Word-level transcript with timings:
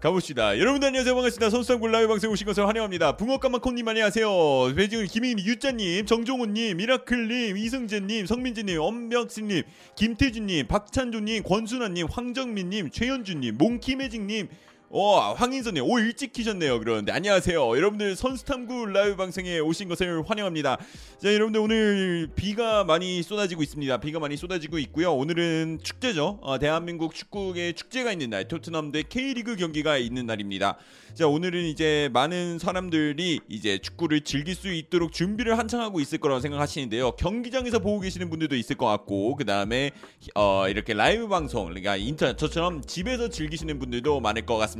가봅시다. 0.00 0.56
여러분들 0.60 0.86
안녕하세요. 0.86 1.12
반갑습니다. 1.12 1.50
선수상골 1.50 1.90
라이브 1.90 2.06
방송에 2.06 2.32
오신 2.32 2.46
것을 2.46 2.68
환영합니다. 2.68 3.16
붕어까마콩님 3.16 3.88
안녕하세요. 3.88 4.74
배지훈 4.76 5.06
김인 5.06 5.40
유짜님, 5.40 6.06
정종훈님, 6.06 6.76
미라클님, 6.76 7.56
이승재님, 7.56 8.26
성민지님, 8.26 8.80
엄벽신님, 8.80 9.64
김태준님, 9.96 10.68
박찬조님, 10.68 11.42
권순아님, 11.42 12.06
황정민님, 12.08 12.90
최현주님, 12.90 13.58
몽키매직님, 13.58 14.48
어, 14.90 15.34
황인선님, 15.34 15.84
오, 15.84 15.98
일찍 15.98 16.32
키셨네요. 16.32 16.78
그러는데, 16.78 17.12
안녕하세요. 17.12 17.76
여러분들 17.76 18.16
선수탐구 18.16 18.86
라이브 18.86 19.16
방송에 19.16 19.58
오신 19.58 19.86
것을 19.86 20.22
환영합니다. 20.26 20.78
자, 21.22 21.34
여러분들 21.34 21.60
오늘 21.60 22.30
비가 22.34 22.84
많이 22.84 23.22
쏟아지고 23.22 23.62
있습니다. 23.62 23.98
비가 23.98 24.18
많이 24.18 24.38
쏟아지고 24.38 24.78
있고요. 24.78 25.12
오늘은 25.12 25.80
축제죠. 25.82 26.38
어, 26.40 26.58
대한민국 26.58 27.14
축구의 27.14 27.74
축제가 27.74 28.12
있는 28.12 28.30
날, 28.30 28.48
토트넘 28.48 28.90
대 28.92 29.02
K리그 29.02 29.56
경기가 29.56 29.98
있는 29.98 30.24
날입니다. 30.24 30.78
자, 31.12 31.26
오늘은 31.26 31.64
이제 31.64 32.08
많은 32.14 32.58
사람들이 32.58 33.40
이제 33.48 33.76
축구를 33.78 34.22
즐길 34.22 34.54
수 34.54 34.72
있도록 34.72 35.12
준비를 35.12 35.58
한창 35.58 35.82
하고 35.82 36.00
있을 36.00 36.16
거라고 36.16 36.40
생각하시는데요. 36.40 37.12
경기장에서 37.12 37.80
보고 37.80 38.00
계시는 38.00 38.30
분들도 38.30 38.56
있을 38.56 38.76
것 38.76 38.86
같고, 38.86 39.36
그 39.36 39.44
다음에, 39.44 39.90
어, 40.34 40.66
이렇게 40.66 40.94
라이브 40.94 41.28
방송, 41.28 41.66
그러니까 41.66 41.96
인터넷, 41.96 42.38
저처럼 42.38 42.82
집에서 42.86 43.28
즐기시는 43.28 43.78
분들도 43.78 44.20
많을 44.20 44.46
것 44.46 44.56
같습니다. 44.56 44.77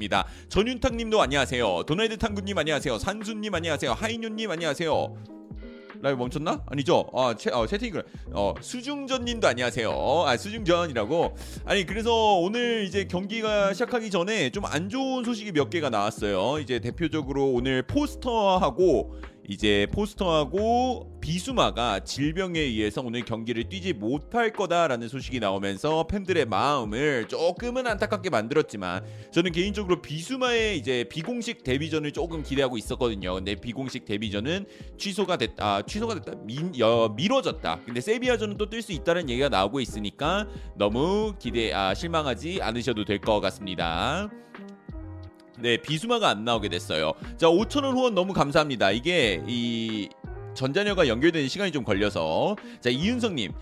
전윤탁님도 0.49 1.21
안녕하세요. 1.21 1.83
도나이드 1.87 2.19
탕구님 2.19 2.57
안녕하세요. 2.57 2.99
산수님 2.99 3.53
안녕하세요. 3.53 3.93
하이뉴님 3.93 4.49
안녕하세요. 4.51 5.17
라이브 6.01 6.19
멈췄나? 6.21 6.63
아니죠. 6.67 7.09
아, 7.13 7.35
채, 7.37 7.51
어, 7.51 7.67
채팅을 7.67 8.05
어, 8.33 8.55
수중전 8.61 9.25
님도 9.25 9.49
안녕하세요. 9.49 9.91
아, 10.27 10.37
수중전이라고. 10.37 11.35
아니 11.65 11.85
그래서 11.87 12.37
오늘 12.39 12.85
이제 12.85 13.05
경기가 13.07 13.73
시작하기 13.73 14.09
전에 14.11 14.51
좀 14.51 14.65
안 14.67 14.89
좋은 14.89 15.25
소식이 15.25 15.51
몇 15.53 15.71
개가 15.71 15.91
나왔어요. 15.91 16.61
이제 16.61 16.79
대표적으로 16.79 17.51
오늘 17.51 17.83
포스터하고 17.83 19.15
이제 19.51 19.87
포스터하고 19.93 21.19
비수마가 21.23 22.01
질병에 22.01 22.61
의해서 22.61 23.01
오늘 23.01 23.25
경기를 23.25 23.69
뛰지 23.71 23.95
못할 23.95 24.53
거다라는 24.53 25.09
소식이 25.09 25.41
나오면서 25.41 26.07
팬들의 26.07 26.45
마음을 26.45 27.29
조금은 27.29 27.87
안타깝게 27.87 28.29
만들었지만 28.29 29.07
저는 29.33 29.53
개인적으로 29.53 30.03
비수마의 30.03 30.77
이제 30.77 31.05
비공식 31.11 31.65
데뷔전을 31.65 32.13
조금 32.13 32.43
기대하고 32.43 32.77
있었거든요. 32.77 33.35
근데 33.37 33.55
비공식 33.55 34.05
데뷔전은 34.05 34.67
취소가 34.99 35.39
됐다. 35.39 35.77
아, 35.77 35.83
취소가 35.83 36.15
됐다. 36.21 36.33
미, 36.45 36.59
여, 36.79 37.15
미뤄졌다. 37.17 37.81
근데 37.87 38.01
세비야전은 38.03 38.59
또 38.59 38.69
뛸 38.69 38.83
수 38.83 38.93
있다는 38.93 39.31
얘기가 39.31 39.49
나오고 39.49 39.81
있으니까 39.81 40.47
너무 40.77 41.35
기대 41.39 41.73
아, 41.73 41.95
실망하지 41.95 42.61
않으셔도 42.61 43.07
될 43.07 43.19
것 43.19 43.41
같습니다. 43.41 44.29
네, 45.61 45.77
비수마가 45.77 46.29
안 46.29 46.45
나오게 46.45 46.69
됐어요. 46.69 47.13
자, 47.37 47.47
5천원 47.47 47.93
후원 47.93 48.15
너무 48.15 48.33
감사합니다. 48.33 48.91
이게 48.91 49.43
이 49.47 50.09
전자녀가 50.55 51.09
연결되는 51.09 51.49
시간이 51.49 51.73
좀 51.73 51.85
걸려서 51.85 52.57
자, 52.81 52.91
이윤성님 52.91 53.53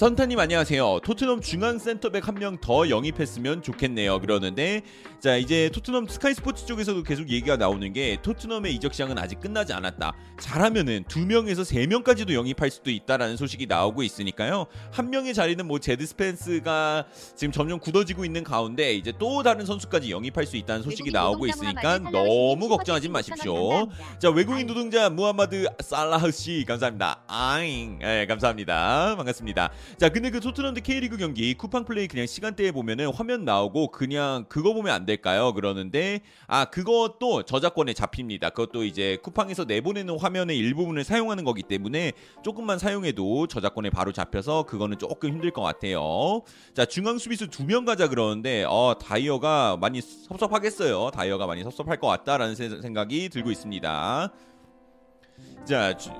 선타님 0.00 0.38
안녕하세요. 0.38 1.00
토트넘 1.04 1.42
중앙 1.42 1.78
센터백 1.78 2.26
한 2.26 2.36
명 2.36 2.56
더 2.58 2.88
영입했으면 2.88 3.60
좋겠네요. 3.60 4.18
그러는데 4.20 4.80
자 5.20 5.36
이제 5.36 5.68
토트넘 5.74 6.06
스카이 6.08 6.32
스포츠 6.32 6.64
쪽에서도 6.64 7.02
계속 7.02 7.28
얘기가 7.28 7.58
나오는 7.58 7.92
게 7.92 8.16
토트넘의 8.22 8.74
이적 8.76 8.94
시장은 8.94 9.18
아직 9.18 9.40
끝나지 9.40 9.74
않았다. 9.74 10.14
잘하면은 10.40 11.04
두 11.06 11.26
명에서 11.26 11.64
세 11.64 11.86
명까지도 11.86 12.32
영입할 12.32 12.70
수도 12.70 12.90
있다라는 12.90 13.36
소식이 13.36 13.66
나오고 13.66 14.02
있으니까요. 14.02 14.64
한 14.90 15.10
명의 15.10 15.34
자리는 15.34 15.66
뭐 15.66 15.78
제드 15.78 16.06
스펜스가 16.06 17.04
지금 17.36 17.52
점점 17.52 17.78
굳어지고 17.78 18.24
있는 18.24 18.42
가운데 18.42 18.94
이제 18.94 19.12
또 19.18 19.42
다른 19.42 19.66
선수까지 19.66 20.10
영입할 20.10 20.46
수 20.46 20.56
있다는 20.56 20.82
소식이 20.82 21.10
나오고 21.10 21.46
있으니까 21.46 21.98
너무 21.98 22.70
걱정하지 22.70 23.10
마십시오. 23.10 23.86
자 24.18 24.30
외국인 24.30 24.66
노동자 24.66 25.10
무하마드 25.10 25.66
살라흐 25.80 26.30
씨 26.30 26.64
감사합니다. 26.66 27.22
아잉, 27.26 27.98
예 28.02 28.24
감사합니다. 28.26 29.16
반갑습니다. 29.16 29.70
자 29.98 30.08
근데 30.08 30.30
그 30.30 30.40
토트넘 30.40 30.74
대 30.74 30.80
K리그 30.80 31.16
경기 31.18 31.52
쿠팡 31.54 31.84
플레이 31.84 32.08
그냥 32.08 32.26
시간대에 32.26 32.72
보면은 32.72 33.12
화면 33.12 33.44
나오고 33.44 33.90
그냥 33.90 34.46
그거 34.48 34.72
보면 34.72 34.94
안 34.94 35.04
될까요? 35.04 35.52
그러는데 35.52 36.20
아 36.46 36.64
그것도 36.66 37.42
저작권에 37.42 37.92
잡힙니다. 37.92 38.50
그것도 38.50 38.84
이제 38.84 39.18
쿠팡에서 39.22 39.64
내보내는 39.64 40.18
화면의 40.18 40.56
일부분을 40.56 41.04
사용하는 41.04 41.44
거기 41.44 41.62
때문에 41.62 42.12
조금만 42.42 42.78
사용해도 42.78 43.46
저작권에 43.46 43.90
바로 43.90 44.12
잡혀서 44.12 44.64
그거는 44.64 44.98
조금 44.98 45.30
힘들 45.30 45.50
것 45.50 45.62
같아요. 45.62 46.42
자 46.74 46.84
중앙 46.84 47.18
수비수 47.18 47.48
두 47.48 47.70
명 47.70 47.84
가자 47.84 48.08
그러는데 48.08 48.64
어 48.66 48.96
다이어가 49.00 49.76
많이 49.80 50.00
섭섭하겠어요. 50.00 51.10
다이어가 51.12 51.46
많이 51.46 51.62
섭섭할 51.62 51.98
것 51.98 52.08
같다라는 52.08 52.56
생각이 52.56 53.28
들고 53.28 53.50
있습니다. 53.52 54.32
자. 55.66 55.96
주... 55.96 56.10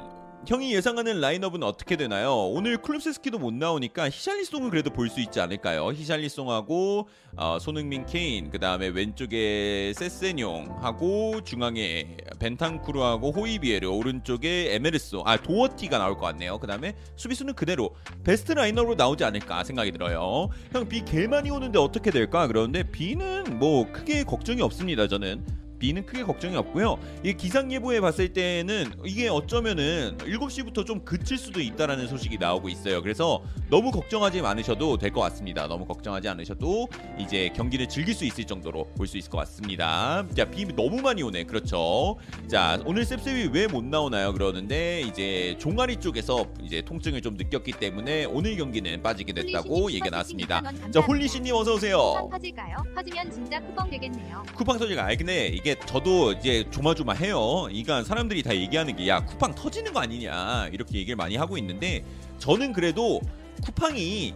형이 0.47 0.75
예상하는 0.75 1.21
라인업은 1.21 1.63
어떻게 1.63 1.97
되나요? 1.97 2.35
오늘 2.35 2.79
클럽세스키도 2.79 3.39
못 3.39 3.53
나오니까 3.53 4.09
히샬리송은 4.09 4.71
그래도 4.71 4.91
볼 4.91 5.11
수 5.11 5.21
있지 5.21 5.39
않을까요? 5.39 5.93
히샬리송하고 5.93 7.09
어, 7.37 7.59
손흥민 7.61 8.07
케인 8.07 8.51
그 8.51 8.59
다음에 8.59 8.89
왼쪽에 8.89 9.93
세세뇽하고 9.97 11.45
중앙에 11.45 12.17
벤탄쿠르하고 12.39 13.33
호이비에르 13.33 13.87
오른쪽에 13.89 14.75
에메르소 14.75 15.23
아 15.27 15.37
도어티가 15.37 15.99
나올 15.99 16.15
것 16.17 16.23
같네요. 16.27 16.59
그 16.59 16.67
다음에 16.67 16.95
수비수는 17.17 17.55
그대로 17.55 17.95
베스트 18.25 18.53
라인업으로 18.53 18.95
나오지 18.95 19.23
않을까 19.25 19.63
생각이 19.63 19.93
들어요. 19.93 20.49
형 20.73 20.89
비 20.89 21.05
개 21.05 21.27
많이 21.27 21.51
오는데 21.51 21.79
어떻게 21.79 22.11
될까? 22.11 22.47
그러는데 22.47 22.85
비는 22.91 23.59
뭐 23.59 23.91
크게 23.93 24.25
걱정이 24.25 24.63
없습니다. 24.63 25.07
저는 25.07 25.45
B는 25.81 26.07
크게 26.07 26.23
걱정이 26.23 26.55
없고요. 26.57 26.99
이 27.25 27.33
기상 27.33 27.73
예보에 27.73 28.01
봤을 28.01 28.33
때는 28.33 28.93
이게 29.05 29.29
어쩌면은 29.29 30.17
7시부터 30.19 30.87
좀 30.87 31.05
그칠 31.05 31.39
수도 31.39 31.61
있다라는 31.61 32.07
소식이 32.07 32.39
나오고 32.39 32.69
있어요. 32.69 33.03
그래서 33.03 33.43
너무 33.71 33.91
걱정하지 33.91 34.41
않으셔도 34.41 34.99
될 34.99 35.11
것 35.11 35.21
같습니다. 35.23 35.67
너무 35.67 35.87
걱정하지 35.87 36.29
않으셔도 36.29 36.87
이제 37.19 37.51
경기를 37.53 37.89
즐길 37.89 38.15
수 38.15 38.25
있을 38.25 38.45
정도로 38.45 38.85
볼 38.97 39.09
수 39.09 39.17
있을 39.19 39.29
것 39.31 39.39
같습니다. 39.39 40.25
자, 40.37 40.45
비 40.45 40.65
너무 40.67 41.01
많이 41.03 41.23
오네. 41.25 41.45
그렇죠. 41.45 42.17
자, 42.49 42.79
오늘 42.87 43.05
셉셉이 43.05 43.49
왜 43.53 43.67
못 43.67 43.85
나오나요? 43.85 44.33
그러는데 44.33 45.01
이제 45.03 45.57
종아리 45.59 45.97
쪽에서 45.97 46.47
이제 46.63 46.83
통증을 46.83 47.21
좀 47.23 47.35
느꼈기 47.37 47.73
때문에 47.73 48.25
오늘 48.27 48.57
경기는 48.57 49.01
빠지게 49.03 49.33
됐다고 49.33 49.91
얘기가 49.91 50.11
나왔습니다. 50.11 50.61
자, 50.93 51.01
홀리씨님 51.01 51.55
어서 51.55 51.75
오세요. 51.75 51.99
쿠팡 51.99 52.31
터질까요? 52.31 52.77
터지면 52.95 53.31
진짜 53.31 53.61
쿠팡 53.61 53.91
되겠네요. 53.91 54.43
쿠팡 54.55 54.79
터질까? 54.79 55.05
아 55.07 55.15
근데 55.17 55.47
이게 55.49 55.70
저도 55.87 56.33
이제 56.33 56.65
조마조마해요. 56.71 57.63
그러니까 57.69 58.03
사람들이 58.05 58.43
다 58.43 58.55
얘기하는 58.55 58.97
게 58.97 59.09
야 59.09 59.25
쿠팡 59.25 59.55
터지는 59.55 59.93
거 59.93 60.01
아니냐 60.01 60.69
이렇게 60.73 60.99
얘기를 60.99 61.17
많이 61.17 61.37
하고 61.37 61.57
있는데 61.59 62.05
저는 62.39 62.73
그래도 62.73 63.21
쿠팡이 63.61 64.35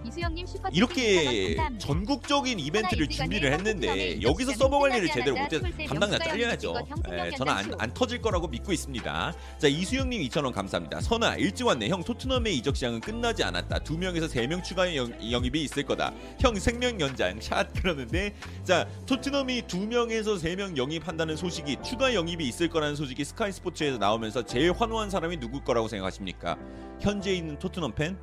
이렇게 0.73 1.57
전국적인 1.79 2.59
이벤트를 2.61 3.07
준비를 3.09 3.53
했는데 3.53 4.21
여기서 4.23 4.53
서버 4.53 4.79
관리를 4.79 5.09
제대로 5.09 5.37
못해서 5.37 5.65
담당자 5.89 6.19
잘려야죠. 6.19 6.75
예, 7.13 7.31
저는 7.37 7.53
안, 7.53 7.75
안, 7.79 7.95
터질 7.95 8.21
거라고 8.21 8.49
믿고 8.49 8.73
있습니다. 8.73 9.35
자 9.59 9.69
이수영님 9.69 10.23
2,000원 10.29 10.53
감사합니다. 10.53 11.01
선아 11.01 11.37
일찍 11.37 11.67
왔네. 11.67 11.89
형 11.89 12.03
토트넘의 12.05 12.57
이적 12.57 12.77
시장은 12.77 13.01
끝나지 13.01 13.43
않았다. 13.45 13.79
두 13.81 13.97
명에서 13.99 14.29
세 14.29 14.47
명 14.47 14.63
추가 14.63 14.95
영, 14.95 15.11
영입이 15.31 15.63
있을 15.63 15.83
거다. 15.85 16.13
형 16.41 16.55
생명 16.57 17.01
연장 17.01 17.41
샷 17.41 17.73
그러는데 17.81 18.35
자 18.65 18.87
토트넘이 19.07 19.63
두 19.67 19.87
명에서 19.87 20.37
세 20.39 20.55
명 20.57 20.77
영입한다는 20.77 21.37
소식이 21.37 21.79
추가 21.85 22.15
영입이 22.15 22.47
있을 22.47 22.69
거라는 22.69 22.95
소식이 22.95 23.25
스카이 23.25 23.51
스포츠에서 23.53 23.99
나오면서 23.99 24.45
제일 24.45 24.73
환호한 24.73 25.11
사람이 25.11 25.39
누굴 25.39 25.65
거라고 25.65 25.89
생각하십니까? 25.89 26.57
현재 27.01 27.33
있는 27.35 27.59
토트넘 27.59 27.95
팬? 27.95 28.17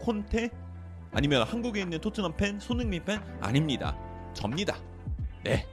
콘테 0.00 0.50
아니면 1.12 1.42
한국에 1.44 1.80
있는 1.80 2.00
토트넘 2.00 2.36
팬, 2.36 2.58
손흥민 2.60 3.04
팬 3.04 3.20
아닙니다. 3.40 3.96
접니다. 4.34 4.76
네. 5.44 5.66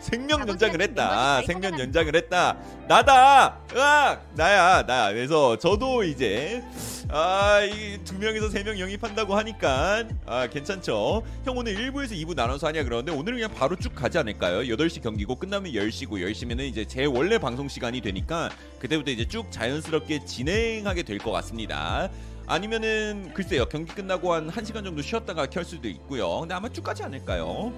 생명 0.00 0.46
연장을 0.48 0.80
했다. 0.80 1.42
생명 1.42 1.76
연장을 1.78 2.14
했다. 2.14 2.56
나다. 2.86 3.58
으악 3.74 4.28
나야 4.36 4.86
나. 4.86 5.08
그래서 5.12 5.58
저도 5.58 6.04
이제 6.04 6.62
아 7.10 7.60
이 7.64 7.98
두 8.04 8.16
명에서 8.18 8.48
세 8.48 8.62
명 8.62 8.78
영입한다고 8.78 9.34
하니까 9.36 10.04
아 10.24 10.46
괜찮죠. 10.46 11.24
형 11.44 11.56
오늘 11.58 11.74
1부에서 11.74 12.12
2부 12.12 12.34
나눠서 12.36 12.68
하냐 12.68 12.84
그러는데 12.84 13.10
오늘은 13.10 13.38
그냥 13.38 13.52
바로 13.54 13.74
쭉 13.76 13.92
가지 13.94 14.18
않을까요? 14.18 14.60
8시 14.60 15.02
경기고 15.02 15.34
끝나면 15.36 15.72
10시고 15.72 16.10
10시면은 16.12 16.60
이제 16.60 16.84
제 16.84 17.04
원래 17.04 17.38
방송 17.38 17.66
시간이 17.68 18.00
되니까 18.00 18.50
그때부터 18.78 19.10
이제 19.10 19.26
쭉 19.26 19.50
자연스럽게 19.50 20.24
진행하게 20.24 21.02
될 21.02 21.18
것 21.18 21.32
같습니다. 21.32 22.08
아니면은 22.48 23.30
글쎄요 23.34 23.66
경기 23.66 23.92
끝나고 23.94 24.32
한 24.32 24.48
1시간 24.50 24.82
정도 24.82 25.02
쉬었다가 25.02 25.46
켤 25.46 25.62
수도 25.62 25.86
있고요. 25.88 26.40
근데 26.40 26.54
아마 26.54 26.68
쭉 26.70 26.82
가지 26.82 27.02
않을까요? 27.02 27.72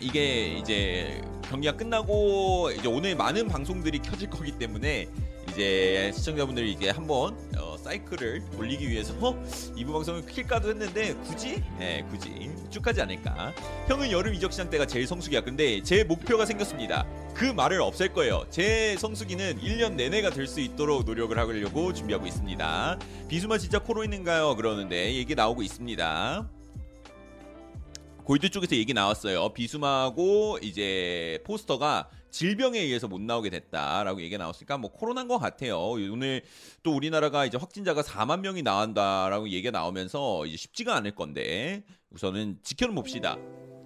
이게 0.00 0.56
이제 0.58 1.20
경기가 1.42 1.76
끝나고 1.76 2.70
이제 2.70 2.88
오늘 2.88 3.14
많은 3.14 3.48
방송들이 3.48 3.98
켜질 3.98 4.30
거기 4.30 4.52
때문에 4.52 5.08
이제 5.58 6.12
시청자분들이 6.14 6.70
이게 6.70 6.90
한번 6.90 7.36
어, 7.58 7.76
사이클을 7.78 8.44
올리기 8.56 8.88
위해서 8.88 9.12
어? 9.18 9.34
2부 9.76 9.92
방송을 9.92 10.24
킬까도 10.24 10.68
했는데 10.68 11.14
굳이? 11.14 11.60
네 11.80 12.04
굳이 12.08 12.48
쭉 12.70 12.86
하지 12.86 13.02
않을까 13.02 13.52
형은 13.88 14.12
여름 14.12 14.34
이적 14.34 14.52
시장 14.52 14.70
때가 14.70 14.86
제일 14.86 15.08
성수기야 15.08 15.40
근데 15.40 15.82
제 15.82 16.04
목표가 16.04 16.46
생겼습니다 16.46 17.04
그 17.34 17.44
말을 17.46 17.80
없앨 17.80 18.12
거예요 18.12 18.44
제 18.50 18.96
성수기는 19.00 19.58
1년 19.60 19.94
내내가 19.94 20.30
될 20.30 20.46
수 20.46 20.60
있도록 20.60 21.04
노력을 21.04 21.36
하려고 21.36 21.92
준비하고 21.92 22.26
있습니다 22.28 22.98
비수마 23.26 23.58
진짜 23.58 23.80
코로 23.80 24.04
있는가요? 24.04 24.54
그러는데 24.54 25.12
얘기 25.14 25.34
나오고 25.34 25.62
있습니다 25.62 26.48
골드 28.28 28.50
쪽에서 28.50 28.76
얘기 28.76 28.92
나왔어요. 28.92 29.54
비수마하고 29.54 30.58
이제 30.60 31.38
포스터가 31.46 32.10
질병에 32.30 32.78
의해서 32.80 33.08
못 33.08 33.20
나오게 33.20 33.50
됐다라고 33.50 34.20
얘기가 34.20 34.38
나왔으니까 34.38 34.78
뭐 34.78 34.92
코로나인 34.92 35.28
것 35.28 35.38
같아요. 35.38 35.78
오늘 35.78 36.42
또 36.82 36.94
우리나라가 36.94 37.46
이제 37.46 37.56
확진자가 37.56 38.02
4만 38.02 38.40
명이 38.40 38.62
나온다라고 38.62 39.48
얘기가 39.48 39.70
나오면서 39.70 40.46
이제 40.46 40.56
쉽지가 40.56 40.94
않을 40.96 41.14
건데 41.14 41.84
우선은 42.10 42.58
지켜는 42.62 42.94
봅시다. 42.94 43.38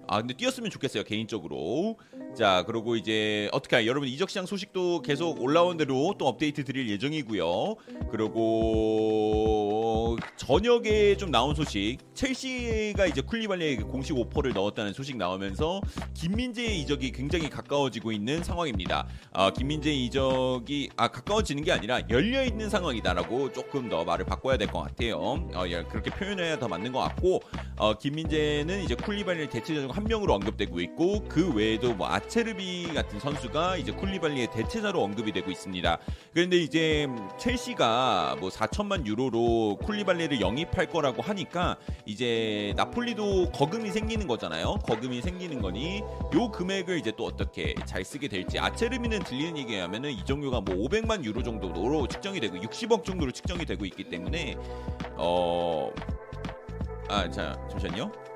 아 0.07 0.19
근데 0.19 0.33
뛰었으면 0.33 0.69
좋겠어요 0.69 1.03
개인적으로 1.03 1.97
자 2.35 2.63
그리고 2.65 2.95
이제 2.95 3.47
어떻게? 3.51 3.85
여러분 3.85 4.09
이적 4.09 4.27
시장 4.29 4.47
소식도 4.47 5.03
계속 5.03 5.39
올라온 5.39 5.77
대로 5.77 6.15
또 6.17 6.27
업데이트 6.27 6.63
드릴 6.63 6.89
예정이고요. 6.89 7.75
그리고 8.09 10.17
저녁에 10.35 11.15
좀 11.15 11.29
나온 11.29 11.53
소식. 11.53 11.99
첼시가 12.15 13.05
이제 13.05 13.21
쿨리발리에 13.21 13.75
공식 13.77 14.17
오퍼를 14.17 14.53
넣었다는 14.53 14.93
소식 14.93 15.15
나오면서 15.17 15.81
김민재의 16.15 16.79
이적이 16.81 17.11
굉장히 17.11 17.49
가까워지고 17.51 18.11
있는 18.11 18.43
상황입니다. 18.43 19.07
아 19.31 19.51
김민재 19.51 19.91
이적이 19.91 20.89
아 20.97 21.09
가까워지는 21.09 21.63
게 21.63 21.71
아니라 21.71 22.01
열려 22.09 22.43
있는 22.43 22.67
상황이다라고 22.69 23.51
조금 23.53 23.89
더 23.89 24.03
말을 24.03 24.25
바꿔야 24.25 24.57
될 24.57 24.63
것 24.73 24.81
같아요. 24.81 25.17
어, 25.19 25.67
예, 25.67 25.83
그렇게 25.83 26.09
표현해야 26.09 26.57
더 26.57 26.67
맞는 26.67 26.91
것 26.93 26.99
같고 26.99 27.41
어, 27.77 27.95
김민재는 27.97 28.83
이제 28.83 28.95
쿨리발리를 28.95 29.49
대체적으로 29.49 29.91
한 29.93 30.05
명으로 30.05 30.33
언급되고 30.33 30.79
있고 30.79 31.25
그 31.27 31.53
외에도 31.53 31.93
뭐 31.93 32.07
아체르비 32.23 32.93
같은 32.93 33.19
선수가 33.19 33.77
이제 33.77 33.91
쿨리발리의 33.91 34.51
대체자로 34.51 35.01
언급이 35.01 35.31
되고 35.31 35.51
있습니다. 35.51 35.97
그런데 36.33 36.57
이제 36.57 37.07
첼시가 37.37 38.37
뭐 38.39 38.49
4천만 38.49 39.05
유로로 39.05 39.77
쿨리발리를 39.81 40.41
영입할 40.41 40.87
거라고 40.87 41.21
하니까 41.21 41.77
이제 42.05 42.73
나폴리도 42.75 43.51
거금이 43.51 43.91
생기는 43.91 44.27
거잖아요. 44.27 44.75
거금이 44.83 45.21
생기는 45.21 45.61
거니 45.61 46.01
요 46.33 46.51
금액을 46.51 46.97
이제 46.97 47.11
또 47.15 47.25
어떻게 47.25 47.75
잘 47.85 48.03
쓰게 48.03 48.27
될지 48.27 48.59
아체르비는 48.59 49.19
들리는 49.23 49.57
얘기에 49.57 49.81
하면은 49.81 50.11
이정료가 50.11 50.61
뭐 50.61 50.75
500만 50.75 51.23
유로 51.23 51.43
정도로 51.43 52.07
측정이 52.07 52.39
되고 52.39 52.57
60억 52.57 53.03
정도로 53.03 53.31
측정이 53.31 53.65
되고 53.65 53.85
있기 53.85 54.05
때문에 54.05 54.55
어 55.17 55.91
아, 57.09 57.29
자, 57.29 57.55
잠시만요. 57.69 58.32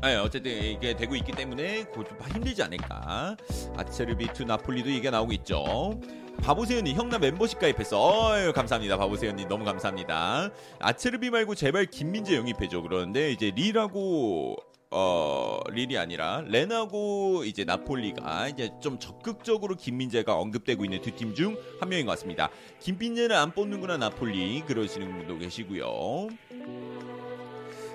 아, 0.00 0.22
어쨌든 0.22 0.52
이게 0.52 0.94
되고 0.94 1.16
있기 1.16 1.32
때문에 1.32 1.84
그좀 1.84 2.18
힘들지 2.32 2.62
않을까. 2.62 3.36
아체르비 3.76 4.32
to 4.32 4.44
나폴리도 4.44 4.90
얘기가 4.90 5.10
나오고 5.10 5.32
있죠. 5.32 6.00
바보세연님 6.42 6.96
형나 6.96 7.18
멤버십 7.18 7.58
가입했어. 7.58 7.98
어유 8.30 8.52
감사합니다. 8.52 8.96
바보세연님 8.96 9.48
너무 9.48 9.64
감사합니다. 9.64 10.50
아체르비 10.78 11.30
말고 11.30 11.56
제발 11.56 11.86
김민재 11.86 12.36
영입해줘. 12.36 12.80
그러는데 12.82 13.32
이제 13.32 13.50
릴하고 13.54 14.56
어 14.90 15.58
릴이 15.68 15.98
아니라 15.98 16.42
렌하고 16.46 17.42
이제 17.44 17.64
나폴리가 17.64 18.48
이제 18.48 18.70
좀 18.80 18.98
적극적으로 19.00 19.74
김민재가 19.74 20.34
언급되고 20.34 20.84
있는 20.84 21.02
두 21.02 21.10
팀 21.10 21.34
중 21.34 21.56
한 21.80 21.88
명인 21.88 22.06
것 22.06 22.12
같습니다. 22.12 22.50
김민재는 22.80 23.34
안 23.34 23.50
뽑는구나 23.50 23.96
나폴리 23.96 24.62
그러시는 24.66 25.10
분도 25.18 25.38
계시고요. 25.38 26.28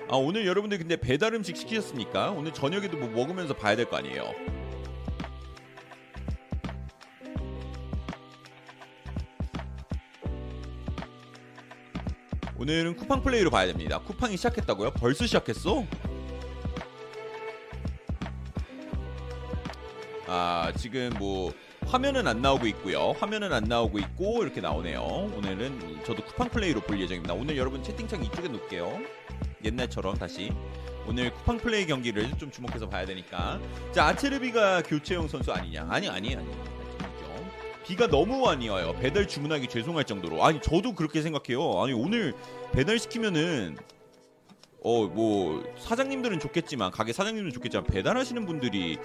아 0.08 0.16
오늘 0.16 0.46
여러분들 0.46 0.78
근데 0.78 0.96
배달 0.96 1.34
음식 1.34 1.56
시키셨습니까? 1.56 2.30
오늘 2.32 2.52
저녁에도 2.52 2.96
뭐 2.96 3.08
먹으면서 3.08 3.54
봐야 3.54 3.74
될 3.76 3.86
거 3.86 3.96
아니에요. 3.96 4.32
오늘은 12.56 12.96
쿠팡 12.96 13.22
플레이로 13.22 13.50
봐야 13.50 13.66
됩니다. 13.66 13.98
쿠팡이 13.98 14.36
시작했다고요? 14.36 14.92
벌써 14.92 15.26
시작했어? 15.26 15.84
아 20.26 20.72
지금 20.76 21.10
뭐 21.18 21.52
화면은 21.86 22.26
안 22.26 22.40
나오고 22.40 22.66
있고요. 22.68 23.14
화면은 23.18 23.52
안 23.52 23.64
나오고 23.64 23.98
있고 23.98 24.42
이렇게 24.42 24.60
나오네요. 24.60 25.00
오늘은 25.36 26.04
저도 26.06 26.24
쿠팡 26.24 26.48
플레이로 26.50 26.80
볼 26.80 27.00
예정입니다. 27.00 27.34
오늘 27.34 27.56
여러분 27.56 27.82
채팅창 27.82 28.24
이쪽에 28.24 28.48
놓을게요. 28.48 29.00
옛날처럼 29.64 30.16
다시 30.16 30.52
오늘 31.06 31.32
쿠팡 31.32 31.58
플레이 31.58 31.86
경기를 31.86 32.30
좀 32.38 32.50
주목해서 32.50 32.88
봐야 32.88 33.04
되니까. 33.04 33.60
자 33.92 34.06
아체르비가 34.06 34.82
교체용 34.82 35.28
선수 35.28 35.52
아니냐? 35.52 35.86
아니 35.90 36.08
아니 36.08 36.36
아니. 36.36 36.46
비가 37.86 38.06
너무 38.06 38.40
많이 38.40 38.66
와요. 38.70 38.96
배달 38.98 39.28
주문하기 39.28 39.68
죄송할 39.68 40.04
정도로. 40.04 40.42
아니 40.42 40.60
저도 40.62 40.94
그렇게 40.94 41.20
생각해요. 41.20 41.82
아니 41.82 41.92
오늘 41.92 42.34
배달 42.72 42.98
시키면은 42.98 43.76
어 44.86 45.08
뭐 45.08 45.64
사장님들은 45.78 46.40
좋겠지만 46.40 46.90
가게 46.90 47.12
사장님들은 47.14 47.52
좋겠지만 47.52 47.84
배달하시는 47.86 48.44
분들이 48.44 48.98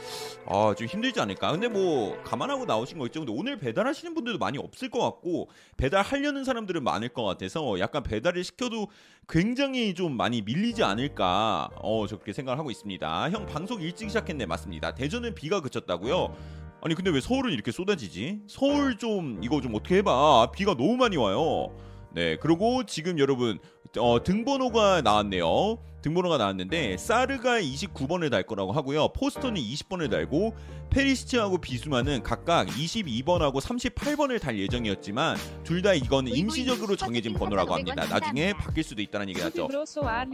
아 0.45 0.73
좀 0.77 0.87
힘들지 0.87 1.19
않을까? 1.21 1.51
근데 1.51 1.67
뭐 1.69 2.21
감안하고 2.23 2.65
나오신 2.65 2.97
거 2.99 3.05
있죠? 3.07 3.21
근데 3.21 3.33
오늘 3.35 3.57
배달하시는 3.57 4.13
분들도 4.13 4.37
많이 4.39 4.57
없을 4.57 4.89
것 4.89 4.99
같고 4.99 5.49
배달하려는 5.77 6.43
사람들은 6.43 6.83
많을 6.83 7.09
것 7.09 7.23
같아서 7.23 7.79
약간 7.79 8.03
배달을 8.03 8.43
시켜도 8.43 8.87
굉장히 9.29 9.93
좀 9.93 10.17
많이 10.17 10.41
밀리지 10.41 10.83
않을까? 10.83 11.69
어 11.77 12.05
저렇게 12.07 12.33
생각을 12.33 12.59
하고 12.59 12.71
있습니다. 12.71 13.29
형 13.31 13.45
방송 13.45 13.81
일찍 13.81 14.09
시작했네. 14.09 14.45
맞습니다. 14.47 14.93
대전은 14.95 15.33
비가 15.33 15.61
그쳤다고요? 15.61 16.35
아니 16.81 16.95
근데 16.95 17.09
왜 17.09 17.19
서울은 17.21 17.51
이렇게 17.53 17.71
쏟아지지? 17.71 18.39
서울 18.47 18.97
좀 18.97 19.39
이거 19.43 19.61
좀 19.61 19.75
어떻게 19.75 19.95
해봐. 19.97 20.51
비가 20.53 20.75
너무 20.75 20.97
많이 20.97 21.15
와요 21.17 21.73
네, 22.11 22.37
그리고 22.37 22.83
지금 22.85 23.19
여러분 23.19 23.59
어, 23.97 24.23
등번호가 24.23 25.01
나왔네요. 25.01 25.79
등번호가 26.01 26.37
나왔는데 26.37 26.95
사르가 26.97 27.59
29번을 27.59 28.31
달 28.31 28.43
거라고 28.43 28.71
하고요. 28.71 29.09
포스터는 29.09 29.59
20번을 29.61 30.09
달고 30.09 30.55
페리시치하고 30.91 31.57
비수마는 31.57 32.23
각각 32.23 32.67
22번하고 32.67 33.59
38번을 33.59 34.39
달 34.39 34.57
예정이었지만 34.57 35.37
둘 35.65 35.81
다 35.81 35.93
이거는 35.93 36.33
임시적으로 36.33 36.95
정해진 36.95 37.33
번호라고 37.33 37.73
합니다. 37.73 38.05
나중에 38.05 38.53
바뀔 38.53 38.83
수도 38.83 39.01
있다는 39.01 39.29
얘기 39.29 39.41
나죠. 39.41 39.67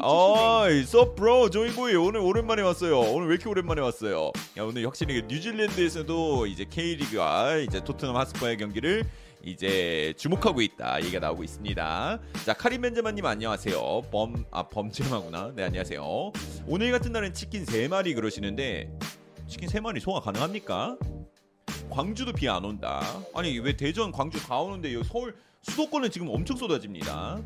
어이, 0.02 0.84
섭브로 0.84 1.50
조이보이 1.50 1.96
오늘 1.96 2.20
오랜만에 2.20 2.62
왔어요. 2.62 3.00
오늘 3.00 3.28
왜 3.30 3.34
이렇게 3.36 3.50
오랜만에 3.50 3.82
왔어요? 3.82 4.32
야, 4.58 4.64
오늘 4.64 4.86
확실히 4.86 5.24
뉴질랜드에서도 5.28 6.46
이제 6.48 6.66
K리그와 6.70 7.58
이제 7.58 7.84
토트넘 7.84 8.16
하스퍼의 8.16 8.58
경기를 8.58 9.04
이제 9.46 10.14
주목하고 10.18 10.62
있다 10.62 11.00
얘기가 11.04 11.20
나오고 11.20 11.44
있습니다. 11.44 12.20
자 12.46 12.54
카린 12.54 12.82
벤제마님 12.82 13.26
안녕하세요. 13.26 14.02
범 14.12 14.44
아 14.52 14.68
범죄마구나. 14.68 15.52
네 15.56 15.64
안녕하세요. 15.64 16.02
오늘 16.68 16.92
같은 16.92 17.12
날은 17.12 17.34
치킨 17.34 17.64
3 17.64 17.90
마리 17.90 18.16
그러시는데 18.16 18.90
치킨 19.48 19.70
3 19.70 19.84
마리 19.84 20.00
소화 20.00 20.20
가능합니까? 20.20 20.98
광주도 21.92 22.34
비 22.34 22.48
안 22.50 22.66
온다. 22.66 23.02
아니 23.36 23.60
왜 23.60 23.76
대전, 23.78 24.12
광주 24.12 24.40
다 24.44 24.60
오는데 24.60 24.94
여기 24.96 25.08
서울 25.08 25.36
수도권은 25.62 26.10
지금 26.10 26.30
엄청 26.30 26.58
쏟아집니다. 26.58 27.40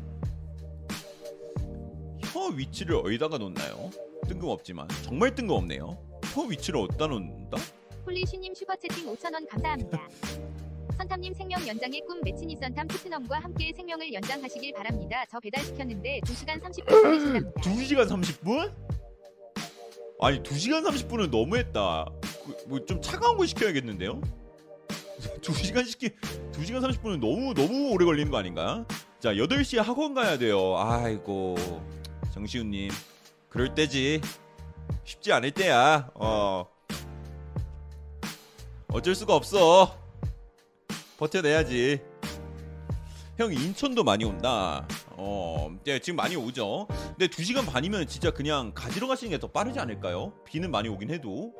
혀 2.32 2.40
위치를 2.54 2.96
어디다가 2.96 3.36
놓나요? 3.36 3.90
뜬금없지만 4.26 4.88
정말 5.02 5.34
뜬금없네요. 5.34 5.98
혀 6.34 6.40
위치를 6.42 6.80
어디다 6.80 7.08
놓는다? 7.08 7.58
폴리시님 8.06 8.54
슈퍼채팅 8.54 9.06
5,000원 9.14 9.46
감사합니다. 9.50 10.08
선탐님 11.00 11.32
생명 11.32 11.66
연장의 11.66 12.02
꿈 12.06 12.20
매치니 12.22 12.56
선탐 12.60 12.86
토트넘과 12.86 13.38
함께 13.38 13.72
생명을 13.74 14.12
연장하시길 14.12 14.74
바랍니다. 14.74 15.24
저 15.30 15.40
배달 15.40 15.64
시켰는데 15.64 16.20
2시간 16.26 16.60
30분 16.60 16.84
걸리신답니다. 17.02 17.60
2시간 17.62 18.06
30분? 18.06 18.74
아니 20.20 20.42
2시간 20.42 20.86
30분은 20.86 21.30
너무했다. 21.30 22.04
그, 22.44 22.68
뭐좀 22.68 23.00
차가운 23.00 23.38
거 23.38 23.46
시켜야겠는데요? 23.46 24.20
2시간 25.40 25.86
시키 25.86 26.10
2시간 26.52 26.82
30분은 26.82 27.18
너무 27.18 27.54
너무 27.54 27.92
오래 27.92 28.04
걸리는 28.04 28.30
거 28.30 28.36
아닌가? 28.36 28.84
자, 29.20 29.32
8시에 29.32 29.78
학원 29.82 30.12
가야 30.12 30.36
돼요. 30.36 30.76
아이고. 30.76 31.56
정시훈 32.34 32.72
님. 32.72 32.90
그럴 33.48 33.74
때지. 33.74 34.20
쉽지 35.04 35.32
않을 35.32 35.52
때야. 35.52 36.10
어. 36.14 36.66
어쩔 38.88 39.14
수가 39.14 39.34
없어. 39.34 40.09
버텨내야지. 41.20 42.00
형 43.36 43.52
인천도 43.52 44.04
많이 44.04 44.24
온다. 44.24 44.86
어, 45.10 45.70
네, 45.84 45.98
지금 45.98 46.16
많이 46.16 46.34
오죠. 46.34 46.86
근데 47.16 47.26
2시간 47.26 47.66
반이면 47.66 48.06
진짜 48.06 48.30
그냥 48.30 48.72
가지러 48.74 49.06
가시는 49.06 49.30
게 49.30 49.38
더 49.38 49.46
빠르지 49.48 49.78
않을까요? 49.78 50.32
비는 50.46 50.70
많이 50.70 50.88
오긴 50.88 51.10
해도. 51.10 51.52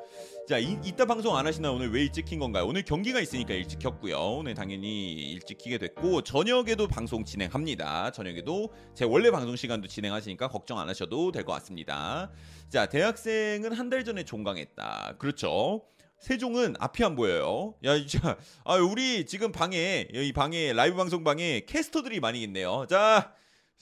자, 0.49 0.59
이, 0.59 0.79
이따 0.83 1.05
방송 1.05 1.37
안 1.37 1.47
하시나 1.47 1.71
오늘 1.71 1.93
왜 1.93 2.03
일찍 2.03 2.25
킨 2.25 2.39
건가요? 2.39 2.67
오늘 2.67 2.83
경기가 2.85 3.21
있으니까 3.21 3.53
일찍 3.55 3.79
켰고요. 3.81 4.19
오늘 4.19 4.55
당연히 4.55 5.13
일찍 5.13 5.59
키게 5.59 5.77
됐고 5.77 6.23
저녁에도 6.23 6.89
방송 6.89 7.25
진행합니다. 7.27 8.13
저녁에도 8.13 8.73
제 8.95 9.05
원래 9.05 9.31
방송 9.31 9.57
시간도 9.57 9.89
진행하시니까 9.89 10.49
걱정 10.49 10.79
안 10.79 10.89
하셔도 10.89 11.33
될 11.33 11.45
것 11.45 11.53
같습니다. 11.53 12.31
자, 12.71 12.87
대학생은 12.87 13.73
한 13.75 13.91
달 13.91 14.05
전에 14.05 14.25
종강했다. 14.25 15.17
그렇죠. 15.19 15.83
세종은 16.21 16.75
앞이 16.79 17.03
안 17.03 17.17
보여요. 17.17 17.75
야, 17.83 17.97
진짜. 17.97 18.37
아, 18.65 18.77
우리 18.77 19.25
지금 19.25 19.53
방에, 19.53 20.07
여기 20.15 20.33
방에, 20.33 20.73
라이브 20.75 20.97
방송 20.97 21.25
방에 21.25 21.63
캐스터들이 21.67 22.21
많이 22.21 22.43
있네요. 22.43 22.87
자, 22.89 23.33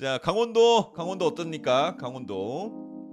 자, 0.00 0.18
강원도, 0.18 0.92
강원도 0.92 1.26
어떻습니까? 1.26 1.97
강원도. 1.97 3.08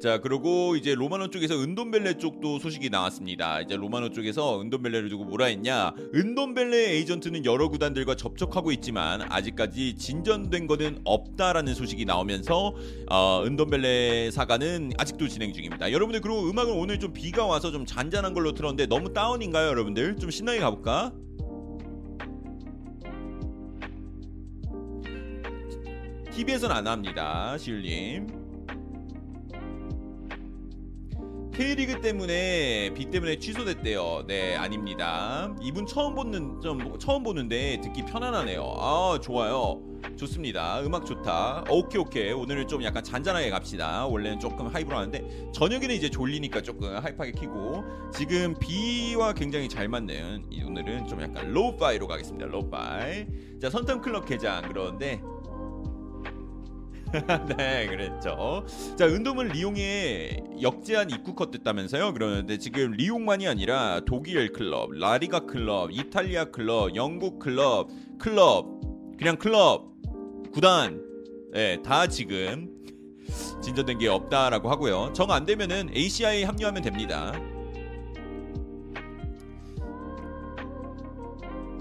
자, 0.00 0.16
그리고 0.16 0.76
이제 0.76 0.94
로마노 0.94 1.28
쪽에서 1.28 1.60
은돈벨레 1.62 2.16
쪽도 2.16 2.58
소식이 2.58 2.88
나왔습니다. 2.88 3.60
이제 3.60 3.76
로마노 3.76 4.12
쪽에서 4.12 4.62
은돈벨레를 4.62 5.10
두고 5.10 5.24
뭐라 5.24 5.44
했냐? 5.44 5.92
은돈벨레 6.14 6.92
에이전트는 6.92 7.44
여러 7.44 7.68
구단들과 7.68 8.14
접촉하고 8.14 8.72
있지만 8.72 9.20
아직까지 9.30 9.96
진전된 9.96 10.66
것은 10.68 11.02
없다라는 11.04 11.74
소식이 11.74 12.06
나오면서 12.06 12.74
어, 13.10 13.42
은돈벨레 13.44 14.30
사가는 14.30 14.92
아직도 14.96 15.28
진행 15.28 15.52
중입니다. 15.52 15.92
여러분들 15.92 16.22
그리고 16.22 16.48
음악을 16.48 16.72
오늘 16.74 16.98
좀 16.98 17.12
비가 17.12 17.44
와서 17.44 17.70
좀 17.70 17.84
잔잔한 17.84 18.32
걸로 18.32 18.52
틀었는데 18.54 18.86
너무 18.86 19.12
다운인가요, 19.12 19.68
여러분들? 19.68 20.16
좀 20.16 20.30
신나게 20.30 20.60
가볼까? 20.60 21.12
TV에서는 26.32 26.74
안 26.74 26.86
합니다, 26.86 27.58
시울님. 27.58 28.39
K리그 31.60 32.00
때문에 32.00 32.90
비 32.94 33.10
때문에 33.10 33.36
취소됐대요. 33.38 34.24
네, 34.26 34.56
아닙니다. 34.56 35.54
이분 35.60 35.84
처음 35.84 36.14
보는 36.14 36.62
좀 36.62 36.98
처음 36.98 37.22
보는데 37.22 37.78
듣기 37.82 38.06
편안하네요. 38.06 38.62
아, 38.78 39.18
좋아요. 39.20 39.82
좋습니다. 40.16 40.80
음악 40.80 41.04
좋다. 41.04 41.64
오케이 41.68 42.00
오케이. 42.00 42.32
오늘은 42.32 42.66
좀 42.66 42.82
약간 42.82 43.04
잔잔하게 43.04 43.50
갑시다. 43.50 44.06
원래는 44.06 44.40
조금 44.40 44.68
하이파이로 44.68 44.96
하는데 44.96 45.22
저녁에는 45.52 45.94
이제 45.94 46.08
졸리니까 46.08 46.62
조금 46.62 46.96
하이파이하게 46.96 47.32
키고 47.32 47.84
지금 48.14 48.54
비와 48.58 49.34
굉장히 49.34 49.68
잘 49.68 49.86
맞는 49.86 50.46
오늘은 50.66 51.08
좀 51.08 51.20
약간 51.20 51.52
lo-fi로 51.52 52.06
가겠습니다. 52.06 52.46
lo-fi. 52.46 53.26
자, 53.60 53.68
선탐 53.68 54.00
클럽 54.00 54.24
개장 54.24 54.62
그런데 54.66 55.20
네, 57.56 57.86
그랬죠. 57.88 58.64
자, 58.96 59.06
은돔은 59.06 59.48
리옹에 59.48 60.44
역제한 60.62 61.10
입국컷됐다면서요? 61.10 62.12
그러는데 62.12 62.58
지금 62.58 62.92
리옹만이 62.92 63.48
아니라 63.48 64.00
독일 64.06 64.52
클럽, 64.52 64.92
라리가 64.92 65.40
클럽, 65.46 65.90
이탈리아 65.90 66.46
클럽, 66.46 66.94
영국 66.94 67.38
클럽, 67.38 67.88
클럽, 68.18 68.66
그냥 69.18 69.36
클럽, 69.36 69.90
구단, 70.52 71.02
네, 71.52 71.82
다 71.82 72.06
지금 72.06 72.70
진전된 73.62 73.98
게 73.98 74.08
없다라고 74.08 74.70
하고요. 74.70 75.12
정 75.12 75.30
안 75.30 75.44
되면은 75.46 75.90
ACI 75.94 76.44
합류하면 76.44 76.82
됩니다. 76.82 77.32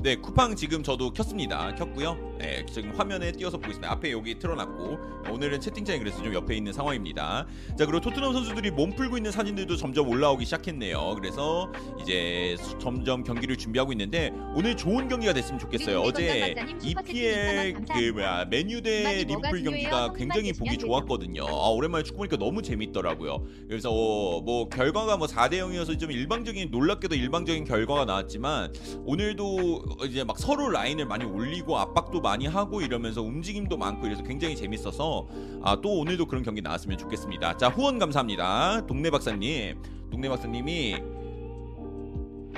네, 0.02 0.16
쿠팡 0.16 0.56
지금 0.56 0.82
저도 0.82 1.12
켰습니다. 1.12 1.76
켰고요. 1.76 2.29
네, 2.40 2.66
지금 2.72 2.92
화면에 2.92 3.34
띄어서 3.34 3.58
보고 3.58 3.68
있습니다. 3.68 3.92
앞에 3.92 4.14
여기 4.14 4.40
틀어놨고 4.40 4.98
오늘은 5.30 5.60
채팅창이 5.60 6.00
그래서 6.00 6.24
좀 6.24 6.34
옆에 6.34 6.56
있는 6.56 6.72
상황입니다. 6.72 7.46
자, 7.78 7.86
그리고 7.86 8.00
토트넘 8.00 8.32
선수들이 8.32 8.72
몸 8.72 8.96
풀고 8.96 9.18
있는 9.18 9.30
사진들도 9.30 9.76
점점 9.76 10.08
올라오기 10.08 10.46
시작했네요. 10.46 11.16
그래서 11.20 11.70
이제 12.02 12.56
점점 12.80 13.26
경기를 13.26 13.58
준비하고 13.58 13.92
있는데 13.92 14.32
오늘 14.56 14.78
좋은 14.78 15.10
경기가 15.10 15.34
됐으면 15.34 15.60
좋겠어요. 15.60 16.00
어제 16.00 16.56
EPL 16.82 17.74
그 17.74 18.12
뭐야 18.14 18.46
메뉴 18.46 18.82
대 18.82 19.26
리버풀 19.26 19.64
경기가 19.64 20.14
굉장히 20.14 20.54
보기 20.54 20.78
좋았거든요. 20.78 21.44
아, 21.46 21.70
오랜만에 21.72 22.04
축구 22.06 22.20
보니까 22.20 22.38
너무 22.38 22.62
재밌더라고요. 22.62 23.46
그래서 23.68 23.92
어, 23.92 24.40
뭐 24.40 24.70
결과가 24.70 25.18
뭐 25.18 25.28
4대 25.28 25.56
0이어서 25.56 26.00
좀 26.00 26.10
일방적인 26.10 26.72
놀랍게도 26.72 27.16
일방적인 27.16 27.66
결과가 27.66 28.06
나왔지만 28.06 28.72
오늘도 29.04 29.84
이제 30.06 30.24
막 30.24 30.40
서로 30.40 30.70
라인을 30.70 31.06
많이 31.06 31.26
올리고 31.26 31.78
압박도 31.78 32.22
많이 32.22 32.29
하고 32.48 32.82
이러면서 32.82 33.22
움직임도 33.22 33.78
많고 33.78 34.08
이래서 34.08 34.24
굉장히 34.24 34.56
재밌어서 34.56 35.28
아, 35.64 35.80
또 35.82 36.00
오늘도 36.00 36.28
그런 36.28 36.44
경기 36.44 36.62
나왔으면 36.62 36.98
좋겠습니다. 36.98 37.58
자 37.58 37.70
후원 37.70 38.00
감사합니다. 38.00 38.86
동네 38.88 39.10
박사님, 39.10 39.82
동네 40.12 40.30
박사님이 40.30 40.98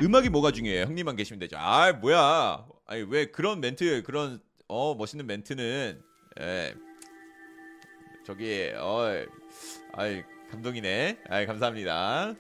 음악이 0.02 0.30
뭐가 0.30 0.52
중요해요? 0.52 0.84
형님만 0.86 1.16
계시면 1.16 1.40
되죠. 1.40 1.58
아 1.58 1.94
뭐야? 1.94 2.66
아니 2.88 3.04
왜 3.04 3.26
그런 3.26 3.62
멘트 3.62 4.04
그런 4.04 4.40
어 4.68 4.96
멋있는 4.96 5.26
멘트는 5.28 6.02
예 6.42 6.74
저기 8.26 8.72
어 8.78 9.26
아이 9.94 10.24
감동이네. 10.52 11.20
아이 11.30 11.46
감사합니다. 11.46 12.36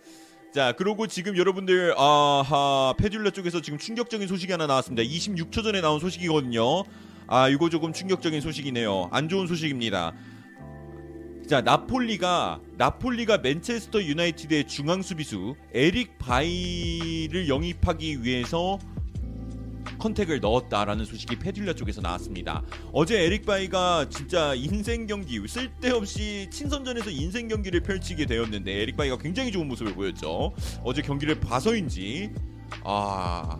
자, 0.53 0.73
그리고 0.73 1.07
지금 1.07 1.37
여러분들 1.37 1.93
아하 1.97 2.93
페듈라 2.97 3.29
쪽에서 3.31 3.61
지금 3.61 3.79
충격적인 3.79 4.27
소식이 4.27 4.51
하나 4.51 4.67
나왔습니다. 4.67 5.01
26초 5.01 5.63
전에 5.63 5.79
나온 5.79 5.99
소식이거든요. 6.01 6.83
아, 7.31 7.47
이거 7.47 7.69
조금 7.69 7.93
충격적인 7.93 8.41
소식이네요. 8.41 9.07
안 9.09 9.29
좋은 9.29 9.47
소식입니다. 9.47 10.11
자, 11.47 11.61
나폴리가 11.61 12.59
나폴리가 12.77 13.37
맨체스터 13.37 14.03
유나이티드의 14.03 14.67
중앙 14.67 15.01
수비수 15.01 15.55
에릭 15.73 16.17
바이를 16.19 17.47
영입하기 17.47 18.23
위해서 18.23 18.77
contact을 19.97 20.41
넣었다라는 20.41 21.05
소식이 21.05 21.39
페듈라 21.39 21.73
쪽에서 21.73 22.01
나왔습니다. 22.01 22.63
어제 22.91 23.21
에릭 23.21 23.45
바이가 23.45 24.09
진짜 24.09 24.53
인생 24.53 25.07
경기 25.07 25.39
쓸데없이 25.47 26.49
친선전에서 26.51 27.11
인생 27.11 27.47
경기를 27.47 27.79
펼치게 27.79 28.25
되었는데 28.25 28.81
에릭 28.81 28.97
바이가 28.97 29.17
굉장히 29.19 29.53
좋은 29.53 29.69
모습을 29.69 29.93
보였죠. 29.93 30.53
어제 30.83 31.01
경기를 31.01 31.39
봐서인지 31.39 32.33
아 32.83 33.57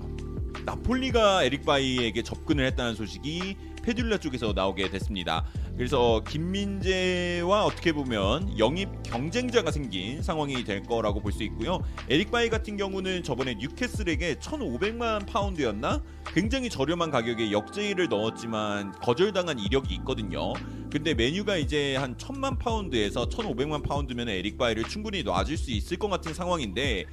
나폴리가 0.65 1.43
에릭 1.43 1.65
바이에게 1.65 2.21
접근을 2.23 2.65
했다는 2.67 2.95
소식이 2.95 3.55
페듈라 3.83 4.19
쪽에서 4.19 4.53
나오게 4.53 4.91
됐습니다. 4.91 5.43
그래서 5.75 6.23
김민재와 6.27 7.65
어떻게 7.65 7.91
보면 7.93 8.59
영입 8.59 8.89
경쟁자가 9.01 9.71
생긴 9.71 10.21
상황이 10.21 10.63
될 10.63 10.83
거라고 10.83 11.19
볼 11.19 11.31
수 11.31 11.43
있고요. 11.43 11.79
에릭 12.09 12.29
바이 12.29 12.49
같은 12.49 12.77
경우는 12.77 13.23
저번에 13.23 13.55
뉴캐슬에게 13.55 14.35
1,500만 14.35 15.25
파운드였나? 15.25 16.03
굉장히 16.33 16.69
저렴한 16.69 17.09
가격에 17.09 17.51
역제의를 17.51 18.09
넣었지만 18.09 18.91
거절당한 18.99 19.57
이력이 19.57 19.95
있거든요. 19.95 20.53
근데 20.91 21.13
맨유가 21.13 21.57
이제 21.57 21.95
한 21.95 22.15
1,000만 22.17 22.59
파운드에서 22.59 23.29
1,500만 23.29 23.81
파운드면 23.87 24.29
에릭 24.29 24.57
바이를 24.57 24.83
충분히 24.83 25.23
놔줄 25.23 25.57
수 25.57 25.71
있을 25.71 25.97
것 25.97 26.09
같은 26.09 26.33
상황인데 26.33 27.05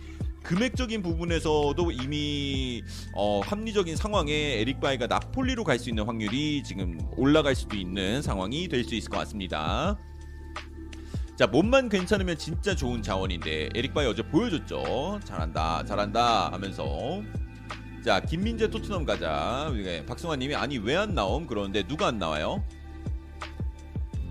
금액적인 0.49 1.03
부분에서도 1.03 1.91
이미 1.93 2.83
어, 3.15 3.41
합리적인 3.41 3.97
상황에 3.97 4.33
에릭 4.33 4.81
바이가 4.81 5.07
나폴리로 5.07 5.63
갈 5.63 5.79
수 5.79 5.91
있는 5.91 6.07
확률이 6.07 6.63
지금 6.65 6.99
올라갈 7.19 7.55
수도 7.55 7.77
있는 7.77 8.23
상황이 8.23 8.67
될 8.67 8.83
수 8.83 8.95
있을 8.95 9.11
것 9.11 9.19
같습니다. 9.19 9.99
자 11.37 11.47
몸만 11.47 11.91
괜찮으면 11.91 12.39
진짜 12.39 12.75
좋은 12.75 13.03
자원인데 13.03 13.69
에릭 13.75 13.93
바이 13.93 14.07
어제 14.07 14.23
보여줬죠. 14.23 15.21
잘한다, 15.23 15.85
잘한다 15.85 16.51
하면서 16.51 17.23
자 18.03 18.19
김민재 18.19 18.71
토트넘 18.71 19.05
가자. 19.05 19.71
박승환님이 20.07 20.55
아니 20.55 20.79
왜 20.79 20.97
안 20.97 21.15
나옴? 21.15 21.47
그러는데 21.47 21.83
누가 21.87 22.07
안 22.07 22.19
나와요? 22.19 22.65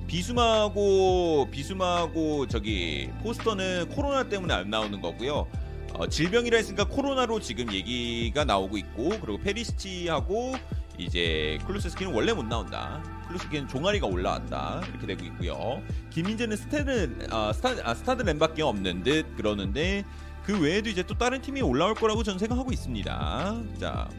비수마하고 0.08 1.48
비수마하고 1.52 2.48
저기 2.48 3.08
포스터는 3.22 3.90
코로나 3.90 4.28
때문에 4.28 4.52
안 4.56 4.72
나오는 4.72 5.00
거고요. 5.00 5.48
어, 5.94 6.08
질병이라 6.08 6.58
했으니까 6.58 6.86
코로나로 6.86 7.40
지금 7.40 7.74
얘기가 7.74 8.44
나오고 8.46 8.78
있고 8.78 9.10
그리고 9.10 9.38
페리시치하고 9.40 10.56
이제 10.98 11.60
쿨루셉스키는 11.68 12.14
원래 12.14 12.34
못 12.34 12.46
나온다. 12.46 13.04
쿨루셉스키는 13.28 13.68
종아리가 13.68 14.08
올라왔다 14.08 14.82
이렇게 14.90 15.08
되고 15.08 15.26
있고요. 15.26 15.82
김민재는 16.12 16.58
스타드 16.58 17.28
아, 17.30 17.52
스타 17.54 17.76
아, 17.84 17.94
스타드 17.94 18.24
렌밖에 18.24 18.62
없는 18.64 19.04
듯 19.04 19.36
그러는데 19.36 20.04
그 20.44 20.60
외에도 20.60 20.90
이제 20.90 21.04
또 21.04 21.18
다른 21.18 21.42
팀이 21.42 21.62
올라올 21.62 21.94
거라고 21.94 22.24
저는 22.24 22.40
생각하고 22.40 22.72
있습니다. 22.72 23.64
자 23.80 24.10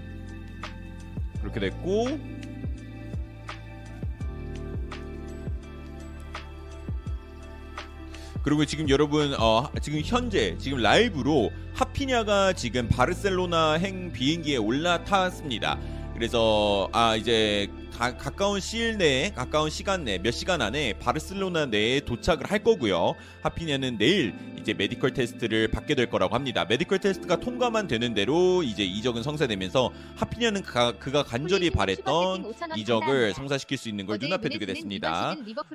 그렇게 1.41 1.61
됐고 1.61 2.38
그리고 8.49 8.64
지금 8.64 8.88
여러분 8.88 9.35
어, 9.38 9.69
지금 9.83 10.00
현재 10.02 10.57
지금 10.57 10.78
라이브로 10.78 11.50
하피냐가 11.75 12.55
지금 12.55 12.88
바르셀로나 12.88 13.75
행 13.75 14.11
비행기에 14.11 14.57
올라탔습니다. 14.57 15.78
그래서 16.14 16.88
아 16.93 17.14
이제 17.14 17.69
가, 17.99 18.17
가까운 18.17 18.61
시일 18.61 18.97
내에 18.97 19.31
가까운 19.31 19.71
시간 19.71 20.05
내 20.05 20.19
몇 20.19 20.31
시간 20.31 20.62
안에 20.62 20.93
바르셀로나 21.00 21.67
내에 21.67 21.99
도착을 22.00 22.49
할 22.49 22.62
거고요. 22.62 23.14
하피냐는 23.43 23.99
내일 23.99 24.35
이제 24.57 24.73
메디컬 24.73 25.12
테스트를 25.14 25.69
받게 25.69 25.97
될 25.97 26.09
거라고 26.09 26.35
합니다. 26.37 26.64
메디컬 26.64 27.00
테스트가 27.00 27.40
통과만 27.40 27.88
되는 27.88 28.14
대로 28.14 28.62
이제 28.62 28.85
이적은 28.85 29.25
성사되면서 29.25 29.90
하피냐는 30.14 30.62
가, 30.62 30.93
그가 30.97 31.25
간절히 31.25 31.71
바랬던 31.71 32.45
이적을 32.76 33.35
성사시킬 33.35 33.76
수 33.76 33.88
있는 33.88 34.07
걸 34.07 34.19
눈앞에 34.21 34.49
두게 34.49 34.67
됐습니다. 34.67 35.35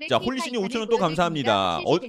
자, 0.10 0.18
홀리신이 0.18 0.58
5,000원 0.58 0.89
또 0.89 0.98
감사합니다. 0.98 1.80
어, 1.80 2.00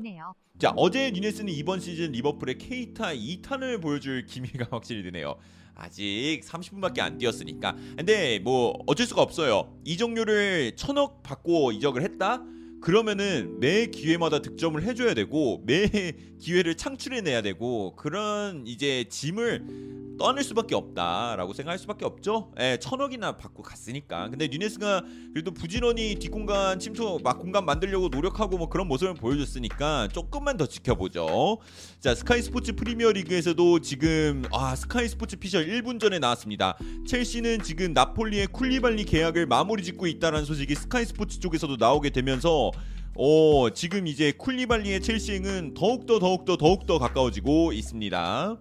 자 0.61 0.73
어제 0.77 1.11
뉴네스는 1.11 1.53
이번 1.53 1.81
시즌 1.81 2.13
리버풀의 2.13 2.59
케이타 2.59 3.15
2탄을 3.15 3.83
보여줄 3.83 4.27
기미가 4.31 4.69
확실히 4.71 5.03
드네요. 5.03 5.35
아직 5.75 6.41
30분밖에 6.45 7.01
안 7.01 7.19
뛰었으니까. 7.19 7.77
근데 7.97 8.39
뭐 8.39 8.79
어쩔 8.87 9.07
수가 9.07 9.23
없어요. 9.23 9.77
이적료를 9.85 10.77
천억 10.77 11.23
받고 11.23 11.73
이적을 11.73 12.03
했다. 12.03 12.43
그러면은 12.81 13.59
매 13.61 13.87
기회마다 13.87 14.41
득점을 14.41 14.83
해줘야 14.83 15.15
되고 15.15 15.63
매 15.65 15.89
기회를 16.39 16.77
창출해내야 16.77 17.41
되고 17.41 17.97
그런 17.97 18.67
이제 18.67 19.07
짐을 19.09 19.95
떠날 20.19 20.45
수밖에 20.45 20.75
없다라고 20.75 21.55
생각할 21.55 21.79
수밖에 21.79 22.05
없죠. 22.05 22.53
예, 22.61 22.79
천억이나 22.81 23.37
받고 23.37 23.63
갔으니까. 23.63 24.29
근데 24.29 24.49
뉴네스가 24.49 25.03
그래도 25.33 25.51
부지런히 25.51 26.17
뒷공간 26.17 26.79
침투 26.79 27.19
막 27.23 27.39
공간 27.39 27.65
만들려고 27.65 28.09
노력하고 28.09 28.59
뭐 28.59 28.69
그런 28.69 28.87
모습을 28.87 29.15
보여줬으니까 29.15 30.09
조금만 30.13 30.57
더 30.57 30.67
지켜보죠. 30.67 31.59
자 32.05 32.15
스카이 32.15 32.43
스포츠 32.43 32.75
프리미어 32.75 33.13
리그에서도 33.13 33.81
지금 33.81 34.43
아 34.53 34.77
스카이 34.77 35.09
스포츠 35.09 35.37
피셜 35.37 35.67
1분 35.67 35.99
전에 35.99 36.19
나왔습니다. 36.19 36.77
첼시는 37.09 37.63
지금 37.63 37.95
나폴리의 37.95 38.49
쿨리발리 38.49 39.07
계약을 39.07 39.47
마무리 39.47 39.83
짓고 39.83 40.07
있다는 40.07 40.45
소식이 40.45 40.75
스카이 40.75 41.07
스포츠 41.07 41.41
쪽에서도 41.41 41.77
나오게 41.79 42.11
되면서 42.11 42.73
어, 43.15 43.71
지금 43.73 44.07
이제 44.07 44.33
쿨리발리의 44.37 45.01
첼시행은 45.01 45.73
더욱더 45.73 46.19
더욱더 46.19 46.59
더욱더 46.59 46.99
가까워지고 46.99 47.73
있습니다. 47.73 48.59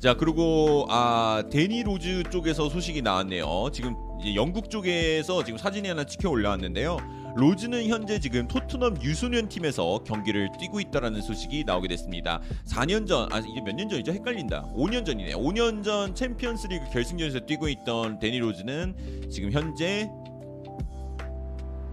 자 0.00 0.16
그리고 0.16 0.86
아 0.88 1.44
대니 1.52 1.84
로즈 1.84 2.24
쪽에서 2.32 2.68
소식이 2.68 3.02
나왔네요. 3.02 3.70
지금 3.72 3.94
영국 4.34 4.68
쪽에서 4.68 5.44
지금 5.44 5.56
사진이 5.56 5.86
하나 5.86 6.02
찍혀 6.02 6.28
올라왔는데요. 6.28 7.19
로즈는 7.36 7.86
현재 7.86 8.18
지금 8.18 8.48
토트넘 8.48 9.02
유소년 9.02 9.48
팀에서 9.48 10.00
경기를 10.04 10.50
뛰고 10.58 10.80
있다라는 10.80 11.22
소식이 11.22 11.64
나오게 11.64 11.88
됐습니다. 11.88 12.40
4년 12.66 13.06
전, 13.06 13.32
아 13.32 13.38
이게 13.38 13.60
몇년 13.60 13.88
전이죠? 13.88 14.12
헷갈린다. 14.12 14.64
5년 14.74 15.04
전이네. 15.06 15.32
5년 15.34 15.84
전 15.84 16.14
챔피언스리그 16.14 16.90
결승전에서 16.92 17.40
뛰고 17.40 17.68
있던 17.68 18.18
대니 18.18 18.38
로즈는 18.38 19.28
지금 19.30 19.52
현재 19.52 20.10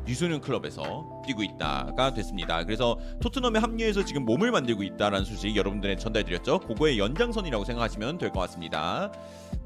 유소년 0.08 0.40
클럽에서 0.40 1.22
뛰고 1.28 1.44
있다가 1.44 2.14
됐습니다. 2.14 2.64
그래서 2.64 2.98
토트넘에 3.22 3.60
합류해서 3.60 4.06
지금 4.06 4.24
몸을 4.24 4.52
만들고 4.52 4.84
있다라는 4.84 5.26
소식 5.26 5.54
여러분들에 5.56 5.98
전달드렸죠. 5.98 6.60
그거의 6.62 6.98
연장선이라고 6.98 7.66
생각하시면 7.66 8.18
될 8.18 8.32
것 8.32 8.40
같습니다. 8.42 9.12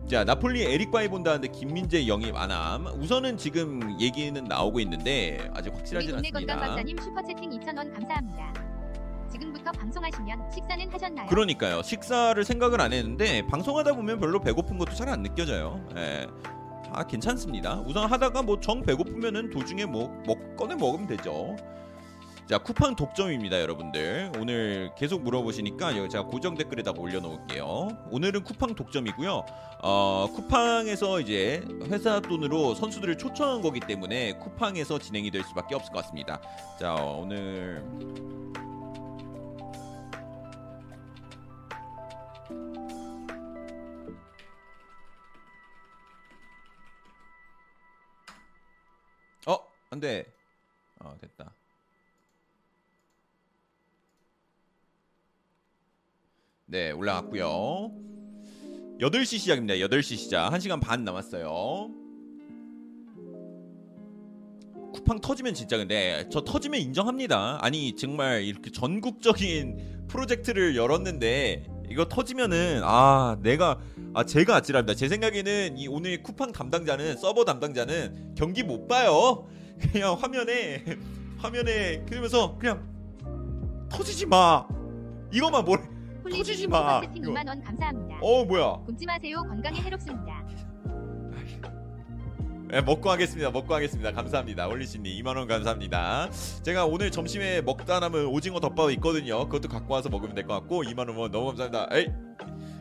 자 0.07 0.23
나폴리 0.25 0.63
에릭 0.63 0.91
바이 0.91 1.07
본다는데 1.07 1.47
김민재 1.49 2.05
영입 2.07 2.35
안함 2.35 2.87
우선은 2.99 3.37
지금 3.37 3.97
얘기는 3.99 4.43
나오고 4.43 4.79
있는데 4.81 5.49
아직 5.53 5.73
확실하진 5.73 6.15
않습니다. 6.15 6.39
건강 6.39 6.59
박사님 6.59 6.97
슈퍼채팅 6.97 7.49
2,000원 7.51 7.93
감사합니다. 7.93 8.53
지금부터 9.31 9.71
방송하시면 9.71 10.51
식사는 10.53 10.91
하셨나요? 10.91 11.27
그러니까요. 11.29 11.81
식사를 11.81 12.43
생각을 12.43 12.81
안 12.81 12.91
했는데 12.91 13.47
방송하다 13.47 13.93
보면 13.93 14.19
별로 14.19 14.41
배고픈 14.41 14.77
것도 14.77 14.93
잘 14.95 15.07
안 15.07 15.23
느껴져요. 15.23 15.79
예. 15.95 16.27
아 16.91 17.03
괜찮습니다. 17.07 17.81
우선 17.85 18.09
하다가 18.11 18.41
뭐 18.41 18.59
정 18.59 18.81
배고프면은 18.81 19.49
도중에 19.49 19.85
뭐 19.85 20.09
먹, 20.27 20.57
꺼내 20.57 20.75
먹으면 20.75 21.07
되죠. 21.07 21.55
자 22.51 22.57
쿠팡 22.57 22.97
독점입니다 22.97 23.61
여러분들. 23.61 24.33
오늘 24.37 24.93
계속 24.97 25.23
물어보시니까 25.23 25.95
여기 25.95 26.09
제가 26.09 26.25
고정 26.25 26.55
댓글에다가 26.55 26.99
올려놓을게요. 26.99 28.09
오늘은 28.11 28.43
쿠팡 28.43 28.75
독점이고요. 28.75 29.45
어, 29.81 30.27
쿠팡에서 30.35 31.21
이제 31.21 31.65
회사 31.85 32.19
돈으로 32.19 32.75
선수들을 32.75 33.17
초청한 33.17 33.61
거기 33.61 33.79
때문에 33.79 34.33
쿠팡에서 34.33 34.99
진행이 34.99 35.31
될 35.31 35.43
수밖에 35.43 35.75
없을 35.75 35.93
것 35.93 36.01
같습니다. 36.01 36.41
자 36.77 36.93
오늘 36.95 37.85
어 49.47 49.57
안돼. 49.89 50.25
어 50.99 51.15
됐다 51.21 51.50
네 56.71 56.91
올라갔고요. 56.91 57.91
8시 59.01 59.39
시작입니다. 59.39 59.73
8시 59.73 60.15
시작. 60.15 60.49
1시간 60.51 60.79
반 60.79 61.03
남았어요. 61.03 61.89
쿠팡 64.93 65.19
터지면 65.19 65.53
진짜 65.53 65.75
근데 65.75 66.29
저 66.31 66.45
터지면 66.45 66.79
인정합니다. 66.79 67.57
아니 67.59 67.93
정말 67.97 68.43
이렇게 68.43 68.71
전국적인 68.71 70.05
프로젝트를 70.07 70.77
열었는데 70.77 71.65
이거 71.89 72.05
터지면은 72.05 72.79
아 72.85 73.37
내가 73.41 73.77
아 74.13 74.23
제가 74.23 74.55
아찔합니다. 74.55 74.95
제 74.95 75.09
생각에는 75.09 75.77
이 75.77 75.89
오늘 75.89 76.23
쿠팡 76.23 76.53
담당자는 76.53 77.17
서버 77.17 77.43
담당자는 77.43 78.35
경기 78.37 78.63
못 78.63 78.87
봐요. 78.87 79.45
그냥 79.91 80.13
화면에 80.13 80.85
화면에 81.37 82.05
그러면서 82.07 82.57
그냥 82.57 82.87
터지지 83.89 84.25
마. 84.25 84.65
이거만 85.33 85.65
뭘 85.65 85.91
터지지 86.31 86.67
마. 86.67 87.01
슈퍼채팅 87.01 87.23
2만 87.33 87.47
원 87.47 87.61
감사합니다. 87.61 88.19
어 88.21 88.45
뭐야 88.45 88.77
굶지 88.85 89.05
마세요. 89.05 89.43
건강에 89.47 89.79
해롭습니다. 89.81 90.41
네, 92.69 92.79
먹고 92.81 93.09
하겠습니다. 93.09 93.51
먹고 93.51 93.73
하겠습니다. 93.73 94.13
감사합니다. 94.13 94.67
올리신님 94.67 95.21
2만 95.23 95.35
원 95.35 95.45
감사합니다. 95.47 96.29
제가 96.63 96.85
오늘 96.85 97.11
점심에 97.11 97.59
먹다 97.61 97.99
남은 97.99 98.27
오징어 98.27 98.61
덮밥 98.61 98.91
있거든요. 98.91 99.43
그것도 99.45 99.67
갖고 99.67 99.93
와서 99.93 100.07
먹으면 100.09 100.35
될 100.35 100.45
것 100.47 100.53
같고 100.53 100.83
2만 100.83 100.99
원 101.17 101.31
너무 101.31 101.47
감사합니다. 101.47 101.87
에이 101.91 102.07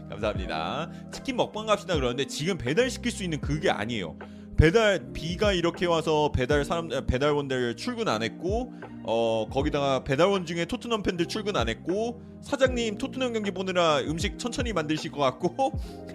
감사합니다. 0.08 0.90
치킨 1.12 1.36
먹방 1.36 1.66
갑시다 1.66 1.94
그러는데 1.94 2.26
지금 2.26 2.56
배달 2.56 2.88
시킬 2.88 3.10
수 3.10 3.24
있는 3.24 3.40
그게 3.40 3.68
아니에요. 3.70 4.16
배달 4.56 5.12
비가 5.12 5.52
이렇게 5.52 5.86
와서 5.86 6.30
배달 6.32 6.64
사람 6.64 6.88
배달원들 7.06 7.74
출근 7.76 8.06
안 8.08 8.22
했고 8.22 8.72
어 9.12 9.44
거기다가 9.51 10.05
배달원 10.05 10.46
중에 10.46 10.66
토트넘 10.66 11.03
팬들 11.03 11.27
출근 11.27 11.57
안 11.57 11.68
했고 11.68 12.23
사장님 12.42 12.96
토트넘 12.96 13.33
경기 13.33 13.51
보느라 13.51 13.99
음식 14.03 14.38
천천히 14.38 14.73
만드실 14.73 15.11
것 15.11 15.18
같고 15.18 15.73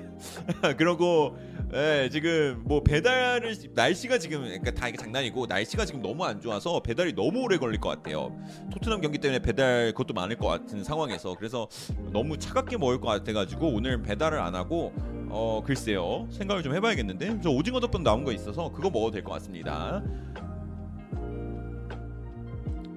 그러고 0.78 1.36
예, 1.74 2.08
지금 2.10 2.62
뭐 2.64 2.82
배달을 2.84 3.54
날씨가 3.74 4.18
지금 4.18 4.44
그러니까 4.44 4.72
다 4.72 4.88
이게 4.88 4.98
장난이고 4.98 5.46
날씨가 5.48 5.84
지금 5.84 6.02
너무 6.02 6.24
안 6.24 6.40
좋아서 6.40 6.80
배달이 6.80 7.14
너무 7.16 7.42
오래 7.42 7.58
걸릴 7.58 7.82
것 7.82 7.90
같아요. 7.90 8.34
토트넘 8.72 9.02
경기 9.02 9.18
때문에 9.18 9.42
배달 9.42 9.92
그것도 9.92 10.14
많을 10.14 10.38
것 10.38 10.48
같은 10.48 10.86
상황에서 10.86 11.36
그래서 11.36 11.68
너무 12.14 12.38
차갑게 12.38 12.78
먹을 12.78 13.02
것 13.02 13.08
같아가지고 13.08 13.74
오늘 13.74 14.02
배달을 14.04 14.40
안 14.40 14.56
하고 14.56 14.94
어 15.30 15.62
글쎄요 15.66 16.28
생각을 16.32 16.64
좀 16.64 16.74
해봐야겠는데 16.76 17.42
저 17.42 17.50
오징어 17.50 17.82
덮밥 17.82 18.04
나온 18.04 18.24
거 18.24 18.32
있어서 18.32 18.72
그거 18.72 18.90
먹어도 18.90 19.12
될 19.12 19.24
것 19.26 19.34
같습니다. 19.34 20.02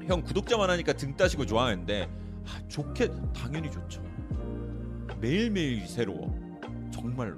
형 0.09 0.23
구독자만 0.23 0.71
하니까 0.71 0.95
등 0.95 1.15
따시고 1.15 1.45
좋아하는데 1.45 2.09
아, 2.47 2.69
좋게 2.69 3.11
당연히 3.35 3.71
좋죠. 3.71 4.03
매일매일 5.21 5.87
새로워. 5.87 6.35
정말로 6.91 7.37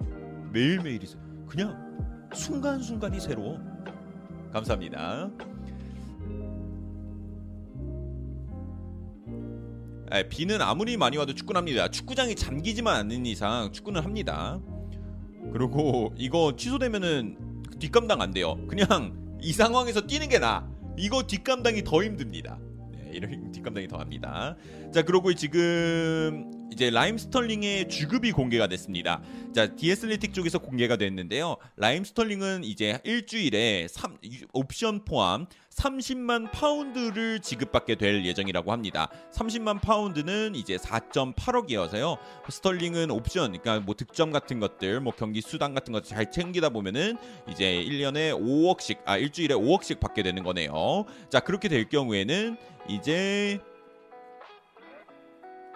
매일매일이 0.52 1.04
새- 1.04 1.18
그냥 1.48 2.28
순간순간이 2.32 3.18
새로워. 3.18 3.58
감사합니다. 4.52 5.30
에, 10.12 10.28
비는 10.28 10.60
아무리 10.62 10.96
많이 10.96 11.16
와도 11.16 11.34
축구는 11.34 11.58
합니다. 11.58 11.88
축구장이 11.88 12.36
잠기지만 12.36 12.96
않는 13.00 13.26
이상 13.26 13.72
축구는 13.72 14.02
합니다. 14.02 14.60
그리고 15.52 16.12
이거 16.16 16.54
취소되면은 16.56 17.64
뒷감당 17.80 18.20
안 18.20 18.32
돼요. 18.32 18.56
그냥 18.68 19.38
이 19.40 19.52
상황에서 19.52 20.02
뛰는 20.02 20.28
게 20.28 20.38
나. 20.38 20.68
이거 21.00 21.22
뒷감당이 21.22 21.82
더 21.82 22.04
힘듭니다. 22.04 22.58
네, 22.92 23.10
이런 23.14 23.50
뒷감당이 23.50 23.88
더 23.88 23.96
합니다. 23.96 24.56
자, 24.92 25.02
그러고 25.02 25.32
지금 25.34 26.68
이제 26.72 26.90
라힘 26.90 27.18
스털링의 27.18 27.88
주급이 27.88 28.32
공개가 28.32 28.66
됐습니다. 28.68 29.22
자, 29.54 29.74
디 29.74 29.84
애슬레틱 29.84 30.34
쪽에서 30.34 30.58
공개가 30.58 30.96
됐는데요. 30.96 31.56
라힘 31.76 32.04
스털링은 32.04 32.64
이제 32.64 33.00
일주일에 33.04 33.88
3, 33.88 34.18
옵션 34.52 35.04
포함 35.04 35.46
30만 35.70 36.50
파운드를 36.50 37.40
지급받게 37.40 37.94
될 37.94 38.24
예정이라고 38.24 38.72
합니다. 38.72 39.08
30만 39.32 39.80
파운드는 39.80 40.54
이제 40.54 40.76
4.8억이어서요. 40.76 42.18
스털링은 42.48 43.10
옵션, 43.10 43.52
그러니까 43.52 43.80
뭐 43.80 43.94
득점 43.94 44.32
같은 44.32 44.60
것들, 44.60 45.00
뭐 45.00 45.12
경기 45.16 45.40
수당 45.40 45.74
같은 45.74 45.92
것들 45.92 46.08
잘 46.08 46.30
챙기다 46.30 46.70
보면은 46.70 47.16
이제 47.48 47.84
1년에 47.86 48.32
5억씩, 48.38 48.98
아 49.04 49.16
일주일에 49.16 49.54
5억씩 49.54 50.00
받게 50.00 50.22
되는 50.22 50.42
거네요. 50.42 51.04
자, 51.28 51.40
그렇게 51.40 51.68
될 51.68 51.88
경우에는 51.88 52.56
이제 52.88 53.60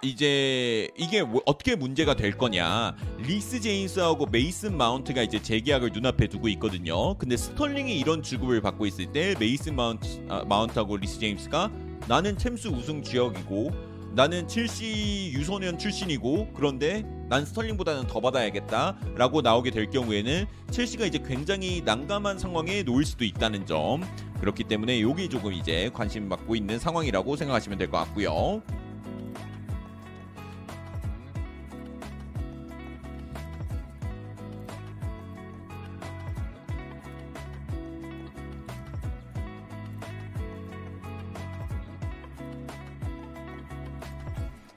이제 0.01 0.89
이게 0.97 1.23
뭐 1.23 1.41
어떻게 1.45 1.75
문제가 1.75 2.15
될 2.15 2.37
거냐. 2.37 2.95
리스 3.17 3.59
제임스하고 3.59 4.27
메이슨 4.27 4.77
마운트가 4.77 5.23
이제 5.23 5.41
재계약을 5.41 5.91
눈앞에 5.93 6.27
두고 6.27 6.47
있거든요. 6.49 7.15
근데 7.17 7.35
스털링이 7.37 7.97
이런 7.99 8.21
주급을 8.21 8.61
받고 8.61 8.85
있을 8.85 9.11
때 9.11 9.35
메이슨 9.39 9.75
마운트, 9.75 10.23
아, 10.29 10.43
마운트하고 10.47 10.97
리스 10.97 11.19
제임스가 11.19 11.71
나는 12.07 12.37
챔스 12.37 12.67
우승 12.67 13.01
주역이고 13.01 13.95
나는 14.13 14.47
첼시 14.47 15.31
유소년 15.33 15.77
출신이고 15.77 16.53
그런데 16.53 17.03
난 17.27 17.43
스털링보다는 17.45 18.07
더 18.07 18.21
받아야겠다라고 18.21 19.41
나오게 19.41 19.71
될 19.71 19.89
경우에는 19.89 20.45
첼시가 20.71 21.05
이제 21.05 21.17
굉장히 21.25 21.81
난감한 21.83 22.37
상황에 22.37 22.83
놓일 22.83 23.05
수도 23.05 23.25
있다는 23.25 23.65
점. 23.65 24.03
그렇기 24.39 24.65
때문에 24.65 25.01
여기 25.01 25.27
조금 25.27 25.51
이제 25.51 25.89
관심 25.93 26.29
받고 26.29 26.55
있는 26.55 26.77
상황이라고 26.77 27.35
생각하시면 27.35 27.79
될 27.79 27.89
것 27.89 27.97
같고요. 27.97 28.61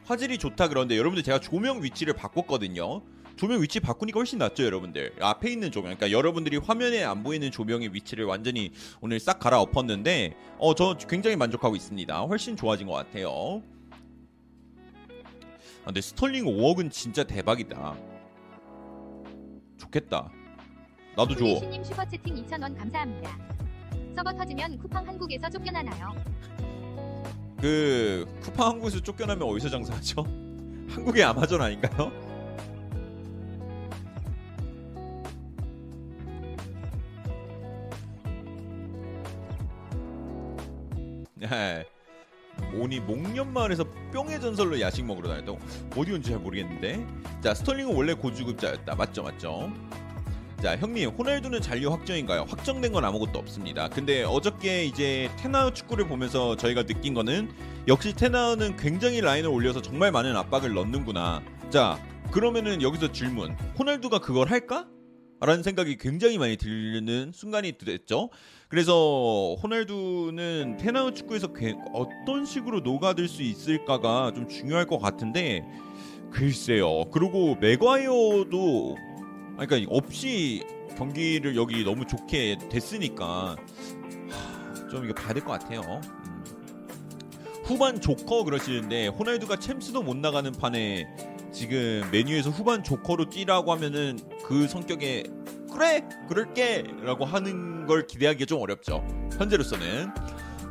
화질이 0.09 0.38
좋다 0.38 0.68
그런데 0.68 0.97
여러분들 0.97 1.23
제가 1.23 1.38
조명 1.38 1.83
위치를 1.83 2.14
바꿨거든요. 2.14 3.03
조명 3.37 3.61
위치 3.61 3.79
바꾸니까 3.79 4.18
훨씬 4.18 4.38
낫죠, 4.38 4.64
여러분들. 4.64 5.12
앞에 5.21 5.51
있는 5.51 5.71
조명, 5.71 5.94
그러니까 5.94 6.11
여러분들이 6.11 6.57
화면에 6.57 7.05
안 7.05 7.23
보이는 7.23 7.51
조명의 7.51 7.92
위치를 7.92 8.25
완전히 8.25 8.73
오늘 9.03 9.21
싹 9.21 9.38
갈아엎었는데, 9.38 10.35
어, 10.59 10.75
저 10.75 10.97
굉장히 10.97 11.37
만족하고 11.37 11.77
있습니다. 11.77 12.21
훨씬 12.23 12.57
좋아진 12.57 12.87
것 12.87 12.94
같아요. 12.94 13.62
아, 15.83 15.85
근데 15.85 16.01
스털링 16.01 16.47
5억은 16.47 16.90
진짜 16.90 17.23
대박이다. 17.23 17.94
좋겠다. 19.77 20.33
나도 21.16 21.37
줘. 21.37 21.85
슈퍼채팅 21.85 22.35
2,000원 22.47 22.77
감사합니다. 22.77 23.38
서버 24.16 24.33
터지면 24.33 24.79
쿠팡 24.79 25.07
한국에서 25.07 25.51
쫓겨나나요? 25.51 26.14
그 27.61 28.25
쿠팡 28.42 28.68
한국에서 28.68 29.01
쫓겨나면 29.01 29.42
어디서 29.49 29.68
장사하죠? 29.68 30.23
한국의 30.90 31.25
아마존 31.25 31.61
아닌가요? 31.61 32.12
네. 41.35 41.85
오니 42.75 43.01
목련마을에서 43.01 43.85
뿅의 44.12 44.40
전설로 44.40 44.81
야식 44.81 45.05
먹으러 45.05 45.29
다녔다고? 45.29 45.59
어디 45.97 46.12
온지 46.12 46.31
잘 46.31 46.38
모르겠는데 46.38 47.07
자 47.42 47.55
스털링은 47.55 47.94
원래 47.94 48.14
고주급자였다 48.14 48.94
맞죠 48.94 49.23
맞죠 49.23 49.73
자 50.61 50.77
형님 50.77 51.11
호날두는 51.11 51.61
잔류 51.61 51.92
확정인가요? 51.92 52.44
확정된 52.49 52.92
건 52.92 53.05
아무것도 53.05 53.38
없습니다. 53.38 53.88
근데 53.88 54.25
어저께 54.25 54.87
이제 54.87 55.31
테나우 55.38 55.73
축구를 55.73 56.09
보면서 56.09 56.57
저희가 56.57 56.83
느낀 56.83 57.14
거는 57.14 57.49
역시 57.87 58.12
테나우는 58.12 58.77
굉장히 58.77 59.21
라인을 59.21 59.49
올려서 59.49 59.83
정말 59.83 60.11
많은 60.11 60.37
압박을 60.37 60.75
넣는구나. 60.75 61.42
자 61.71 62.03
그러면은 62.33 62.83
여기서 62.83 63.12
질문 63.12 63.53
호날두가 63.79 64.18
그걸 64.18 64.51
할까? 64.51 64.88
라는 65.40 65.62
생각이 65.62 65.97
굉장히 65.99 66.38
많이 66.38 66.57
들는 66.57 67.31
순간이 67.33 67.79
됐죠. 67.79 68.31
그래서 68.68 69.55
호날두는 69.62 70.79
테나우 70.81 71.14
축구에서 71.14 71.53
어떤 71.92 72.44
식으로 72.44 72.81
녹아들 72.81 73.29
수 73.29 73.44
있을까가 73.44 74.33
좀 74.35 74.49
중요할 74.49 74.87
것 74.87 74.99
같은데 74.99 75.64
글쎄요. 76.33 77.05
그리고 77.12 77.55
맥과이어도 77.61 78.97
그러니까 79.59 79.90
없이 79.94 80.64
경기를 80.97 81.57
여기 81.57 81.85
너무 81.85 82.07
좋게 82.07 82.59
됐으니까 82.68 83.57
하, 84.31 84.88
좀 84.88 85.05
이거 85.05 85.14
봐야 85.14 85.33
될 85.35 85.44
것 85.44 85.53
같아요. 85.53 85.81
음. 85.83 86.44
후반 87.64 88.01
조커 88.01 88.44
그러시는데 88.44 89.09
호날두가 89.09 89.57
챔스도 89.57 90.03
못 90.03 90.16
나가는 90.16 90.51
판에 90.53 91.07
지금 91.53 92.03
메뉴에서 92.11 92.51
후반 92.51 92.83
조커로 92.83 93.29
뛰라고 93.31 93.73
하면은 93.73 94.18
그 94.47 94.66
성격에 94.68 95.25
그래 95.73 96.03
그럴게라고 96.29 97.25
하는 97.25 97.87
걸 97.87 98.07
기대하기가 98.07 98.47
좀 98.47 98.61
어렵죠. 98.62 99.07
현재로서는 99.38 100.09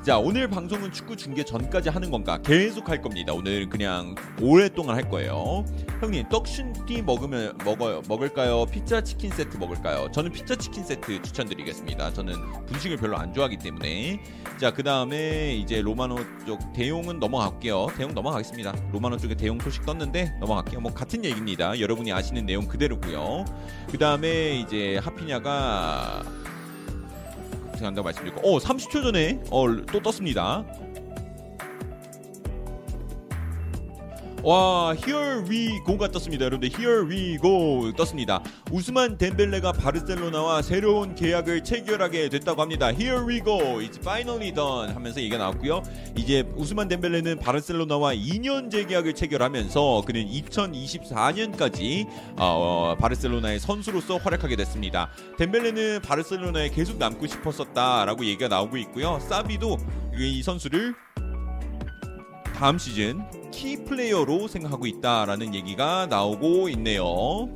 자 0.08 0.18
오늘 0.18 0.48
방송은 0.48 0.94
축구 0.94 1.18
중계 1.18 1.44
전까지 1.44 1.90
하는 1.90 2.10
건가 2.10 2.38
계속 2.42 2.88
할 2.88 3.02
겁니다. 3.02 3.34
오늘 3.34 3.68
그냥 3.68 4.16
오랫동안 4.42 4.96
할 4.96 5.10
거예요. 5.10 5.66
형님 6.00 6.30
떡순티 6.30 7.02
먹으면 7.02 7.58
먹어요 7.66 8.02
먹을까요? 8.08 8.66
피자 8.68 9.02
치킨 9.04 9.30
세트 9.32 9.58
먹을까요? 9.58 10.10
저는 10.14 10.32
피자 10.32 10.56
치킨 10.56 10.86
세트 10.86 11.22
추천드리겠습니다. 11.24 12.14
저는 12.14 12.36
분식을 12.68 12.96
별로 12.96 13.18
안 13.18 13.34
좋아하기 13.34 13.58
때문에. 13.58 14.24
자 14.58 14.72
그 14.72 14.82
다음에 14.82 15.54
이제 15.56 15.82
로마노 15.82 16.16
쪽 16.46 16.72
대용은 16.72 17.20
넘어갈게요. 17.20 17.88
대용 17.98 18.14
넘어가겠습니다. 18.14 18.76
로마노 18.94 19.18
쪽에 19.18 19.36
대용 19.36 19.60
소식 19.60 19.86
떴는데 19.86 20.38
넘어갈게요. 20.40 20.80
뭐 20.80 20.94
같은 20.94 21.26
얘기입니다. 21.26 21.78
여러분이 21.78 22.14
아시는 22.14 22.46
내용 22.46 22.66
그대로고요. 22.66 23.44
그 23.92 23.98
다음에 23.98 24.58
이제 24.58 25.02
하피냐가 25.04 26.24
생각한다고 27.78 28.06
말씀드리고. 28.06 28.42
어 28.42 28.60
30초 28.60 29.04
전에 29.04 29.40
어, 29.52 29.66
또 29.92 30.02
떴습니다 30.02 30.66
와 34.48 34.96
Here 34.96 35.44
we 35.50 35.84
go가 35.86 36.08
떴습니다. 36.08 36.46
여러분들 36.46 36.70
Here 36.80 37.02
we 37.06 37.38
go 37.38 37.92
떴습니다. 37.98 38.42
우스만 38.72 39.18
덴벨레가 39.18 39.74
바르셀로나와 39.74 40.62
새로운 40.62 41.16
계약을 41.16 41.66
체결하게 41.66 42.30
됐다고 42.30 42.62
합니다. 42.62 42.88
Here 42.88 43.26
we 43.28 43.44
go 43.44 43.58
It's 43.80 44.00
finally 44.00 44.54
done 44.54 44.94
하면서 44.94 45.20
얘기가 45.20 45.38
나왔고요. 45.38 45.84
이제 46.16 46.46
우스만 46.56 46.88
덴벨레는 46.88 47.40
바르셀로나와 47.40 48.14
2년 48.14 48.72
재계약을 48.72 49.16
체결하면서 49.16 50.04
그는 50.08 50.26
2024년까지 50.26 52.08
어, 52.38 52.96
바르셀로나의 53.02 53.60
선수로서 53.60 54.16
활약하게 54.16 54.56
됐습니다. 54.56 55.10
덴벨레는 55.38 56.04
바르셀로나에 56.04 56.70
계속 56.70 57.00
남고 57.00 57.28
싶었었다라고 57.28 58.24
얘기가 58.24 58.48
나오고 58.48 58.78
있고요. 58.78 59.20
사비도 59.28 59.78
이 60.18 60.42
선수를 60.42 60.96
다음 62.56 62.78
시즌 62.78 63.22
키 63.52 63.84
플레이어로 63.84 64.48
생각하고 64.48 64.86
있다라는 64.86 65.54
얘기가 65.56 66.08
나오고 66.08 66.70
있네요. 66.70 67.50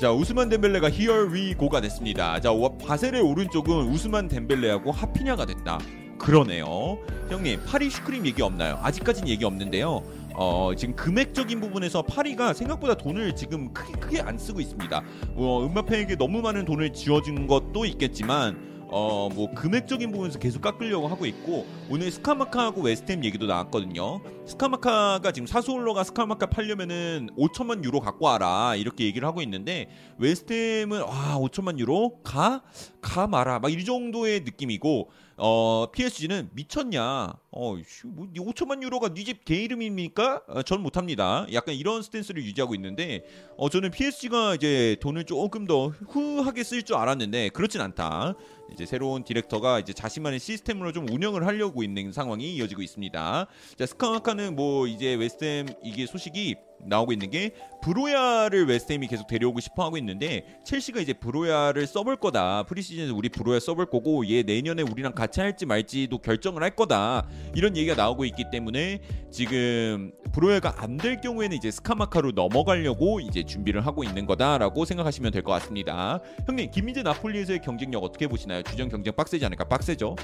자 0.00 0.10
우스만 0.10 0.48
덴벨레가 0.48 0.88
Here 0.88 1.30
we 1.30 1.54
go가 1.58 1.80
됐습니다. 1.82 2.40
자 2.40 2.50
바셀의 2.86 3.20
오른쪽은 3.20 3.88
우스만 3.90 4.28
덴벨레하고 4.28 4.92
하피냐가 4.92 5.44
됐다. 5.44 5.78
그러네요. 6.18 6.98
형님 7.28 7.60
파리 7.66 7.90
슈크림 7.90 8.26
얘기 8.26 8.42
없나요? 8.42 8.78
아직까진 8.82 9.28
얘기 9.28 9.44
없는데요. 9.44 10.02
어, 10.34 10.72
지금 10.76 10.94
금액적인 10.96 11.60
부분에서 11.60 12.02
파리가 12.02 12.54
생각보다 12.54 12.94
돈을 12.94 13.36
지금 13.36 13.72
크게 13.74 13.92
크게 13.98 14.20
안 14.20 14.38
쓰고 14.38 14.60
있습니다. 14.60 15.02
어, 15.34 15.66
음바페에게 15.66 16.16
너무 16.16 16.40
많은 16.40 16.64
돈을 16.64 16.94
지어준 16.94 17.46
것도 17.46 17.84
있겠지만 17.84 18.69
어 18.90 19.28
뭐 19.30 19.48
금액적인 19.54 20.10
부분에서 20.10 20.38
계속 20.38 20.60
깎으려고 20.62 21.06
하고 21.06 21.24
있고 21.26 21.64
오늘 21.88 22.10
스카마카하고 22.10 22.82
웨스템 22.82 23.24
얘기도 23.24 23.46
나왔거든요. 23.46 24.20
스카마카가 24.46 25.30
지금 25.32 25.46
사수올러가 25.46 26.02
스카마카 26.04 26.46
팔려면은 26.46 27.28
5천만 27.38 27.84
유로 27.84 28.00
갖고 28.00 28.26
와라 28.26 28.74
이렇게 28.76 29.04
얘기를 29.04 29.26
하고 29.28 29.40
있는데 29.42 29.88
웨스트햄은 30.18 31.02
와 31.02 31.38
5천만 31.38 31.78
유로 31.78 32.20
가 32.24 32.62
가 33.00 33.26
마라 33.26 33.60
막 33.60 33.70
이 33.70 33.82
정도의 33.84 34.40
느낌이고 34.40 35.10
어, 35.42 35.86
PSG는 35.90 36.50
미쳤냐? 36.52 37.32
어, 37.50 37.74
뭐 38.04 38.26
5천만 38.36 38.82
유로가 38.82 39.08
네 39.14 39.24
집 39.24 39.44
개 39.46 39.62
이름입니까? 39.62 40.42
어, 40.48 40.62
전 40.62 40.82
못합니다. 40.82 41.46
약간 41.54 41.74
이런 41.74 42.02
스탠스를 42.02 42.44
유지하고 42.44 42.74
있는데, 42.74 43.24
어, 43.56 43.70
저는 43.70 43.90
PSG가 43.90 44.56
이제 44.56 44.96
돈을 45.00 45.24
조금 45.24 45.66
더 45.66 45.86
후하게 45.88 46.62
쓸 46.62 46.82
줄 46.82 46.96
알았는데 46.96 47.48
그렇진 47.50 47.80
않다. 47.80 48.34
이제 48.72 48.86
새로운 48.86 49.24
디렉터가 49.24 49.80
이제 49.80 49.92
자신만의 49.92 50.38
시스템으로 50.40 50.92
좀 50.92 51.08
운영을 51.08 51.46
하려고 51.46 51.82
있는 51.82 52.12
상황이 52.12 52.54
이어지고 52.54 52.82
있습니다. 52.82 53.46
자 53.78 53.86
스카마카는 53.86 54.56
뭐 54.56 54.86
이제 54.86 55.14
웨스트햄 55.14 55.66
이게 55.82 56.06
소식이 56.06 56.56
나오고 56.82 57.12
있는 57.12 57.28
게 57.28 57.50
브로야를 57.82 58.66
웨스트햄이 58.66 59.06
계속 59.06 59.26
데려오고 59.26 59.60
싶어 59.60 59.84
하고 59.84 59.98
있는데 59.98 60.46
첼시가 60.64 61.00
이제 61.00 61.12
브로야를 61.12 61.86
써볼 61.86 62.16
거다. 62.16 62.62
프리시즌에서 62.62 63.14
우리 63.14 63.28
브로야 63.28 63.60
써볼 63.60 63.90
거고 63.90 64.26
얘 64.30 64.42
내년에 64.42 64.82
우리랑 64.82 65.12
같이 65.12 65.40
할지 65.40 65.66
말지도 65.66 66.18
결정을 66.18 66.62
할 66.62 66.74
거다. 66.74 67.28
이런 67.54 67.76
얘기가 67.76 67.94
나오고 67.96 68.24
있기 68.24 68.44
때문에 68.50 69.00
지금 69.30 70.12
브로야가 70.32 70.74
안 70.78 71.00
될 71.00 71.18
경우에는 71.22 71.56
이제 71.56 71.70
스카마카로 71.70 72.32
넘어가려고 72.32 73.20
이제 73.20 73.42
준비를 73.42 73.86
하고 73.86 74.04
있는 74.04 74.26
거다라고 74.26 74.84
생각하시면 74.84 75.32
될 75.32 75.42
것 75.42 75.52
같습니다. 75.52 76.20
형님 76.46 76.70
김민재 76.70 77.02
나폴리에서의 77.02 77.60
경쟁력 77.62 78.04
어떻게 78.04 78.26
보시나요 78.26 78.59
주전 78.62 78.88
경쟁 78.88 79.14
빡세지 79.14 79.44
않을까 79.44 79.64
빡세죠 79.64 80.16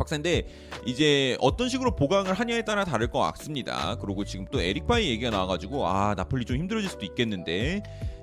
박사인데 0.00 0.46
이제 0.86 1.36
어떤 1.40 1.68
식으로 1.68 1.94
보강을 1.94 2.32
하냐에 2.32 2.62
따라 2.62 2.84
다를 2.84 3.08
것 3.08 3.18
같습니다. 3.18 3.96
그리고 4.00 4.24
지금 4.24 4.46
또 4.50 4.60
에릭 4.60 4.86
바이 4.86 5.10
얘기가 5.10 5.30
나와가지고 5.30 5.86
아 5.86 6.14
나폴리 6.16 6.46
좀 6.46 6.56
힘들어질 6.56 6.88
수도 6.88 7.04
있겠는데 7.04 7.82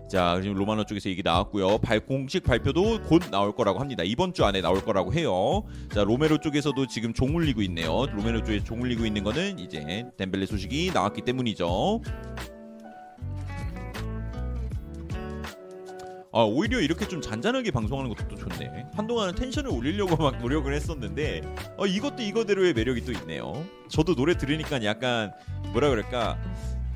자 0.10 0.40
지금 0.42 0.56
로마노 0.56 0.86
쪽에서 0.86 1.10
얘기 1.10 1.22
나왔고요. 1.22 1.78
발 1.78 2.00
공식 2.00 2.44
발표도 2.44 3.04
곧 3.04 3.24
나올 3.30 3.56
거라고 3.56 3.80
합니다. 3.80 4.04
이번 4.04 4.34
주 4.34 4.44
안에 4.44 4.62
나올 4.62 4.84
거라고 4.84 5.14
해요. 5.14 5.64
자 5.94 6.04
로메로 6.04 6.40
쪽에서도 6.40 6.88
지금 6.88 7.14
종 7.14 7.36
울리고 7.36 7.62
있네요. 7.64 8.08
로메로 8.08 8.44
쪽에 8.44 8.64
종 8.64 8.82
울리고 8.82 9.06
있는 9.06 9.24
거는 9.24 9.60
이제 9.60 10.06
뎀벨레 10.18 10.48
소식이 10.48 10.92
나왔기 10.94 11.22
때문이죠. 11.22 12.02
아 16.38 16.42
오히려 16.44 16.80
이렇게 16.80 17.08
좀 17.08 17.20
잔잔하게 17.20 17.72
방송하는 17.72 18.14
것도 18.14 18.28
또 18.28 18.36
좋네. 18.36 18.92
한동안은 18.94 19.34
텐션을 19.34 19.72
올리려고 19.72 20.16
막 20.24 20.38
노력을 20.38 20.72
했었는데 20.72 21.42
어, 21.78 21.88
이것도 21.88 22.22
이거대로의 22.22 22.74
매력이 22.74 23.06
또 23.06 23.12
있네요. 23.14 23.66
저도 23.90 24.14
노래 24.14 24.38
들으니까 24.38 24.84
약간 24.84 25.34
뭐라 25.72 25.90
그럴까 25.90 26.38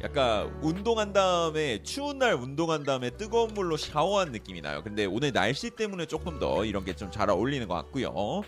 약간 0.03 0.55
운동한 0.61 1.11
다음에 1.11 1.81
추운 1.81 2.19
날 2.19 2.35
운동한 2.35 2.83
다음에 2.83 3.09
뜨거운 3.09 3.51
물로 3.55 3.77
샤워한 3.77 4.31
느낌이 4.31 4.61
나요. 4.61 4.83
근데 4.83 5.05
오늘 5.05 5.31
날씨 5.33 5.71
때문에 5.71 6.05
조금 6.05 6.37
더 6.37 6.63
이런 6.63 6.85
게 6.85 6.93
좀 6.93 7.09
잘 7.09 7.31
어울리는 7.31 7.67
것 7.67 7.73
같고요. 7.73 8.43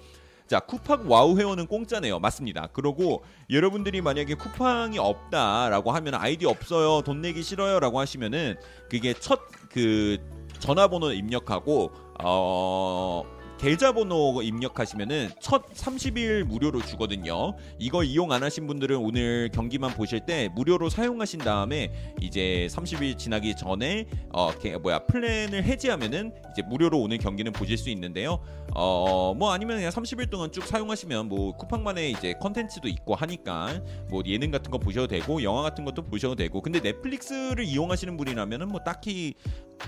자 0.45 0.59
쿠팡 0.59 1.09
와우 1.09 1.39
회원은 1.39 1.65
공짜네요. 1.65 2.19
맞습니다. 2.19 2.67
그러고 2.67 3.23
여러분들이 3.49 4.01
만약에 4.01 4.35
쿠팡이 4.35 4.99
없다라고 4.99 5.91
하면 5.91 6.13
아이디 6.13 6.45
없어요, 6.45 7.01
돈 7.01 7.21
내기 7.21 7.41
싫어요라고 7.41 7.99
하시면은 7.99 8.57
그게 8.91 9.13
첫그 9.13 10.42
전화번호 10.63 11.11
입력하고 11.11 11.91
어 12.23 13.23
계좌번호 13.59 14.41
입력하시면은 14.41 15.29
첫 15.41 15.69
30일 15.73 16.43
무료로 16.43 16.81
주거든요. 16.81 17.55
이거 17.79 18.03
이용 18.03 18.31
안 18.31 18.43
하신 18.43 18.67
분들은 18.67 18.97
오늘 18.97 19.49
경기만 19.53 19.91
보실 19.91 20.25
때 20.25 20.49
무료로 20.55 20.89
사용하신 20.89 21.39
다음에 21.41 21.91
이제 22.21 22.67
30일 22.71 23.17
지나기 23.17 23.55
전에 23.55 24.05
어 24.31 24.51
뭐야 24.81 25.05
플랜을 25.05 25.65
해지하면은 25.65 26.33
이제 26.51 26.61
무료로 26.61 26.97
오늘 26.99 27.17
경기는 27.17 27.51
보실 27.51 27.77
수 27.77 27.89
있는데요. 27.89 28.39
어 28.75 29.33
뭐 29.33 29.51
아니면 29.51 29.77
그냥 29.77 29.91
30일 29.91 30.29
동안 30.29 30.51
쭉 30.51 30.63
사용하시면 30.65 31.27
뭐 31.27 31.55
쿠팡만의 31.57 32.11
이제 32.11 32.33
컨텐츠도 32.39 32.87
있고 32.87 33.15
하니까 33.15 33.81
뭐 34.09 34.21
예능 34.25 34.51
같은 34.51 34.71
거 34.71 34.77
보셔도 34.77 35.07
되고 35.07 35.41
영화 35.43 35.61
같은 35.63 35.85
것도 35.85 36.03
보셔도 36.03 36.35
되고 36.35 36.61
근데 36.61 36.79
넷플릭스를 36.79 37.63
이용하시는 37.63 38.15
분이라면은 38.15 38.67
뭐 38.67 38.79
딱히 38.81 39.33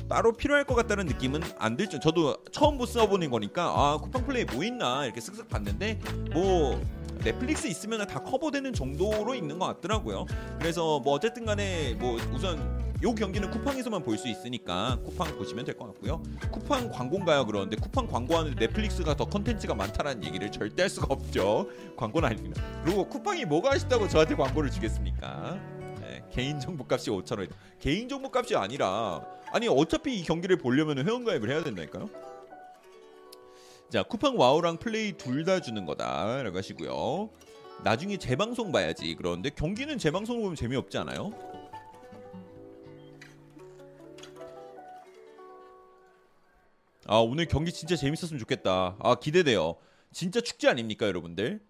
따로 0.09 0.33
필요할 0.33 0.63
것 0.65 0.75
같다는 0.75 1.05
느낌은 1.05 1.41
안 1.57 1.77
들죠. 1.77 1.99
저도 1.99 2.37
처음 2.51 2.83
써보는 2.83 3.29
거니까 3.29 3.73
아 3.75 3.97
쿠팡 3.97 4.25
플레이 4.25 4.45
뭐 4.45 4.63
있나 4.63 5.05
이렇게 5.05 5.21
쓱쓱 5.21 5.47
봤는데 5.47 5.99
뭐 6.33 6.81
넷플릭스 7.23 7.67
있으면 7.67 8.05
다 8.07 8.19
커버되는 8.21 8.73
정도로 8.73 9.35
있는 9.35 9.57
것 9.57 9.67
같더라고요. 9.67 10.25
그래서 10.59 10.99
뭐 10.99 11.13
어쨌든 11.13 11.45
간에 11.45 11.93
뭐 11.93 12.17
우선 12.33 12.83
요 13.05 13.13
경기는 13.13 13.51
쿠팡에서만 13.51 14.01
볼 14.03 14.17
수 14.17 14.27
있으니까 14.27 14.97
쿠팡 15.05 15.37
보시면 15.37 15.63
될 15.63 15.77
것 15.77 15.85
같고요. 15.87 16.23
쿠팡 16.51 16.89
광고인가요? 16.89 17.45
그러는데 17.45 17.75
쿠팡 17.75 18.07
광고하는데 18.07 18.57
넷플릭스가 18.65 19.15
더 19.15 19.25
컨텐츠가 19.25 19.75
많다라는 19.75 20.23
얘기를 20.23 20.51
절대 20.51 20.81
할 20.81 20.89
수가 20.89 21.07
없죠. 21.11 21.69
광고는 21.95 22.27
아닙니다. 22.27 22.63
그리고 22.83 23.07
쿠팡이 23.07 23.45
뭐가 23.45 23.71
아쉽다고 23.71 24.07
저한테 24.07 24.35
광고를 24.35 24.71
주겠습니까? 24.71 25.59
네, 26.01 26.23
개인 26.31 26.59
정보값이 26.59 27.11
5천 27.11 27.37
원. 27.39 27.47
개인 27.79 28.09
정보값이 28.09 28.55
아니라 28.55 29.23
아니 29.51 29.67
어차피 29.67 30.19
이 30.19 30.23
경기를 30.23 30.57
보려면 30.57 31.05
회원가입을 31.05 31.49
해야 31.51 31.63
된다니까요. 31.63 32.09
자 33.91 34.01
쿠팡 34.01 34.35
와우랑 34.39 34.77
플레이 34.77 35.11
둘 35.13 35.45
다 35.45 35.59
주는 35.59 35.85
거다라고 35.85 36.57
하시고요. 36.57 37.29
나중에 37.83 38.17
재방송 38.17 38.71
봐야지. 38.71 39.13
그런데 39.15 39.51
경기는 39.51 39.95
재방송 39.99 40.41
보면 40.41 40.55
재미없지 40.55 40.97
않아요? 40.97 41.31
아 47.07 47.17
오늘 47.17 47.45
경기 47.47 47.71
진짜 47.71 47.95
재밌었으면 47.95 48.39
좋겠다. 48.39 48.97
아 48.99 49.15
기대돼요. 49.15 49.75
진짜 50.11 50.41
축제 50.41 50.67
아닙니까 50.67 51.07
여러분들? 51.07 51.61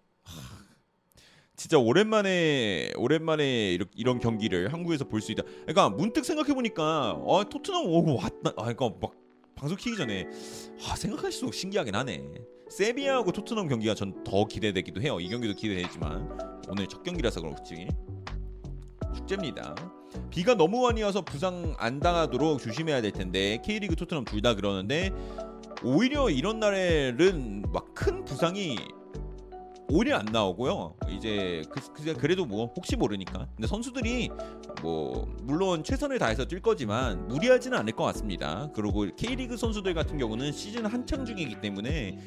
진짜 1.56 1.78
오랜만에 1.78 2.92
오랜만에 2.96 3.72
이런, 3.72 3.88
이런 3.94 4.18
경기를 4.20 4.72
한국에서 4.72 5.04
볼 5.06 5.20
수 5.22 5.32
있다. 5.32 5.42
그러니까 5.62 5.88
문득 5.90 6.24
생각해 6.24 6.52
보니까 6.54 7.12
어, 7.12 7.44
토트넘 7.48 7.86
오고 7.86 8.16
왔다. 8.16 8.50
아 8.56 8.72
그러니까 8.74 8.90
막 9.00 9.12
방송 9.54 9.76
키기 9.78 9.96
전에 9.96 10.26
아, 10.86 10.96
생각할수록 10.96 11.54
신기하긴 11.54 11.94
하네. 11.94 12.22
세비야하고 12.70 13.32
토트넘 13.32 13.68
경기가 13.68 13.94
전 13.94 14.22
더 14.24 14.44
기대되기도 14.44 15.00
해요. 15.00 15.18
이 15.20 15.28
경기도 15.28 15.54
기대되지만 15.54 16.38
오늘 16.68 16.86
첫 16.88 17.02
경기라서 17.02 17.40
그렇지. 17.40 17.88
축제입니다. 19.14 19.74
비가 20.30 20.54
너무 20.54 20.82
많이 20.82 21.02
와서 21.02 21.22
부상 21.22 21.74
안 21.78 22.00
당하도록 22.00 22.60
조심해야 22.60 23.00
될 23.02 23.12
텐데 23.12 23.58
K리그 23.64 23.96
토트넘 23.96 24.24
둘 24.24 24.42
다 24.42 24.54
그러는데 24.54 25.10
오히려 25.82 26.30
이런 26.30 26.60
날에는 26.60 27.64
막 27.72 27.86
큰 27.94 28.24
부상이 28.26 28.76
오히려 29.88 30.16
안 30.18 30.26
나오고요. 30.26 30.94
이제 31.10 31.62
그, 31.70 31.80
그 31.92 32.14
그래도 32.14 32.44
뭐 32.44 32.72
혹시 32.76 32.96
모르니까. 32.96 33.46
근데 33.54 33.66
선수들이 33.68 34.30
뭐 34.82 35.28
물론 35.42 35.84
최선을 35.84 36.18
다해서 36.18 36.44
뛸 36.44 36.60
거지만 36.60 37.28
무리하지는 37.28 37.78
않을 37.78 37.92
것 37.92 38.04
같습니다. 38.04 38.68
그리고 38.74 39.06
K리그 39.16 39.56
선수들 39.56 39.94
같은 39.94 40.18
경우는 40.18 40.52
시즌 40.52 40.86
한창 40.86 41.24
중이기 41.24 41.60
때문에 41.60 42.18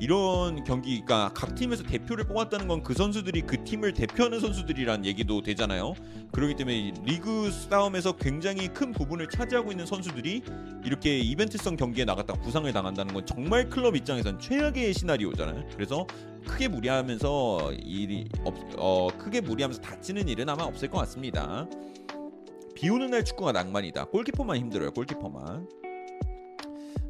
이런 0.00 0.62
경기 0.62 1.04
가 1.04 1.32
각 1.34 1.56
팀에서 1.56 1.82
대표를 1.82 2.24
뽑았다는 2.28 2.68
건 2.68 2.78
그 2.84 2.94
선수들이 2.94 3.42
그 3.42 3.64
팀을 3.64 3.92
대표하는 3.92 4.38
선수들이란 4.38 5.04
얘기도 5.04 5.42
되잖아요. 5.42 5.94
그렇기 6.30 6.54
때문에 6.54 6.94
리그 7.04 7.50
싸움에서 7.50 8.12
굉장히 8.12 8.68
큰 8.68 8.92
부분을 8.92 9.28
차지하고 9.28 9.72
있는 9.72 9.84
선수들이 9.84 10.42
이렇게 10.84 11.18
이벤트성 11.18 11.76
경기에 11.76 12.04
나갔다가 12.04 12.40
부상을 12.40 12.72
당한다는 12.72 13.12
건 13.12 13.26
정말 13.26 13.68
클럽 13.68 13.96
입장에선 13.96 14.38
최악의 14.38 14.94
시나리오잖아요. 14.94 15.66
그래서 15.74 16.06
크게 16.48 16.66
무리하면서 16.68 17.74
일이 17.84 18.28
없, 18.44 18.54
어, 18.76 19.08
크게 19.18 19.40
무리하면서 19.40 19.80
다치는 19.80 20.28
일은 20.28 20.48
아마 20.48 20.64
없을 20.64 20.88
것 20.88 20.98
같습니다. 20.98 21.68
비 22.74 22.88
오는 22.90 23.10
날 23.10 23.24
축구가 23.24 23.52
낭만이다. 23.52 24.06
골키퍼만 24.06 24.56
힘들어요. 24.56 24.90
골키퍼만. 24.92 25.68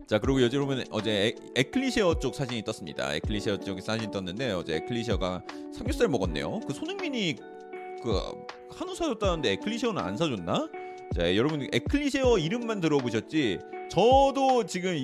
자 0.06 0.18
그리고 0.18 0.42
여기 0.42 0.56
보면 0.56 0.84
어제 0.90 1.34
에클리시어 1.54 2.18
쪽 2.18 2.34
사진이 2.34 2.62
떴습니다. 2.64 3.14
에클리시어 3.14 3.58
쪽 3.58 3.80
사진 3.82 4.10
떴는데 4.10 4.52
어제 4.52 4.76
에클리시어가 4.76 5.42
삼겹살 5.74 6.08
먹었네요. 6.08 6.60
그 6.66 6.72
손흥민이 6.72 7.36
그 8.02 8.20
한우 8.70 8.94
사줬다는데 8.94 9.52
에클리시어는 9.52 10.02
안 10.02 10.16
사줬나? 10.16 10.70
자 11.14 11.36
여러분 11.36 11.68
에클리시어 11.70 12.38
이름만 12.38 12.80
들어보셨지? 12.80 13.58
저도 13.90 14.64
지금 14.66 14.94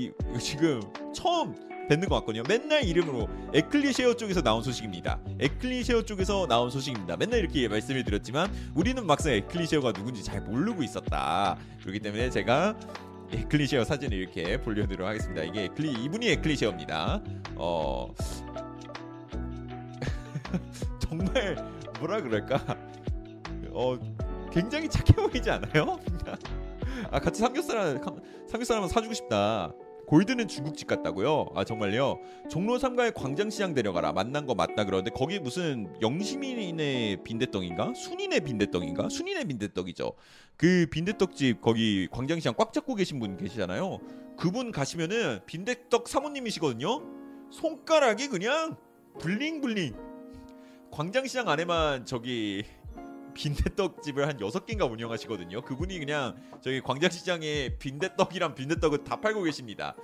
지금 0.40 0.80
처음 1.14 1.54
뵙는 1.88 2.08
것 2.08 2.16
같거든요. 2.16 2.42
맨날 2.48 2.84
이름으로 2.84 3.28
에클리시어 3.52 4.16
쪽에서 4.16 4.42
나온 4.42 4.62
소식입니다. 4.62 5.20
에클리시어 5.38 6.04
쪽에서 6.04 6.46
나온 6.46 6.70
소식입니다. 6.70 7.16
맨날 7.16 7.40
이렇게 7.40 7.68
말씀을 7.68 8.04
드렸지만 8.04 8.50
우리는 8.74 9.04
막상 9.06 9.32
에클리시어가 9.32 9.92
누군지 9.92 10.22
잘 10.22 10.40
모르고 10.42 10.82
있었다. 10.82 11.56
그렇기 11.80 12.00
때문에 12.00 12.30
제가 12.30 12.76
에클리시어 13.32 13.84
사진을 13.84 14.16
이렇게 14.16 14.60
보여드리도록 14.60 15.08
하겠습니다. 15.08 15.42
이게 15.42 15.64
에클리 15.64 15.92
이분이 16.04 16.28
에클리시어입니다. 16.28 17.22
어 17.56 18.14
정말 20.98 21.56
뭐라 21.98 22.20
그럴까? 22.22 22.76
어 23.70 23.98
굉장히 24.52 24.88
착해 24.88 25.28
보이지 25.28 25.50
않아요? 25.50 25.98
아 27.10 27.18
같이 27.18 27.40
삼겹살 27.40 28.00
삼겹살 28.48 28.76
한번 28.76 28.88
사주고 28.88 29.14
싶다. 29.14 29.72
골드는 30.06 30.48
중국집 30.48 30.86
같다고요? 30.86 31.46
아 31.54 31.64
정말요? 31.64 32.18
종로 32.50 32.78
3가의 32.78 33.14
광장시장 33.14 33.74
데려가라 33.74 34.12
만난 34.12 34.46
거 34.46 34.54
맞다 34.54 34.84
그러는데 34.84 35.10
거기 35.10 35.38
무슨 35.38 35.92
영시민의 36.00 37.18
빈대떡인가? 37.24 37.94
순인의 37.94 38.40
빈대떡인가? 38.40 39.08
순인의 39.08 39.44
빈대떡이죠. 39.46 40.12
그 40.56 40.86
빈대떡집 40.90 41.60
거기 41.60 42.08
광장시장 42.10 42.54
꽉 42.56 42.72
잡고 42.72 42.94
계신 42.94 43.18
분 43.18 43.36
계시잖아요. 43.36 43.98
그분 44.36 44.72
가시면은 44.72 45.40
빈대떡 45.46 46.08
사모님이시거든요. 46.08 47.02
손가락이 47.50 48.28
그냥 48.28 48.76
블링블링. 49.20 49.94
광장시장 50.90 51.48
안에만 51.48 52.06
저기 52.06 52.64
빈대떡집을 53.34 54.26
한 54.26 54.40
여섯 54.40 54.64
개인가 54.64 54.86
운영하시거든요. 54.86 55.62
그분이 55.62 55.98
그냥 55.98 56.36
저기 56.62 56.80
광장시장에 56.80 57.76
빈대떡이랑 57.78 58.54
빈대떡을 58.54 59.04
다 59.04 59.20
팔고 59.20 59.42
계십니다. 59.42 59.94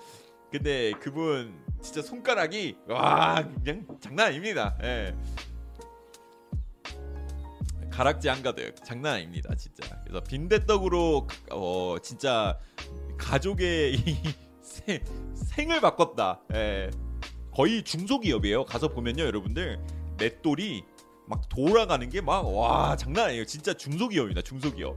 근데 0.51 0.93
그분 1.01 1.59
진짜 1.81 2.03
손가락이 2.03 2.77
와 2.89 3.49
그냥 3.65 3.87
장난 4.01 4.27
아닙니다. 4.27 4.77
예. 4.83 5.15
가락지 7.91 8.29
한가득 8.29 8.77
장난 8.85 9.15
아닙니다 9.15 9.55
진짜. 9.55 10.01
그래서 10.05 10.23
빈대떡으로 10.25 11.29
어 11.53 11.97
진짜 12.03 12.59
가족의 13.19 13.95
이 14.07 14.17
생, 14.63 15.01
생을 15.35 15.81
바꿨다. 15.81 16.41
예. 16.55 16.91
거의 17.53 17.83
중소기업이에요. 17.83 18.65
가서 18.65 18.89
보면요 18.89 19.23
여러분들 19.25 19.79
맷돌이 20.19 20.85
막 21.31 21.49
돌아가는 21.49 22.07
게 22.11 22.21
막 22.21 22.45
와 22.47 22.97
장난 22.97 23.27
아니에요. 23.29 23.45
진짜 23.47 23.73
중소기업입니다. 23.73 24.43
중소기업. 24.43 24.97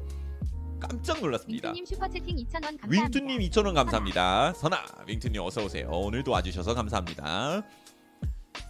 깜짝 0.80 1.22
놀랐습니다. 1.22 1.69
윙투님 1.69 1.86
슈퍼채팅 1.86 2.36
2,000원 2.36 2.62
감사합니다. 2.82 2.88
윙투님 2.89 3.39
2,000원 3.39 3.74
감사합니다. 3.76 4.54
선아 4.54 4.78
윙투님 5.08 5.41
어서 5.41 5.63
오세요. 5.63 5.89
오늘도 5.89 6.32
와주셔서 6.32 6.74
감사합니다. 6.74 7.62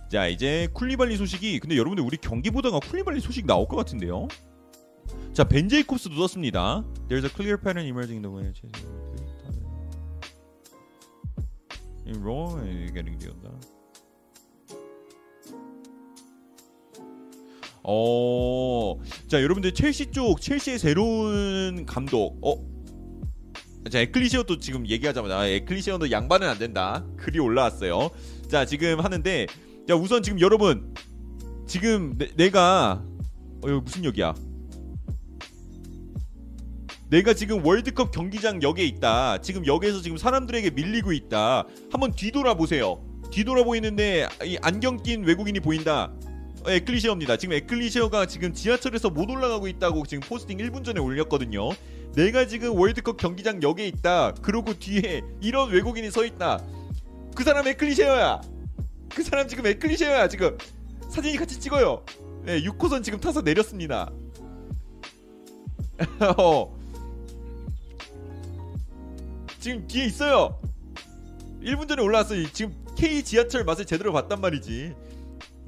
자 0.10 0.28
이제 0.28 0.67
쿨리발리 0.73 1.17
소식이 1.17 1.60
근데 1.60 1.76
여러분들 1.76 2.04
우리 2.06 2.17
경기 2.17 2.52
보다가 2.52 2.80
쿨리발리 2.80 3.19
소식 3.19 3.47
나올 3.47 3.67
것 3.67 3.78
같은데요. 3.78 4.28
자 5.34 5.43
벤제이콥스도 5.43 6.15
떴습니다. 6.15 6.84
There's 7.10 7.23
a 7.23 7.30
clear 7.34 7.58
pattern 7.58 7.88
emerging 7.88 8.21
the 8.21 8.36
way. 8.36 8.54
In 12.06 12.21
Raw, 12.21 12.54
getting 12.93 13.17
the 13.17 13.32
other. 13.32 13.73
어, 17.84 18.98
자 19.28 19.41
여러분들 19.41 19.74
첼시 19.74 20.12
쪽 20.12 20.39
첼시의 20.39 20.80
새로운 20.80 21.86
감독. 21.86 22.38
어, 22.41 22.56
자 23.89 24.00
에클리시오도 24.00 24.60
지금 24.60 24.88
얘기하자마자 24.88 25.38
아, 25.38 25.48
에클리시오도 25.48 26.10
양반은 26.10 26.48
안 26.48 26.58
된다. 26.58 27.06
글이 27.17 27.39
올라왔어요. 27.39 28.10
자 28.50 28.65
지금 28.65 29.02
하는데 29.02 29.48
자 29.88 29.96
우선 29.96 30.24
지금 30.24 30.39
여러분 30.39 30.93
지금 31.67 32.17
내, 32.36 32.50
가 32.50 33.04
어, 33.63 33.69
여기 33.69 33.82
무슨 33.84 34.06
역이야? 34.06 34.34
내가 37.10 37.34
지금 37.36 37.63
월드컵 37.63 38.12
경기장 38.12 38.63
역에 38.63 38.84
있다. 38.86 39.39
지금 39.41 39.67
역에서 39.67 40.02
지금 40.02 40.17
사람들에게 40.17 40.72
밀리고 40.72 41.12
있다. 41.12 41.67
한번 41.91 42.12
뒤돌아 42.12 42.56
보세요. 42.56 43.06
뒤돌아 43.30 43.63
보이는데 43.63 44.28
이 44.43 44.58
안경 44.63 44.98
낀 45.04 45.24
외국인이 45.24 45.60
보인다. 45.60 46.12
어, 46.65 46.71
에클리시어입니다. 46.71 47.36
지금 47.38 47.56
에클리시어가 47.56 48.26
지금 48.26 48.54
지하철에서 48.54 49.10
못 49.10 49.30
올라가고 49.30 49.67
있다고 49.67 50.06
지금 50.06 50.28
포스팅 50.28 50.58
1분 50.60 50.86
전에 50.86 50.99
올렸거든요. 50.99 51.69
내가 52.15 52.47
지금 52.47 52.80
월드컵 52.80 53.17
경기장 53.17 53.62
역에 53.62 53.86
있다. 53.88 54.34
그러고 54.41 54.73
뒤에 54.73 55.21
이런 55.41 55.71
외국인이 55.71 56.10
서 56.10 56.23
있다. 56.23 56.63
그 57.36 57.43
사람 57.43 57.67
에클리시어야. 57.67 58.41
그 59.10 59.23
사람 59.23 59.47
지금 59.47 59.65
에클리시어야. 59.65 60.30
지금 60.30 60.58
사진이 61.10 61.36
같이 61.38 61.60
찍어요. 61.60 62.06
네, 62.43 62.62
6호선 62.62 63.04
지금 63.04 63.19
타서 63.19 63.41
내렸습니다. 63.41 64.12
어. 66.38 66.80
지금 69.60 69.86
뒤에 69.88 70.06
있어요. 70.06 70.62
1분 71.62 71.89
전에 71.89 72.02
올라왔어요. 72.02 72.49
지금 72.54 72.73
K 72.95 73.23
지하철 73.23 73.65
맛을 73.65 73.86
제대로 73.86 74.13
봤단 74.13 74.39
말이지. 74.39 74.93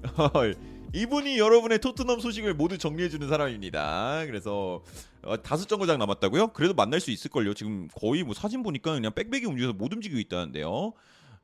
이분이 0.96 1.38
여러분의 1.38 1.80
토트넘 1.80 2.22
소식을 2.22 2.54
모두 2.54 2.78
정리해주는 2.78 3.28
사람입니다. 3.28 4.24
그래서 4.28 4.82
어, 5.24 5.36
다섯 5.42 5.68
정거장 5.68 6.00
남았다고요? 6.00 6.54
그래도 6.54 6.74
만날 6.74 7.02
수 7.02 7.12
있을걸요. 7.12 7.54
지금 7.54 7.90
거의 7.94 8.24
뭐 8.24 8.34
사진 8.34 8.64
보니까 8.64 8.94
그냥 8.94 9.12
빽빽이 9.14 9.44
움직여서 9.44 9.74
못 9.74 9.92
움직이고 9.92 10.18
있다는데요. 10.22 10.94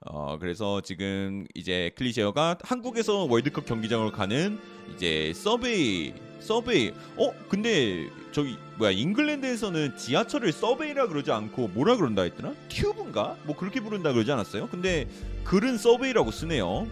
어 0.03 0.37
그래서 0.39 0.79
지금 0.79 1.45
이제 1.53 1.91
클리셰어가 1.95 2.59
한국에서 2.63 3.25
월드컵 3.25 3.65
경기장으로 3.65 4.11
가는 4.11 4.57
이제 4.95 5.33
subway 5.35 6.13
subway 6.39 6.93
어 7.17 7.31
근데 7.49 8.09
저기 8.31 8.57
뭐야 8.77 8.89
잉글랜드에서는 8.91 9.97
지하철을 9.97 10.53
subway라 10.53 11.05
그러지 11.05 11.31
않고 11.31 11.67
뭐라 11.67 11.97
그런다 11.97 12.23
했더라 12.23 12.53
튜브인가 12.67 13.37
뭐 13.43 13.55
그렇게 13.55 13.79
부른다 13.79 14.11
그러지 14.11 14.31
않았어요 14.31 14.69
근데 14.69 15.07
글은 15.43 15.77
subway라고 15.77 16.31
쓰네요 16.31 16.87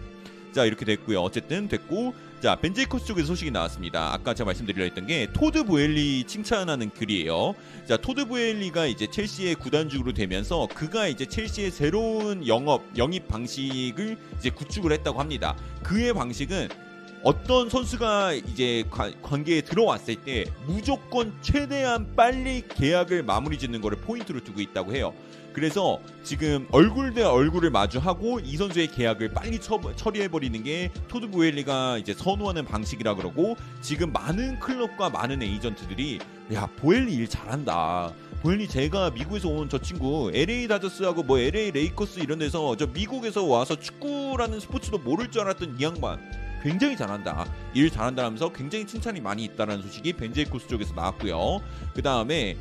자 0.52 0.64
이렇게 0.64 0.84
됐고요 0.84 1.20
어쨌든 1.20 1.66
됐고 1.66 2.14
자 2.40 2.56
벤 2.56 2.68
제이콥스 2.68 3.04
쪽에서 3.04 3.26
소식이 3.26 3.50
나왔습니다. 3.50 4.14
아까 4.14 4.32
제가 4.32 4.46
말씀드리려 4.46 4.84
했던 4.84 5.06
게 5.06 5.28
토드 5.30 5.64
보엘리 5.64 6.24
칭찬하는 6.24 6.88
글이에요. 6.88 7.54
자 7.86 7.98
토드 7.98 8.28
보엘리가 8.28 8.86
이제 8.86 9.06
첼시의 9.06 9.56
구단주로 9.56 10.14
되면서 10.14 10.66
그가 10.74 11.06
이제 11.06 11.26
첼시의 11.26 11.70
새로운 11.70 12.46
영업 12.46 12.82
영입 12.96 13.28
방식을 13.28 14.16
이제 14.38 14.48
구축을 14.48 14.90
했다고 14.90 15.20
합니다. 15.20 15.54
그의 15.82 16.14
방식은 16.14 16.70
어떤 17.22 17.68
선수가 17.68 18.32
이제 18.32 18.84
관계에 19.20 19.60
들어왔을 19.60 20.14
때 20.16 20.46
무조건 20.66 21.34
최대한 21.42 22.16
빨리 22.16 22.62
계약을 22.66 23.22
마무리 23.22 23.58
짓는 23.58 23.82
거를 23.82 23.98
포인트로 23.98 24.42
두고 24.42 24.62
있다고 24.62 24.94
해요. 24.94 25.12
그래서 25.52 26.00
지금 26.22 26.66
얼굴 26.70 27.12
대 27.12 27.22
얼굴을 27.22 27.70
마주하고 27.70 28.40
이 28.40 28.56
선수의 28.56 28.88
계약을 28.88 29.30
빨리 29.30 29.58
처, 29.60 29.80
처리해버리는 29.96 30.62
게 30.62 30.90
토드 31.08 31.28
보엘리가 31.30 31.98
이제 31.98 32.14
선호하는 32.14 32.64
방식이라 32.64 33.14
그러고 33.16 33.56
지금 33.80 34.12
많은 34.12 34.60
클럽과 34.60 35.10
많은 35.10 35.42
에이전트들이 35.42 36.20
야 36.54 36.68
보엘리 36.76 37.14
일 37.14 37.28
잘한다. 37.28 38.12
보엘리 38.42 38.68
쟤가 38.68 39.10
미국에서 39.10 39.48
온 39.48 39.68
저 39.68 39.78
친구 39.78 40.30
LA 40.32 40.66
다저스하고 40.68 41.22
뭐 41.24 41.38
LA 41.38 41.72
레이커스 41.72 42.20
이런 42.20 42.38
데서 42.38 42.76
저 42.76 42.86
미국에서 42.86 43.44
와서 43.44 43.76
축구라는 43.78 44.60
스포츠도 44.60 44.98
모를 44.98 45.30
줄 45.30 45.42
알았던 45.42 45.76
이 45.78 45.82
양반 45.84 46.18
굉장히 46.62 46.96
잘한다. 46.96 47.46
일 47.74 47.90
잘한다 47.90 48.24
하면서 48.24 48.50
굉장히 48.52 48.86
칭찬이 48.86 49.20
많이 49.20 49.44
있다라는 49.44 49.82
소식이 49.82 50.14
벤 50.14 50.27
제이콥스 50.27 50.68
쪽에서 50.68 50.94
나왔고요. 50.94 51.60
그 51.94 52.02
다음에 52.02 52.56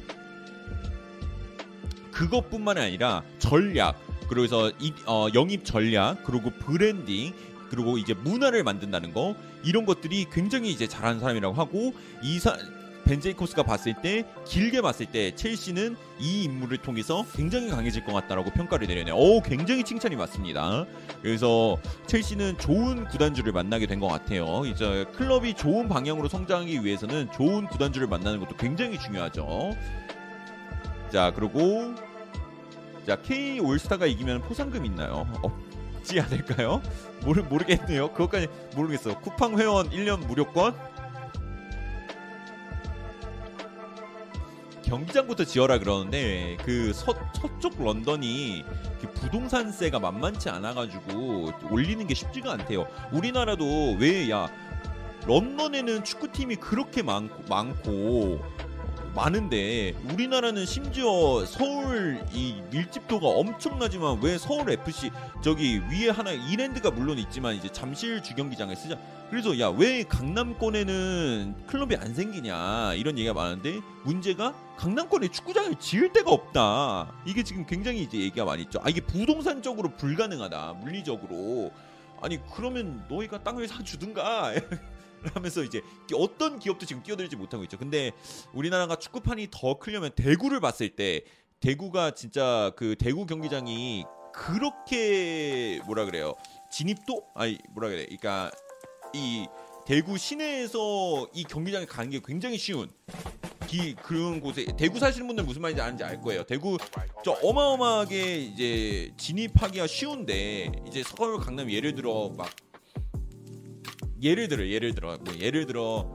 그것뿐만이 2.20 2.82
아니라 2.82 3.24
전략 3.40 3.98
그래서 4.28 4.70
이, 4.78 4.94
어, 5.06 5.28
영입 5.34 5.64
전략 5.64 6.22
그리고 6.26 6.50
브랜딩 6.52 7.34
그리고 7.70 7.98
이제 7.98 8.14
문화를 8.14 8.64
만든다는 8.64 9.14
거 9.14 9.36
이런 9.64 9.86
것들이 9.86 10.26
굉장히 10.30 10.70
이제 10.70 10.86
잘하는 10.86 11.22
사람이라고 11.22 11.56
하고 11.56 11.94
이사 12.22 12.58
벤 13.06 13.18
제이콥스가 13.18 13.64
봤을 13.64 13.96
때 14.02 14.26
길게 14.46 14.82
봤을 14.82 15.06
때 15.06 15.34
첼시는 15.34 15.96
이 16.20 16.44
인물을 16.44 16.80
통해서 16.80 17.26
굉장히 17.34 17.70
강해질 17.70 18.04
것 18.04 18.12
같다라고 18.12 18.52
평가를 18.52 18.88
내렸네요. 18.88 19.16
오 19.16 19.42
굉장히 19.42 19.84
칭찬이 19.84 20.16
많습니다. 20.18 20.86
그래서 21.22 21.78
첼시는 22.06 22.58
좋은 22.60 23.06
구단주를 23.06 23.54
만나게 23.54 23.88
된 23.88 24.00
것 24.00 24.08
같아요. 24.10 24.64
이제 24.66 25.06
클럽이 25.16 25.54
좋은 25.56 25.88
방향으로 25.88 26.28
성장하기 26.28 26.84
위해서는 26.84 27.32
좋은 27.32 27.66
구단주를 27.68 28.08
만나는 28.08 28.40
것도 28.42 28.58
굉장히 28.58 29.00
중요하죠. 29.00 29.72
자 31.12 31.32
그리고 31.36 31.96
자 33.06 33.16
K 33.22 33.60
올스타가 33.60 34.06
이기면 34.06 34.42
포상금 34.42 34.86
있나요? 34.86 35.28
없지 35.42 36.20
않을까요? 36.20 36.82
모르 37.22 37.42
모르겠네요. 37.42 38.12
그것까지 38.12 38.48
모르겠어. 38.76 39.20
쿠팡 39.20 39.60
회원 39.60 39.90
1년 39.90 40.26
무료권 40.26 40.76
경기장부터 44.84 45.44
지어라 45.46 45.78
그러는데 45.78 46.58
그 46.64 46.94
서, 46.94 47.14
서쪽 47.34 47.84
런던이 47.84 48.66
그 49.00 49.12
부동산세가 49.14 50.00
만만치 50.00 50.50
않아가지고 50.50 51.52
올리는 51.70 52.08
게 52.08 52.16
쉽지가 52.16 52.54
않대요. 52.54 52.88
우리나라도 53.12 53.96
왜 54.00 54.30
야 54.30 54.50
런던에는 55.28 56.04
축구팀이 56.04 56.56
그렇게 56.56 57.04
많고, 57.04 57.44
많고 57.48 58.40
많은데 59.20 59.94
우리나라는 60.14 60.66
심지어 60.66 61.46
서울 61.46 62.24
이 62.32 62.62
밀집도가 62.72 63.28
엄청나지만 63.28 64.20
왜 64.22 64.38
서울 64.38 64.72
FC 64.72 65.12
저기 65.44 65.82
위에 65.92 66.10
하나 66.10 66.32
이랜드가 66.32 66.90
물론 66.92 67.18
있지만 67.18 67.56
이제 67.56 67.68
잠실 67.70 68.24
주경기장을 68.24 68.74
쓰자. 68.78 68.98
그래서 69.30 69.60
야 69.60 69.70
왜 69.72 70.04
강남권에는 70.04 71.66
클럽이 71.68 71.96
안 71.98 72.14
생기냐 72.16 72.94
이런 72.96 73.18
얘기가 73.18 73.34
많은데 73.34 73.82
문제가 74.04 74.54
강남권에 74.78 75.28
축구장을 75.28 75.76
지을 75.76 76.14
데가 76.14 76.32
없다. 76.32 77.12
이게 77.26 77.44
지금 77.44 77.66
굉장히 77.66 78.04
이제 78.04 78.18
얘기가 78.18 78.46
많이 78.46 78.64
있죠. 78.64 78.80
아 78.82 78.90
이게 78.90 79.02
부동산적으로 79.02 79.90
불가능하다 79.98 80.78
물리적으로. 80.82 81.72
아니 82.22 82.40
그러면 82.56 83.04
너희가 83.10 83.44
땅을 83.44 83.68
사주든가 83.68 84.54
하면서 85.34 85.64
이제 85.64 85.82
어떤 86.16 86.60
기업도 86.60 86.86
지금 86.86 87.04
뛰어들지 87.04 87.36
못하고 87.36 87.64
있죠. 87.64 87.78
근데 87.78 88.12
우리나라가 88.54 88.96
축구판이 88.96 89.48
더 89.52 89.78
크려면 89.80 90.12
대구를 90.16 90.60
봤을 90.60 90.90
때 90.90 91.24
대구가 91.60 92.12
진짜 92.12 92.72
그 92.76 92.96
대구 92.98 93.26
경기장이 93.26 94.06
그렇게 94.34 95.82
뭐라 95.86 96.06
그래요? 96.06 96.36
진입도 96.72 97.26
아니 97.36 97.58
뭐라 97.72 97.90
그래 97.90 98.06
그러니까 98.06 98.52
이 99.14 99.46
대구 99.86 100.18
시내에서 100.18 101.28
이 101.34 101.44
경기장에 101.44 101.86
가는 101.86 102.10
게 102.10 102.22
굉장히 102.24 102.58
쉬운 102.58 102.90
기 103.68 103.94
그런 103.96 104.40
곳에 104.40 104.66
대구 104.78 105.00
사시는 105.00 105.28
분들 105.28 105.44
무슨 105.44 105.62
말인지 105.62 105.82
아는지 105.82 106.04
알 106.04 106.20
거예요. 106.22 106.44
대구 106.44 106.78
저 107.24 107.32
어마어마하게 107.44 108.38
이제 108.38 109.14
진입하기가 109.18 109.86
쉬운데 109.88 110.72
이제 110.88 111.04
서울 111.04 111.40
강남 111.40 111.70
예를 111.70 111.94
들어 111.94 112.30
막 112.36 112.50
예를 114.22 114.48
들어 114.48 114.68
예를 114.68 114.94
들어 114.94 115.18
뭐 115.18 115.34
예를 115.40 115.66
들어 115.66 116.06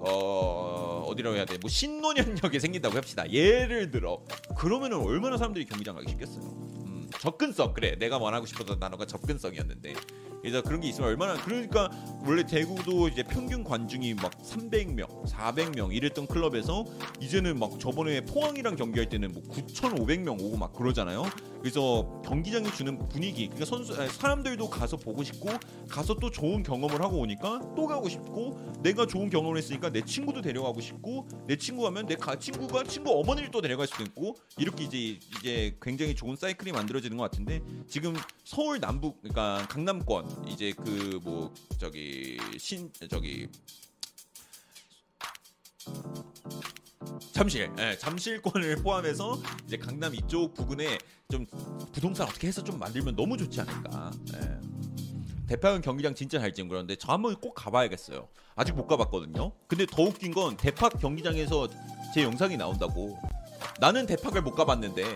어 0.00 1.04
어디라고 1.08 1.36
해야 1.36 1.44
돼? 1.44 1.58
뭐 1.58 1.68
신논현역에 1.68 2.58
생긴다고 2.58 2.96
합시다. 2.96 3.30
예를 3.30 3.90
들어 3.90 4.22
그러면은 4.56 4.98
얼마나 4.98 5.36
사람들이 5.36 5.64
경기장 5.64 5.94
가기 5.96 6.10
쉽겠어요. 6.10 6.44
음, 6.44 7.08
접근성 7.18 7.74
그래 7.74 7.96
내가 7.98 8.18
말하고 8.18 8.46
싶었던 8.46 8.78
단어가 8.78 9.06
접근성이었는데 9.06 9.94
그래서 10.40 10.62
그런 10.62 10.80
게 10.80 10.88
있으면 10.88 11.08
얼마나 11.08 11.34
그러니까 11.42 11.90
원래 12.28 12.44
대구도 12.44 13.08
이제 13.08 13.22
평균 13.22 13.64
관중이 13.64 14.12
막 14.12 14.30
300명, 14.42 15.24
400명 15.26 15.94
이랬던 15.94 16.26
클럽에서 16.26 16.84
이제는 17.20 17.58
막 17.58 17.80
저번에 17.80 18.20
포항이랑 18.20 18.76
경기할 18.76 19.08
때는 19.08 19.32
뭐 19.32 19.42
9,500명 19.44 20.38
오고 20.38 20.58
막 20.58 20.74
그러잖아요. 20.74 21.24
그래서 21.60 22.20
경기장이 22.26 22.70
주는 22.72 22.98
분위기, 23.08 23.46
그러니까 23.46 23.64
선수 23.64 23.94
사람들도 23.94 24.68
가서 24.68 24.98
보고 24.98 25.24
싶고 25.24 25.48
가서 25.88 26.14
또 26.16 26.30
좋은 26.30 26.62
경험을 26.62 27.00
하고 27.02 27.18
오니까 27.18 27.60
또 27.74 27.86
가고 27.86 28.10
싶고 28.10 28.60
내가 28.82 29.06
좋은 29.06 29.30
경험을 29.30 29.56
했으니까 29.56 29.90
내 29.90 30.02
친구도 30.02 30.42
데려가고 30.42 30.82
싶고 30.82 31.26
내 31.46 31.56
친구 31.56 31.82
가면 31.84 32.06
내 32.06 32.14
가, 32.14 32.38
친구가 32.38 32.84
친구 32.84 33.18
어머니를 33.18 33.50
또 33.50 33.62
데려갈 33.62 33.86
수도 33.86 34.04
있고 34.04 34.36
이렇게 34.58 34.84
이제 34.84 35.18
이제 35.38 35.76
굉장히 35.80 36.14
좋은 36.14 36.36
사이클이 36.36 36.72
만들어지는 36.72 37.16
것 37.16 37.24
같은데 37.24 37.60
지금 37.88 38.14
서울 38.44 38.78
남북 38.80 39.20
그러니까 39.22 39.66
강남권 39.68 40.46
이제 40.46 40.72
그 40.72 41.18
뭐 41.28 41.52
저기 41.78 42.17
신 42.58 42.92
저기 43.10 43.48
잠실, 47.32 47.70
예, 47.78 47.96
잠실권을 47.96 48.76
포함해서 48.82 49.40
이제 49.64 49.76
강남 49.76 50.14
이쪽 50.14 50.54
부근에 50.54 50.98
좀 51.30 51.46
부동산 51.92 52.26
어떻게 52.26 52.48
해서 52.48 52.62
좀 52.64 52.78
만들면 52.78 53.14
너무 53.14 53.36
좋지 53.36 53.60
않을까. 53.60 54.10
예. 54.34 54.58
대파원 55.46 55.80
경기장 55.80 56.14
진짜 56.14 56.38
잘 56.38 56.52
지은 56.52 56.68
그런데 56.68 56.96
저 56.96 57.12
한번 57.12 57.34
꼭 57.36 57.54
가봐야겠어요. 57.54 58.28
아직 58.54 58.72
못 58.74 58.86
가봤거든요. 58.86 59.52
근데 59.66 59.86
더 59.86 60.02
웃긴 60.02 60.34
건 60.34 60.56
대팍 60.56 61.00
경기장에서 61.00 61.68
제 62.12 62.22
영상이 62.22 62.56
나온다고. 62.56 63.18
나는 63.80 64.04
대팍을 64.06 64.42
못 64.42 64.54
가봤는데. 64.54 65.14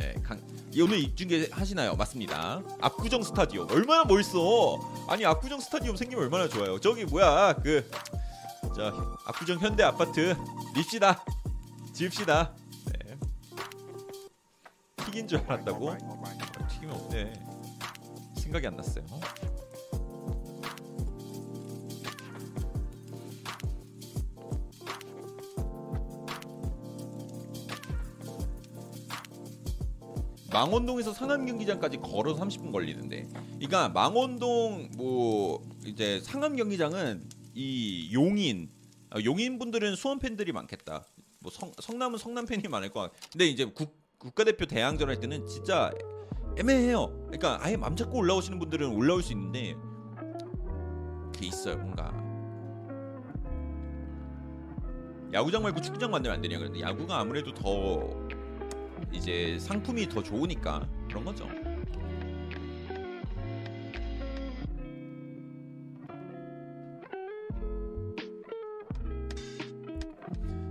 네, 0.00 0.14
강, 0.22 0.40
오늘 0.80 0.98
입중계 0.98 1.50
하시나요? 1.52 1.94
맞습니다. 1.94 2.62
압구정 2.80 3.22
스타디움 3.22 3.70
얼마나 3.70 4.02
멋있어. 4.04 4.78
아니 5.08 5.26
압구정 5.26 5.60
스타디움 5.60 5.94
생기면 5.94 6.24
얼마나 6.24 6.48
좋아요. 6.48 6.80
저기 6.80 7.04
뭐야 7.04 7.52
그. 7.62 7.88
저 8.74 9.16
압구정 9.26 9.58
현대 9.58 9.82
아파트 9.82 10.34
립시다 10.76 11.24
지읍시다 11.92 12.54
네. 12.92 13.18
튀긴 15.04 15.26
줄 15.26 15.40
알았다고 15.40 15.96
튀기면 16.68 16.94
어때 16.94 17.32
생각이 18.36 18.66
안 18.68 18.76
났어요 18.76 19.04
망원동에서 30.52 31.12
상암 31.12 31.46
경기장까지 31.46 31.98
걸어 31.98 32.34
30분 32.34 32.72
걸리는데 32.72 33.28
그러니까 33.54 33.88
망원동 33.88 34.90
뭐 34.96 35.62
이제 35.84 36.20
상암 36.20 36.56
경기장은 36.56 37.28
이 37.54 38.10
용인 38.12 38.70
아, 39.10 39.20
용인 39.24 39.58
분들은 39.58 39.96
수원 39.96 40.18
팬들이 40.18 40.52
많겠다. 40.52 41.04
뭐 41.40 41.50
성, 41.50 41.72
성남은 41.80 42.18
성남 42.18 42.46
팬이 42.46 42.62
많을 42.68 42.90
것 42.90 43.00
같. 43.00 43.12
근데 43.32 43.46
이제 43.46 43.64
국, 43.64 43.96
국가대표 44.18 44.66
대항전 44.66 45.08
할 45.08 45.18
때는 45.18 45.46
진짜 45.46 45.90
애매해요. 46.58 47.08
그러니까 47.24 47.58
아예 47.60 47.76
맘 47.76 47.96
잡고 47.96 48.18
올라오시는 48.18 48.58
분들은 48.58 48.88
올라올 48.88 49.22
수 49.22 49.32
있는데 49.32 49.74
그게 51.32 51.46
있어요 51.46 51.76
뭔가. 51.76 52.12
야구장 55.32 55.62
말고 55.62 55.80
축구장 55.80 56.10
만들면 56.10 56.36
안 56.36 56.42
되냐 56.42 56.58
그런데 56.58 56.80
야구가 56.80 57.20
아무래도 57.20 57.54
더 57.54 58.28
이제 59.12 59.58
상품이 59.58 60.08
더 60.08 60.22
좋으니까 60.22 60.88
그런 61.08 61.24
거죠. 61.24 61.48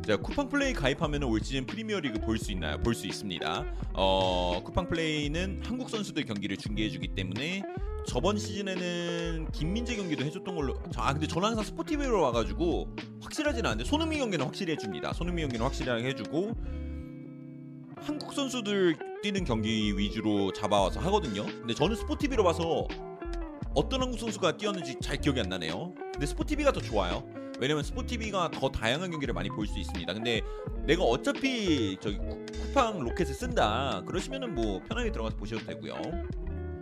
자, 0.06 0.18
쿠팡 0.18 0.50
플레이 0.50 0.74
가입하면 0.74 1.22
올 1.24 1.40
시즌 1.44 1.66
프리미어 1.68 2.00
리그 2.00 2.20
볼 2.20 2.38
수 2.40 2.52
있나요? 2.52 2.78
볼 2.80 2.96
수 2.96 3.06
있습니다. 3.06 3.66
어, 3.94 4.62
쿠팡 4.64 4.88
플레이는 4.90 5.62
한국 5.64 5.90
선수들 5.90 6.26
경기를 6.26 6.58
중계해주기 6.58 7.10
때문에 7.10 7.62
저번 8.08 8.38
시즌에는 8.40 9.50
김민재 9.52 9.96
경기도 9.98 10.24
해줬던 10.26 10.56
걸로. 10.56 10.82
저, 10.92 11.02
아 11.02 11.14
근데 11.14 11.28
저는 11.28 11.50
항상 11.50 11.64
스포티비로 11.64 12.22
와가지고 12.22 12.88
확실하진 13.22 13.66
않은데 13.68 13.84
손흥민 13.84 14.20
경기는 14.20 14.44
확실히 14.44 14.74
해줍니다. 14.74 15.14
손흥민 15.14 15.44
경기는 15.44 15.64
확실하게 15.64 16.08
해주고 16.08 16.56
한국 18.02 18.34
선수들 18.34 18.98
뛰는 19.22 19.44
경기 19.44 19.98
위주로 19.98 20.52
잡아와서 20.54 21.00
하거든요. 21.02 21.46
근데 21.46 21.74
저는 21.74 21.96
스포티비로 21.96 22.44
봐서 22.44 22.88
어떤 23.76 24.02
한국 24.02 24.20
선수가 24.20 24.58
뛰었는지 24.58 24.98
잘 25.02 25.18
기억이 25.20 25.40
안 25.40 25.50
나네요. 25.50 25.94
근데 26.14 26.26
스포티비가 26.26 26.72
더 26.72 26.80
좋아요. 26.82 27.24
왜냐면 27.60 27.84
스포티비가 27.84 28.52
더 28.52 28.70
다양한 28.70 29.12
경기를 29.12 29.34
많이 29.34 29.50
볼 29.50 29.68
수 29.68 29.78
있습니다. 29.78 30.14
근데 30.14 30.42
내가 30.86 31.04
어차피 31.04 31.98
저기 32.00 32.18
쿠- 32.18 32.46
쿠팡 32.54 33.00
로켓을 33.00 33.34
쓴다 33.36 34.02
그러시면은 34.08 34.56
뭐 34.56 34.82
편하게 34.88 35.12
들어가서 35.12 35.36
보셔도 35.36 35.66
되고요. 35.66 35.94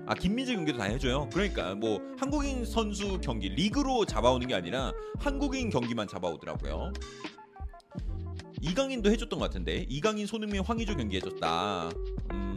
아 0.05 0.13
김민재 0.13 0.55
경기도 0.55 0.77
다 0.77 0.85
해줘요. 0.85 1.27
그러니까 1.33 1.75
뭐 1.75 1.99
한국인 2.17 2.63
선수 2.63 3.19
경기 3.19 3.49
리그로 3.49 4.05
잡아오는 4.05 4.47
게 4.47 4.53
아니라 4.53 4.93
한국인 5.19 5.69
경기만 5.69 6.07
잡아오더라고요. 6.07 6.93
이강인도 8.61 9.11
해줬던 9.11 9.39
것 9.39 9.45
같은데 9.45 9.85
이강인 9.89 10.25
손흥민 10.25 10.61
황의조 10.61 10.95
경기 10.95 11.17
해줬다. 11.17 11.89
음. 12.31 12.55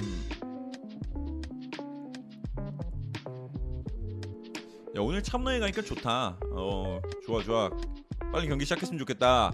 야 4.96 5.00
오늘 5.00 5.22
참나에 5.22 5.58
가니까 5.58 5.82
좋다. 5.82 6.38
어 6.52 7.00
좋아 7.24 7.42
좋아. 7.42 7.70
빨리 8.32 8.48
경기 8.48 8.64
시작했으면 8.64 8.98
좋겠다. 8.98 9.52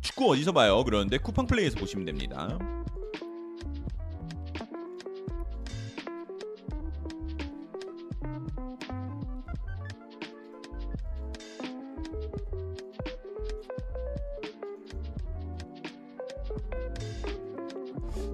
축구 0.00 0.30
어디서 0.32 0.52
봐요? 0.52 0.82
그러는데 0.84 1.18
쿠팡 1.18 1.46
플레이에서 1.46 1.78
보시면 1.78 2.04
됩니다. 2.04 2.58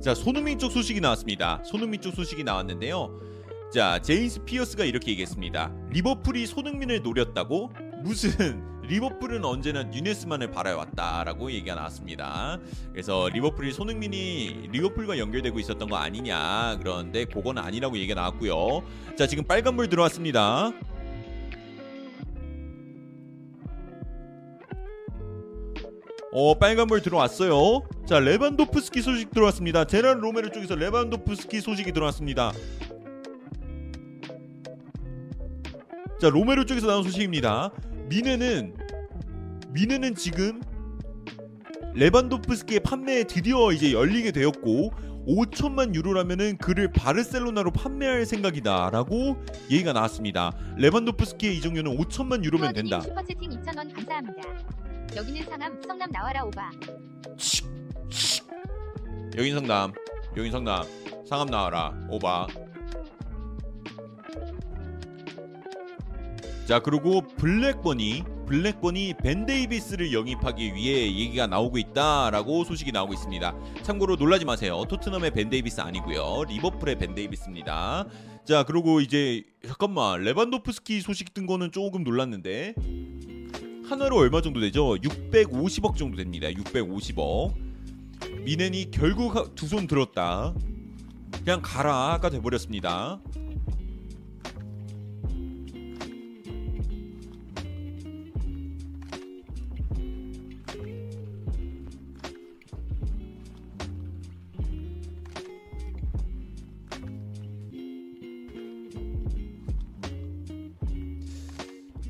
자 0.05 0.15
손흥민 0.15 0.59
쪽 0.59 0.71
소식이 0.71 1.01
나왔습니다. 1.01 1.63
손흥민 1.65 1.99
쪽 1.99 2.15
소식이 2.15 2.45
나왔는데요. 2.45 3.19
자 3.73 3.99
제임스 4.03 4.45
피어스가 4.45 4.85
이렇게 4.85 5.13
얘기했습니다. 5.13 5.73
리버풀이 5.89 6.45
손흥민을 6.45 7.01
노렸다고 7.03 7.73
무슨 8.03 8.63
리버풀은 8.87 9.47
언제나 9.47 9.85
뉴네스만을 9.85 10.51
바라왔다라고 10.51 11.51
얘기가 11.53 11.75
나왔습니다. 11.75 12.61
그래서 12.93 13.31
리버풀이 13.31 13.73
손흥민이 13.73 14.69
리버풀과 14.73 15.17
연결되고 15.17 15.59
있었던 15.59 15.89
거 15.89 15.97
아니냐 15.97 16.77
그런데 16.81 17.25
그건 17.25 17.57
아니라고 17.57 17.97
얘기가 17.97 18.15
나왔고요. 18.15 18.83
자 19.17 19.27
지금 19.27 19.45
빨간불 19.45 19.89
들어왔습니다. 19.89 20.71
어 26.37 26.53
빨간불 26.59 27.01
들어왔어요. 27.01 27.83
자 28.07 28.19
레반도프스키 28.19 29.03
소식 29.03 29.31
들어왔습니다. 29.31 29.85
제란 29.85 30.19
로메르 30.19 30.51
쪽에서 30.51 30.75
레반도프스키 30.75 31.61
소식이 31.61 31.93
들어왔습니다. 31.93 32.53
자 36.21 36.29
로메르 36.29 36.67
쪽에서 36.67 36.89
나온 36.89 37.05
소식입니다. 37.05 37.71
미네는 38.09 38.75
미네는 39.71 40.17
지금 40.17 40.61
레반도프스키의 41.95 42.81
판매 42.81 43.23
드디어 43.23 43.71
이제 43.71 43.93
열리게 43.93 44.33
되었고 44.33 44.91
5천만 45.29 45.95
유로라면은 45.95 46.57
그를 46.59 46.91
바르셀로나로 46.91 47.71
판매할 47.71 48.27
생각이다라고 48.27 49.37
얘기가 49.71 49.93
나왔습니다. 49.93 50.51
레반도프스키의 50.79 51.57
이적료는 51.59 51.97
5천만 51.97 52.43
유로면 52.43 52.73
된다. 52.75 53.01
슈퍼채팅 53.03 53.51
2,000원 53.51 53.95
감사합니다. 53.95 54.84
여기는 55.17 55.45
상암, 55.45 55.83
성남 55.83 56.11
나와라 56.11 56.45
오바. 56.45 56.71
여긴 59.37 59.55
성남, 59.55 59.93
여긴 60.37 60.51
성남, 60.51 60.85
상암 61.29 61.49
나와라, 61.51 61.95
오바. 62.11 62.49
자 66.67 66.81
그리고 66.81 67.21
블랙번이, 67.37 68.25
블랙번이 68.47 69.15
벤 69.23 69.47
데이비스를 69.47 70.13
영입하기 70.13 70.75
위해 70.75 71.07
얘기가 71.07 71.47
나오고 71.47 71.79
있다라고 71.79 72.65
소식이 72.65 72.91
나오고 72.91 73.13
있습니다. 73.13 73.55
참고로 73.83 74.17
놀라지 74.17 74.45
마세요. 74.45 74.85
토트넘의 74.89 75.31
벤 75.31 75.49
데이비스 75.49 75.81
아니고요, 75.81 76.45
리버풀의 76.49 76.99
벤 76.99 77.15
데이비스입니다. 77.15 78.07
자 78.45 78.65
그리고 78.65 79.01
이제 79.01 79.45
잠깐만 79.65 80.23
레반도프스키 80.23 81.01
소식 81.03 81.33
뜬 81.35 81.47
거는 81.47 81.71
조금 81.71 82.03
놀랐는데 82.03 82.75
한화로 83.89 84.17
얼마 84.17 84.41
정도 84.41 84.61
되죠? 84.61 84.95
650억 84.97 85.97
정도 85.97 86.17
됩니다. 86.17 86.49
650억. 86.49 87.55
미넨이 88.45 88.91
결국 88.91 89.55
두 89.55 89.67
손 89.67 89.87
들었다. 89.87 90.55
그냥 91.45 91.61
가라가 91.63 92.31
돼버렸습니다. 92.31 93.21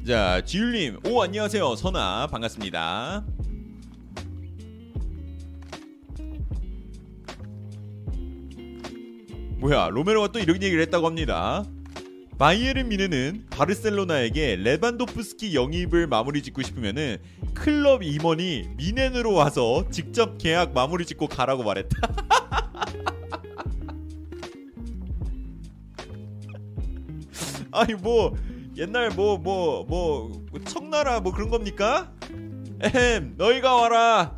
자, 0.06 0.42
지율님, 0.44 0.98
오 1.06 1.22
안녕하세요, 1.22 1.76
선아 1.76 2.26
반갑습니다. 2.26 3.24
뭐야, 9.56 9.88
로메로가 9.88 10.28
또 10.28 10.38
이런 10.40 10.62
얘기를 10.62 10.82
했다고 10.82 11.06
합니다. 11.06 11.64
바이에른 12.38 12.90
미네는 12.90 13.46
바르셀로나에게 13.48 14.56
레반도프스키 14.56 15.54
영입을 15.54 16.06
마무리 16.06 16.42
짓고 16.42 16.60
싶으면은 16.60 17.16
클럽 17.54 18.02
임원이 18.02 18.72
미넨으로 18.76 19.32
와서 19.32 19.88
직접 19.90 20.36
계약 20.36 20.74
마무리 20.74 21.06
짓고 21.06 21.28
가라고 21.28 21.62
말했다. 21.62 21.96
아니 27.72 27.94
뭐 27.94 28.36
옛날 28.76 29.10
뭐뭐 29.10 29.84
뭐 29.84 30.44
청나라 30.64 31.20
뭐 31.20 31.32
그런 31.32 31.48
겁니까? 31.50 32.12
에헴 32.82 33.34
너희가 33.36 33.74
와라 33.74 34.36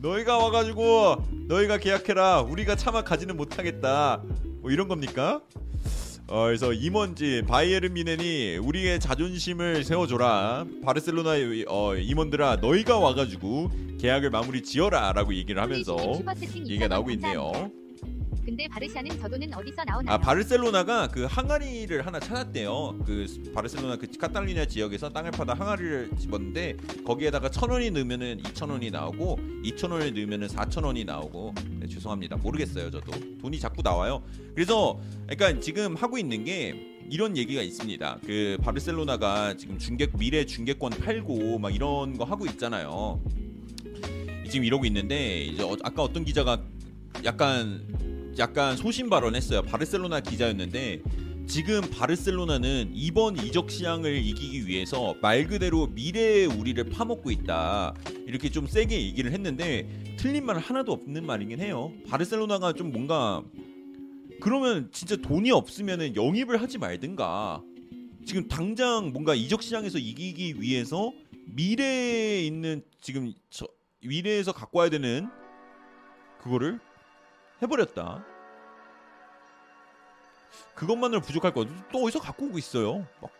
너희가 0.00 0.38
와가지고 0.38 1.24
너희가 1.48 1.78
계약해라 1.78 2.42
우리가 2.42 2.76
차마 2.76 3.02
가지는 3.02 3.36
못하겠다 3.36 4.22
뭐 4.60 4.70
이런 4.70 4.86
겁니까? 4.88 5.40
어, 6.28 6.44
그래서 6.44 6.72
임원진 6.72 7.46
바이에른 7.46 7.92
미넨이 7.94 8.58
우리의 8.58 9.00
자존심을 9.00 9.82
세워줘라 9.82 10.64
바르셀로나의 10.84 11.64
어, 11.68 11.96
임원들아 11.96 12.56
너희가 12.56 12.98
와가지고 12.98 13.70
계약을 13.98 14.30
마무리 14.30 14.62
지어라라고 14.62 15.34
얘기를 15.34 15.60
하면서 15.60 15.96
얘기가 15.96 16.34
2,000원 16.86 16.88
나오고 16.88 17.10
있네요. 17.12 17.52
근데 18.44 18.66
바르샤는 18.68 19.20
저 19.20 19.28
돈은 19.28 19.52
어디서 19.54 19.84
나오나요? 19.84 20.14
아 20.14 20.18
바르셀로나가 20.18 21.08
그 21.08 21.24
항아리를 21.24 22.04
하나 22.06 22.18
찾았대요. 22.18 22.98
그 23.06 23.26
바르셀로나 23.54 23.96
그 23.96 24.06
카탈루냐 24.18 24.64
지역에서 24.66 25.10
땅을 25.10 25.30
파다 25.30 25.54
항아리를 25.54 26.10
집었는데 26.18 26.76
거기에다가 27.04 27.50
천 27.50 27.70
원이 27.70 27.90
넣으면은 27.90 28.40
이천 28.40 28.70
원이 28.70 28.90
나오고 28.90 29.38
이천 29.62 29.90
원을 29.92 30.14
넣으면은 30.14 30.48
사천 30.48 30.84
원이 30.84 31.04
나오고 31.04 31.54
네, 31.80 31.86
죄송합니다 31.86 32.36
모르겠어요 32.36 32.90
저도 32.90 33.12
돈이 33.40 33.60
자꾸 33.60 33.82
나와요. 33.82 34.22
그래서 34.54 34.98
그러니까 35.28 35.60
지금 35.60 35.94
하고 35.96 36.16
있는 36.18 36.44
게 36.44 36.74
이런 37.10 37.36
얘기가 37.36 37.60
있습니다. 37.62 38.18
그 38.24 38.56
바르셀로나가 38.62 39.54
지금 39.56 39.78
중계 39.78 40.06
미래 40.18 40.44
중계권 40.46 40.92
팔고 40.92 41.58
막 41.58 41.74
이런 41.74 42.16
거 42.16 42.24
하고 42.24 42.46
있잖아요. 42.46 43.20
지금 44.48 44.64
이러고 44.64 44.84
있는데 44.86 45.42
이제 45.44 45.62
어- 45.62 45.76
아까 45.82 46.02
어떤 46.02 46.24
기자가 46.24 46.60
약간 47.24 47.84
약간 48.40 48.74
소신 48.74 49.10
발언했어요. 49.10 49.60
바르셀로나 49.62 50.20
기자였는데 50.20 51.02
지금 51.46 51.82
바르셀로나는 51.82 52.90
이번 52.94 53.36
이적 53.36 53.70
시장을 53.70 54.16
이기기 54.16 54.66
위해서 54.66 55.14
말 55.20 55.46
그대로 55.46 55.88
미래의 55.88 56.46
우리를 56.46 56.82
파먹고 56.84 57.30
있다. 57.30 57.94
이렇게 58.26 58.48
좀 58.48 58.66
세게 58.66 58.98
얘기를 58.98 59.32
했는데 59.32 60.16
틀린 60.16 60.46
말 60.46 60.58
하나도 60.58 60.90
없는 60.90 61.26
말이긴 61.26 61.60
해요. 61.60 61.92
바르셀로나가 62.08 62.72
좀 62.72 62.92
뭔가 62.92 63.42
그러면 64.40 64.88
진짜 64.90 65.16
돈이 65.16 65.50
없으면은 65.50 66.16
영입을 66.16 66.62
하지 66.62 66.78
말든가. 66.78 67.62
지금 68.24 68.48
당장 68.48 69.12
뭔가 69.12 69.34
이적 69.34 69.62
시장에서 69.62 69.98
이기기 69.98 70.62
위해서 70.62 71.12
미래에 71.44 72.46
있는 72.46 72.82
지금 73.02 73.34
저 73.50 73.66
미래에서 74.02 74.52
갖고 74.52 74.78
와야 74.78 74.88
되는 74.88 75.28
그거를 76.42 76.80
해버렸다. 77.60 78.29
그것만으로 80.74 81.20
부족할 81.20 81.52
거. 81.52 81.66
또 81.92 82.04
어디서 82.04 82.20
갖고 82.20 82.46
오고 82.46 82.58
있어요. 82.58 83.06
막. 83.20 83.30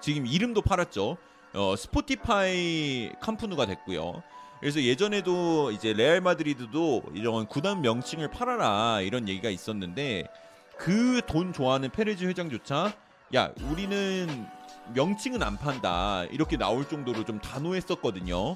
지금 0.00 0.26
이름도 0.26 0.62
팔았죠. 0.62 1.16
어, 1.54 1.76
스포티파이 1.76 3.12
캄프누가 3.20 3.66
됐고요. 3.66 4.22
그래서 4.60 4.82
예전에도 4.82 5.70
이제 5.70 5.92
레알 5.92 6.20
마드리드도 6.20 7.04
이런 7.14 7.46
구단 7.46 7.80
명칭을 7.80 8.28
팔아라 8.30 9.00
이런 9.02 9.28
얘기가 9.28 9.50
있었는데 9.50 10.28
그 10.76 11.22
돈 11.26 11.52
좋아하는 11.52 11.90
페레즈 11.90 12.24
회장조차 12.24 12.92
야 13.34 13.52
우리는 13.70 14.46
명칭은 14.94 15.42
안 15.42 15.56
판다 15.58 16.24
이렇게 16.30 16.56
나올 16.56 16.88
정도로 16.88 17.24
좀 17.24 17.40
단호했었거든요. 17.40 18.54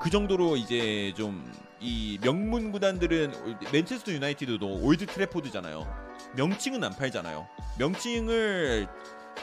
그 0.00 0.10
정도로 0.10 0.56
이제 0.56 1.12
좀 1.16 1.68
이 1.80 2.18
명문 2.20 2.72
구단들은 2.72 3.60
맨체스터 3.72 4.10
유나이티드도 4.10 4.80
올드 4.82 5.06
트래포드잖아요. 5.06 5.86
명칭은 6.34 6.82
안 6.82 6.92
팔잖아요. 6.92 7.46
명칭을 7.78 8.88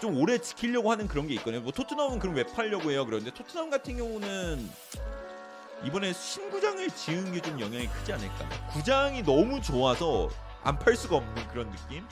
좀 0.01 0.18
오래 0.18 0.38
지키려고 0.38 0.91
하는 0.91 1.08
그런 1.08 1.28
게 1.28 1.34
있거든요. 1.36 1.62
뭐 1.62 1.72
토트넘은 1.72 2.20
그럼 2.20 2.36
왜 2.36 2.43
팔려고 2.43 2.91
해요? 2.91 3.06
그런데 3.06 3.32
토트넘 3.32 3.70
같은 3.70 3.95
경우는 3.95 4.70
이번에 5.86 6.12
신구장을 6.12 6.89
지은 6.89 7.32
게 7.32 7.39
좀 7.39 7.60
영향이 7.62 7.88
크지 7.88 8.12
않을까. 8.12 8.49
구장이 8.74 9.24
너무 9.24 9.62
좋아서 9.62 10.30
안 10.64 10.78
팔 10.78 10.97
수가 10.97 11.16
없는 11.16 11.47
그런 11.47 11.72
느낌. 11.72 12.03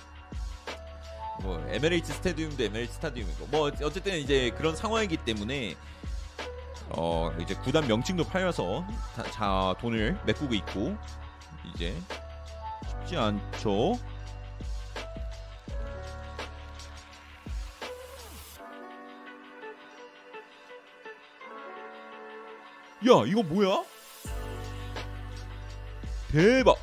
뭐 1.41 1.59
에미레이츠 1.69 2.13
스타디움도 2.13 2.63
에미레이츠 2.63 2.93
스타디움이고 2.93 3.47
뭐 3.47 3.69
어쨌든 3.81 4.13
이제 4.19 4.51
그런 4.55 4.73
상황이기 4.73 5.17
때문에 5.17 5.75
어 6.89 7.31
이제 7.39 7.55
구단 7.55 7.87
명칭도 7.87 8.25
팔려서 8.25 8.85
자, 9.15 9.23
자 9.31 9.75
돈을 9.79 10.19
메꾸고 10.25 10.53
있고 10.53 10.95
이제 11.73 11.95
쉽지 12.87 13.17
않죠. 13.17 13.93
야 23.05 23.25
이거 23.27 23.43
뭐야? 23.43 23.83
대박. 26.31 26.77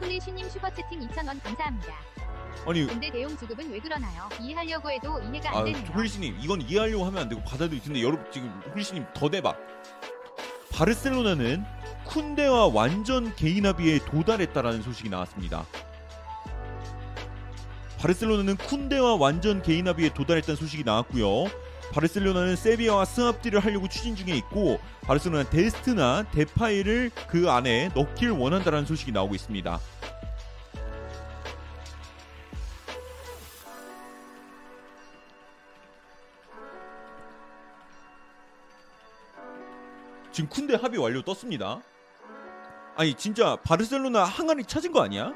훌리슈님 0.00 0.48
슈퍼채팅 0.48 1.00
2,000원 1.00 1.42
감사합니다. 1.42 1.94
아니 2.66 2.86
근데 2.86 3.10
대용 3.10 3.36
주급은 3.36 3.70
왜 3.70 3.78
그러나요? 3.78 4.28
이해하려고 4.40 4.90
해도 4.90 5.20
이해가 5.20 5.56
아안 5.56 5.64
되네요. 5.64 5.82
홀리스님 5.94 6.38
이건 6.40 6.60
이해하려고 6.62 7.04
하면 7.06 7.22
안 7.22 7.28
되고 7.28 7.42
받아들이 7.42 7.80
근데 7.80 8.02
여러분 8.02 8.24
지금 8.30 8.48
홀리스님 8.72 9.06
더 9.14 9.28
대박. 9.30 9.58
바르셀로나는 10.72 11.64
쿤데와 12.06 12.72
완전 12.72 13.34
개인 13.36 13.66
합의에 13.66 13.98
도달했다라는 13.98 14.82
소식이 14.82 15.08
나왔습니다. 15.08 15.66
바르셀로나는 17.98 18.56
쿤데와 18.56 19.18
완전 19.20 19.62
개인 19.62 19.88
합의에 19.88 20.12
도달했다는 20.14 20.56
소식이 20.56 20.84
나왔고요. 20.84 21.46
바르셀로나는 21.92 22.54
세비야와 22.54 23.04
스합딜을 23.06 23.60
하려고 23.60 23.88
추진 23.88 24.14
중에 24.14 24.36
있고 24.36 24.78
바르셀로나 25.02 25.48
데스트나 25.50 26.24
데파이를 26.32 27.10
그 27.28 27.50
안에 27.50 27.90
넣길 27.94 28.30
원한다라는 28.30 28.86
소식이 28.86 29.10
나오고 29.10 29.34
있습니다. 29.34 29.80
지금 40.38 40.48
쿤데 40.50 40.80
합의 40.80 41.00
완료 41.00 41.20
떴습니다. 41.22 41.82
아니 42.94 43.12
진짜 43.14 43.56
바르셀로나 43.56 44.22
항아리 44.22 44.62
찾은 44.62 44.92
거 44.92 45.02
아니야? 45.02 45.32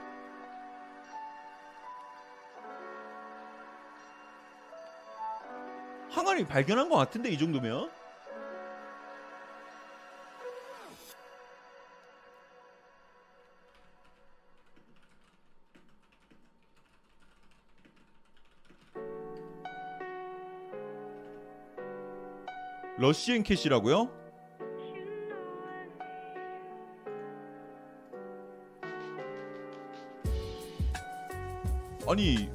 항아리 6.08 6.46
발견한 6.46 6.88
것 6.88 6.98
같은데 6.98 7.30
이 7.30 7.36
정도면 7.36 7.90
러시앤 22.98 23.42
캐시라고요? 23.42 24.21
아니 32.12 32.50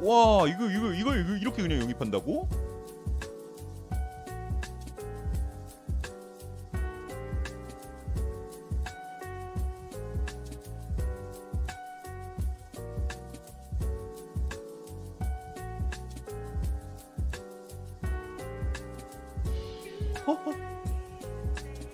와 0.00 0.48
이거 0.48 0.68
이거 0.68 0.92
이거 0.92 1.14
이렇게 1.14 1.62
그냥 1.62 1.80
영입한다고? 1.80 2.48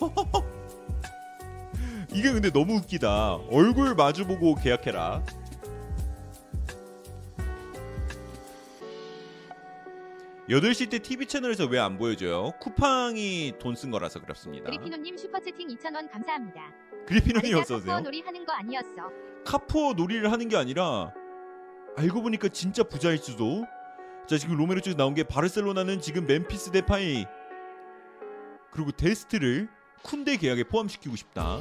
이게 2.15 2.33
근데 2.33 2.51
너무 2.51 2.77
웃기다. 2.77 3.35
얼굴 3.51 3.95
마주보고 3.95 4.55
계약해라. 4.55 5.23
여덟 10.51 10.75
시 10.75 10.83
때 10.83 10.99
TV 10.99 11.27
채널에서 11.27 11.67
왜 11.67 11.79
안 11.79 11.97
보여줘요? 11.97 12.53
쿠팡이 12.61 13.55
돈 13.61 13.75
쓴 13.77 13.91
거라서 13.91 14.21
그렇습니다. 14.21 14.65
그리피노님 14.67 15.17
슈퍼채팅 15.17 15.69
2,000원 15.69 16.11
감사합니다. 16.11 16.61
그리피노님 17.07 17.57
아리가 17.57 17.61
어서 17.61 17.79
카푸어. 17.79 18.01
놀이 18.01 18.21
하는 18.23 18.45
거 18.45 18.53
아니었어. 18.53 19.11
카푸어 19.45 19.93
놀이를 19.95 20.31
하는 20.33 20.49
게 20.49 20.57
아니라 20.57 21.13
알고 21.97 22.23
보니까 22.23 22.49
진짜 22.49 22.83
부자일 22.83 23.19
수도. 23.19 23.65
자 24.27 24.39
지금 24.39 24.57
로메로 24.57 24.81
쪽에 24.81 24.97
나온 24.97 25.15
게 25.15 25.23
바르셀로나는 25.25 26.01
지금 26.01 26.27
멤피스 26.27 26.71
데파이 26.73 27.27
그리고 28.73 28.91
데스트를 28.93 29.69
쿤데 30.03 30.41
계약에 30.41 30.65
포함시키고 30.65 31.15
싶다. 31.17 31.61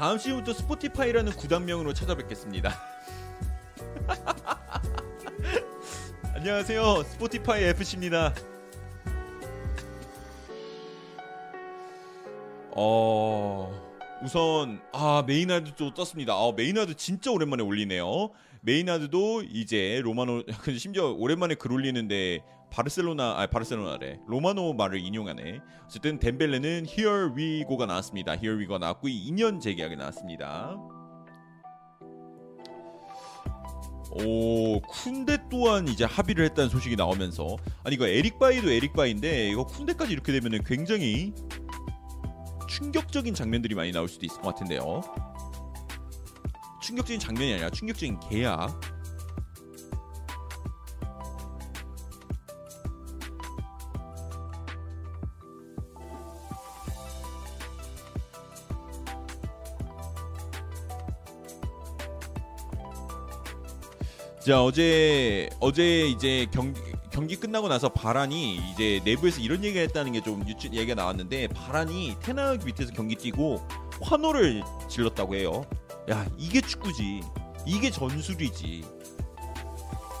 다음 0.00 0.16
시즌부터 0.16 0.54
스포티파이라는 0.54 1.32
구단명으로 1.32 1.92
찾아뵙겠습니다. 1.92 2.74
안녕하세요. 6.34 7.02
스포티파이 7.02 7.64
FC입니다. 7.64 8.34
어 12.70 13.92
우선 14.24 14.80
아 14.94 15.22
메이나드도 15.26 15.92
떴습니다. 15.92 16.32
아 16.32 16.50
메이나드 16.56 16.94
진짜 16.94 17.30
오랜만에 17.30 17.62
올리네요. 17.62 18.30
메이나드도 18.62 19.42
이제 19.50 20.00
로마노 20.02 20.44
심지어 20.78 21.10
오랜만에 21.10 21.56
글 21.56 21.72
올리는데 21.72 22.42
바르셀로나 22.70 23.40
아 23.40 23.46
바르셀로나래 23.46 24.20
로마노 24.26 24.74
말을 24.74 25.00
인용하네. 25.00 25.60
어쨌든 25.84 26.18
덴벨레는 26.18 26.86
Here 26.86 27.30
We 27.36 27.64
Go가 27.68 27.86
나왔습니다. 27.86 28.32
Here 28.32 28.56
We 28.56 28.66
Go가 28.66 28.78
나왔고 28.78 29.08
2년 29.08 29.60
재계약이 29.60 29.96
나왔습니다. 29.96 30.76
오 34.12 34.80
쿤데 34.80 35.48
또한 35.48 35.86
이제 35.86 36.04
합의를 36.04 36.44
했다는 36.46 36.68
소식이 36.68 36.96
나오면서 36.96 37.56
아니 37.84 37.94
이거 37.94 38.06
에릭 38.08 38.38
바이도 38.40 38.70
에릭 38.70 38.92
바이인데 38.92 39.50
이거 39.50 39.64
쿤데까지 39.66 40.10
이렇게 40.10 40.32
되면은 40.32 40.64
굉장히 40.64 41.32
충격적인 42.68 43.34
장면들이 43.34 43.74
많이 43.74 43.92
나올 43.92 44.08
수도 44.08 44.26
있을 44.26 44.40
것 44.40 44.48
같은데요. 44.48 45.02
충격적인 46.82 47.20
장면이 47.20 47.52
아니라 47.52 47.70
충격적인 47.70 48.18
계약. 48.20 48.80
자 64.44 64.62
어제 64.64 65.50
어제 65.60 66.06
이제 66.08 66.46
경기 66.50 66.80
경기 67.10 67.36
끝나고 67.36 67.68
나서 67.68 67.88
바란이 67.90 68.56
이제 68.72 69.00
내부에서 69.04 69.40
이런 69.40 69.62
얘기가 69.64 69.80
했다는 69.80 70.12
게좀 70.12 70.44
얘기가 70.48 70.94
나왔는데 70.94 71.48
바란이 71.48 72.16
테나기 72.20 72.64
밑에서 72.64 72.92
경기 72.92 73.16
뛰고 73.16 73.60
환호를 74.00 74.62
질렀다고 74.88 75.34
해요. 75.34 75.64
야 76.10 76.26
이게 76.38 76.60
축구지. 76.60 77.20
이게 77.66 77.90
전술이지. 77.90 78.84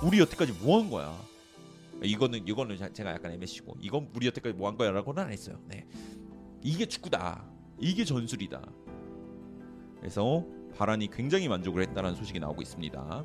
우리 0.02 0.18
여태까지 0.20 0.52
뭐 0.60 0.80
한 0.80 0.90
거야? 0.90 1.16
이거는 2.02 2.46
이거는 2.46 2.76
자- 2.76 2.92
제가 2.92 3.12
약간 3.12 3.32
MSC고 3.32 3.76
이건 3.80 4.08
우리 4.14 4.26
여태까지 4.26 4.54
뭐 4.54 4.68
한 4.68 4.76
거야라고는 4.76 5.22
안 5.22 5.32
했어요. 5.32 5.58
네. 5.66 5.86
이게 6.62 6.84
축구다. 6.86 7.44
이게 7.78 8.04
전술이다. 8.04 8.60
그래서 9.98 10.44
바란이 10.76 11.08
굉장히 11.10 11.48
만족을 11.48 11.82
했다는 11.82 12.14
소식이 12.16 12.38
나오고 12.40 12.60
있습니다. 12.60 13.24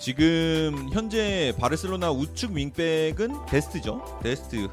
지금 0.00 0.88
현재 0.92 1.54
바르셀로나 1.60 2.10
우측 2.10 2.52
윙백은 2.52 3.44
데스트죠. 3.44 4.18
데스트. 4.22 4.68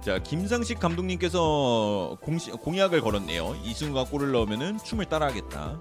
자 0.00 0.22
김상식 0.22 0.78
감독님께서 0.78 2.18
공시, 2.22 2.52
공약을 2.52 3.00
걸었네요. 3.00 3.56
이승우가 3.64 4.04
골을 4.04 4.30
넣으면은 4.30 4.78
춤을 4.78 5.06
따라하겠다. 5.06 5.80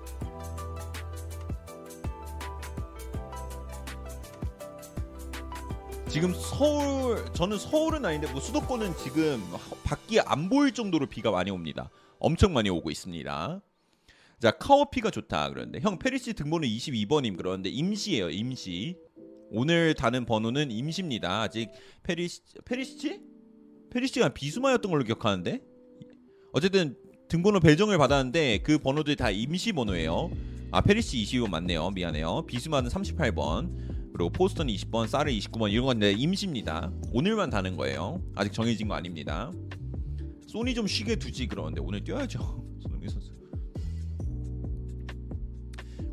지금 6.17 6.33
서울 6.33 7.23
저는 7.33 7.59
서울은 7.59 8.03
아닌데 8.03 8.25
뭐 8.31 8.41
수도권은 8.41 8.97
지금 8.97 9.39
밖이 9.83 10.19
안 10.21 10.49
보일 10.49 10.71
정도로 10.73 11.05
비가 11.05 11.29
많이 11.29 11.51
옵니다. 11.51 11.91
엄청 12.17 12.53
많이 12.53 12.71
오고 12.71 12.89
있습니다. 12.89 13.61
자 14.39 14.51
카오피가 14.51 15.11
좋다 15.11 15.51
그러는데 15.51 15.79
형 15.79 15.99
페리시 15.99 16.33
등번호 16.33 16.65
22번임 16.65 17.37
그러는데 17.37 17.69
임시예요 17.69 18.31
임시. 18.31 18.97
오늘 19.51 19.93
다는 19.93 20.25
번호는 20.25 20.71
임시입니다. 20.71 21.43
아직 21.43 21.69
페리시 22.01 22.41
페리시치? 22.65 23.21
페리시가 23.91 24.29
비수마였던 24.29 24.89
걸로 24.89 25.03
기억하는데 25.03 25.61
어쨌든 26.51 26.97
등번호 27.27 27.59
배정을 27.59 27.99
받았는데 27.99 28.61
그 28.63 28.79
번호들이 28.79 29.17
다 29.17 29.29
임시 29.29 29.71
번호예요. 29.71 30.31
아 30.71 30.81
페리시 30.81 31.17
22번 31.25 31.51
맞네요. 31.51 31.91
미안해요. 31.91 32.47
비수마는 32.47 32.89
38번. 32.89 33.96
그리고 34.17 34.31
포스터 34.31 34.65
20번, 34.65 35.07
사르 35.07 35.29
29번 35.29 35.71
이런 35.71 35.85
건데 35.85 36.11
임시입니다. 36.11 36.91
오늘만 37.11 37.51
다는 37.51 37.77
거예요. 37.77 38.19
아직 38.33 38.51
정해진 38.51 38.87
거 38.87 38.95
아닙니다. 38.95 39.51
소니 40.47 40.73
좀 40.73 40.87
쉬게 40.87 41.17
두지 41.17 41.45
그러는데 41.45 41.81
오늘 41.81 42.03
뛰어야죠. 42.03 42.39
손흥민 42.81 43.09
선수. 43.09 43.31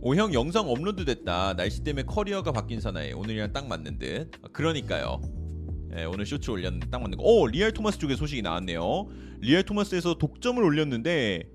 오형 0.03 0.35
영상 0.35 0.69
업로드 0.69 1.07
됐다. 1.07 1.55
날씨 1.57 1.83
때문에 1.83 2.03
커리어가 2.05 2.53
바뀐 2.53 2.79
사나이. 2.79 3.15
오늘이랑 3.15 3.55
딱 3.55 3.67
맞는 3.67 3.99
듯. 3.99 4.31
아, 4.43 4.49
그러니까요. 4.53 5.23
예, 5.97 6.05
오늘 6.05 6.27
쇼츠 6.27 6.51
올렸는데 6.51 6.91
딱 6.91 7.01
맞는 7.01 7.17
거. 7.17 7.25
오 7.25 7.47
리알 7.47 7.73
토마스 7.73 7.99
쪽에 7.99 8.17
소식이 8.17 8.43
나왔네요. 8.43 9.09
리알 9.41 9.63
토마스에서 9.63 10.19
독점을 10.19 10.63
올렸는데 10.63 11.54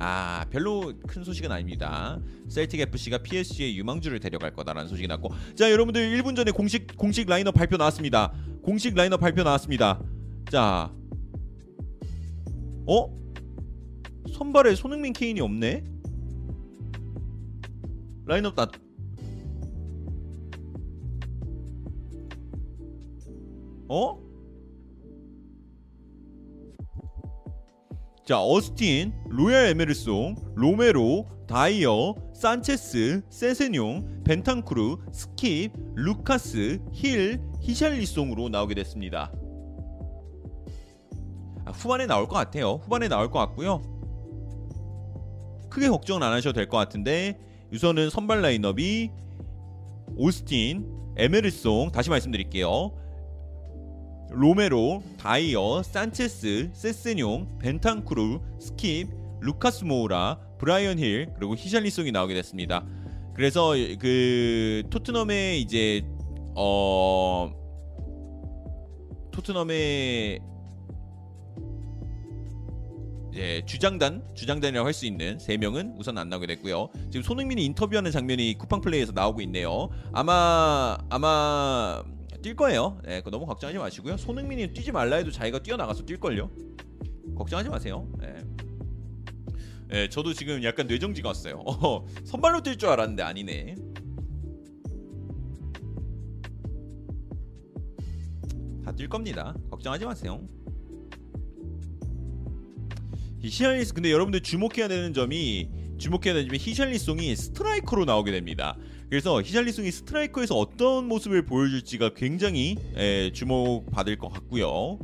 아 0.00 0.44
별로 0.50 0.92
큰 1.06 1.24
소식은 1.24 1.50
아닙니다. 1.50 2.20
셀틱 2.48 2.80
FC가 2.80 3.18
PSG의 3.18 3.76
유망주를 3.78 4.20
데려갈 4.20 4.52
거다라는 4.52 4.88
소식이 4.88 5.08
났고 5.08 5.30
자 5.56 5.70
여러분들 5.70 6.16
1분 6.18 6.36
전에 6.36 6.52
공식 6.52 6.96
공식 6.96 7.28
라인업 7.28 7.54
발표 7.54 7.76
나왔습니다. 7.76 8.32
공식 8.62 8.94
라인업 8.94 9.20
발표 9.20 9.42
나왔습니다. 9.42 10.00
자 10.50 10.92
어? 12.86 13.16
선발에 14.32 14.76
손흥민 14.76 15.12
케인이 15.12 15.40
없네? 15.40 15.84
라인업 18.26 18.54
나 18.54 18.68
어? 23.88 24.27
자, 28.28 28.44
어스틴, 28.44 29.14
로얄 29.30 29.68
에메르송, 29.68 30.34
로메로, 30.54 31.24
다이어, 31.48 32.14
산체스, 32.34 33.22
세세뇽, 33.30 34.22
벤탄쿠르, 34.22 34.96
스킵, 35.10 35.72
루카스, 35.94 36.78
힐, 36.92 37.40
히샬리송으로 37.62 38.50
나오게 38.50 38.74
됐습니다. 38.74 39.32
아, 41.64 41.70
후반에 41.70 42.04
나올 42.04 42.28
것 42.28 42.34
같아요. 42.34 42.72
후반에 42.82 43.08
나올 43.08 43.30
것 43.30 43.38
같고요. 43.38 43.80
크게 45.70 45.88
걱정은 45.88 46.22
안 46.22 46.34
하셔도 46.34 46.52
될 46.52 46.68
것 46.68 46.76
같은데 46.76 47.40
우선은 47.72 48.10
선발 48.10 48.42
라인업이 48.42 49.10
오스틴, 50.18 50.86
에메르송 51.16 51.92
다시 51.92 52.10
말씀드릴게요. 52.10 52.92
로메로, 54.30 55.02
다이어, 55.18 55.82
산체스, 55.82 56.70
세스뇽, 56.72 57.58
벤탄쿠르, 57.58 58.38
스킵, 58.60 59.08
루카스 59.40 59.84
모우라, 59.84 60.38
브라이언 60.58 60.98
힐 60.98 61.32
그리고 61.36 61.54
히샬리송이 61.54 62.12
나오게 62.12 62.34
됐습니다. 62.34 62.84
그래서 63.34 63.72
그 64.00 64.82
토트넘의 64.90 65.60
이제 65.60 66.02
어 66.56 67.52
토트넘의 69.30 70.40
이제 73.32 73.62
주장단 73.66 74.24
주장단이라고 74.34 74.84
할 74.84 74.92
수 74.92 75.06
있는 75.06 75.38
세 75.38 75.56
명은 75.56 75.94
우선 75.96 76.18
안 76.18 76.28
나오게 76.28 76.48
됐고요. 76.48 76.88
지금 77.10 77.22
손흥민이 77.22 77.64
인터뷰하는 77.66 78.10
장면이 78.10 78.58
쿠팡 78.58 78.80
플레이에서 78.80 79.12
나오고 79.12 79.40
있네요. 79.42 79.88
아마 80.12 80.98
아마 81.08 82.02
뛸 82.42 82.54
거예요. 82.56 83.00
네, 83.04 83.22
너무 83.22 83.46
걱정하지 83.46 83.78
마시고요. 83.78 84.16
손흥민이 84.16 84.72
뛰지 84.72 84.92
말라 84.92 85.16
해도 85.16 85.30
자기가 85.30 85.60
뛰어나가서 85.62 86.04
뛸 86.04 86.18
걸요. 86.18 86.50
걱정하지 87.36 87.68
마세요. 87.68 88.08
네. 88.18 88.34
네, 89.88 90.08
저도 90.08 90.34
지금 90.34 90.62
약간 90.64 90.86
뇌정지가 90.86 91.28
왔어요. 91.30 91.62
어, 91.66 92.06
선발로 92.24 92.60
뛸 92.60 92.78
줄 92.78 92.88
알았는데 92.90 93.22
아니네. 93.22 93.74
다 98.84 98.92
뛸 98.92 99.08
겁니다. 99.08 99.54
걱정하지 99.70 100.04
마세요. 100.04 100.46
히샬리스 103.40 103.94
근데 103.94 104.10
여러분들 104.10 104.40
주목해야 104.40 104.88
되는 104.88 105.12
점이 105.14 105.70
주목해야 105.98 106.34
되는 106.34 106.46
점이 106.48 106.58
히샬리송이 106.58 107.36
스트라이커로 107.36 108.04
나오게 108.04 108.32
됩니다. 108.32 108.76
그래서 109.10 109.40
히샬리송이 109.40 109.90
스트라이커에서 109.90 110.54
어떤 110.54 111.08
모습을 111.08 111.44
보여줄지가 111.46 112.10
굉장히 112.14 112.76
에, 112.94 113.32
주목받을 113.32 114.18
것 114.18 114.28
같고요. 114.28 114.98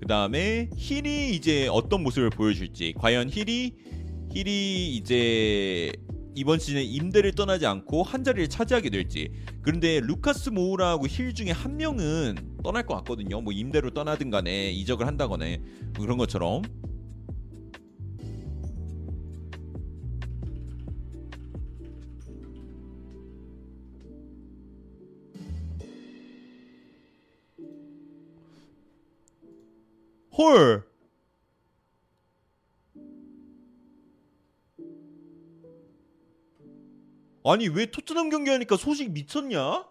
그 0.00 0.06
다음에 0.06 0.68
힐이 0.76 1.34
이제 1.34 1.68
어떤 1.68 2.02
모습을 2.02 2.30
보여줄지 2.30 2.94
과연 2.98 3.30
힐이 3.30 3.72
힐이 4.32 4.96
이제 4.96 5.92
이번 6.34 6.58
시즌에 6.58 6.82
임대를 6.82 7.32
떠나지 7.32 7.64
않고 7.64 8.02
한 8.02 8.22
자리를 8.22 8.48
차지하게 8.48 8.90
될지 8.90 9.30
그런데 9.62 10.00
루카스 10.00 10.50
모우라하고 10.50 11.06
힐 11.06 11.32
중에 11.32 11.50
한 11.50 11.76
명은 11.78 12.58
떠날 12.62 12.84
것 12.84 12.96
같거든요. 12.96 13.40
뭐 13.40 13.52
임대로 13.52 13.90
떠나든 13.90 14.30
간에 14.30 14.70
이적을 14.72 15.06
한다거나 15.06 15.46
뭐 15.94 16.04
그런 16.04 16.18
것처럼 16.18 16.62
헐. 30.36 30.84
아니 37.44 37.68
왜 37.68 37.86
토트넘 37.86 38.28
경기하니까 38.28 38.76
소식 38.76 39.10
미쳤냐? 39.12 39.84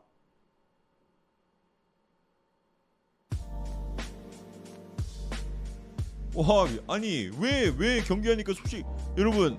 와 6.34 6.68
아니 6.88 7.30
왜 7.40 7.70
왜 7.78 8.02
경기하니까 8.02 8.54
소식 8.54 8.86
여러분 9.18 9.58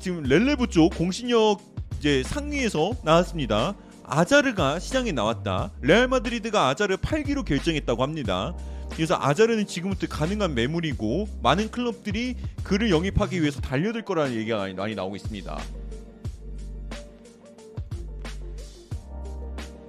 지금 0.00 0.22
렐레브 0.22 0.68
쪽 0.68 0.94
공신력 0.94 1.60
이제 1.98 2.22
상위에서 2.22 2.92
나왔습니다. 3.02 3.74
아자르가 4.04 4.78
시장에 4.78 5.12
나왔다. 5.12 5.72
레알 5.82 6.08
마드리드가 6.08 6.68
아자르 6.68 6.96
8기로 6.96 7.44
결정했다고 7.44 8.02
합니다. 8.02 8.54
그래서 8.98 9.14
아자르는 9.16 9.68
지금부터 9.68 10.08
가능한 10.08 10.56
매물이고 10.56 11.28
많은 11.40 11.70
클럽들이 11.70 12.34
그를 12.64 12.90
영입하기 12.90 13.40
위해서 13.40 13.60
달려들 13.60 14.04
거라는 14.04 14.34
얘기가 14.34 14.68
많이, 14.74 14.96
나오고 14.96 15.14
있습니다. 15.14 15.56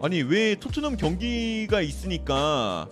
아니 0.03 0.21
왜 0.21 0.53
토트넘 0.53 0.97
경기가 0.97 1.81
있으니까 1.81 2.87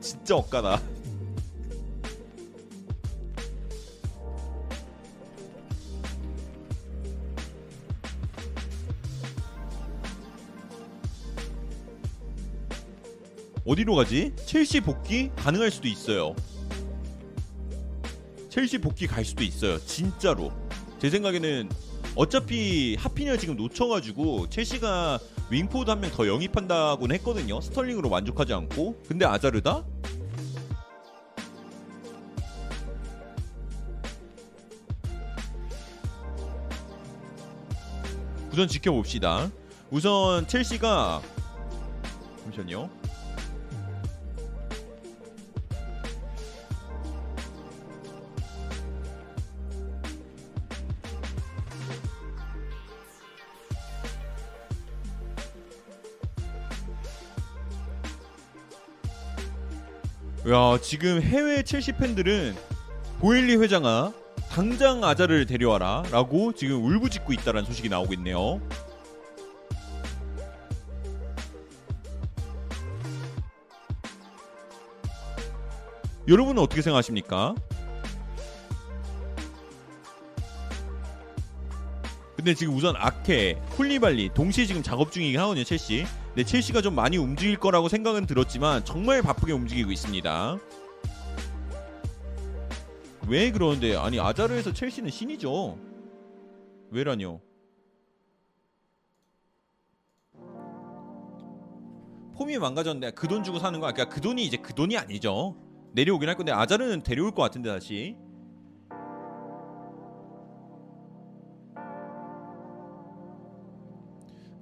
진짜 0.00 0.36
엇가다. 0.36 0.93
어디로 13.66 13.94
가지? 13.94 14.32
첼시 14.44 14.80
복귀 14.80 15.30
가능할 15.36 15.70
수도 15.70 15.88
있어요. 15.88 16.34
첼시 18.50 18.78
복귀 18.78 19.06
갈 19.06 19.24
수도 19.24 19.42
있어요. 19.42 19.78
진짜로. 19.84 20.52
제 20.98 21.10
생각에는 21.10 21.68
어차피 22.14 22.94
하피냐 22.96 23.36
지금 23.36 23.56
놓쳐가지고 23.56 24.48
첼시가 24.50 25.18
윙포드 25.50 25.90
한 25.90 26.00
명 26.00 26.10
더 26.12 26.26
영입한다고는 26.28 27.16
했거든요. 27.16 27.60
스털링으로 27.60 28.08
만족하지 28.08 28.52
않고. 28.52 29.02
근데 29.08 29.24
아자르다? 29.24 29.84
우선 38.52 38.68
지켜봅시다. 38.68 39.50
우선 39.90 40.46
첼시가 40.46 41.20
잠시만요. 42.44 42.88
야 60.46 60.78
지금 60.82 61.22
해외 61.22 61.62
첼시 61.62 61.92
팬들은 61.92 62.54
보일리 63.18 63.56
회장아 63.56 64.12
당장 64.50 65.02
아자를 65.02 65.46
데려와라라고 65.46 66.52
지금 66.52 66.84
울부짖고 66.84 67.32
있다라는 67.32 67.64
소식이 67.64 67.88
나오고 67.88 68.12
있네요. 68.14 68.60
여러분은 76.28 76.62
어떻게 76.62 76.82
생각하십니까? 76.82 77.54
근데 82.36 82.52
지금 82.52 82.74
우선 82.74 82.94
아케, 82.98 83.58
쿨리발리 83.70 84.30
동시에 84.34 84.66
지금 84.66 84.82
작업 84.82 85.10
중이긴 85.10 85.40
하거든요 85.40 85.64
첼시. 85.64 86.04
근데 86.34 86.42
첼시가 86.42 86.82
좀 86.82 86.96
많이 86.96 87.16
움직일 87.16 87.56
거라고 87.58 87.88
생각은 87.88 88.26
들었지만 88.26 88.84
정말 88.84 89.22
바쁘게 89.22 89.52
움직이고 89.52 89.92
있습니다. 89.92 90.58
왜 93.28 93.52
그러는데 93.52 93.94
아니 93.96 94.18
아자르에서 94.18 94.72
첼시는 94.72 95.10
신이죠. 95.10 95.78
왜라뇨? 96.90 97.40
폼이 102.36 102.58
망가졌는데 102.58 103.12
그 103.12 103.28
돈 103.28 103.44
주고 103.44 103.60
사는 103.60 103.78
거 103.78 103.86
그러니까 103.92 104.12
그 104.12 104.20
돈이 104.20 104.44
이제 104.44 104.56
그 104.56 104.74
돈이 104.74 104.96
아니죠. 104.98 105.56
내려오긴 105.92 106.28
할 106.28 106.36
건데 106.36 106.50
아자르는 106.50 107.04
데려올 107.04 107.30
것 107.30 107.42
같은데 107.42 107.70
다시. 107.70 108.16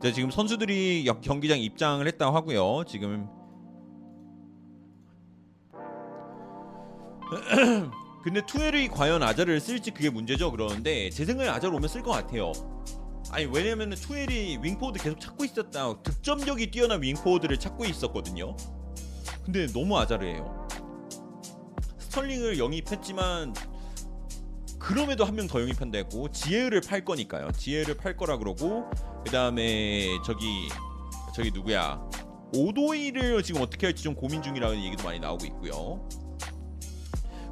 자, 0.03 0.13
지금 0.13 0.31
선수들이 0.31 1.07
역- 1.07 1.21
경기장 1.21 1.61
입장을 1.61 2.05
했다고 2.07 2.37
하고요. 2.37 2.85
지금 2.89 3.29
근데 8.25 8.45
투엘이 8.45 8.89
과연 8.89 9.23
아자를 9.23 9.61
쓸지 9.61 9.91
그게 9.93 10.11
문제죠. 10.11 10.51
그러는데 10.51 11.09
제 11.11 11.25
생각에 11.25 11.49
아자를 11.49 11.77
오면 11.77 11.89
쓸 11.89 12.03
것 12.03 12.11
같아요. 12.13 12.53
아니 13.31 13.47
왜냐면은 13.47 13.97
투엘이 13.97 14.59
윙포워드 14.63 15.03
계속 15.03 15.21
찾고 15.21 15.45
있었다. 15.45 16.03
득점력이 16.03 16.71
뛰어난 16.71 17.01
윙포워드를 17.03 17.59
찾고 17.59 17.85
있었거든요. 17.85 18.57
근데 19.45 19.67
너무 19.69 19.97
아자르해요. 19.99 20.69
스털링을 21.99 22.59
영입했지만 22.59 23.55
그럼에도 24.83 25.25
한 25.25 25.35
명 25.37 25.47
더 25.47 25.61
영입한다 25.61 25.99
했고 25.99 26.31
지예흐를 26.31 26.81
팔 26.81 27.05
거니까요. 27.05 27.53
지예흐를 27.53 27.97
팔 27.97 28.17
거라 28.17 28.37
그러고 28.37 28.91
그다음에 29.25 30.09
저기 30.27 30.69
저기 31.35 31.51
누구야? 31.53 32.03
오도이를 32.55 33.43
지금 33.43 33.63
어떻게 33.63 33.87
할지 33.87 34.03
좀 34.03 34.15
고민 34.15 34.43
중이라는 34.43 34.83
얘기도 34.85 35.05
많이 35.05 35.19
나오고 35.21 35.47
있고요. 35.47 36.07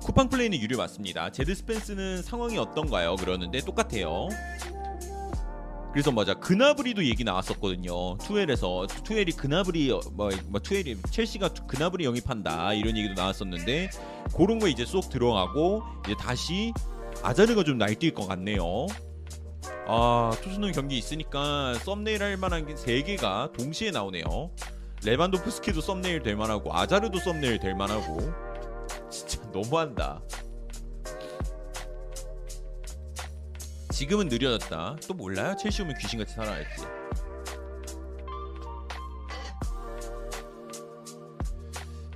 쿠팡 0.03 0.29
플레이는 0.29 0.59
유료 0.61 0.77
맞습니다. 0.79 1.31
제드 1.31 1.55
스펜스는 1.55 2.23
상황이 2.23 2.59
어떤가요? 2.59 3.17
그러는데 3.17 3.61
똑같아요. 3.61 4.29
그래서 5.93 6.13
맞아 6.13 6.35
그나브리도 6.35 7.05
얘기 7.07 7.25
나왔었거든요. 7.25 8.17
투엘에서 8.19 8.87
투엘이 9.05 9.33
그나브리 9.33 9.91
어, 9.91 10.01
뭐, 10.13 10.31
뭐 10.47 10.61
투엘이 10.61 10.97
첼시가 11.11 11.49
그나브리 11.67 12.05
영입한다 12.05 12.75
이런 12.75 12.97
얘기도 12.97 13.15
나왔었는데 13.15 13.91
그런 14.37 14.59
거 14.59 14.69
이제 14.69 14.85
쏙 14.85 15.09
들어가고 15.11 15.83
이제 16.07 16.15
다시 16.19 16.73
아자르가 17.23 17.65
좀 17.65 17.79
날뛸 17.79 18.15
것 18.15 18.27
같네요. 18.27 18.87
아 19.87 20.31
토트넘 20.43 20.73
경기 20.73 20.97
있으니까 20.99 21.75
썸네일 21.85 22.23
할 22.23 22.37
만한 22.37 22.67
게세 22.67 23.03
개가 23.03 23.51
동시에 23.57 23.91
나오네요. 23.91 24.51
레반도프스키도 25.05 25.81
썸네일 25.81 26.23
될 26.23 26.37
만하고 26.37 26.75
아자르도 26.75 27.19
썸네일 27.19 27.59
될 27.59 27.75
만하고 27.75 28.19
진짜 29.11 29.41
너무한다. 29.53 30.23
지금은 33.93 34.29
느려졌다. 34.29 34.97
또 35.07 35.15
몰라요? 35.15 35.55
첼시 35.57 35.83
오면 35.83 35.97
귀신같이 35.99 36.35
살아야지. 36.35 37.00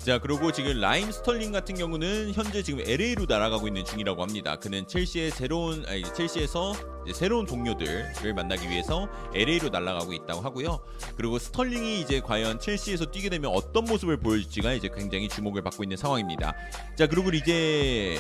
자 0.05 0.19
그리고 0.19 0.53
지금 0.53 0.79
라힘 0.83 1.11
스털링 1.11 1.51
같은 1.51 1.77
경우는 1.77 2.35
현재 2.35 2.63
지금 2.63 2.81
LA로 2.81 3.25
날아가고 3.27 3.69
있는 3.69 3.87
중이라고 3.87 4.21
합니다. 4.21 4.57
그는 4.57 4.87
첼시의 4.87 5.31
새로운 5.31 5.83
아니 5.87 6.03
첼시에서 6.03 6.75
새로운 7.15 7.47
동료들을 7.47 8.35
만나기 8.35 8.69
위해서 8.69 9.09
LA로 9.35 9.71
날아가고 9.71 10.13
있다고 10.13 10.43
하고요. 10.43 10.79
그리고 11.17 11.39
스털링이 11.39 12.03
이제 12.03 12.21
과연 12.21 12.61
첼시에서 12.61 13.07
뛰게 13.11 13.31
되면 13.31 13.51
어떤 13.51 13.85
모습을 13.87 14.19
보여줄지가 14.19 14.75
이제 14.75 14.91
굉장히 14.95 15.27
주목을 15.27 15.63
받고 15.63 15.85
있는 15.85 15.97
상황입니다. 15.97 16.55
자 16.99 17.07
그리고 17.07 17.31
이제 17.31 18.19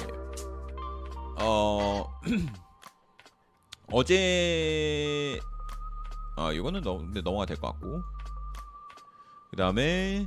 어 1.38 2.10
어제 3.92 5.38
아 6.36 6.50
이거는 6.50 6.80
넘 6.80 7.12
넘어가 7.12 7.44
될 7.44 7.58
것 7.58 7.72
같고 7.72 8.02
그 9.50 9.56
다음에 9.56 10.26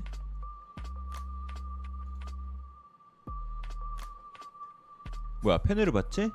뭐야 5.48 5.60
페네르 5.60 5.94
봤지? 5.94 6.30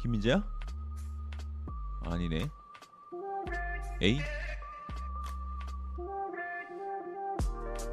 김민재야? 0.00 0.42
아니네 2.06 2.48
에이 4.00 4.20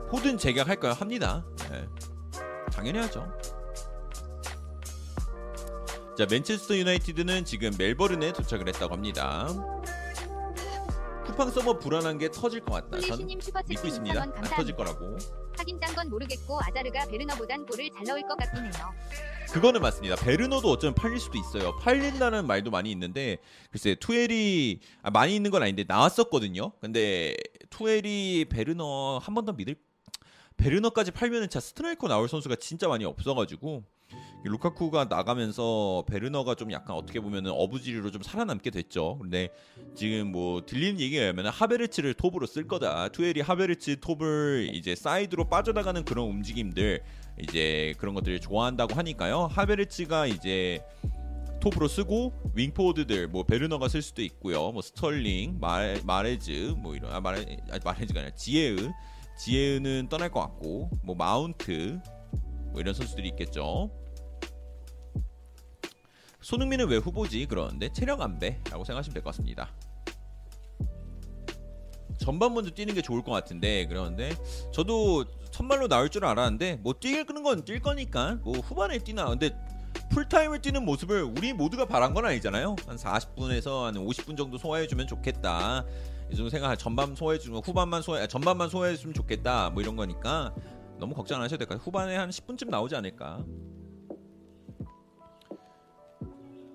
포든 0.09 0.37
재계약할까요? 0.37 0.93
합니다 0.93 1.43
네. 1.69 1.89
당연히 2.71 2.99
하죠 2.99 3.29
자 6.17 6.25
맨체스터 6.29 6.77
유나이티드는 6.77 7.43
지금 7.43 7.71
멜버른에 7.77 8.31
도착을 8.31 8.69
했다고 8.69 8.93
합니다 8.93 9.47
쿠팡 11.25 11.51
서버 11.51 11.77
불안한 11.79 12.17
게 12.17 12.31
터질 12.31 12.63
것 12.63 12.75
같다 12.75 13.01
전 13.01 13.27
믿고 13.27 13.87
있습니다 13.87 14.21
5,000원 14.21 14.37
안 14.37 14.43
터질 14.55 14.73
감사합니다. 14.73 14.77
거라고 14.77 15.42
하긴 15.63 15.79
딴건 15.79 16.09
모르겠고 16.09 16.59
아자르가 16.61 17.05
베르너보단 17.05 17.65
골을 17.65 17.89
잘 17.95 18.03
넣을 18.05 18.21
것 18.23 18.35
같긴 18.37 18.63
해요. 18.65 18.93
그거는 19.53 19.81
맞습니다. 19.81 20.17
베르너도 20.17 20.69
어쩌면 20.69 20.93
팔릴 20.93 21.19
수도 21.19 21.37
있어요. 21.37 21.77
팔린다는 21.77 22.45
말도 22.47 22.69
많이 22.69 22.91
있는데 22.91 23.37
글쎄 23.71 23.95
투엘이 23.95 24.81
아, 25.03 25.09
많이 25.11 25.35
있는 25.35 25.51
건 25.51 25.63
아닌데 25.63 25.85
나왔었거든요. 25.87 26.73
근데 26.81 27.33
투엘이 27.69 28.45
베르너 28.49 29.19
한 29.23 29.33
번 29.33 29.45
더 29.45 29.53
믿을 29.53 29.75
베르너까지 30.57 31.11
팔면은 31.11 31.49
자 31.49 31.59
스트라이커 31.61 32.07
나올 32.09 32.27
선수가 32.27 32.57
진짜 32.57 32.87
많이 32.89 33.05
없어가지고 33.05 33.83
루카쿠가 34.43 35.05
나가면서 35.05 36.03
베르너가 36.07 36.55
좀 36.55 36.71
약간 36.71 36.95
어떻게 36.95 37.19
보면은 37.19 37.51
어부지리로 37.51 38.11
좀 38.11 38.21
살아남게 38.21 38.71
됐죠. 38.71 39.17
근데 39.21 39.49
지금 39.95 40.31
뭐 40.31 40.65
들리는 40.65 40.99
얘기에 40.99 41.21
의하면 41.21 41.47
하베르츠를 41.47 42.13
톱으로 42.15 42.45
쓸 42.45 42.67
거다. 42.67 43.09
투엘이 43.09 43.41
하베르츠 43.41 43.99
톱을 44.01 44.69
이제 44.73 44.95
사이드로 44.95 45.49
빠져나가는 45.49 46.03
그런 46.03 46.27
움직임들 46.27 47.03
이제 47.41 47.93
그런 47.97 48.13
것들을 48.15 48.39
좋아한다고 48.41 48.95
하니까요. 48.95 49.47
하베르츠가 49.47 50.27
이제 50.27 50.83
톱으로 51.61 51.87
쓰고 51.87 52.33
윙포워드들 52.55 53.29
뭐 53.29 53.43
베르너가 53.43 53.87
쓸 53.87 54.01
수도 54.01 54.21
있고요. 54.21 54.73
뭐 54.73 54.81
스털링, 54.81 55.59
말 55.61 56.01
마레즈 56.03 56.75
뭐 56.77 56.95
이런 56.95 57.13
아 57.13 57.21
마레 57.21 57.57
아, 57.71 57.79
마레즈가 57.81 58.19
아니라 58.19 58.35
지예흐 58.35 58.91
지에으는 59.39 60.07
떠날 60.09 60.29
것 60.29 60.41
같고 60.41 60.89
뭐 61.03 61.15
마운트 61.15 62.01
뭐 62.73 62.81
이런 62.81 62.93
선수들이 62.93 63.29
있겠죠. 63.29 63.89
손흥민은 66.43 66.87
왜 66.89 66.97
후보지? 66.97 67.45
그러는데 67.45 67.91
체력 67.93 68.21
안배라고 68.21 68.83
생각하시면 68.83 69.13
될 69.13 69.23
것 69.23 69.31
같습니다. 69.31 69.69
전반 72.19 72.53
먼저 72.53 72.69
뛰는 72.69 72.93
게 72.93 73.01
좋을 73.01 73.23
것 73.23 73.31
같은데 73.31 73.85
그러는데 73.87 74.33
저도 74.71 75.25
선발로 75.51 75.87
나올 75.87 76.09
줄 76.09 76.25
알았는데 76.25 76.77
뭐 76.81 76.93
뛰는 76.93 77.43
건 77.43 77.63
뛸 77.65 77.81
거니까 77.81 78.35
뭐 78.43 78.53
후반에 78.59 78.99
뛰나. 78.99 79.25
근데 79.29 79.51
풀타임을 80.09 80.61
뛰는 80.61 80.85
모습을 80.85 81.23
우리 81.23 81.53
모두가 81.53 81.85
바란 81.85 82.13
건 82.13 82.25
아니잖아요. 82.25 82.75
한 82.87 82.97
40분에서 82.97 83.83
한 83.83 83.95
50분 83.95 84.37
정도 84.37 84.57
소화해주면 84.57 85.07
좋겠다. 85.07 85.85
이 86.31 86.35
정도 86.35 86.49
생각 86.49 86.75
전반 86.77 87.15
소화해주면 87.15 87.61
후반만 87.63 88.01
소화 88.01 88.21
아, 88.21 88.27
전반만 88.27 88.69
소화해주면 88.69 89.13
좋겠다. 89.13 89.69
뭐 89.71 89.81
이런 89.81 89.95
거니까 89.95 90.53
너무 90.99 91.13
걱정 91.15 91.37
안 91.39 91.43
하셔도 91.43 91.59
될것 91.59 91.77
같아요? 91.77 91.85
후반에 91.85 92.15
한 92.15 92.29
10분쯤 92.29 92.69
나오지 92.69 92.95
않을까 92.95 93.43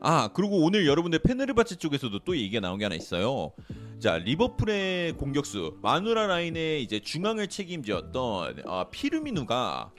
아 0.01 0.28
그리고 0.32 0.62
오늘 0.64 0.86
여러분들 0.86 1.18
페네르바체 1.20 1.76
쪽에서도 1.76 2.20
또 2.20 2.36
얘기가 2.36 2.61
나온 2.61 2.78
게 2.78 2.84
하나 2.84 2.94
있어요. 2.94 3.53
자 3.99 4.18
리버풀의 4.18 5.14
공격수 5.14 5.78
마누라 5.82 6.28
라인의 6.28 6.82
이제 6.82 7.01
중앙을 7.01 7.49
책임지었던 7.49 8.62
아, 8.66 8.84
피르미누가 8.90 9.90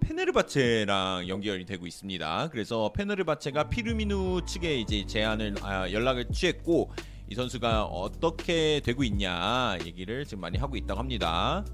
페네르바체랑 0.00 1.28
연결이 1.28 1.64
되고 1.66 1.86
있습니다. 1.86 2.50
그래서 2.52 2.92
페네르바체가 2.92 3.68
피르미누 3.68 4.42
측에 4.46 4.78
이제 4.78 5.04
제안을 5.06 5.56
아, 5.62 5.90
연락을 5.90 6.28
취했고 6.30 6.92
이 7.28 7.34
선수가 7.34 7.86
어떻게 7.86 8.80
되고 8.84 9.02
있냐 9.02 9.76
얘기를 9.84 10.24
지금 10.24 10.42
많이 10.42 10.56
하고 10.58 10.76
있다고 10.76 11.00
합니다. 11.00 11.64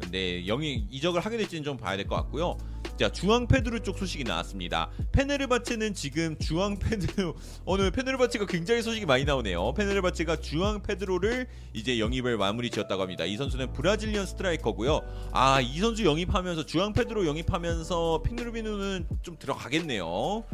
근데 0.00 0.42
영이 0.44 0.88
이적을 0.90 1.20
하게 1.20 1.36
될지는 1.36 1.62
좀 1.62 1.76
봐야 1.76 1.96
될 1.96 2.08
것 2.08 2.16
같고요. 2.16 2.56
자 2.98 3.12
중앙 3.12 3.46
페드로 3.46 3.80
쪽 3.80 3.98
소식이 3.98 4.24
나왔습니다. 4.24 4.88
페네르바체는 5.12 5.92
지금 5.92 6.34
중앙 6.38 6.78
페드로 6.78 7.36
오늘 7.66 7.90
페네르바체가 7.90 8.46
굉장히 8.46 8.80
소식이 8.80 9.04
많이 9.04 9.24
나오네요. 9.24 9.74
페네르바체가 9.74 10.36
중앙 10.40 10.82
페드로를 10.82 11.46
이제 11.74 11.98
영입을 11.98 12.38
마무리 12.38 12.70
지었다고 12.70 13.02
합니다. 13.02 13.26
이 13.26 13.36
선수는 13.36 13.74
브라질리언 13.74 14.24
스트라이커고요. 14.26 15.02
아 15.32 15.60
이 15.60 15.78
선수 15.78 16.04
영입하면서 16.06 16.64
중앙 16.64 16.94
페드로 16.94 17.26
영입하면서 17.26 18.22
핑르비누는 18.24 19.06
좀 19.22 19.36
들어가겠네요. 19.38 20.44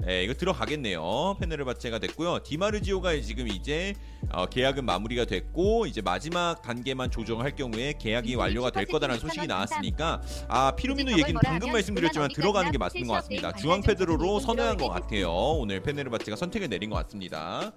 네, 0.00 0.24
이거 0.24 0.34
들어가겠네요. 0.34 1.36
페네르바체가 1.38 2.00
됐고요. 2.00 2.42
디마르지오가 2.42 3.20
지금 3.20 3.46
이제 3.46 3.94
어, 4.32 4.46
계약은 4.46 4.84
마무리가 4.84 5.26
됐고 5.26 5.86
이제 5.86 6.00
마지막 6.02 6.60
단계만 6.60 7.10
조정할 7.12 7.54
경우에 7.54 7.94
계약이 7.98 8.34
완료가 8.34 8.70
될 8.70 8.86
거다라는 8.86 9.20
소식이 9.20 9.46
나왔으니까 9.46 10.20
아 10.48 10.74
피루미누 10.74 11.12
얘기는 11.12 11.38
방금 11.44 11.70
말씀드렸지만 11.72 12.30
들어가는 12.34 12.72
게 12.72 12.78
맞는 12.78 13.06
것 13.06 13.12
같습니다. 13.14 13.52
중앙 13.52 13.80
페드로로 13.80 14.40
선회한 14.40 14.76
것 14.76 14.88
같아요. 14.88 15.30
오늘 15.30 15.80
페네르바체가 15.80 16.36
선택을 16.36 16.68
내린 16.68 16.90
것 16.90 16.96
같습니다. 16.96 17.72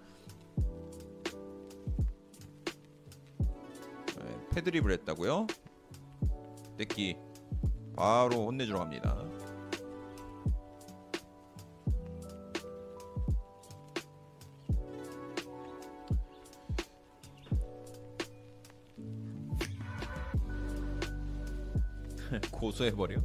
네, 4.17 4.37
패드립을 4.55 4.91
했다고요? 4.93 5.45
떼끼 6.77 7.15
바로 7.95 8.47
혼내주러 8.47 8.79
갑니다. 8.79 9.15
고소해버려. 22.51 23.19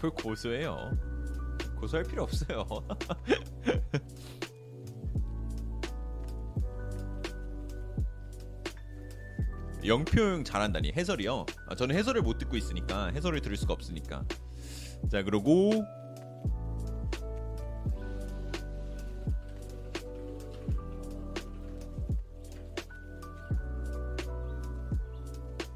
뭘 0.00 0.12
고소해요. 0.14 0.90
고소할 1.78 2.04
필요 2.04 2.22
없어요. 2.24 2.66
영표용 9.84 10.44
잘한다니 10.44 10.92
해설이요. 10.96 11.46
아, 11.66 11.74
저는 11.74 11.96
해설을 11.96 12.22
못 12.22 12.38
듣고 12.38 12.56
있으니까 12.56 13.06
해설을 13.08 13.40
들을 13.40 13.56
수가 13.56 13.72
없으니까. 13.74 14.24
자 15.10 15.22
그리고 15.22 15.70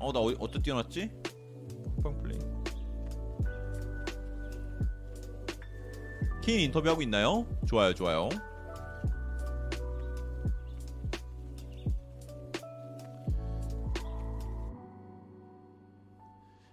어나 0.03 0.19
어, 0.19 0.35
어디 0.41 0.61
뛰어났지? 0.61 1.22
팡팡 2.03 2.19
플레이. 2.23 2.39
케인 6.43 6.61
인터뷰 6.61 6.89
하고 6.89 7.03
있나요? 7.03 7.47
좋아요, 7.67 7.95
좋아요. 7.95 8.29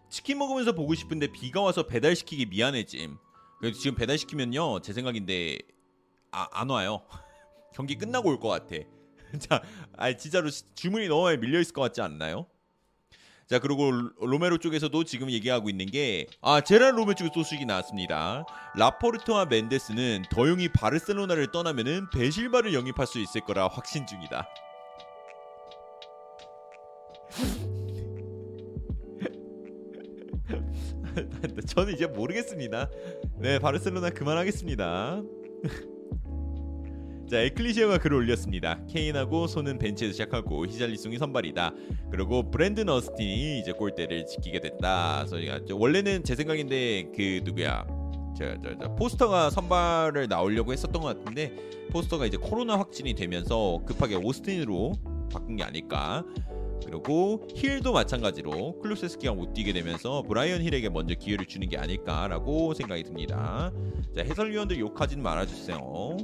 치킨 0.10 0.38
먹으면서 0.40 0.72
보고 0.74 0.96
싶은데 0.96 1.28
비가 1.28 1.62
와서 1.62 1.84
배달시키기 1.84 2.48
미안해짐. 2.48 3.18
그래도 3.60 3.78
지금 3.78 3.96
배달시키면요, 3.96 4.80
제 4.82 4.94
생각인데 4.94 5.60
아, 6.32 6.48
안 6.52 6.70
와요. 6.70 7.02
경기 7.74 7.96
끝나고 7.96 8.30
올 8.30 8.40
것 8.40 8.50
같아. 8.50 8.76
자, 9.40 9.62
아 9.96 10.12
진짜로 10.16 10.50
시- 10.50 10.64
주문이 10.74 11.08
너무 11.08 11.24
많이 11.24 11.38
밀려 11.38 11.60
있을 11.60 11.74
것 11.74 11.82
같지 11.82 12.02
않나요? 12.02 12.48
자 13.50 13.58
그리고 13.60 13.90
로- 13.92 14.12
로메로 14.20 14.60
쪽에서도 14.60 15.04
지금 15.06 15.32
얘기하고 15.32 15.70
있는 15.70 15.88
게 15.88 16.28
아 16.42 16.62
제랄 16.62 16.96
로메 16.98 17.16
쪽에 17.16 17.30
소식이 17.34 17.66
나왔습니다. 17.66 18.46
라포르트와 18.76 19.46
멘데스는 19.46 20.26
더용이 20.30 20.70
바르셀로나를 20.72 21.52
떠나면은 21.52 22.10
베실바를 22.12 22.74
영입할 22.76 23.08
수 23.08 23.20
있을 23.20 23.42
거라 23.42 23.68
확신 23.68 24.06
중이다. 24.06 24.48
저는 31.68 31.94
이제 31.94 32.08
모르겠습니다. 32.08 32.90
네 33.38 33.60
바르셀로나 33.60 34.10
그만하겠습니다. 34.12 35.22
자 37.30 37.40
에클리시아가 37.42 38.00
글을 38.00 38.18
올렸습니다. 38.18 38.80
케인하고 38.88 39.46
손은 39.46 39.78
벤치에서 39.78 40.14
시작하고 40.14 40.66
히잘리송이 40.66 41.20
선발이다. 41.20 41.74
그리고 42.10 42.50
브랜든 42.50 42.90
어스틴이 42.90 43.60
이제 43.60 43.72
골대를 43.72 44.26
지키게 44.26 44.60
됐다. 44.62 45.28
소리가 45.28 45.60
저 45.68 45.76
원래는 45.76 46.24
제 46.24 46.34
생각인데 46.34 47.12
그 47.16 47.42
누구야? 47.44 47.86
저, 48.36 48.60
저, 48.64 48.76
저 48.80 48.96
포스터가 48.96 49.52
선발을 49.52 50.28
나오려고 50.28 50.74
했었던 50.74 51.00
것 51.04 51.20
같은데 51.20 51.54
포스터가 51.92 52.26
이제 52.26 52.36
코로나 52.36 52.80
확진이 52.80 53.14
되면서 53.14 53.80
급하게 53.86 54.16
오스틴으로 54.16 54.94
바꾼 55.32 55.56
게 55.56 55.64
아닐까. 55.64 56.26
그리고 56.84 57.48
힐도 57.54 57.94
마찬가지로 57.94 58.80
클루세스키가 58.80 59.36
못 59.36 59.54
뛰게 59.54 59.72
되면서 59.74 60.24
브라이언 60.24 60.64
힐에게 60.64 60.90
먼저 60.90 61.14
기회를 61.14 61.46
주는 61.46 61.70
게 61.70 61.78
아닐까라고 61.78 62.74
생각이 62.74 63.04
듭니다. 63.04 63.72
자 64.16 64.24
해설위원들 64.24 64.80
욕하지는 64.80 65.22
말아주세요. 65.22 66.18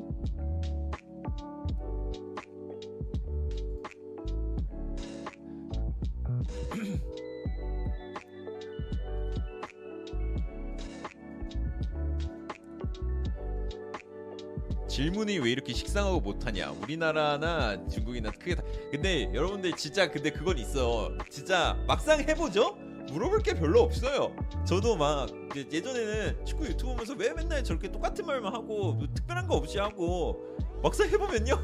질문이 14.96 15.40
왜 15.40 15.52
이렇게 15.52 15.74
식상하고 15.74 16.22
못하냐. 16.22 16.72
우리나라나 16.72 17.86
중국이나 17.90 18.32
크게 18.32 18.56
다. 18.56 18.64
근데 18.90 19.30
여러분들 19.34 19.74
진짜 19.74 20.10
근데 20.10 20.30
그건 20.30 20.58
있어. 20.58 21.12
진짜 21.30 21.78
막상 21.86 22.22
해보죠? 22.22 22.78
물어볼 23.12 23.40
게 23.40 23.56
별로 23.56 23.82
없어요. 23.82 24.34
저도 24.66 24.96
막 24.96 25.28
예전에는 25.54 26.46
축구 26.46 26.66
유튜브 26.68 26.92
보면서 26.94 27.14
왜 27.14 27.34
맨날 27.34 27.62
저렇게 27.62 27.92
똑같은 27.92 28.26
말만 28.26 28.54
하고 28.54 28.94
뭐 28.94 29.08
특별한 29.14 29.48
거 29.48 29.56
없이 29.56 29.80
하고 29.80 30.58
막상 30.82 31.10
해보면요. 31.10 31.62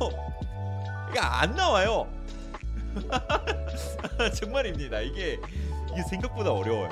이게 1.10 1.20
안 1.22 1.56
나와요. 1.56 2.12
정말입니다. 4.36 5.00
이게 5.00 5.40
이게 5.94 6.04
생각보다 6.10 6.52
어려워요. 6.52 6.90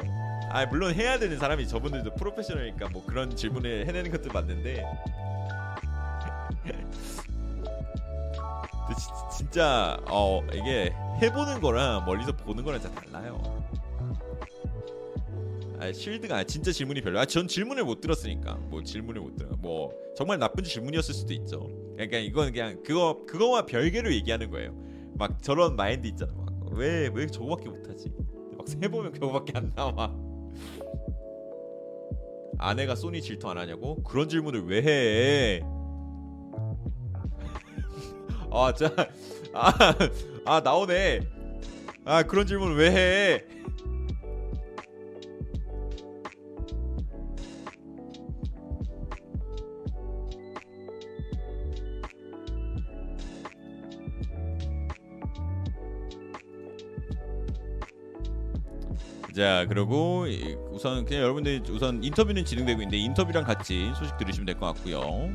아 0.52 0.66
물론 0.68 0.94
해야 0.94 1.20
되는 1.20 1.38
사람이 1.38 1.68
저분들도 1.68 2.16
프로페셔널이니까 2.16 2.90
뭐 2.90 3.06
그런 3.06 3.36
질문을 3.36 3.88
해내는 3.88 4.10
것도 4.10 4.32
맞는데 4.32 4.86
진짜 9.36 9.98
어 10.10 10.42
이게 10.54 10.94
해보는 11.22 11.62
거랑 11.62 12.06
멀리서 12.06 12.32
보는 12.36 12.64
거랑 12.64 12.82
진짜 12.82 13.02
달라요. 13.02 13.42
아 15.80 15.92
쉴드가 15.94 16.44
진짜 16.44 16.72
질문이 16.72 17.02
별로. 17.02 17.20
아전 17.20 17.48
질문을 17.48 17.84
못 17.86 18.02
들었으니까 18.02 18.56
뭐 18.70 18.84
질문을 18.84 19.22
못 19.22 19.36
들어. 19.36 19.50
뭐 19.58 19.94
정말 20.16 20.38
나쁜 20.38 20.64
질문이었을 20.64 21.14
수도 21.14 21.34
있죠. 21.34 21.70
그러니까 21.94 22.18
이건 22.18 22.52
그냥 22.52 22.84
그거 22.84 23.26
그거와 23.26 23.66
별개로 23.66 24.14
얘기하는 24.14 24.52
거예요. 24.52 24.74
막 25.14 25.42
저런 25.42 25.76
마인드 25.76 26.08
있잖아. 26.08 26.34
왜왜 26.72 27.12
왜 27.14 27.28
저거밖에 27.28 27.70
못하지? 27.70 28.12
막 28.58 28.68
해보면 28.84 29.14
그거밖에 29.14 29.54
안 29.56 29.72
나와. 29.76 30.14
아내가 32.58 32.96
소니 32.96 33.22
질투 33.22 33.48
안 33.50 33.58
하냐고? 33.58 34.04
그런 34.04 34.28
질문을 34.28 34.66
왜 34.66 34.82
해? 34.84 35.62
아, 38.52 38.74
자, 38.74 38.94
아, 39.54 39.72
아 40.46 40.60
나오네. 40.62 41.22
아 42.06 42.24
그런 42.24 42.48
질문 42.48 42.76
왜 42.76 42.92
해? 42.92 43.44
자 59.36 59.66
그리고 59.70 60.26
이- 60.28 60.56
우선 60.72 61.06
그냥 61.06 61.24
여러분들 61.24 61.62
우선 61.70 62.04
인터뷰는 62.04 62.46
진행되고 62.46 62.82
있는데 62.82 62.98
인터뷰랑 62.98 63.44
같이 63.44 63.92
소식 63.96 64.18
들으시면 64.18 64.46
될 64.46 64.56
것 64.60 64.66
같고요. 64.68 65.30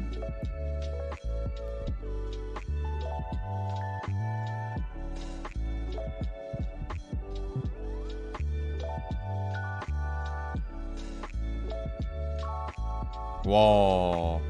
와. 13.46 14.40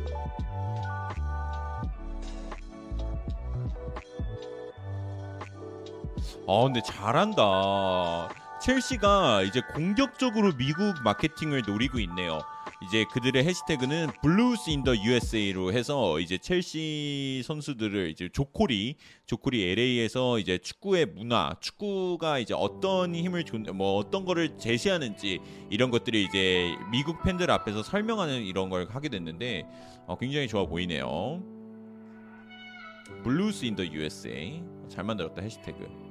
아 6.46 6.62
근데 6.64 6.80
잘한다. 6.82 8.28
첼시가 8.60 9.42
이제 9.42 9.60
공격적으로 9.74 10.52
미국 10.56 10.94
마케팅을 11.02 11.62
노리고 11.66 11.98
있네요. 12.00 12.40
이제 12.86 13.04
그들의 13.12 13.44
해시태그는 13.44 14.08
Blues 14.22 14.68
in 14.68 14.84
the 14.84 14.98
USA로 15.02 15.72
해서 15.72 16.20
이제 16.20 16.36
첼시 16.36 17.42
선수들을 17.44 18.10
이제 18.10 18.28
조코리 18.32 18.96
조코리 19.26 19.62
LA에서 19.70 20.38
이제 20.38 20.58
축구의 20.58 21.06
문화, 21.06 21.56
축구가 21.60 22.38
이제 22.38 22.52
어떤 22.54 23.14
힘을 23.14 23.44
준, 23.44 23.64
뭐 23.74 23.96
어떤 23.96 24.24
거를 24.24 24.58
제시하는지 24.58 25.40
이런 25.70 25.90
것들을 25.90 26.18
이제 26.18 26.74
미국 26.90 27.22
팬들 27.22 27.50
앞에서 27.50 27.82
설명하는 27.82 28.42
이런 28.42 28.68
걸 28.68 28.86
하게 28.90 29.08
됐는데 29.08 29.66
어, 30.06 30.16
굉장히 30.18 30.46
좋아 30.46 30.66
보이네요. 30.66 31.42
Blues 33.22 33.64
in 33.64 33.76
the 33.76 33.90
USA 33.92 34.62
잘 34.88 35.04
만들었다 35.04 35.40
해시태그. 35.40 36.03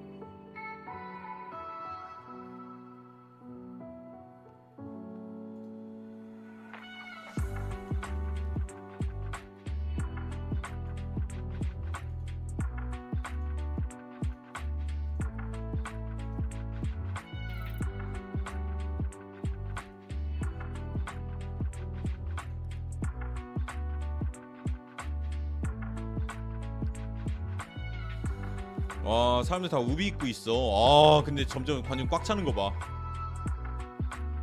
사람들 29.44 29.70
다 29.70 29.78
우비 29.80 30.08
입고 30.08 30.28
있어. 30.28 30.52
아 30.54 31.24
근데 31.24 31.46
점점 31.46 31.82
관중 31.84 32.08
꽉 32.10 32.24
차는 32.24 32.44
거 32.44 32.54
봐. 32.54 32.72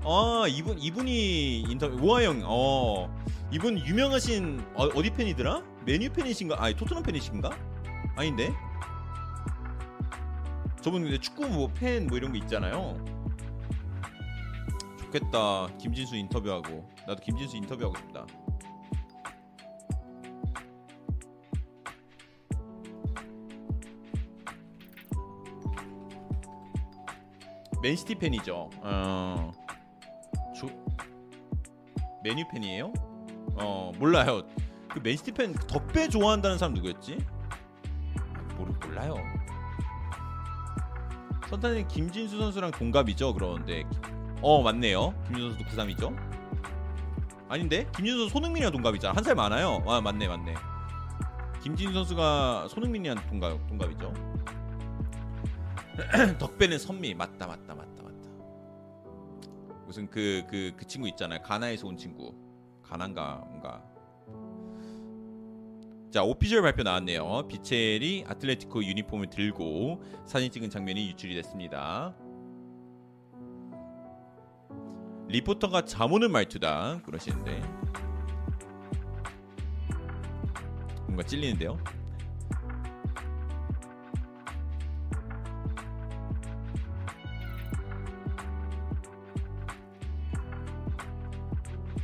아 0.03 0.47
이분 0.49 0.79
이분이 0.79 1.63
인터뷰 1.63 1.97
우아 2.01 2.23
형. 2.23 2.43
어 2.45 3.09
이분 3.51 3.79
유명하신 3.79 4.65
어, 4.75 4.85
어디 4.95 5.11
팬이더라? 5.11 5.63
메뉴 5.85 6.11
팬이신가? 6.11 6.63
아니 6.63 6.75
토트넘 6.75 7.03
팬이신가? 7.03 7.51
아닌데. 8.17 8.53
저분 10.81 11.03
근데 11.03 11.19
축구 11.19 11.47
뭐 11.47 11.69
팬뭐 11.69 12.17
이런 12.17 12.33
거 12.33 12.39
있잖아요. 12.39 12.97
좋겠다. 14.99 15.69
김진수 15.79 16.17
인터뷰하고 16.17 16.89
나도 17.07 17.21
김진수 17.23 17.57
인터뷰하고 17.57 17.97
싶다. 17.99 18.25
맨시티 27.83 28.15
팬이죠. 28.17 28.69
어. 28.83 29.53
조... 30.55 30.67
메뉴 32.23 32.45
팬이에요? 32.53 32.93
어 33.57 33.93
몰라요. 33.99 34.43
그 34.89 34.99
맨시티 35.03 35.33
팬 35.33 35.53
덕배 35.55 36.09
좋아한다는 36.09 36.59
사람 36.59 36.75
누구였지? 36.75 37.19
아, 38.19 38.55
모르 38.59 38.73
몰라요. 38.85 39.15
선타님 41.49 41.89
김진수 41.89 42.39
선수랑 42.39 42.71
동갑이죠. 42.73 43.33
그런데 43.35 43.85
어 44.43 44.63
맞네요. 44.63 45.15
김진수 45.27 45.57
선수도 45.59 45.65
93이죠. 46.05 46.17
아닌데 47.49 47.87
김진수 47.97 48.19
선수 48.21 48.33
손흥민이랑 48.35 48.73
동갑이잖아. 48.73 49.15
한 49.17 49.25
살 49.25 49.35
많아요. 49.35 49.83
아 49.87 50.01
맞네 50.01 50.29
맞네. 50.29 50.55
김진수 51.63 51.95
선수가 51.95 52.69
손흥민이랑 52.69 53.17
동갑 53.29 53.67
동갑이죠. 53.69 54.13
덕배는 56.39 56.79
선미 56.79 57.15
맞다 57.15 57.47
맞다 57.47 57.75
맞다 57.75 58.03
맞다. 58.03 58.31
무슨 59.87 60.09
그 60.09 60.45
그 60.49 60.73
그 60.77 60.87
친구 60.87 61.09
있잖아요. 61.09 61.41
가나에서 61.43 61.87
온 61.87 61.97
친구. 61.97 62.35
가난가 62.83 63.45
뭔가. 63.47 63.83
자 66.11 66.23
오피셜 66.25 66.63
발표 66.63 66.83
나왔네요. 66.83 67.47
비첼이 67.49 68.25
아틀레티코 68.27 68.83
유니폼을 68.85 69.31
들고 69.31 70.03
사진 70.27 70.51
찍은 70.51 70.71
장면이 70.71 71.09
유출이 71.11 71.35
됐습니다. 71.37 72.15
리포터가 75.29 75.85
잠오는 75.85 76.31
말투다 76.33 77.01
그러시는데 77.05 77.61
뭔가 81.07 81.23
찔리는데요. 81.23 81.79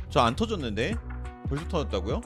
저 0.09 0.21
안 0.21 0.35
터졌는데 0.35 0.95
벌써 1.49 1.67
터졌다고요? 1.67 2.21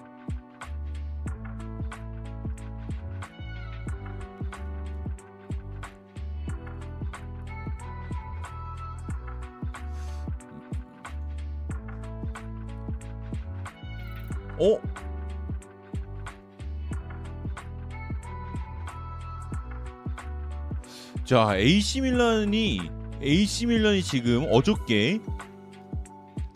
어? 14.60 14.80
자, 21.24 21.56
AC 21.56 22.02
밀란이 22.02 22.80
AC 23.22 23.66
밀란이 23.68 24.04
지금 24.04 24.48
어저께 24.52 25.20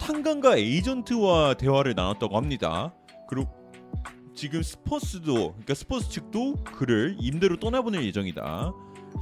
탕강가 0.05 0.57
에이전트와 0.58 1.56
대화를 1.56 1.95
나눴다고 1.95 2.38
합니다. 2.38 2.93
그리고 3.28 3.49
지금 4.36 4.62
스퍼스도 4.62 5.34
그러니까 5.53 5.74
스퍼스 5.74 6.10
측도 6.12 6.56
그를 6.64 7.16
임대로 7.20 7.58
떠나보낼 7.60 8.03
예정이다. 8.06 8.72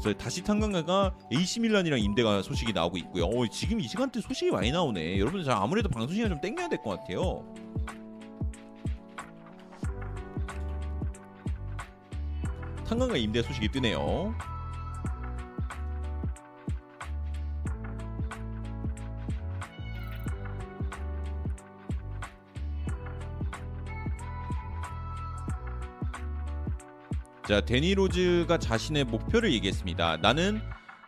그래서 0.02 0.18
다시 0.18 0.44
탕강가가 0.44 1.16
AC 1.32 1.62
밀란이랑 1.62 2.00
임대가 2.00 2.42
소식이 2.42 2.74
나오고 2.74 2.98
있고요. 2.98 3.26
어, 3.26 3.48
지금 3.48 3.80
이 3.80 3.88
시간대 3.88 4.20
소식이 4.20 4.52
많이 4.52 4.72
나오네. 4.72 5.20
여러분들 5.20 5.46
자 5.46 5.58
아무래도 5.62 5.88
방송 5.88 6.14
시간 6.16 6.30
좀 6.32 6.42
땡겨야 6.42 6.68
될 6.68 6.80
것 6.84 7.00
같아요. 7.00 7.46
탄강가 12.86 13.16
임대 13.18 13.42
소식이 13.42 13.70
뜨네요. 13.70 14.36
자 27.54 27.62
데니 27.62 27.93
로즈가 27.93 28.58
자신의 28.58 29.04
목표를 29.04 29.54
얘기했습니다. 29.54 30.18
나는 30.18 30.60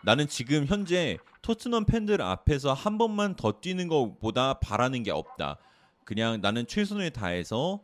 나는 0.03 0.27
지금 0.27 0.67
현재 0.67 1.17
토트넘 1.41 1.85
팬들 1.85 2.21
앞에서 2.21 2.71
한 2.71 2.99
번만 2.99 3.35
더 3.35 3.53
뛰는 3.53 3.87
것보다 3.87 4.59
바라는 4.59 5.01
게 5.01 5.09
없다. 5.09 5.57
그냥 6.03 6.41
나는 6.41 6.67
최선을 6.67 7.09
다해서 7.09 7.81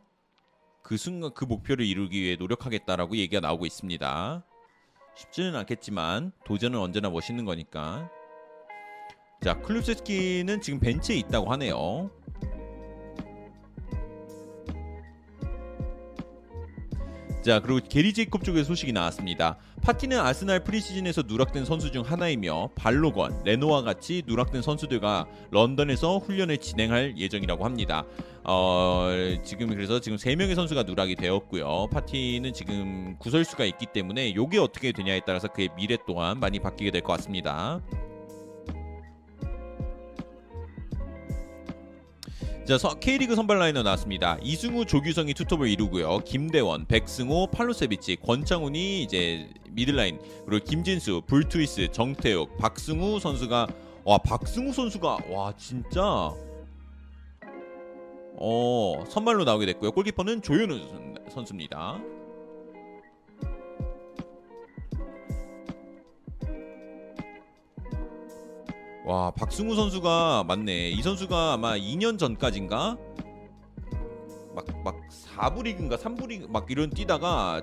그 0.80 0.96
순간 0.96 1.32
그 1.34 1.44
목표를 1.44 1.84
이루기 1.84 2.22
위해 2.22 2.36
노력하겠다라고 2.36 3.16
얘기가 3.16 3.40
나오고 3.40 3.66
있습니다. 3.66 4.44
쉽지는 5.16 5.56
않겠지만 5.56 6.30
도전은 6.44 6.78
언제나 6.78 7.10
멋있는 7.10 7.44
거니까. 7.44 8.08
자 9.42 9.60
클루세스키는 9.60 10.60
지금 10.60 10.78
벤치에 10.78 11.16
있다고 11.16 11.50
하네요. 11.50 12.12
자 17.42 17.58
그리고 17.58 17.80
게리 17.88 18.12
제이콥 18.12 18.44
쪽의 18.44 18.62
소식이 18.64 18.92
나왔습니다. 18.92 19.56
파티는 19.82 20.16
아스날 20.16 20.62
프리시즌에서 20.62 21.22
누락된 21.26 21.64
선수 21.64 21.90
중 21.90 22.02
하나이며 22.04 22.70
발로건, 22.76 23.42
레노와 23.44 23.82
같이 23.82 24.22
누락된 24.26 24.62
선수들과 24.62 25.26
런던에서 25.50 26.18
훈련을 26.18 26.58
진행할 26.58 27.14
예정이라고 27.18 27.64
합니다. 27.64 28.04
어, 28.44 29.08
지금 29.44 29.70
그래서 29.70 30.00
지금 30.00 30.18
세 30.18 30.36
명의 30.36 30.54
선수가 30.54 30.84
누락이 30.84 31.16
되었고요. 31.16 31.88
파티는 31.90 32.52
지금 32.52 33.16
구설수가 33.18 33.64
있기 33.64 33.86
때문에 33.92 34.36
요게 34.36 34.58
어떻게 34.58 34.92
되냐에 34.92 35.20
따라서 35.26 35.48
그의 35.48 35.70
미래 35.76 35.96
또한 36.06 36.38
많이 36.38 36.60
바뀌게 36.60 36.92
될 36.92 37.02
것 37.02 37.14
같습니다. 37.14 37.80
자, 42.64 42.78
서, 42.78 42.94
K리그 42.94 43.34
선발 43.34 43.58
라인업 43.58 43.82
나왔습니다. 43.82 44.38
이승우, 44.40 44.84
조규성이 44.86 45.34
투톱을 45.34 45.68
이루고요. 45.68 46.18
김대원, 46.20 46.86
백승호, 46.86 47.48
팔로세비치, 47.48 48.18
권창훈이 48.24 49.02
이제 49.02 49.48
미들라인 49.70 50.20
그리고 50.46 50.64
김진수, 50.64 51.22
불투이스, 51.26 51.88
정태욱, 51.90 52.56
박승우 52.58 53.18
선수가 53.18 53.66
와 54.04 54.18
박승우 54.18 54.72
선수가 54.72 55.18
와 55.30 55.52
진짜 55.56 56.30
어 58.36 59.04
선발로 59.08 59.42
나오게 59.42 59.66
됐고요. 59.66 59.90
골키퍼는 59.90 60.42
조현우 60.42 60.78
선수입니다. 61.32 62.00
와 69.04 69.30
박승우 69.32 69.74
선수가 69.74 70.44
맞네. 70.46 70.90
이 70.90 71.02
선수가 71.02 71.54
아마 71.54 71.76
2년 71.76 72.18
전까진가? 72.18 72.96
막 74.54 74.64
막 74.84 74.96
4부 75.36 75.62
리그인가 75.64 75.96
3부 75.96 76.26
리그 76.28 76.46
막 76.48 76.70
이런 76.70 76.90
뛰다가 76.90 77.62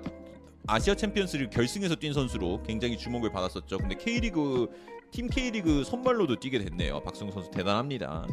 아시아 0.68 0.96
챔피언스리그 0.96 1.50
결승에서 1.50 1.96
뛴 1.96 2.14
선수로 2.14 2.64
굉장히 2.64 2.98
주목을 2.98 3.32
받았었죠. 3.32 3.78
근데 3.78 3.96
K리그 3.96 4.68
팀 5.12 5.28
K리그 5.28 5.84
선발로도 5.84 6.38
뛰게 6.38 6.60
됐네요. 6.60 7.02
박승우 7.02 7.32
선수 7.32 7.50
대단합니다. 7.52 8.28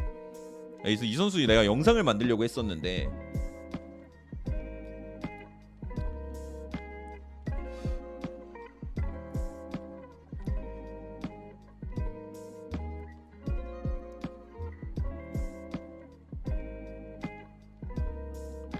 그래서 0.81 1.05
이 1.05 1.13
선수 1.15 1.37
내가 1.45 1.65
영상을 1.65 2.01
만들려고 2.03 2.43
했었는데 2.43 3.09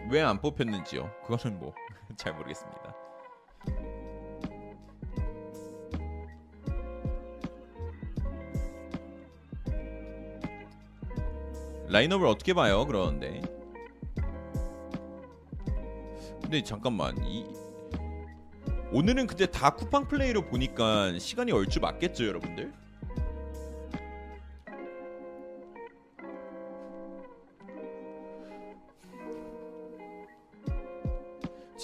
왜 0.10 0.22
안 0.22 0.40
뽑혔는지요? 0.40 1.12
그거는 1.26 1.60
뭐 1.60 1.74
잘 2.18 2.34
모르겠습니다. 2.34 2.96
라인업을 11.90 12.28
어떻게 12.28 12.54
봐요? 12.54 12.86
그러는데. 12.86 13.42
근데 16.42 16.64
잠깐만 16.64 17.18
이 17.26 17.46
오늘은 18.92 19.28
근데 19.28 19.46
다 19.48 19.70
쿠팡 19.72 20.08
플레이로 20.08 20.44
보니까 20.46 21.18
시간이 21.20 21.52
얼추 21.52 21.82
맞겠죠, 21.82 22.26
여러분들? 22.26 22.72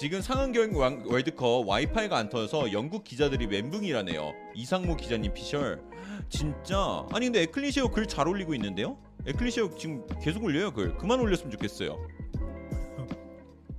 지금 0.04 0.20
상한경 0.20 0.76
왕- 0.76 1.02
월드컵 1.06 1.66
와이파이가 1.66 2.14
안 2.18 2.28
터져서 2.28 2.72
영국 2.74 3.04
기자들이 3.04 3.46
멘붕이라네요. 3.46 4.34
이상모 4.54 4.96
기자님 4.98 5.32
피셜. 5.32 5.82
진짜 6.28 7.06
아니 7.10 7.24
근데 7.24 7.40
에클리시오 7.40 7.88
글 7.88 8.06
잘 8.06 8.28
올리고 8.28 8.54
있는데요? 8.54 8.98
에클리시오 9.24 9.74
지금 9.78 10.06
계속 10.22 10.44
올려요 10.44 10.72
글. 10.74 10.94
그만 10.98 11.20
올렸으면 11.20 11.50
좋겠어요. 11.52 11.96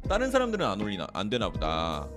다른 0.09 0.31
사람들은 0.31 0.65
안 0.65 0.81
올리나 0.81 1.05
안 1.13 1.29
되나 1.29 1.47
보다. 1.49 2.09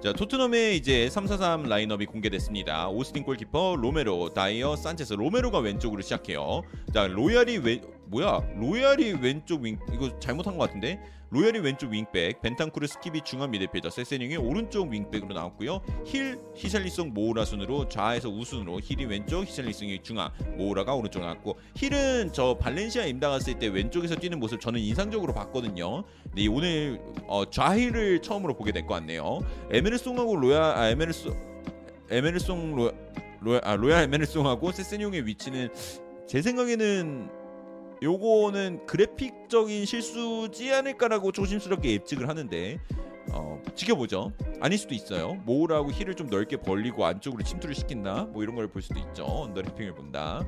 자 0.00 0.12
토트넘의 0.12 0.76
이제 0.76 1.10
343 1.10 1.64
라인업이 1.64 2.06
공개됐습니다. 2.06 2.88
오스틴 2.88 3.24
골키퍼, 3.24 3.76
로메로, 3.80 4.32
다이어, 4.32 4.76
산체스. 4.76 5.14
로메로가 5.14 5.58
왼쪽으로 5.58 6.02
시작해요. 6.02 6.62
자 6.94 7.08
로얄이 7.08 7.58
왼 7.58 7.80
뭐야? 8.06 8.40
로얄이 8.56 9.14
왼쪽 9.20 9.62
윙 9.62 9.76
이거 9.92 10.16
잘못한 10.20 10.56
것 10.56 10.66
같은데? 10.66 11.00
로얄이 11.30 11.58
왼쪽 11.58 11.90
윙백, 11.92 12.40
벤탄쿠르 12.40 12.86
스킵이 12.86 13.20
중앙 13.20 13.50
미드필더, 13.50 13.90
세세뇽이 13.90 14.38
오른쪽 14.38 14.88
윙백으로 14.88 15.34
나왔고요. 15.34 15.82
힐, 16.06 16.38
히샬리송, 16.54 17.12
모우라 17.12 17.44
순으로 17.44 17.86
좌에서 17.88 18.30
우순으로 18.30 18.80
힐이 18.82 19.04
왼쪽, 19.04 19.44
히샬리송이 19.46 20.02
중앙, 20.02 20.30
모우라가 20.56 20.94
오른쪽 20.94 21.20
나왔고 21.20 21.58
힐은 21.76 22.32
저 22.32 22.56
발렌시아 22.58 23.04
임대 23.04 23.28
갔을 23.28 23.58
때 23.58 23.66
왼쪽에서 23.68 24.16
뛰는 24.16 24.40
모습 24.40 24.58
저는 24.60 24.80
인상적으로 24.80 25.34
봤거든요. 25.34 26.04
근데 26.24 26.42
이 26.42 26.48
오늘 26.48 26.98
어, 27.26 27.44
좌힐을 27.48 28.22
처음으로 28.22 28.56
보게 28.56 28.72
될 28.72 28.86
것 28.86 28.94
같네요. 28.94 29.40
에메르송하고 29.70 30.36
로얄 30.36 30.62
아 30.62 30.88
에메르송 30.88 31.36
에메르송 32.10 32.74
로 32.74 32.92
로얄 33.42 33.60
아 33.64 33.76
로얄 33.76 34.04
에메르송하고 34.04 34.72
세세뇽의 34.72 35.26
위치는 35.26 35.68
제 36.26 36.40
생각에는 36.40 37.28
요거는 38.02 38.86
그래픽적인 38.86 39.84
실수지 39.84 40.72
않을까라고 40.72 41.32
조심스럽게 41.32 41.92
예측을 41.92 42.28
하는데 42.28 42.78
어, 43.32 43.60
지켜보죠. 43.74 44.32
아닐 44.60 44.78
수도 44.78 44.94
있어요. 44.94 45.34
모우라하고 45.44 45.90
힐을 45.92 46.14
좀 46.14 46.28
넓게 46.28 46.56
벌리고 46.58 47.04
안쪽으로 47.04 47.42
침투를 47.44 47.74
시킨다. 47.74 48.24
뭐 48.32 48.42
이런 48.42 48.54
걸 48.54 48.68
볼 48.68 48.80
수도 48.82 48.98
있죠. 49.00 49.24
underlapping을 49.24 49.94
본다. 49.94 50.46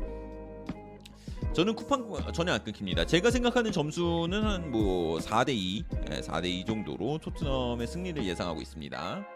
저는 1.52 1.74
쿠팡 1.74 2.32
전혀 2.32 2.52
안 2.52 2.62
끊깁니다. 2.62 3.05
제가 3.05 3.31
생각하는 3.31 3.72
점수는 3.72 4.43
한 4.44 4.70
뭐 4.70 5.18
4대 5.18 5.48
2, 5.51 5.85
4대 6.22 6.44
2 6.47 6.64
정도로 6.64 7.18
토트넘의 7.18 7.86
승리를 7.89 8.24
예상하고 8.24 8.60
있습니다. 8.62 9.27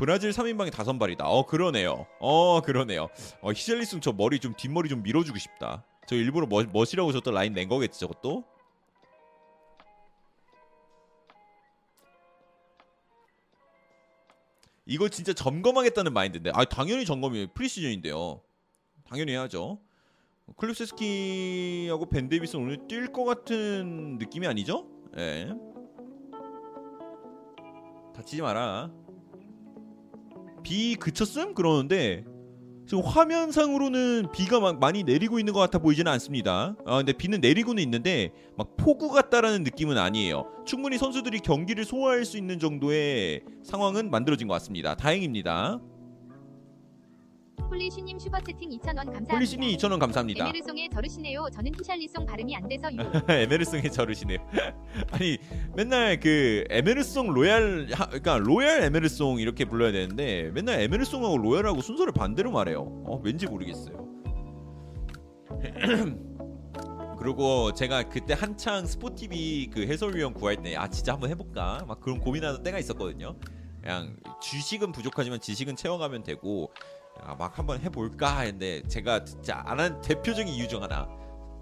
브라질 0.00 0.30
3인방이 0.30 0.72
다 0.72 0.82
선발이다. 0.82 1.26
어 1.28 1.44
그러네요. 1.44 2.06
어 2.20 2.62
그러네요. 2.62 3.08
어 3.42 3.52
히샬리슨 3.52 4.00
저 4.00 4.12
머리 4.12 4.38
좀 4.38 4.54
뒷머리 4.56 4.88
좀 4.88 5.02
밀어주고 5.02 5.36
싶다. 5.36 5.84
저 6.06 6.16
일부러 6.16 6.46
멋, 6.46 6.68
멋이라고 6.72 7.12
저또 7.12 7.32
라인 7.32 7.52
낸 7.52 7.68
거겠지 7.68 8.00
저것도? 8.00 8.42
이거 14.86 15.10
진짜 15.10 15.34
점검하겠다는 15.34 16.14
마인드인데 16.14 16.50
아 16.54 16.64
당연히 16.64 17.04
점검이 17.04 17.48
프리시즌인데요 17.54 18.40
당연히 19.04 19.32
해야죠 19.32 19.78
클루셉스키하고 20.56 22.06
벤 22.06 22.28
데이비스 22.28 22.56
오늘 22.56 22.78
뛸 22.88 23.12
것 23.12 23.24
같은 23.24 24.16
느낌이 24.18 24.46
아니죠? 24.48 24.88
예 25.16 25.52
다치지 28.16 28.42
마라 28.42 28.90
비 30.62 30.96
그쳤음? 30.96 31.54
그러는데 31.54 32.24
지금 32.86 33.04
화면상으로는 33.04 34.32
비가 34.32 34.58
막 34.58 34.80
많이 34.80 35.04
내리고 35.04 35.38
있는 35.38 35.52
것 35.52 35.60
같아 35.60 35.78
보이지는 35.78 36.10
않습니다. 36.12 36.74
아 36.84 36.96
근데 36.96 37.12
비는 37.12 37.40
내리고는 37.40 37.80
있는데 37.84 38.32
막 38.56 38.76
폭우 38.76 39.10
같다라는 39.10 39.62
느낌은 39.62 39.96
아니에요. 39.96 40.46
충분히 40.66 40.98
선수들이 40.98 41.38
경기를 41.38 41.84
소화할 41.84 42.24
수 42.24 42.36
있는 42.36 42.58
정도의 42.58 43.42
상황은 43.62 44.10
만들어진 44.10 44.48
것 44.48 44.54
같습니다. 44.54 44.96
다행입니다. 44.96 45.80
폴리슈님 47.74 48.18
슈퍼채팅 48.18 48.68
2,000원 48.70 48.96
감사합니다. 48.96 49.32
폴리신이 49.34 49.76
2,000원 49.76 49.98
감사합니다. 50.00 50.44
에메르송에 50.48 50.88
저르시네요. 50.92 51.46
저는 51.52 51.72
히샬리송 51.78 52.26
발음이 52.26 52.56
안 52.56 52.66
돼서 52.68 52.88
유. 52.92 52.98
에메르송에 53.32 53.82
저르시네요. 53.88 54.38
아니 55.12 55.38
맨날 55.76 56.18
그 56.18 56.64
에메르송 56.68 57.30
로얄 57.32 57.86
하- 57.92 58.06
그러니까 58.06 58.38
로얄 58.38 58.82
에메르송 58.82 59.38
이렇게 59.38 59.64
불러야 59.64 59.92
되는데 59.92 60.50
맨날 60.52 60.80
에메르송하고 60.80 61.38
로얄하고 61.38 61.80
순서를 61.80 62.12
반대로 62.12 62.50
말해요. 62.50 62.80
어 63.06 63.20
왠지 63.22 63.46
모르겠어요. 63.46 64.00
그리고 67.20 67.72
제가 67.74 68.08
그때 68.08 68.34
한창 68.34 68.84
스포티비 68.86 69.70
그 69.72 69.82
해설위원 69.86 70.34
구할 70.34 70.56
때 70.60 70.74
아 70.76 70.88
진짜 70.88 71.12
한번 71.12 71.30
해볼까 71.30 71.84
막 71.86 72.00
그런 72.00 72.18
고민하던 72.18 72.64
때가 72.64 72.78
있었거든요. 72.80 73.36
그냥 73.80 74.16
주식은 74.42 74.90
부족하지만 74.92 75.38
지식은 75.40 75.76
채워가면 75.76 76.24
되고 76.24 76.70
아, 76.74 76.99
막 77.38 77.58
한번 77.58 77.80
해볼까 77.80 78.40
했는데 78.40 78.82
제가 78.88 79.24
진짜 79.24 79.62
안 79.66 79.78
한 79.80 80.00
대표적인 80.00 80.52
이유 80.52 80.68
중 80.68 80.82
하나 80.82 81.08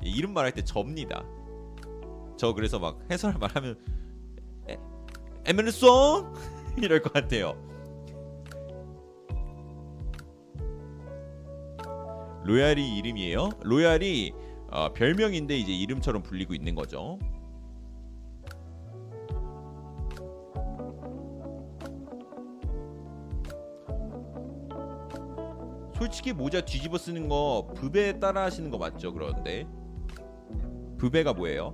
이 0.03 0.11
이름 0.11 0.33
말할 0.33 0.53
때 0.53 0.63
접니다. 0.63 1.25
저 2.37 2.53
그래서 2.55 2.79
막 2.79 2.99
해설 3.11 3.35
말하면 3.39 3.77
에, 4.69 4.79
에메르송 5.47 6.33
이럴 6.83 7.03
것 7.03 7.13
같아요. 7.13 7.55
로얄이 12.45 12.97
이름이에요? 12.99 13.51
로얄이 13.63 14.33
어, 14.71 14.93
별명인데 14.93 15.57
이제 15.57 15.73
이름처럼 15.73 16.23
불리고 16.23 16.55
있는 16.55 16.75
거죠. 16.75 17.19
솔직히 25.99 26.33
모자 26.33 26.61
뒤집어 26.61 26.97
쓰는 26.97 27.29
거 27.29 27.67
부배 27.75 28.21
따라 28.21 28.45
하시는 28.45 28.71
거 28.71 28.79
맞죠? 28.79 29.13
그런데 29.13 29.67
부배가 30.97 31.33
뭐예요? 31.33 31.73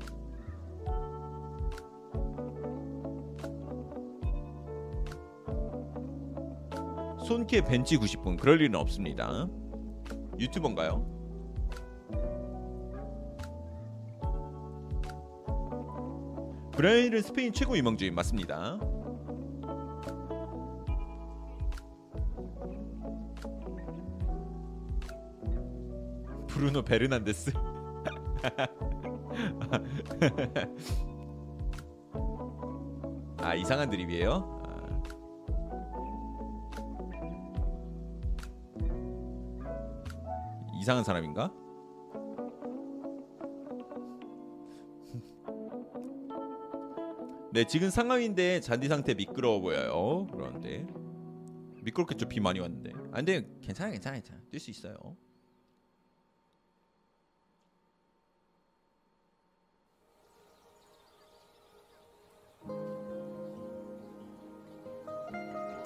손캐 7.26 7.62
벤치 7.62 7.98
90분 7.98 8.38
그럴 8.38 8.60
일은 8.62 8.74
없습니다. 8.76 9.46
유튜버인가요? 10.38 11.12
브라질은 16.72 17.22
스페인 17.22 17.52
최고 17.52 17.76
유망주인 17.76 18.14
맞습니다. 18.14 18.78
브루노 26.55 26.82
베르난데스. 26.82 27.52
아 33.39 33.55
이상한 33.56 33.90
드립이에요? 33.90 34.62
아. 34.64 35.02
이상한 40.81 41.02
사람인가? 41.02 41.52
네 47.52 47.64
지금 47.64 47.90
상황인데 47.90 48.60
잔디 48.60 48.86
상태 48.86 49.14
미끄러워 49.14 49.60
보여요. 49.60 50.28
그런데 50.32 50.86
미끄럽겠죠 51.82 52.28
비 52.28 52.39
많이 52.39 52.60
왔는데. 52.60 52.93
아 53.10 53.16
근데 53.16 53.44
괜찮아 53.60 53.90
괜찮아 53.90 54.14
괜찮아 54.14 54.40
뛸 54.52 54.60
수 54.60 54.70
있어요. 54.70 54.94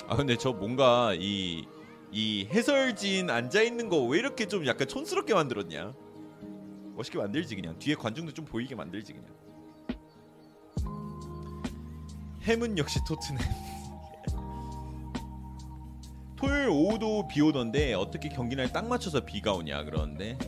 아 0.08 0.16
근데 0.16 0.36
저 0.36 0.52
뭔가 0.52 1.14
이 1.14 1.64
이 2.10 2.46
해설진 2.50 3.28
앉아 3.30 3.62
있는 3.62 3.88
거 3.88 4.04
왜 4.06 4.18
이렇게 4.18 4.46
좀 4.46 4.66
약간 4.66 4.88
촌스럽게 4.88 5.34
만들었냐? 5.34 5.92
멋있게 6.96 7.18
만들지 7.18 7.54
그냥 7.54 7.78
뒤에 7.78 7.94
관중도 7.94 8.32
좀 8.32 8.44
보이게 8.44 8.74
만들지 8.74 9.12
그냥. 9.12 9.28
햄은 12.42 12.78
역시 12.78 12.98
토트넘. 13.06 13.38
토요일 16.36 16.68
오후도 16.70 17.28
비 17.28 17.40
오던데 17.42 17.94
어떻게 17.94 18.28
경기날 18.28 18.72
딱 18.72 18.86
맞춰서 18.88 19.24
비가 19.24 19.52
오냐 19.52 19.84
그러는데 19.84 20.38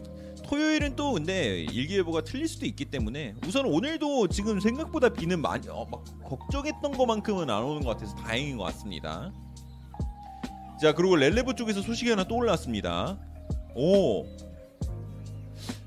토요일은 0.45 0.97
또 0.97 1.13
근데 1.13 1.61
일기예보가 1.65 2.23
틀릴 2.23 2.49
수도 2.49 2.65
있기 2.65 2.87
때문에 2.87 3.35
우선 3.47 3.67
오늘도 3.67 4.29
지금 4.29 4.61
생각보다 4.61 5.11
비는 5.11 5.43
많이 5.43 5.69
어, 5.69 5.85
막 5.91 6.05
걱정했던 6.25 6.93
것만큼은 6.93 7.51
안 7.51 7.63
오는 7.65 7.83
것 7.83 7.91
같아서 7.91 8.15
다행인 8.17 8.57
것 8.57 8.65
같습니다. 8.65 9.33
자 10.81 10.93
그리고 10.95 11.17
렐레브 11.17 11.55
쪽에서 11.55 11.83
소식이 11.83 12.11
하나 12.11 12.25
또 12.25 12.37
올라왔습니다. 12.37 13.19
오. 13.75 14.25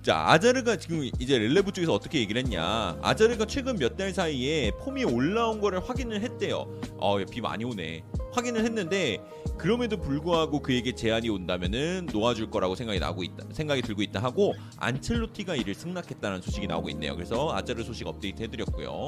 자 0.04 0.26
아자르가 0.28 0.76
지금 0.78 1.10
이제 1.20 1.38
렐레브 1.40 1.72
쪽에서 1.72 1.94
어떻게 1.94 2.20
얘기를 2.20 2.42
했냐? 2.44 2.98
아자르가 3.02 3.46
최근 3.46 3.78
몇 3.78 3.96
달 3.96 4.14
사이에 4.14 4.72
폼이 4.82 5.06
올라온 5.06 5.62
거를 5.62 5.80
확인을 5.88 6.22
했대요. 6.22 6.68
어비 7.00 7.42
많이 7.42 7.64
오네. 7.64 8.04
확인을 8.34 8.66
했는데 8.66 9.20
그럼에도 9.58 9.98
불구하고 9.98 10.62
그에게 10.62 10.94
제안이 10.94 11.30
온다면은 11.30 12.08
놓아줄 12.12 12.50
거라고 12.50 12.76
생각이 12.76 13.00
나고 13.00 13.24
있다 13.24 13.46
생각이 13.52 13.82
들고 13.82 14.02
있다 14.02 14.22
하고 14.22 14.54
안첼로티가 14.78 15.56
이를 15.56 15.74
승낙했다는 15.74 16.42
소식이 16.42 16.68
나오고 16.68 16.90
있네요. 16.90 17.16
그래서 17.16 17.52
아자르 17.54 17.84
소식 17.84 18.06
업데이트 18.08 18.44
해드렸고요 18.44 19.08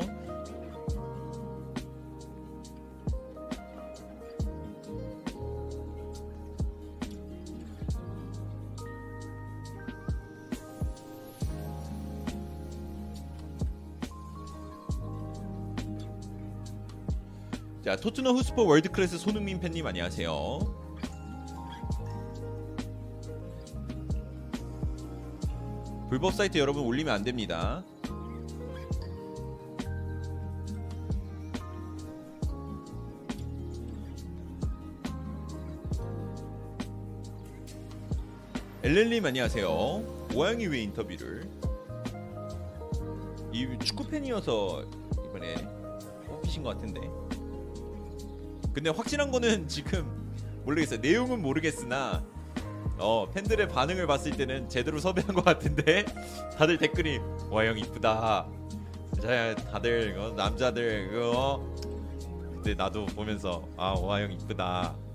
자 17.85 17.95
토트넘 17.95 18.35
후스퍼 18.35 18.63
월드클래스 18.63 19.19
손흥민 19.19 19.59
팬님 19.59 19.85
안녕하세요. 19.85 20.31
불법 26.09 26.33
사이트 26.33 26.57
여러분 26.57 26.81
올리면 26.83 27.13
안 27.13 27.23
됩니다. 27.23 27.83
엘렌님 38.81 39.23
안녕하세요. 39.23 39.69
오양이 40.33 40.65
왜 40.65 40.81
인터뷰를? 40.81 41.47
이 43.53 43.67
축구 43.83 44.07
팬이어서 44.07 44.83
이번에 45.29 45.53
뽑히신 46.25 46.63
것 46.63 46.69
같은데. 46.69 47.24
근데 48.75 48.89
확실한 48.89 49.31
거는 49.31 49.67
지금 49.69 50.05
모르겠어요. 50.65 50.99
내용은 50.99 51.41
모르겠으나 51.41 52.23
어 52.97 53.29
팬들의 53.33 53.69
반응을 53.69 54.05
봤을 54.05 54.35
때는 54.35 54.67
제대로 54.69 54.99
섭외한 54.99 55.33
것 55.33 55.43
같은데 55.45 56.03
다들 56.57 56.77
댓글이 56.77 57.19
와형 57.49 57.79
이쁘다. 57.79 58.47
자 59.21 59.55
다들 59.55 60.15
어, 60.19 60.31
남자들 60.35 61.09
그거 61.09 61.73
그때 62.57 62.73
나도 62.75 63.05
보면서 63.07 63.63
아 63.77 63.93
와 63.93 64.21
형 64.21 64.31
이쁘다. 64.33 64.93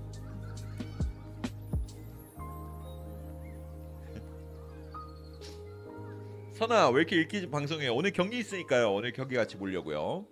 선아 6.53 6.89
왜 6.89 7.01
이렇게 7.01 7.15
읽기 7.21 7.49
방송해? 7.49 7.87
오늘 7.87 8.11
경기 8.11 8.37
있으니까요. 8.39 8.93
오늘 8.93 9.11
경기 9.13 9.35
같이 9.35 9.57
보려고요. 9.57 10.25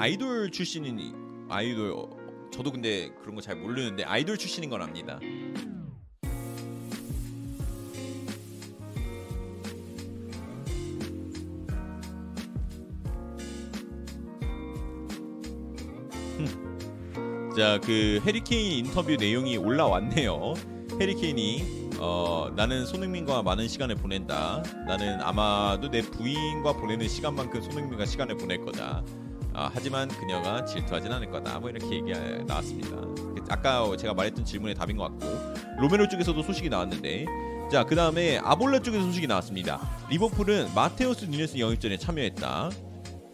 아이돌 0.00 0.50
출신인 0.50 1.14
아이돌 1.50 1.92
어, 1.94 2.08
저도 2.50 2.72
근데 2.72 3.10
그런 3.20 3.34
거 3.34 3.42
잘 3.42 3.56
모르는데 3.56 4.02
아이돌 4.04 4.38
출신인 4.38 4.70
건 4.70 4.80
압니다. 4.80 5.20
자, 17.56 17.78
그 17.80 18.20
해리케인 18.24 18.86
인터뷰 18.86 19.14
내용이 19.16 19.58
올라왔네요. 19.58 20.54
해리케인이 20.98 21.90
어, 21.98 22.50
나는 22.56 22.86
손흥민과 22.86 23.42
많은 23.42 23.68
시간을 23.68 23.96
보낸다. 23.96 24.62
나는 24.86 25.20
아마도 25.20 25.90
내 25.90 26.00
부인과 26.00 26.72
보내는 26.72 27.06
시간만큼 27.06 27.60
손흥민과 27.60 28.06
시간을 28.06 28.38
보낼 28.38 28.64
거다. 28.64 29.04
아, 29.52 29.70
하지만 29.72 30.08
그녀가 30.08 30.64
질투하진 30.64 31.12
않을 31.12 31.30
거다. 31.30 31.58
뭐 31.58 31.70
이렇게 31.70 31.96
얘기 31.96 32.12
나왔습니다. 32.46 32.96
아까 33.48 33.96
제가 33.96 34.14
말했던 34.14 34.44
질문의 34.44 34.74
답인 34.74 34.96
것 34.96 35.04
같고 35.04 35.26
로메로 35.80 36.08
쪽에서도 36.08 36.40
소식이 36.42 36.68
나왔는데 36.68 37.26
자, 37.70 37.84
그 37.84 37.94
다음에 37.94 38.38
아볼라 38.38 38.80
쪽에서 38.80 39.04
소식이 39.04 39.26
나왔습니다. 39.26 39.80
리버풀은 40.10 40.74
마테우스 40.74 41.26
뉴네스 41.26 41.58
영입 41.58 41.80
전에 41.80 41.96
참여했다. 41.96 42.70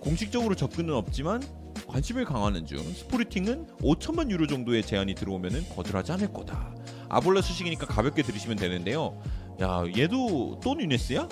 공식적으로 0.00 0.54
접근은 0.54 0.94
없지만 0.94 1.42
관심을 1.86 2.24
강화하는 2.24 2.66
중 2.66 2.78
스포르팅은 2.78 3.66
5천만 3.80 4.30
유로 4.30 4.46
정도의 4.46 4.82
제안이 4.82 5.14
들어오면 5.14 5.70
거절하지 5.74 6.12
않을 6.12 6.32
거다. 6.32 6.74
아볼라 7.08 7.40
소식이니까 7.40 7.86
가볍게 7.86 8.22
들으시면 8.22 8.56
되는데요. 8.56 9.20
야 9.60 9.84
얘도 9.96 10.60
또 10.62 10.74
뉴네스야? 10.74 11.28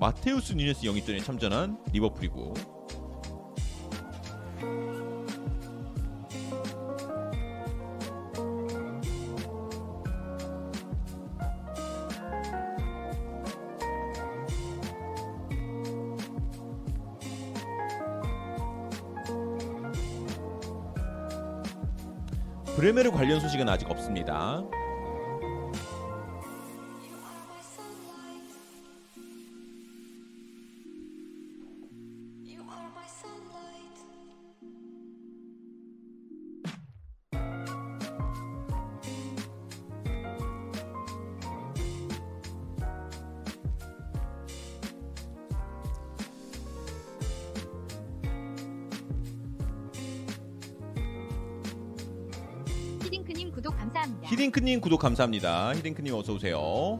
마테우스 0.00 0.54
뉴네스 0.54 0.86
영입전에 0.86 1.18
참전한 1.20 1.78
리버풀이고 1.92 2.54
브레메르 22.82 23.12
관련 23.12 23.38
소식은 23.38 23.68
아직 23.68 23.88
없습니다. 23.90 24.64
히딩크님 54.72 54.80
구독 54.80 55.00
감사합니다. 55.00 55.74
히딩크님 55.74 56.14
어서 56.14 56.32
오세요. 56.32 56.98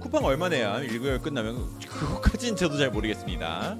쿠팡 0.00 0.24
얼마 0.24 0.48
내야 0.48 0.80
1개월 0.80 1.22
끝나면 1.22 1.78
그것까지는 1.78 2.56
저도 2.56 2.76
잘 2.76 2.90
모르겠습니다. 2.90 3.78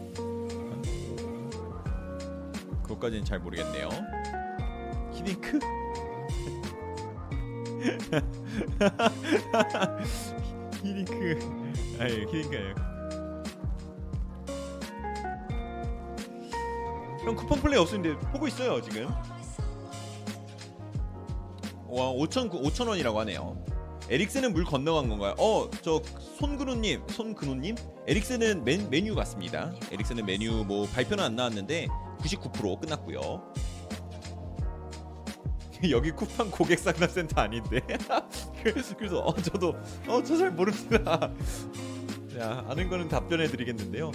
그것까지는 2.85 3.25
잘 3.25 3.41
모르겠네요. 3.41 3.89
히딩크? 5.13 5.59
히딩크 10.85 11.41
아니 11.99 12.13
히딩크 12.13 12.75
형 17.25 17.35
쿠팡 17.35 17.61
플레이 17.61 17.81
없는데 17.81 18.17
보고 18.31 18.47
있어요 18.47 18.81
지금 18.83 19.09
와 21.89 22.13
5천 22.13 22.51
5천 22.51 22.89
원이라고 22.89 23.21
하네요. 23.21 23.63
에릭센은 24.11 24.53
물 24.55 24.65
건너간 24.65 25.09
건가요? 25.09 25.35
어, 25.39 25.69
저 25.83 26.01
손근우님, 26.39 27.03
손근우님, 27.09 27.75
에릭센은 28.07 28.65
맨, 28.65 28.89
메뉴 28.89 29.15
같습니다. 29.15 29.73
에릭센은 29.93 30.25
메뉴 30.25 30.65
뭐 30.65 30.87
발표는 30.87 31.23
안 31.25 31.37
나왔는데 31.37 31.89
99% 32.21 32.81
끝났고요. 32.81 33.53
여기 35.91 36.11
쿠팡 36.11 36.51
고객 36.51 36.79
상담 36.79 37.09
센터 37.09 37.41
아닌데. 37.41 37.81
그래서 38.99 39.21
어 39.21 39.35
저도 39.35 39.75
어 40.09 40.23
저 40.23 40.37
잘 40.37 40.51
모릅니다. 40.51 41.31
자 42.35 42.65
아는 42.69 42.89
거는 42.89 43.09
답변해 43.09 43.47
드리겠는데요. 43.47 44.11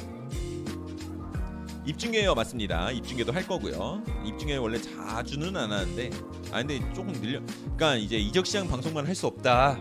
입중계요 1.85 2.34
맞습니다. 2.34 2.91
입중계도 2.91 3.34
할 3.34 3.45
거고요. 3.45 4.01
입중계 4.26 4.55
원래 4.55 4.80
자주는 4.80 5.55
안 5.55 5.72
하는데 5.72 6.10
아 6.51 6.60
근데 6.64 6.80
조금 6.93 7.11
늘려. 7.14 7.41
그러니까 7.61 7.97
이제 7.97 8.18
이적 8.18 8.45
시장 8.45 8.68
방송만 8.68 9.05
할 9.05 9.14
수 9.15 9.27
없다. 9.27 9.77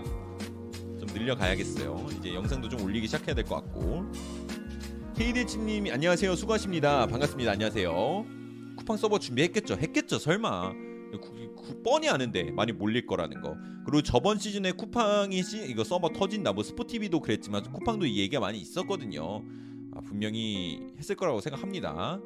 좀 0.98 1.06
늘려 1.14 1.36
가야겠어요. 1.36 2.06
이제 2.18 2.34
영상도 2.34 2.68
좀 2.68 2.82
올리기 2.82 3.06
시작해야 3.06 3.34
될 3.34 3.44
것 3.44 3.56
같고. 3.56 4.04
KDH님이 5.16 5.92
안녕하세요. 5.92 6.34
수고하십니다. 6.34 7.06
반갑습니다. 7.06 7.52
안녕하세요. 7.52 8.26
쿠팡 8.78 8.96
서버 8.96 9.18
준비했겠죠? 9.18 9.76
했겠죠? 9.76 10.18
설마. 10.18 10.72
구- 11.20 11.54
구- 11.54 11.82
뻔히 11.84 12.08
아는데 12.08 12.50
많이 12.50 12.72
몰릴 12.72 13.06
거라는 13.06 13.40
거. 13.42 13.54
그리고 13.84 14.02
저번 14.02 14.38
시즌에 14.38 14.72
쿠팡이 14.72 15.42
시, 15.42 15.64
이거 15.68 15.84
서버 15.84 16.08
터진다. 16.08 16.52
뭐 16.52 16.64
스포티비도 16.64 17.20
그랬지만 17.20 17.62
쿠팡도 17.72 18.06
이 18.06 18.18
얘기가 18.18 18.40
많이 18.40 18.58
있었거든요. 18.58 19.42
아, 20.02 20.08
분명히 20.08 20.92
했을 20.98 21.16
거라고 21.16 21.40
생각합니다. 21.40 22.20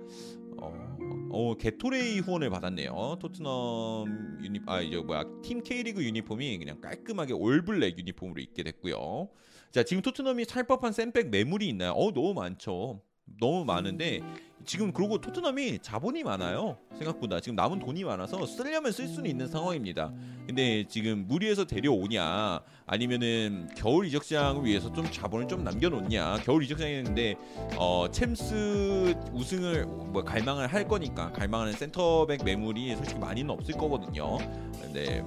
어, 0.59 0.97
어 1.31 1.55
게토레이 1.59 2.21
후원을 2.21 2.51
받았네요. 2.51 3.19
토트넘 3.21 4.39
유니 4.43 4.61
아 4.67 4.81
이제 4.81 4.97
뭐야 4.97 5.25
팀 5.43 5.63
K리그 5.63 6.03
유니폼이 6.03 6.59
그냥 6.59 6.81
깔끔하게 6.81 7.35
올블랙 7.35 7.99
유니폼으로 7.99 8.41
입게 8.41 8.63
됐고요. 8.63 9.29
자 9.71 9.83
지금 9.83 10.03
토트넘이 10.03 10.45
살 10.45 10.65
법한 10.65 10.93
샌백 10.93 11.29
매물이 11.31 11.69
있나요? 11.69 11.93
어 11.93 12.13
너무 12.13 12.35
많죠. 12.35 13.03
너무 13.39 13.65
많은데 13.65 14.21
지금 14.65 14.93
그러고 14.93 15.21
토트넘이 15.21 15.79
자본이 15.81 16.25
많아요. 16.25 16.77
생각보다 16.97 17.41
지금 17.41 17.55
남은 17.55 17.79
돈이 17.79 18.03
많아서 18.05 18.45
쓰려면 18.47 18.91
쓸 18.91 19.07
수는 19.07 19.31
있는 19.31 19.47
상황입니다. 19.47 20.13
근데 20.47 20.85
지금 20.89 21.27
무리해서 21.29 21.65
데려오냐 21.65 22.61
아니면은 22.87 23.69
겨울 23.77 24.07
이적 24.07 24.25
시장을 24.25 24.65
위해서 24.65 24.93
좀 24.93 25.05
자본을 25.11 25.47
좀 25.47 25.63
남겨 25.63 25.89
놓냐 25.89 26.39
겨울 26.43 26.65
이적 26.65 26.79
시장이었는데 26.79 27.37
어 27.77 28.07
챔스 28.11 29.15
우승을 29.33 29.87
뭐 29.87 30.25
갈망을 30.25 30.67
할 30.67 30.89
거니까 30.89 31.33
갈망하는 31.33 31.73
센터백 31.73 32.45
매물이 32.45 32.97
솔직히 32.97 33.21
많이는 33.21 33.51
없을 33.51 33.75
거거든요. 33.77 34.39
근데 34.81 35.23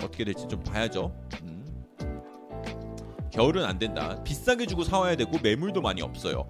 어떻게 0.00 0.24
될지 0.24 0.46
좀 0.46 0.62
봐야죠. 0.62 1.12
음. 1.42 1.64
겨울은 3.32 3.64
안 3.64 3.78
된다. 3.78 4.22
비싸게 4.22 4.66
주고 4.66 4.84
사와야 4.84 5.16
되고 5.16 5.36
매물도 5.42 5.80
많이 5.80 6.02
없어요. 6.02 6.46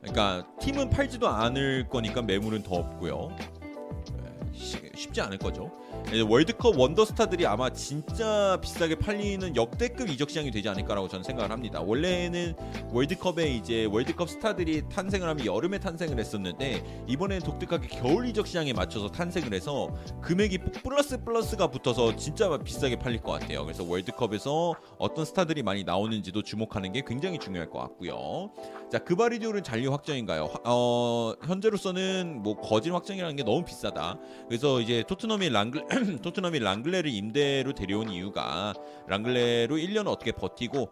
그러니까 0.00 0.46
팀은 0.60 0.90
팔지도 0.90 1.28
않을 1.28 1.88
거니까 1.88 2.22
매물은 2.22 2.62
더 2.62 2.76
없고요. 2.76 3.30
네, 4.16 4.30
쉬- 4.52 4.90
쉽지 4.94 5.20
않을 5.20 5.38
거죠. 5.38 5.70
네, 6.10 6.22
월드컵 6.22 6.78
원더스타들이 6.78 7.46
아마 7.46 7.68
진짜 7.68 8.58
비싸게 8.62 8.94
팔리는 8.94 9.54
역대급 9.54 10.08
이적 10.08 10.30
시장이 10.30 10.50
되지 10.50 10.66
않을까라고 10.70 11.06
저는 11.06 11.22
생각을 11.22 11.50
합니다. 11.50 11.82
원래는 11.82 12.54
월드컵에 12.92 13.50
이제 13.50 13.84
월드컵 13.84 14.30
스타들이 14.30 14.88
탄생을 14.88 15.28
하면 15.28 15.44
여름에 15.44 15.78
탄생을 15.78 16.18
했었는데 16.18 17.04
이번에는 17.08 17.44
독특하게 17.44 17.88
겨울 17.88 18.26
이적 18.26 18.46
시장에 18.46 18.72
맞춰서 18.72 19.10
탄생을 19.10 19.52
해서 19.52 19.94
금액이 20.22 20.58
플러스 20.82 21.22
플러스가 21.22 21.66
붙어서 21.66 22.16
진짜 22.16 22.56
비싸게 22.56 22.96
팔릴 22.98 23.20
것 23.20 23.32
같아요. 23.32 23.64
그래서 23.64 23.84
월드컵에서 23.84 24.76
어떤 24.96 25.26
스타들이 25.26 25.62
많이 25.62 25.84
나오는지도 25.84 26.42
주목하는 26.42 26.92
게 26.92 27.02
굉장히 27.06 27.38
중요할 27.38 27.68
것 27.68 27.80
같고요. 27.80 28.50
자, 28.90 28.98
그바리디오는 28.98 29.62
잔류 29.62 29.92
확정인가요? 29.92 30.44
화- 30.46 30.58
어, 30.64 31.34
현재로서는 31.44 32.42
뭐 32.42 32.56
거진 32.58 32.94
확정이라는 32.94 33.36
게 33.36 33.42
너무 33.42 33.62
비싸다. 33.62 34.18
그래서 34.48 34.80
이제 34.80 35.04
토트넘이 35.06 35.50
랑글 35.50 35.84
토트넘이 36.22 36.58
랑글레를 36.60 37.10
임대로 37.10 37.72
데려온 37.72 38.10
이유가 38.10 38.74
랑글레로 39.08 39.76
1년 39.76 40.06
어떻게 40.06 40.32
버티고 40.32 40.90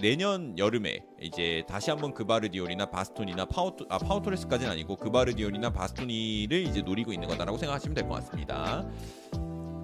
내년 0.00 0.58
여름에 0.58 1.00
이제 1.20 1.62
다시 1.68 1.90
한번 1.90 2.14
그바르디올이나 2.14 2.86
바스토니나 2.86 3.46
파우토 3.46 3.86
아 3.88 3.98
파우 3.98 4.10
토레스까지는 4.10 4.72
아니고 4.72 4.96
그바르디올이나 4.96 5.70
바스토니를 5.70 6.62
이제 6.66 6.82
노리고 6.82 7.12
있는 7.12 7.28
거다라고 7.28 7.58
생각하시면 7.58 7.94
될 7.94 8.06
것 8.08 8.14
같습니다. 8.16 8.86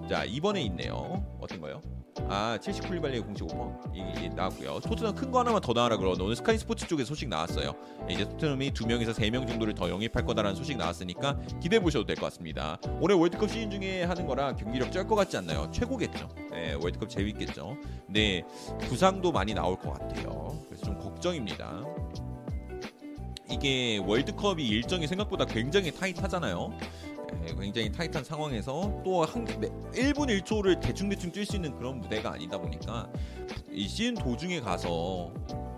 자 0.09 0.23
이번에 0.25 0.61
있네요. 0.63 1.25
어떤 1.41 1.59
거요? 1.61 1.81
아 2.29 2.57
첼시 2.61 2.81
쿨리발리의 2.81 3.21
공식 3.23 3.43
오퍼 3.43 3.91
이게 3.93 4.29
나왔고요. 4.29 4.79
토트넘 4.81 5.15
큰 5.15 5.31
거 5.31 5.39
하나만 5.39 5.61
더 5.61 5.73
나와라 5.73 5.97
그러는데 5.97 6.23
오늘 6.23 6.35
스카이 6.35 6.57
스포츠 6.57 6.87
쪽에 6.87 7.03
소식 7.03 7.27
나왔어요. 7.27 7.73
이제 8.09 8.23
토트넘이 8.23 8.71
두 8.71 8.85
명에서 8.85 9.13
세 9.13 9.29
명 9.29 9.47
정도를 9.47 9.73
더 9.73 9.89
영입할 9.89 10.23
거다라는 10.25 10.55
소식 10.55 10.77
나왔으니까 10.77 11.39
기대해 11.61 11.81
보셔도 11.81 12.05
될 12.05 12.15
것 12.15 12.25
같습니다. 12.27 12.77
올해 13.01 13.15
월드컵 13.15 13.49
시즌 13.49 13.71
중에 13.71 14.03
하는 14.03 14.27
거라 14.27 14.55
경기력 14.55 14.91
쩔 14.91 15.07
것 15.07 15.15
같지 15.15 15.37
않나요? 15.37 15.69
최고겠죠. 15.71 16.29
네, 16.51 16.73
월드컵 16.73 17.09
재밌겠죠. 17.09 17.75
근데 18.05 18.43
부상도 18.81 19.31
많이 19.31 19.53
나올 19.55 19.75
것 19.77 19.93
같아요. 19.93 20.55
그래서 20.67 20.85
좀 20.85 20.99
걱정입니다. 20.99 21.83
이게 23.49 23.97
월드컵이 24.05 24.65
일정이 24.67 25.07
생각보다 25.07 25.45
굉장히 25.45 25.91
타이트하잖아요. 25.91 26.71
네, 27.41 27.53
굉장히 27.59 27.91
타이트한 27.91 28.23
상황에서 28.23 29.01
또 29.03 29.23
한 29.25 29.45
1분 29.45 30.27
1초를 30.43 30.79
대충대충 30.79 31.31
뛸 31.31 31.45
수 31.45 31.55
있는 31.55 31.75
그런 31.77 31.99
무대가 31.99 32.33
아니다 32.33 32.57
보니까 32.57 33.09
이 33.71 33.87
시즌 33.87 34.15
도중에 34.15 34.59
가서 34.61 35.33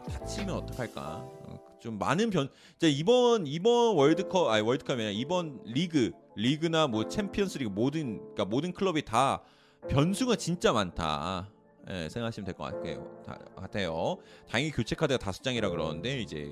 다치면 0.09 0.55
어떡할까? 0.55 1.01
어, 1.17 1.59
좀 1.79 1.97
많은 1.99 2.29
변 2.29 2.49
이제 2.77 2.89
이번 2.89 3.45
이번 3.47 3.95
월드컵 3.95 4.49
아니 4.49 4.61
월드컵이 4.61 5.01
아니라 5.03 5.11
이번 5.19 5.59
리그 5.65 6.11
리그나 6.35 6.87
뭐 6.87 7.07
챔피언스리그 7.07 7.69
모든 7.69 8.17
그러니까 8.19 8.45
모든 8.45 8.71
클럽이 8.73 9.03
다 9.03 9.41
변수가 9.89 10.35
진짜 10.37 10.73
많다. 10.73 11.49
예, 11.87 12.09
생각하시면 12.09 12.45
될 12.45 12.55
것 12.55 12.63
같아요. 12.63 13.05
다- 13.23 13.37
같아요. 13.55 14.17
다행히 14.49 14.71
교체 14.71 14.95
카드가 14.95 15.19
다섯 15.19 15.43
장이라 15.43 15.69
그러는데 15.69 16.19
이제 16.19 16.51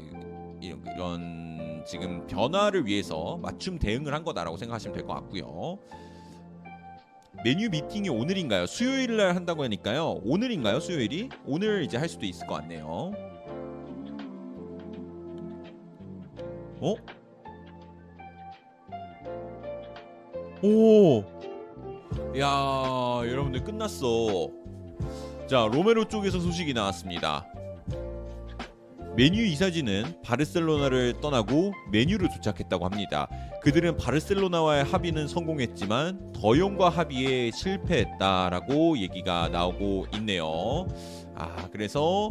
이런, 0.61 0.83
이런 0.95 1.52
지금 1.85 2.25
변화를 2.27 2.85
위해서 2.85 3.37
맞춤 3.41 3.77
대응을 3.79 4.13
한 4.13 4.23
거다라고 4.23 4.57
생각하시면 4.57 4.95
될 4.95 5.05
것 5.05 5.13
같고요. 5.15 5.77
메뉴 7.43 7.69
미팅이 7.69 8.09
오늘인가요? 8.09 8.65
수요일 8.67 9.17
날 9.17 9.35
한다고 9.35 9.63
하니까요. 9.63 10.21
오늘인가요? 10.23 10.79
수요일이? 10.79 11.29
오늘 11.45 11.83
이제 11.83 11.97
할 11.97 12.07
수도 12.07 12.25
있을 12.25 12.47
것 12.47 12.55
같네요. 12.55 13.11
어? 16.79 16.95
오! 20.61 21.23
야, 22.39 23.21
여러분들 23.29 23.63
끝났어. 23.63 24.49
자, 25.47 25.67
로메로 25.71 26.05
쪽에서 26.07 26.39
소식이 26.39 26.73
나왔습니다. 26.73 27.45
메뉴 29.15 29.43
이사진은 29.45 30.23
바르셀로나를 30.23 31.21
떠나고 31.21 31.73
메뉴로 31.91 32.29
도착했다고 32.29 32.85
합니다. 32.85 33.27
그들은 33.61 33.97
바르셀로나와의 33.97 34.85
합의는 34.85 35.27
성공했지만 35.27 36.33
더용과 36.33 36.89
합의에 36.89 37.51
실패했다라고 37.51 38.97
얘기가 38.97 39.49
나오고 39.49 40.07
있네요. 40.15 40.87
아, 41.35 41.69
그래서 41.71 42.29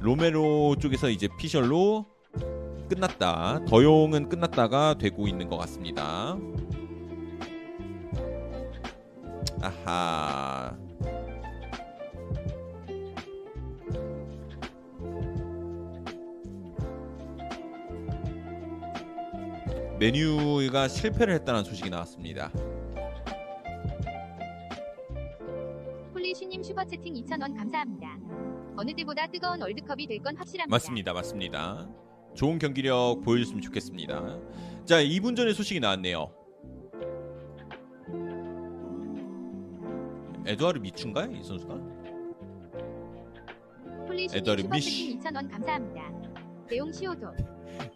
로메로 0.00 0.76
쪽에서 0.76 1.10
이제 1.10 1.28
피셜로 1.38 2.06
끝났다. 2.88 3.64
더용은 3.66 4.28
끝났다가 4.28 4.94
되고 4.98 5.26
있는 5.26 5.48
것 5.48 5.56
같습니다. 5.58 6.36
아하. 9.62 10.49
메뉴가 20.00 20.88
실패를 20.88 21.34
했다는 21.34 21.62
소식이 21.62 21.90
나왔습니다. 21.90 22.50
폴리슈님 26.14 26.62
슈퍼채팅 26.62 27.12
2,000원 27.14 27.54
감사합니다. 27.54 28.16
어느 28.78 28.94
때보다 28.94 29.26
뜨거운 29.26 29.60
월드컵이 29.60 30.06
될 30.06 30.18
건 30.22 30.36
확실합니다. 30.38 30.74
맞습니다, 30.74 31.12
맞습니다. 31.12 31.86
좋은 32.34 32.58
경기력 32.58 33.20
보여줬으면 33.22 33.60
좋겠습니다. 33.60 34.38
자, 34.86 35.02
2분 35.02 35.36
전에 35.36 35.52
소식이 35.52 35.80
나왔네요. 35.80 36.32
에드와르 40.46 40.80
미춘가요, 40.80 41.30
이 41.32 41.42
선수가? 41.44 41.74
폴리슈님 44.06 44.56
슈퍼채팅 44.56 45.18
2,000원 45.20 45.50
감사합니다. 45.50 46.10
내용 46.70 46.90
시오도 46.90 47.26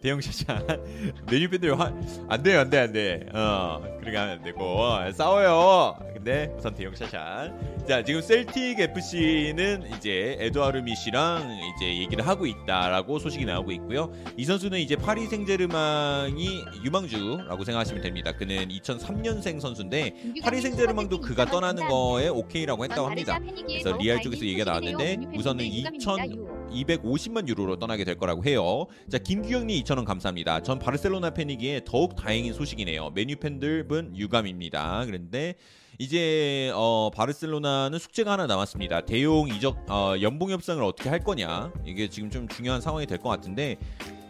대형 0.00 0.20
샤샤. 0.20 0.62
메뉴 1.30 1.48
팬들 1.48 1.78
화... 1.78 1.92
안 2.28 2.42
돼요 2.42 2.60
안 2.60 2.70
돼 2.70 2.78
안돼. 2.78 3.26
어 3.32 3.80
그렇게 4.00 4.16
하면 4.18 4.38
안 4.38 4.42
되고 4.42 5.12
싸워요. 5.12 5.96
근데 6.14 6.52
우선 6.58 6.74
대형 6.74 6.94
샤샤. 6.94 7.52
자 7.88 8.02
지금 8.02 8.20
셀틱 8.20 8.80
FC는 8.80 9.90
이제 9.96 10.36
에드와르 10.40 10.80
미시랑 10.80 11.58
이제 11.76 11.86
얘기를 11.98 12.26
하고 12.26 12.46
있다라고 12.46 13.18
소식이 13.18 13.44
나오고 13.44 13.72
있고요. 13.72 14.10
이 14.36 14.44
선수는 14.44 14.78
이제 14.78 14.96
파리 14.96 15.26
생제르맹이 15.26 16.48
유망주라고 16.84 17.64
생각하시면 17.64 18.02
됩니다. 18.02 18.32
그는 18.32 18.68
2003년생 18.68 19.60
선수인데 19.60 20.14
파리 20.42 20.60
생제르맹도 20.60 21.20
그가 21.20 21.44
떠나는 21.46 21.86
거에 21.88 22.28
오케이라고 22.28 22.84
했다고 22.84 23.08
합니다. 23.08 23.38
그래서 23.66 23.96
리알 23.96 24.20
쪽에서 24.22 24.44
얘기가 24.44 24.64
나왔는데 24.64 25.18
우선은 25.36 25.64
2,000 25.64 26.53
250만 26.70 27.48
유로로 27.48 27.78
떠나게 27.78 28.04
될 28.04 28.16
거라고 28.16 28.44
해요. 28.44 28.86
자, 29.10 29.18
김규영님 29.18 29.82
2,000원 29.84 30.04
감사합니다. 30.04 30.62
전 30.62 30.78
바르셀로나 30.78 31.30
팬이기에 31.30 31.82
더욱 31.84 32.16
다행인 32.16 32.52
소식이네요. 32.52 33.10
메뉴 33.10 33.36
팬들은 33.36 34.16
유감입니다. 34.16 35.04
그런데 35.06 35.54
이제 35.98 36.72
어, 36.74 37.10
바르셀로나는 37.14 37.98
숙제가 37.98 38.32
하나 38.32 38.46
남았습니다. 38.46 39.02
대용 39.02 39.48
이적 39.48 39.86
어, 39.88 40.14
연봉 40.20 40.50
협상을 40.50 40.82
어떻게 40.82 41.08
할 41.08 41.20
거냐 41.20 41.72
이게 41.86 42.08
지금 42.08 42.30
좀 42.30 42.48
중요한 42.48 42.80
상황이 42.80 43.06
될 43.06 43.18
것 43.18 43.28
같은데 43.28 43.76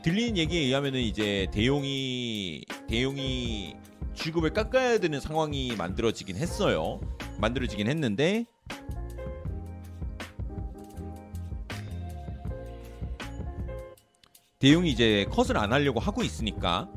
들리는 0.03 0.37
얘기에 0.37 0.61
의하면은 0.61 1.01
이제 1.01 1.47
대용이 1.53 2.65
대용이 2.87 3.77
주급을 4.13 4.53
깎아야 4.53 4.99
되는 4.99 5.19
상황이 5.21 5.75
만들어지긴 5.77 6.37
했어요. 6.37 7.01
만들어지긴 7.39 7.89
했는데 7.89 8.45
대용이 14.65 14.91
이제 14.93 15.27
컷을 15.31 15.59
안 15.59 15.75
하려고 15.75 16.01
하고 16.01 16.23
있으니까 16.23 16.89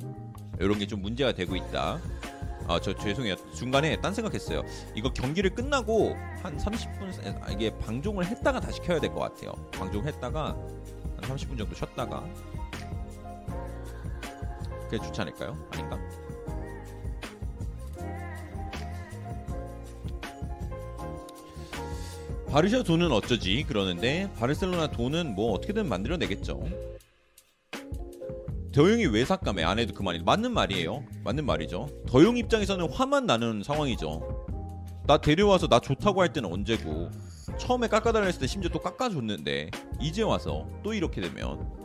이런 0.57 0.79
게 0.79 0.85
좀 0.87 1.01
문제가 1.01 1.33
되고 1.33 1.53
있다. 1.53 1.99
아 2.65 2.79
저 2.79 2.93
죄송해요 2.95 3.35
중간에 3.53 3.99
딴 3.99 4.13
생각했어요. 4.13 4.63
이거 4.95 5.11
경기를 5.11 5.49
끝나고 5.49 6.15
한 6.41 6.57
30분 6.57 7.41
아, 7.43 7.51
이게 7.51 7.77
방종을 7.77 8.25
했다가 8.25 8.61
다시 8.61 8.79
켜야 8.81 9.01
될 9.01 9.11
것 9.13 9.19
같아요. 9.19 9.51
방종했다가 9.73 10.45
한 10.47 11.21
30분 11.21 11.57
정도 11.57 11.75
쉬었다가 11.75 12.23
그게 14.89 14.97
좋지 15.05 15.19
않을까요? 15.19 15.57
아닌가? 15.73 15.99
바르샤 22.49 22.83
돈은 22.83 23.11
어쩌지 23.11 23.65
그러는데 23.67 24.29
바르셀로나 24.39 24.87
돈은 24.91 25.35
뭐 25.35 25.51
어떻게든 25.51 25.87
만들어내겠죠. 25.89 26.61
더용이 28.77 29.07
왜 29.07 29.25
삭감해? 29.25 29.63
안 29.63 29.79
해도 29.79 29.91
그만이 29.95 30.19
맞는 30.19 30.53
말이에요. 30.53 31.03
맞는 31.23 31.47
말이죠. 31.47 31.89
더용 32.07 32.37
입장에서는 32.37 32.91
화만 32.91 33.25
나는 33.25 33.63
상황이죠. 33.63 34.45
나 35.07 35.17
데려와서 35.17 35.67
나 35.67 35.79
좋다고 35.79 36.21
할 36.21 36.31
때는 36.31 36.53
언제고 36.53 37.09
처음에 37.57 37.87
깎아달라 37.87 38.27
했을 38.27 38.41
때 38.41 38.45
심지어 38.45 38.69
또 38.69 38.79
깎아줬는데 38.79 39.71
이제 39.99 40.21
와서 40.21 40.67
또 40.83 40.93
이렇게 40.93 41.21
되면 41.21 41.75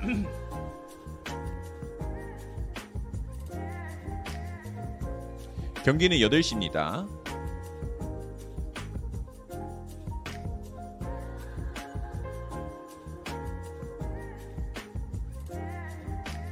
경기는 5.84 6.16
8시입니다. 6.18 7.19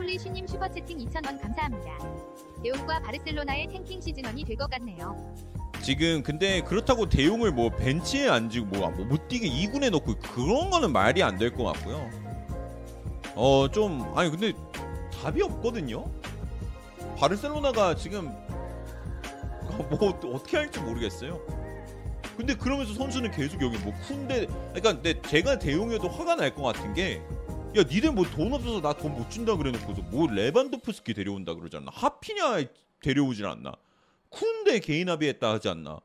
폴리슈님 0.09 0.47
슈퍼채팅 0.47 0.97
2,000원 1.01 1.39
감사합니다. 1.39 1.99
대용과 2.63 3.01
바르셀로나의 3.01 3.67
탱킹 3.69 4.01
시즌원이 4.01 4.43
될 4.43 4.57
것 4.57 4.71
같네요. 4.71 5.15
지금 5.83 6.23
근데 6.23 6.63
그렇다고 6.63 7.11
대용을 7.11 7.53
뭐 7.53 7.69
벤치에 7.69 8.27
앉고 8.27 8.65
뭐못 8.65 9.29
뛰게 9.29 9.47
2군에 9.51 9.91
넣고 9.91 10.15
그런 10.19 10.71
거는 10.71 10.93
말이 10.93 11.23
안 11.23 11.37
될 11.37 11.51
것 11.53 11.65
같고요. 11.65 12.09
어 13.37 13.69
좀 13.71 14.11
아니 14.17 14.31
근데 14.31 14.55
답이 15.21 15.43
없거든요. 15.43 16.07
바르셀로나가 17.19 17.95
지금 17.95 18.29
뭐 19.91 20.09
어떻게 20.35 20.57
할지 20.57 20.81
모르겠어요. 20.81 21.39
근데 22.39 22.55
그러면서 22.55 22.95
선수는 22.95 23.31
계속 23.33 23.61
여기 23.61 23.77
뭐 23.79 23.93
쿤데 24.09 24.49
그러니까 24.73 25.21
제가 25.29 25.59
대용해도 25.59 26.09
화가 26.09 26.37
날 26.37 26.55
것 26.55 26.63
같은 26.63 26.95
게 26.95 27.21
야 27.79 27.83
니들 27.85 28.13
뭐 28.13 28.25
돈 28.31 28.53
없어서 28.53 28.81
나 28.81 28.93
돈 28.95 29.15
못 29.15 29.31
준다 29.31 29.57
그래놓고서 29.57 30.03
뭐 30.11 30.27
레반도프스키 30.31 31.15
데려온다 31.15 31.55
않나 31.79 31.91
하피냐 31.95 32.65
데려오질 33.01 33.47
않나. 33.47 33.73
쿤데 34.31 34.83
개인 34.85 35.09
합의했다 35.09 35.53
하지 35.53 35.69
않나. 35.69 36.01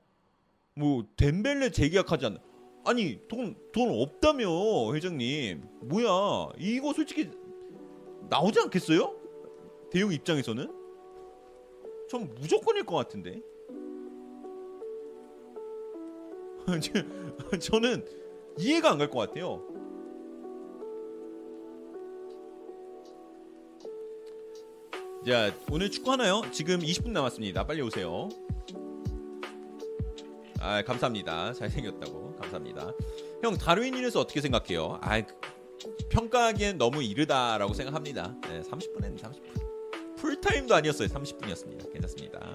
뭐 0.76 1.04
덴벨레 1.18 1.72
재계약하지 1.72 2.26
않나. 2.28 2.40
아니 2.86 3.20
돈 3.28 3.56
돈 3.74 3.90
없다며 4.02 4.94
회장님. 4.94 5.64
뭐야. 5.82 6.50
이거 6.60 6.94
솔직히 6.94 7.32
나오지 8.30 8.60
않겠어요? 8.60 9.16
대용 9.92 10.14
입장에서는? 10.14 10.72
전 12.10 12.34
무조건일 12.36 12.84
것 12.86 12.96
같은데. 12.96 13.42
저는 17.60 18.06
이해가 18.58 18.92
안 18.92 18.98
갈 18.98 19.10
것 19.10 19.20
같아요 19.20 19.62
자 25.26 25.54
오늘 25.72 25.90
축구 25.90 26.12
하나요? 26.12 26.42
지금 26.52 26.80
20분 26.80 27.12
남았습니다. 27.12 27.66
빨리 27.66 27.82
오세요. 27.82 28.28
아 30.60 30.82
감사합니다. 30.82 31.54
잘생겼다고 31.54 32.36
감사합니다. 32.36 32.92
형 33.42 33.58
다루인인에서 33.58 34.20
어떻게 34.20 34.42
생각해요? 34.42 35.00
아 35.02 35.22
평가하기엔 36.10 36.78
너무 36.78 37.02
이르다라고 37.02 37.74
생각합니다. 37.74 38.36
네, 38.50 38.62
30분 38.64 39.04
했는 39.04 39.18
30분. 39.18 40.18
풀타임도 40.18 40.76
아니었어요. 40.76 41.08
30분이었습니다. 41.08 41.94
괜찮습니다. 41.94 42.54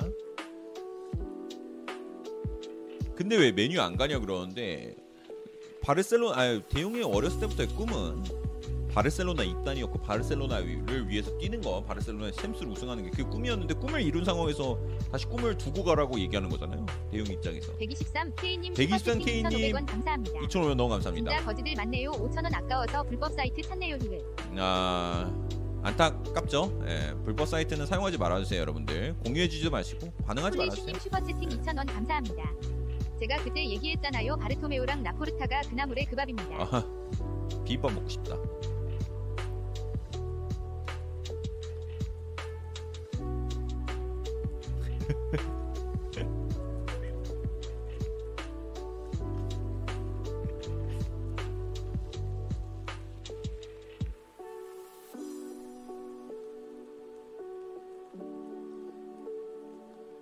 근데 3.15 3.37
왜 3.37 3.51
메뉴 3.51 3.81
안 3.81 3.97
가냐 3.97 4.19
그러는데 4.19 4.95
바르셀로나 5.81 6.39
아 6.39 6.61
대용이 6.69 7.03
어렸을 7.03 7.41
때부터의 7.41 7.69
꿈은 7.71 8.25
바르셀로나 8.99 9.45
입단이었고 9.45 10.01
바르셀로나를 10.01 11.09
위해서 11.09 11.37
뛰는 11.39 11.61
거 11.61 11.81
바르셀로나 11.85 12.33
챔스를 12.33 12.69
우승하는 12.73 13.05
게 13.05 13.11
그게 13.11 13.23
꿈이었는데 13.23 13.75
꿈을 13.75 14.03
이룬 14.03 14.25
상황에서 14.25 14.77
다시 15.13 15.25
꿈을 15.27 15.57
두고 15.57 15.85
가라고 15.85 16.19
얘기하는 16.19 16.49
거잖아요 16.49 16.85
데용 17.13 17.25
입장에서 17.29 17.77
123 17.77 18.35
K님 18.35 18.75
123 18.75 19.21
슈퍼채팅 19.21 19.43
K님 19.51 19.73
2,500원 19.73 19.87
감사합니다. 19.87 20.41
2,500원 20.41 20.75
너무 20.75 20.89
감사합니다 20.89 21.31
진짜 21.31 21.45
거지들 21.45 21.75
많네요. 21.77 22.11
5,000원 22.11 22.53
아까워서 22.53 23.03
불법 23.05 23.33
사이트 23.35 23.63
찾네요. 23.63 23.97
아 24.57 25.33
안타깝죠 25.85 26.83
예, 26.89 27.15
불법 27.25 27.47
사이트는 27.47 27.87
사용하지 27.87 28.19
말아주세요 28.19 28.61
여러분들 28.61 29.15
공유해주지 29.25 29.71
마시고 29.71 30.11
반응하지 30.27 30.59
말아주세요 30.59 30.87
폴리슈님 30.87 31.01
슈퍼채팅 31.01 31.49
2,000원 31.61 31.87
감사합니다. 31.87 32.53
제가 33.21 33.37
그때 33.45 33.65
얘기했잖아요. 33.65 34.37
바르토메오랑 34.39 35.05
라포르타가 35.05 35.61
그 35.71 35.83
나물에 35.83 36.07
그 36.07 36.17
밥입니다. 36.17 36.63
아하 36.63 36.85
비빔밥 37.65 37.93
먹고 37.93 38.09
싶다 38.09 38.37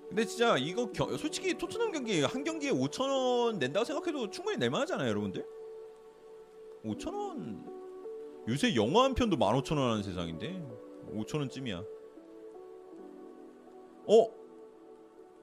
근데 0.09 0.25
진짜 0.25 0.57
이거 0.57 0.91
겨- 0.93 1.17
솔직히 1.17 1.53
토트넘 1.59 1.93
경기 1.93 2.23
한 2.23 2.43
경기에 2.45 2.71
5천 2.71 3.01
원 3.11 3.59
낸다고 3.59 3.85
생각해도 3.85 4.31
충분히 4.31 4.57
낼만하잖아요, 4.57 5.09
여러분들. 5.11 5.45
5천 6.85 7.13
원 7.15 7.67
요새 8.49 8.75
영화 8.77 9.05
한 9.05 9.15
편도 9.15 9.37
15,000원 9.37 9.77
하는 9.91 10.03
세상인데 10.03 10.63
5천 11.13 11.41
원쯤이야. 11.41 11.83
어? 14.09 14.46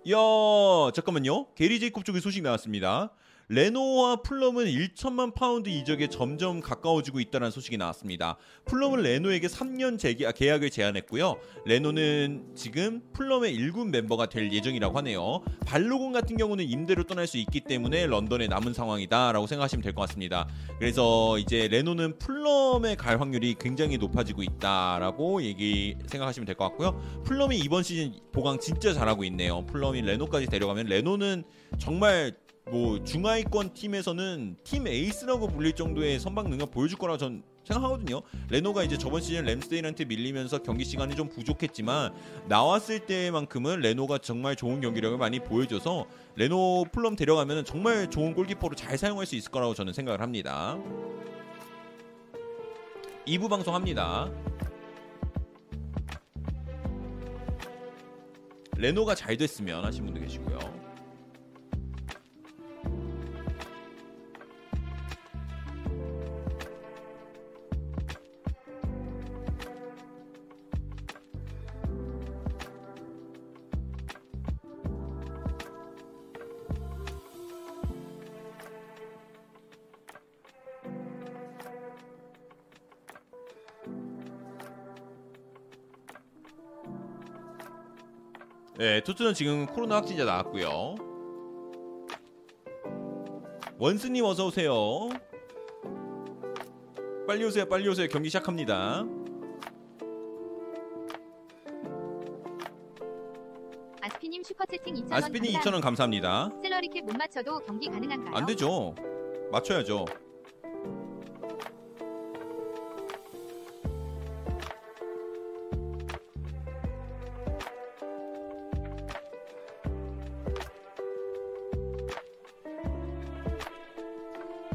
야 0.10 0.92
잠깐만요. 0.94 1.54
게리 1.56 1.80
제이콥 1.80 2.04
쪽에 2.04 2.20
소식 2.20 2.44
나왔습니다. 2.44 3.12
레노와 3.50 4.18
풀럼은 4.18 4.66
1천만 4.66 5.34
파운드 5.34 5.70
이적에 5.70 6.08
점점 6.08 6.60
가까워지고 6.62 7.20
있다는 7.20 7.52
소식이 7.52 7.78
나왔습니다. 7.78 8.38
풀럼은 8.66 9.02
레노에게 9.04 9.48
3년 9.48 10.00
재계, 10.00 10.26
아, 10.26 10.32
계약을 10.32 10.70
제안했고요. 10.70 11.38
레노는 11.66 12.54
지금 12.56 13.02
풀럼의 13.14 13.56
1군 13.58 13.90
멤버가 13.90 14.28
될 14.28 14.52
예정이라고 14.52 14.98
하네요. 15.00 15.42
발로곤 15.66 16.14
같은 16.14 16.38
경우는 16.38 16.70
임대로 16.70 17.04
떠날 17.04 17.28
수 17.28 17.38
있기 17.38 17.62
때문에 17.62 18.08
런던에 18.08 18.48
남은 18.48 18.74
상황이다라고 18.74 19.46
생각하시면 19.48 19.84
될 19.84 19.94
것 19.94 20.02
같습니다. 20.08 20.48
그래서 20.80 21.38
이제 21.38 21.68
레노는 21.68 22.18
풀럼에 22.18 22.96
갈 22.96 23.20
확률이 23.22 23.56
굉장히 23.60 23.98
높아지고 23.98 24.42
있다라고 24.42 25.44
얘기 25.44 25.96
생각하시면 26.08 26.46
될 26.46 26.56
것 26.56 26.66
같고요. 26.70 27.00
풀럼이 27.26 27.58
이번 27.60 27.84
시즌 27.84 28.14
보강 28.32 28.60
진짜 28.60 28.94
잘하고 28.94 29.24
있네요. 29.26 29.66
풀럼이 29.68 30.02
레노까지 30.02 30.48
데려가면 30.48 30.86
레노는 30.88 31.44
정말 31.78 32.34
뭐 32.70 33.04
중하위권 33.04 33.74
팀에서는 33.74 34.58
팀 34.64 34.88
에이스라고 34.88 35.48
불릴 35.48 35.74
정도의 35.74 36.20
선방 36.20 36.50
능력 36.50 36.72
보여줄 36.72 36.98
거라 36.98 37.18
전 37.18 37.44
생각하거든요. 37.66 38.22
레노가 38.50 38.84
이제 38.84 38.98
저번 38.98 39.22
시즌 39.22 39.46
램스데일한테 39.46 40.06
밀리면서 40.06 40.60
경기 40.64 40.84
시간이 40.84 41.16
좀 41.16 41.30
부족했지만 41.30 42.14
나왔을 42.48 43.06
때만큼은 43.06 43.80
레노가 43.80 44.18
정말 44.18 44.56
좋은 44.56 44.82
경기력을 44.82 45.18
많이 45.18 45.40
보여줘서 45.40 46.06
레노 46.36 46.86
풀럼 46.92 47.16
데려가면 47.16 47.66
정말 47.66 48.10
좋은 48.10 48.34
골키퍼로 48.34 48.76
잘 48.76 48.98
사용할 48.98 49.26
수 49.26 49.36
있을 49.36 49.52
거라고 49.52 49.74
저는 49.74 49.94
생각을 49.94 50.22
합니다. 50.22 50.78
2부 53.26 53.50
방송합니다. 53.50 54.30
레노가 58.76 59.16
잘 59.16 59.38
됐으면 59.38 59.86
하신 59.86 60.06
분도 60.06 60.20
계시고요. 60.20 60.83
네, 88.84 89.00
토트넘 89.00 89.34
지금 89.34 89.66
코로나 89.66 89.96
확진자 89.96 90.26
나왔고요. 90.26 90.96
원스님 93.80 94.26
어서 94.26 94.48
오세요. 94.48 95.08
빨리 97.26 97.46
오세요, 97.46 97.66
빨리 97.66 97.88
오세요. 97.88 98.10
경기 98.10 98.28
시작합니다. 98.28 99.06
아스피님 104.02 104.44
슈퍼채팅 104.44 104.96
2,000원 104.96 105.14
아스피니 105.14 105.54
감사합니다. 105.54 105.72
2,000원 105.72 105.82
감사합니다. 105.82 106.50
샐러리캡 106.62 107.02
못 107.04 107.16
맞춰도 107.16 107.60
경기 107.60 107.88
가능한가요? 107.88 108.36
안 108.36 108.46
되죠. 108.46 108.94
맞춰야죠. 109.50 110.04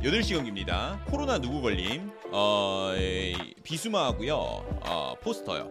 여덟 0.08 0.22
시 0.22 0.32
경기입니다. 0.32 1.04
코로나 1.10 1.38
누구 1.38 1.60
걸림? 1.60 2.10
어, 2.32 2.92
에이, 2.96 3.34
비수마하고요. 3.62 4.34
어, 4.36 5.14
포스터요. 5.20 5.70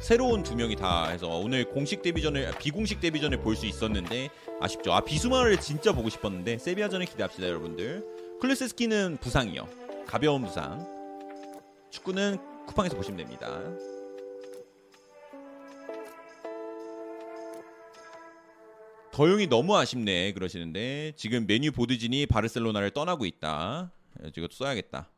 새로운 0.00 0.42
두 0.42 0.56
명이 0.56 0.76
다 0.76 1.08
해서 1.08 1.28
오늘 1.36 1.68
공식 1.68 2.00
데뷔전을 2.00 2.50
비공식 2.58 3.00
데뷔전을 3.00 3.42
볼 3.42 3.54
수 3.54 3.66
있었는데 3.66 4.30
아쉽죠. 4.62 4.94
아 4.94 5.02
비수마를 5.02 5.60
진짜 5.60 5.92
보고 5.92 6.08
싶었는데 6.08 6.56
세비야전을 6.56 7.04
기대합시다 7.04 7.46
여러분들. 7.48 8.02
클레스스키는 8.40 9.18
부상이요. 9.20 9.68
가벼운 10.06 10.42
부상. 10.42 10.86
축구는 11.90 12.38
쿠팡에서 12.66 12.96
보시면 12.96 13.18
됩니다. 13.18 13.60
더용이 19.18 19.48
너무 19.48 19.76
아쉽네 19.76 20.32
그러시는데 20.34 21.12
지금 21.16 21.44
메뉴 21.48 21.72
보드진이 21.72 22.26
바르셀로나를 22.26 22.92
떠나고 22.92 23.26
있다. 23.26 23.90
이것도 24.24 24.52
써야겠다. 24.52 25.10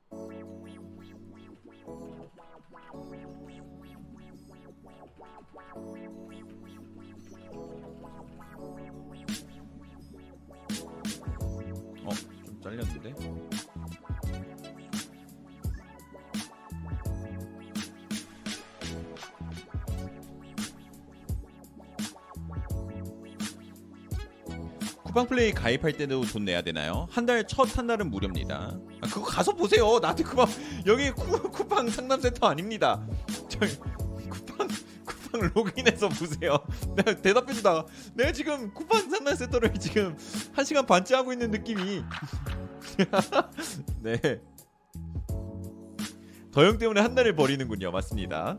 어, 12.02 12.10
좀 12.46 12.60
잘렸는데. 12.62 13.39
쿠팡 25.10 25.26
플레이 25.26 25.50
가입할 25.52 25.92
때도 25.96 26.22
돈 26.26 26.44
내야 26.44 26.62
되나요? 26.62 27.08
한 27.10 27.26
달 27.26 27.44
첫 27.44 27.76
한 27.76 27.88
달은 27.88 28.10
무료입니다. 28.12 28.78
아, 29.00 29.06
그거 29.08 29.22
가서 29.22 29.52
보세요. 29.52 29.98
나한테 29.98 30.22
쿠팡 30.22 30.46
여기 30.86 31.10
쿠, 31.10 31.50
쿠팡 31.50 31.90
상담센터 31.90 32.46
아닙니다. 32.46 33.04
저기 33.48 33.76
쿠팡 34.28 34.68
쿠팡 35.04 35.50
로그인해서 35.52 36.08
보세요. 36.10 36.58
내가 36.94 37.20
대답해주다가 37.20 37.86
내가 38.14 38.30
지금 38.30 38.72
쿠팡 38.72 39.10
상담센터를 39.10 39.72
지금 39.80 40.16
한 40.52 40.64
시간 40.64 40.86
반째 40.86 41.16
하고 41.16 41.32
있는 41.32 41.50
느낌이. 41.50 42.04
네. 44.02 44.40
더영 46.52 46.78
때문에 46.78 47.00
한 47.00 47.16
달을 47.16 47.34
버리는군요. 47.34 47.90
맞습니다. 47.90 48.58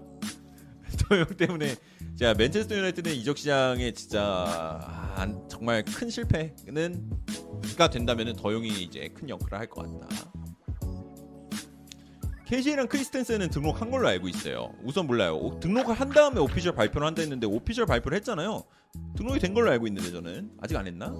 더영 0.98 1.26
때문에 1.38 1.76
자 2.18 2.34
맨체스터 2.34 2.76
유나이티드는 2.76 3.16
이적 3.16 3.38
시장에 3.38 3.92
진짜 3.94 4.22
아, 4.24 5.14
안- 5.22 5.48
정말 5.50 5.84
큰 5.84 6.10
실패는가 6.10 7.90
된다면은 7.92 8.36
더용이 8.36 8.68
이제 8.84 9.10
큰 9.14 9.30
역할을 9.30 9.60
할 9.60 9.68
것 9.70 9.84
같다. 10.00 10.32
KJ랑 12.46 12.88
크리스텐센은 12.90 13.50
등록한 13.50 13.90
걸로 13.92 14.10
알고 14.10 14.28
있어요. 14.28 14.74
우선 14.84 15.08
몰라요. 15.08 15.38
오- 15.38 15.58
등록을 15.62 15.96
한 15.96 16.10
다음에 16.10 16.40
오피셜 16.42 16.74
발표를 16.76 17.08
한다 17.08 17.22
했는데 17.22 17.48
오피셜 17.48 17.86
발표를 17.86 18.18
했잖아요. 18.18 18.64
등록이 19.16 19.40
된 19.40 19.54
걸로 19.54 19.72
알고 19.72 19.88
있는데 19.88 20.12
저는 20.12 20.52
아직 20.60 20.76
안 20.76 20.86
했나? 20.86 21.14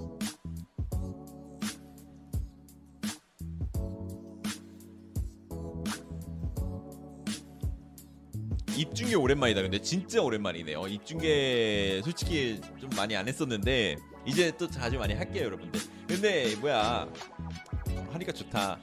입중계 8.76 9.14
오랜만이다. 9.14 9.62
근데 9.62 9.80
진짜 9.80 10.22
오랜만이네요. 10.22 10.86
입중계 10.86 12.00
솔직히 12.04 12.60
좀 12.80 12.90
많이 12.96 13.14
안 13.16 13.28
했었는데 13.28 13.96
이제 14.26 14.52
또 14.56 14.68
자주 14.68 14.98
많이 14.98 15.14
할게요, 15.14 15.44
여러분들. 15.46 15.80
근데 16.06 16.54
뭐야 16.56 17.08
하니까 18.12 18.32
좋다. 18.32 18.78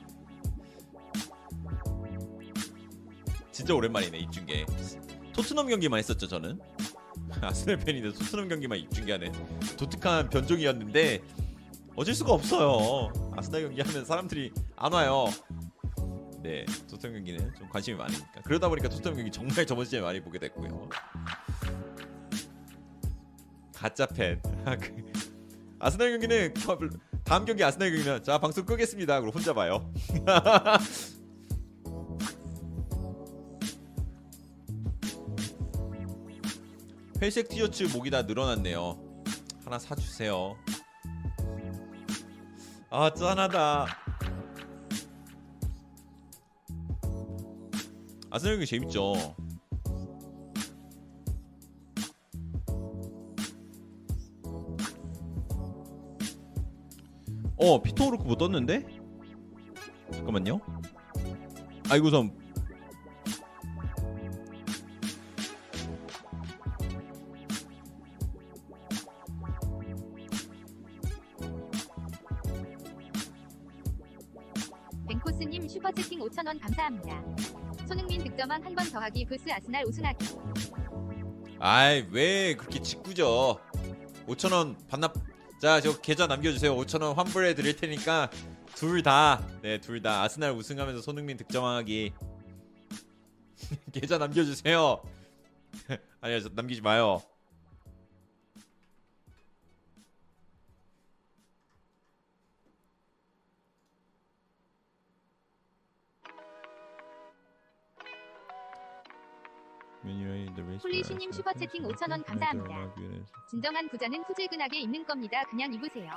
진짜 3.51 3.73
오랜만이네 3.73 4.19
입중계. 4.19 4.65
토트넘 5.33 5.67
경기만 5.67 5.99
했었죠 5.99 6.27
저는. 6.27 6.59
아스널 7.41 7.77
팬인데 7.77 8.11
토트넘 8.13 8.47
경기만 8.47 8.77
입중계하는 8.79 9.31
독특한 9.77 10.29
변종이었는데 10.29 11.21
어쩔 11.95 12.13
수가 12.13 12.33
없어요. 12.33 13.11
아스날 13.35 13.63
경기 13.63 13.81
하면 13.81 14.05
사람들이 14.05 14.51
안 14.75 14.93
와요. 14.93 15.25
네, 16.41 16.65
토트넘 16.89 17.15
경기는 17.15 17.53
좀 17.55 17.67
관심이 17.69 17.97
많으니까 17.97 18.41
그러다 18.43 18.69
보니까 18.69 18.87
토트넘 18.89 19.15
경기 19.17 19.31
정말 19.31 19.65
저번 19.65 19.85
시즌에 19.85 20.01
많이 20.01 20.21
보게 20.21 20.39
됐고요. 20.39 20.89
가짜 23.75 24.05
팬. 24.05 24.41
아, 24.65 24.75
그- 24.77 25.11
아스날 25.79 26.11
경기는 26.11 26.53
다음 27.23 27.45
경기 27.45 27.63
아스날 27.63 27.89
경기면 27.91 28.23
자 28.23 28.37
방송 28.37 28.65
끄겠습니다. 28.65 29.19
그리고 29.21 29.37
혼자 29.37 29.53
봐요. 29.53 29.91
회색 37.21 37.49
티셔츠 37.49 37.83
목이 37.83 38.09
다 38.09 38.21
늘어났네요. 38.21 38.97
하나 39.65 39.77
사주세요. 39.77 40.55
아 42.89 43.13
짠하다. 43.13 43.87
아스날 48.31 48.55
경기 48.55 48.65
재밌죠. 48.67 49.13
어 57.57 57.81
피터 57.81 58.07
오르크 58.07 58.23
못 58.23 58.37
떴는데? 58.37 58.85
잠깐만요. 60.11 60.59
아이고 61.89 62.09
선 62.09 62.31
뱅코스님 75.07 75.67
슈퍼채팅 75.67 76.19
5,000원 76.19 76.61
감사합니다. 76.61 77.68
손흥민 77.89 78.23
득점왕 78.23 78.63
한 78.63 78.75
번 78.75 78.87
더하기 78.91 79.25
vs 79.25 79.49
아스날 79.51 79.83
우승하기. 79.87 80.25
아이 81.59 82.05
왜 82.11 82.53
그렇게 82.55 82.79
짓궂어 82.81 83.59
5천 84.27 84.53
원 84.53 84.77
반납. 84.87 85.13
자 85.59 85.81
저 85.81 85.99
계좌 85.99 86.25
남겨주세요. 86.27 86.73
5천 86.75 87.01
원 87.01 87.15
환불해 87.17 87.53
드릴 87.55 87.75
테니까 87.75 88.29
둘 88.75 89.01
다 89.03 89.41
네 89.63 89.79
둘 89.81 90.01
다 90.01 90.21
아스날 90.21 90.51
우승하면서 90.53 91.01
손흥민 91.01 91.35
득점하기. 91.37 92.13
계좌 93.91 94.17
남겨주세요. 94.19 95.01
아니요 96.21 96.39
저 96.41 96.49
남기지 96.53 96.81
마요 96.81 97.21
폴리시님 110.81 111.31
슈퍼채팅 111.31 111.83
5,000원 111.83 112.25
감사합니다. 112.25 112.93
진정한 113.49 113.89
부자는 113.89 114.23
후질근하게 114.23 114.79
있는 114.81 115.05
겁니다. 115.05 115.43
그냥 115.49 115.73
입으세요. 115.73 116.09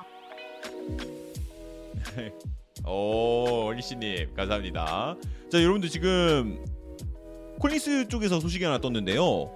오 2.86 3.66
어리씨님 3.66 4.34
감사합니다. 4.34 5.16
자 5.50 5.62
여러분들 5.62 5.88
지금 5.88 6.64
콜린스 7.58 8.08
쪽에서 8.08 8.40
소식이 8.40 8.64
하나 8.64 8.78
떴는데요. 8.78 9.50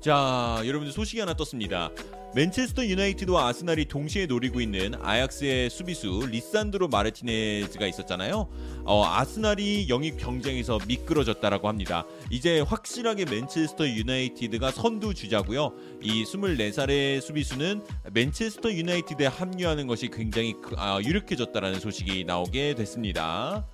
자 0.00 0.60
여러분들 0.64 0.92
소식이 0.92 1.20
하나 1.20 1.34
떴습니다. 1.34 1.90
맨체스터 2.34 2.84
유나이티드와 2.86 3.46
아스날이 3.46 3.84
동시에 3.84 4.26
노리고 4.26 4.60
있는 4.60 4.94
아약스의 5.00 5.70
수비수 5.70 6.26
리산드로 6.30 6.88
마르티네즈가 6.88 7.86
있었잖아요. 7.86 8.48
어, 8.84 9.04
아스날이 9.06 9.88
영입 9.88 10.16
경쟁에서 10.18 10.80
미끄러졌다라고 10.88 11.68
합니다. 11.68 12.04
이제 12.30 12.58
확실하게 12.60 13.26
맨체스터 13.26 13.86
유나이티드가 13.88 14.72
선두 14.72 15.14
주자고요. 15.14 15.74
이 16.02 16.24
24살의 16.24 17.20
수비수는 17.20 17.84
맨체스터 18.12 18.72
유나이티드에 18.72 19.26
합류하는 19.26 19.86
것이 19.86 20.08
굉장히 20.08 20.54
그- 20.60 20.74
아, 20.76 20.98
유력해졌다라는 21.00 21.78
소식이 21.78 22.24
나오게 22.24 22.74
됐습니다. 22.74 23.64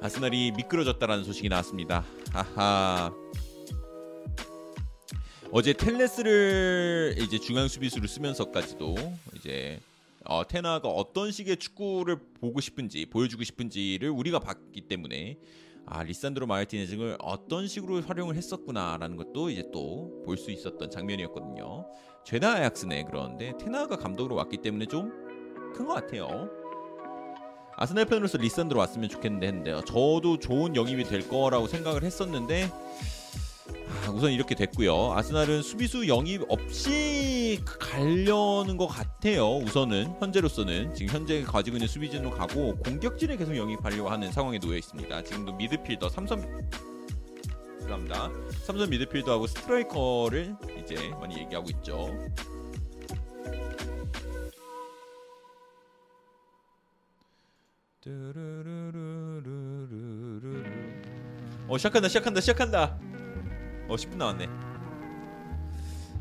아스날이 0.00 0.52
미끄러졌다라는 0.52 1.24
소식이 1.24 1.50
나왔습니다. 1.50 2.04
하하. 2.32 3.12
어제 5.54 5.74
텔레스를 5.74 7.14
이제 7.18 7.38
중앙 7.38 7.68
수비수로 7.68 8.06
쓰면서까지도 8.06 8.94
이제 9.36 9.80
어, 10.24 10.46
테나가 10.46 10.88
어떤 10.88 11.30
식의 11.30 11.58
축구를 11.58 12.16
보고 12.40 12.60
싶은지 12.60 13.04
보여주고 13.06 13.42
싶은지를 13.44 14.08
우리가 14.08 14.38
봤기 14.38 14.82
때문에 14.82 15.36
아 15.84 16.02
리산드로 16.04 16.46
마르티네즈를 16.46 17.18
어떤 17.20 17.66
식으로 17.68 18.00
활용을 18.02 18.36
했었구나라는 18.36 19.16
것도 19.16 19.50
이제 19.50 19.64
또 19.72 20.22
볼 20.24 20.36
수 20.38 20.50
있었던 20.52 20.88
장면이었거든요. 20.90 21.86
죄다 22.24 22.52
아약스네 22.54 23.04
그런데 23.04 23.52
테나가 23.58 23.96
감독으로 23.96 24.36
왔기 24.36 24.58
때문에 24.58 24.86
좀 24.86 25.10
큰 25.74 25.86
것 25.86 25.94
같아요. 25.94 26.48
아스날 27.76 28.04
팬으로서 28.04 28.36
리산드로 28.38 28.78
왔으면 28.78 29.08
좋겠는데 29.08 29.46
했는데요. 29.46 29.80
저도 29.86 30.38
좋은 30.38 30.76
영입이 30.76 31.04
될 31.04 31.26
거라고 31.28 31.66
생각을 31.66 32.02
했었는데 32.04 32.70
아, 32.70 33.21
우선 34.12 34.32
이렇게 34.32 34.54
됐고요. 34.54 35.12
아스날은 35.12 35.62
수비수 35.62 36.08
영입 36.08 36.42
없이 36.48 37.60
가려는 37.64 38.76
것 38.76 38.86
같아요. 38.86 39.56
우선은 39.56 40.16
현재로서는 40.18 40.94
지금 40.94 41.14
현재 41.14 41.42
가지고 41.42 41.76
있는 41.76 41.86
수비진으로 41.88 42.30
가고 42.30 42.76
공격진을 42.76 43.36
계속 43.36 43.56
영입하려고 43.56 44.08
하는 44.08 44.32
상황에 44.32 44.58
놓여 44.58 44.76
있습니다. 44.76 45.22
지금도 45.22 45.54
미드필더 45.54 46.08
삼선 46.08 46.70
감사합니다. 47.80 48.30
삼선 48.64 48.90
미드필더하고 48.90 49.46
스트라이커를 49.46 50.56
이제 50.82 50.96
많이 51.20 51.38
얘기하고 51.38 51.68
있죠. 51.70 52.10
어 61.68 61.78
시작한다 61.78 62.08
시작한다 62.08 62.40
시작한다 62.40 62.98
어 63.92 63.96
10분 63.96 64.16
남았네. 64.16 64.48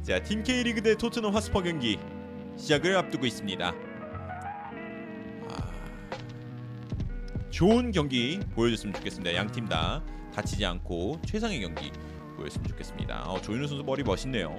자팀 0.03 0.43
K리그 0.43 0.81
대 0.81 0.95
토트넘 0.95 1.34
하스퍼 1.34 1.61
경기 1.64 1.98
시작을 2.57 2.98
앞두고 2.98 3.26
있습니다. 3.26 3.73
아, 5.48 5.72
좋은 7.49 7.91
경기 7.93 8.41
보여줬으면 8.56 8.93
좋겠습니다. 8.95 9.34
양 9.35 9.48
팀 9.49 9.69
다 9.69 10.03
다치지 10.35 10.65
않고 10.65 11.22
최상의 11.26 11.61
경기 11.61 11.91
보였으면 12.35 12.68
좋겠습니다. 12.68 13.23
어, 13.30 13.39
조윤우 13.41 13.68
선수 13.68 13.84
머리 13.85 14.03
멋있네요. 14.03 14.57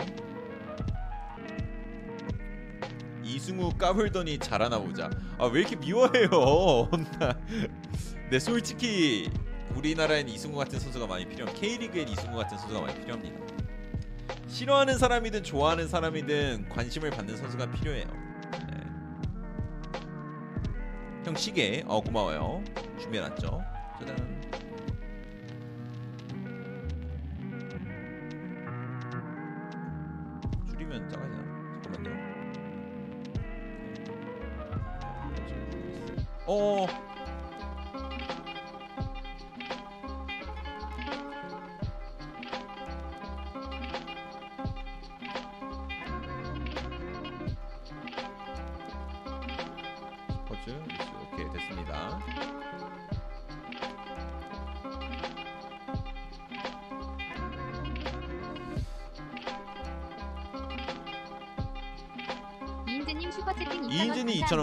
이승우 3.25 3.75
까불더니 3.77 4.39
잘하나 4.39 4.79
보자. 4.79 5.11
아 5.39 5.47
왜 5.49 5.61
이렇게 5.61 5.77
미워해요? 5.77 6.89
근데 6.91 8.39
솔직히 8.41 9.31
우리나라엔 9.77 10.29
이승우 10.29 10.57
같은 10.57 10.79
선수가 10.79 11.07
많이 11.07 11.27
필요함. 11.27 11.55
K리그엔 11.55 12.09
이승우 12.09 12.37
같은 12.37 12.59
선수가 12.59 12.81
많이 12.81 12.95
필요합니다. 13.01 13.41
싫어하는 14.49 14.99
사람이든 14.99 15.43
좋아하는 15.43 15.89
사람이든 15.89 16.69
관심을 16.69 17.11
받는 17.11 17.37
선수가 17.37 17.71
필요해요. 17.73 18.07
네. 18.53 18.59
형 21.25 21.35
시계 21.35 21.83
어 21.87 22.01
고마워요. 22.01 22.63
준비해놨죠. 23.01 23.63
짜잔. 24.01 24.43
줄이면 30.71 31.09
작아지나? 31.09 31.43
잠깐만요. 31.83 32.33
어. 36.47 37.12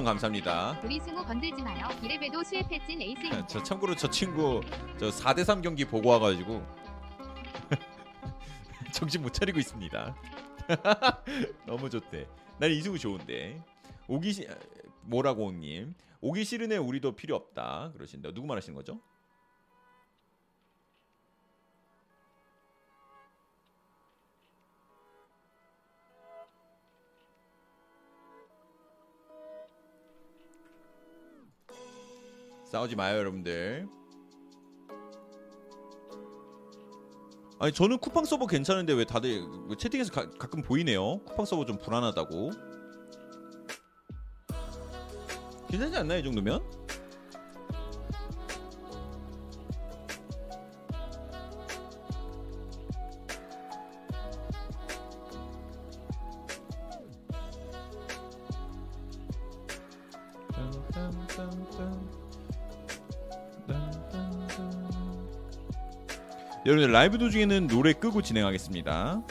감사합니다. 0.10 0.80
우리 0.84 1.00
승우 1.00 1.24
건들지 1.24 1.62
마요. 1.62 1.88
이래봬도 2.02 2.44
수혜패진 2.44 3.00
에이스입니다. 3.00 3.46
저 3.46 3.62
참고로 3.62 3.96
저 3.96 4.10
친구 4.10 4.60
저 5.00 5.10
4대 5.10 5.44
3 5.44 5.62
경기 5.62 5.86
보고 5.86 6.10
와가지고 6.10 6.66
정신 8.92 9.22
못 9.22 9.32
차리고 9.32 9.60
있습니다. 9.60 10.16
너무 11.68 11.90
좋대. 11.92 12.28
난 12.58 12.72
이승우 12.72 12.98
좋은데 12.98 13.64
오기 14.08 14.34
시 14.34 14.48
뭐라고 15.04 15.52
님 15.52 15.94
오기 16.22 16.44
싫은 16.44 16.72
애 16.72 16.78
우리도 16.78 17.16
필요 17.16 17.36
없다 17.36 17.92
그러신데 17.94 18.34
누구 18.34 18.48
말하시는 18.48 18.76
거죠? 18.76 19.00
싸우지 32.70 32.96
마요 32.96 33.18
여러분들. 33.18 33.88
아니 37.60 37.74
저는 37.74 37.98
쿠팡 37.98 38.26
서버 38.26 38.46
괜찮은데 38.46 38.94
왜 38.94 39.06
다들 39.06 39.44
왜 39.68 39.76
채팅에서 39.76 40.14
가, 40.14 40.30
가끔 40.30 40.62
보이네요. 40.62 41.20
쿠팡 41.26 41.46
서버 41.46 41.66
좀 41.66 41.78
불안하다고. 41.80 42.52
괜찮지 45.70 45.98
않나요 45.98 46.20
이 46.20 46.24
정도면? 46.24 46.79
여러분들 66.70 66.92
라이브 66.92 67.18
도중에는 67.18 67.66
노래 67.66 67.94
끄고 67.94 68.22
진행하겠습니다. 68.22 69.24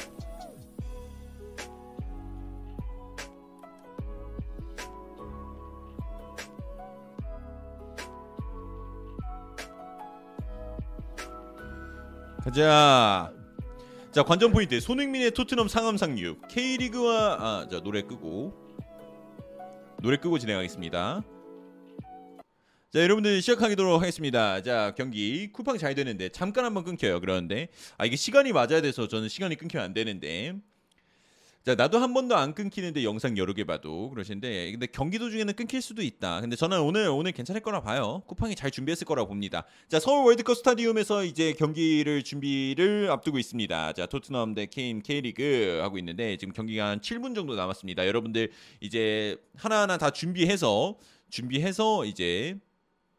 가자. 12.43 13.33
자 14.11 14.23
관전 14.25 14.53
포인트 14.53 14.81
손흥민의 14.81 15.31
토트넘 15.33 15.69
상암 15.69 15.97
상륙 15.97 16.49
K리그와 16.49 17.37
아 17.39 17.69
자 17.71 17.81
노래 17.81 18.03
끄고 18.03 18.53
노래 20.03 20.17
끄고 20.17 20.39
진행하겠습니다. 20.41 21.23
자 22.91 23.03
여러분들 23.03 23.43
시작하도록 23.43 24.01
하겠습니다. 24.01 24.63
자 24.63 24.95
경기 24.97 25.53
쿠팡 25.53 25.77
잘 25.77 25.95
되는데 25.95 26.31
잠깐 26.31 26.65
한번 26.65 26.85
끊겨요. 26.85 27.21
그러는데 27.21 27.69
아 27.99 28.07
이게 28.07 28.17
시간이 28.17 28.55
맞아야 28.55 28.81
돼서 28.81 29.07
저는 29.07 29.29
시간이 29.29 29.57
끊기면 29.57 29.85
안 29.85 29.93
되는데 29.93 30.55
자 31.67 31.75
나도 31.75 31.99
한 31.99 32.15
번도 32.15 32.35
안 32.35 32.55
끊기는데 32.55 33.05
영상 33.05 33.37
여러 33.37 33.53
개 33.53 33.65
봐도 33.65 34.09
그러시는데 34.09 34.71
근데 34.71 34.87
경기 34.87 35.19
도 35.19 35.29
중에는 35.29 35.53
끊길 35.53 35.83
수도 35.83 36.01
있다. 36.01 36.41
근데 36.41 36.57
저는 36.57 36.81
오늘 36.81 37.09
오늘 37.09 37.33
괜찮을 37.33 37.61
거라 37.61 37.83
봐요. 37.83 38.23
쿠팡이 38.27 38.55
잘 38.55 38.71
준비했을 38.71 39.05
거라고 39.07 39.29
봅니다. 39.29 39.67
자 39.89 40.01
서울 40.01 40.25
월드컵 40.25 40.57
스타디움에서 40.57 41.25
이제 41.25 41.53
경기를 41.53 42.23
준비를 42.25 43.11
앞두고 43.11 43.39
있습니다. 43.39 43.93
자 43.93 44.07
토트넘 44.07 44.55
대 44.55 44.65
케인 44.65 45.03
K리그 45.03 45.81
하고 45.83 45.99
있는데 45.99 46.39
지금 46.39 46.55
경기가 46.55 46.87
한 46.89 47.01
7분 47.01 47.35
정도 47.35 47.55
남았습니다. 47.55 48.07
여러분들 48.07 48.51
이제 48.81 49.37
하나하나 49.57 49.99
다 49.99 50.09
준비해서 50.09 50.97
준비해서 51.29 52.07
이제 52.07 52.59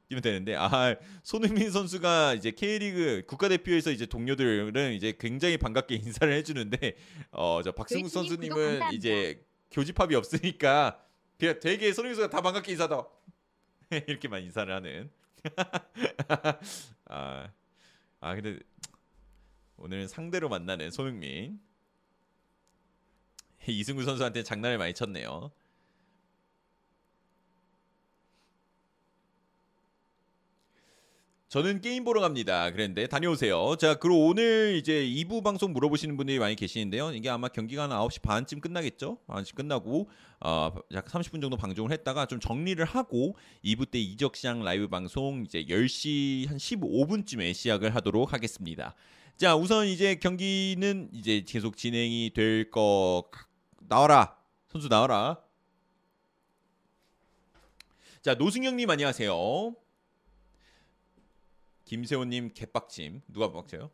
뛰면 0.09 0.21
되는데 0.23 0.55
아 0.55 0.95
손흥민 1.23 1.71
선수가 1.71 2.33
이제 2.33 2.51
K리그 2.51 3.23
국가대표에서 3.27 3.91
이제 3.91 4.05
동료들은 4.07 4.93
이제 4.93 5.15
굉장히 5.19 5.57
반갑게 5.57 5.95
인사를 6.03 6.33
해주는데 6.33 6.95
어저 7.31 7.71
구독 7.71 8.09
선수님은. 8.09 8.91
이제 8.91 9.45
교집합이 9.71 10.15
없으니까 10.15 11.05
그냥 11.37 11.59
되게 11.59 11.93
손흥민 11.93 12.15
선수가 12.15 12.35
다 12.35 12.41
반갑게 12.41 12.71
인사다 12.71 13.07
이렇게만 14.07 14.43
인사를 14.43 14.73
하는. 14.73 15.11
아, 17.05 17.49
아 18.19 18.35
근데 18.35 18.59
오늘은 19.77 20.07
상대로 20.07 20.49
만나는 20.49 20.91
손흥민 20.91 21.61
이승우 23.67 24.03
선수한테 24.03 24.41
장난을 24.41 24.79
많이 24.79 24.93
쳤네요. 24.95 25.51
저는 31.49 31.81
게임 31.81 32.03
보러 32.03 32.21
갑니다. 32.21 32.69
그랬는데 32.69 33.07
다녀오세요. 33.07 33.75
자, 33.77 33.95
그리고 33.95 34.27
오늘 34.27 34.75
이제 34.77 35.03
2부 35.03 35.43
방송 35.43 35.73
물어보시는 35.73 36.15
분들이 36.15 36.37
많이 36.37 36.55
계시는데요. 36.55 37.11
이게 37.13 37.27
아마 37.27 37.47
경기가 37.47 37.83
한 37.83 37.89
9시 37.89 38.21
반쯤 38.21 38.61
끝나겠죠? 38.61 39.17
9시 39.27 39.55
끝나고 39.55 40.11
어, 40.41 40.71
약 40.93 41.05
30분 41.05 41.41
정도 41.41 41.57
방송을 41.57 41.91
했다가 41.91 42.27
좀 42.27 42.39
정리를 42.39 42.85
하고 42.85 43.35
2부 43.65 43.89
때 43.89 43.97
이적 43.97 44.35
시장 44.35 44.63
라이브 44.63 44.87
방송 44.87 45.43
이제 45.43 45.63
10시 45.63 46.47
한 46.47 46.57
15분쯤에 46.57 47.51
시작을 47.55 47.95
하도록 47.95 48.31
하겠습니다. 48.31 48.93
자, 49.35 49.55
우선 49.55 49.87
이제 49.87 50.13
경기는 50.15 51.09
이제 51.13 51.43
계속 51.47 51.77
진행이 51.77 52.31
될 52.35 52.69
거 52.69 53.23
나와라. 53.87 54.37
선수 54.71 54.87
나와라. 54.87 55.39
자, 58.21 58.35
노승영 58.35 58.75
님 58.75 58.87
안녕하세요. 58.87 59.73
김세호님 61.89 62.51
개빡침 62.53 63.23
누가 63.29 63.51
빡쳐요? 63.51 63.89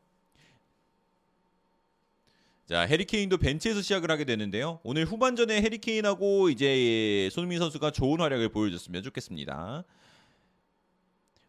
자 2.66 2.82
해리케인도 2.82 3.38
벤치에서 3.38 3.82
시작을 3.82 4.12
하게 4.12 4.26
되는데요. 4.26 4.82
오늘 4.84 5.06
후반전에 5.06 5.62
해리케인하고 5.62 6.50
이제 6.50 7.30
손흥민 7.32 7.60
선수가 7.60 7.92
좋은 7.92 8.20
활약을 8.20 8.50
보여줬으면 8.50 9.02
좋겠습니다. 9.02 9.86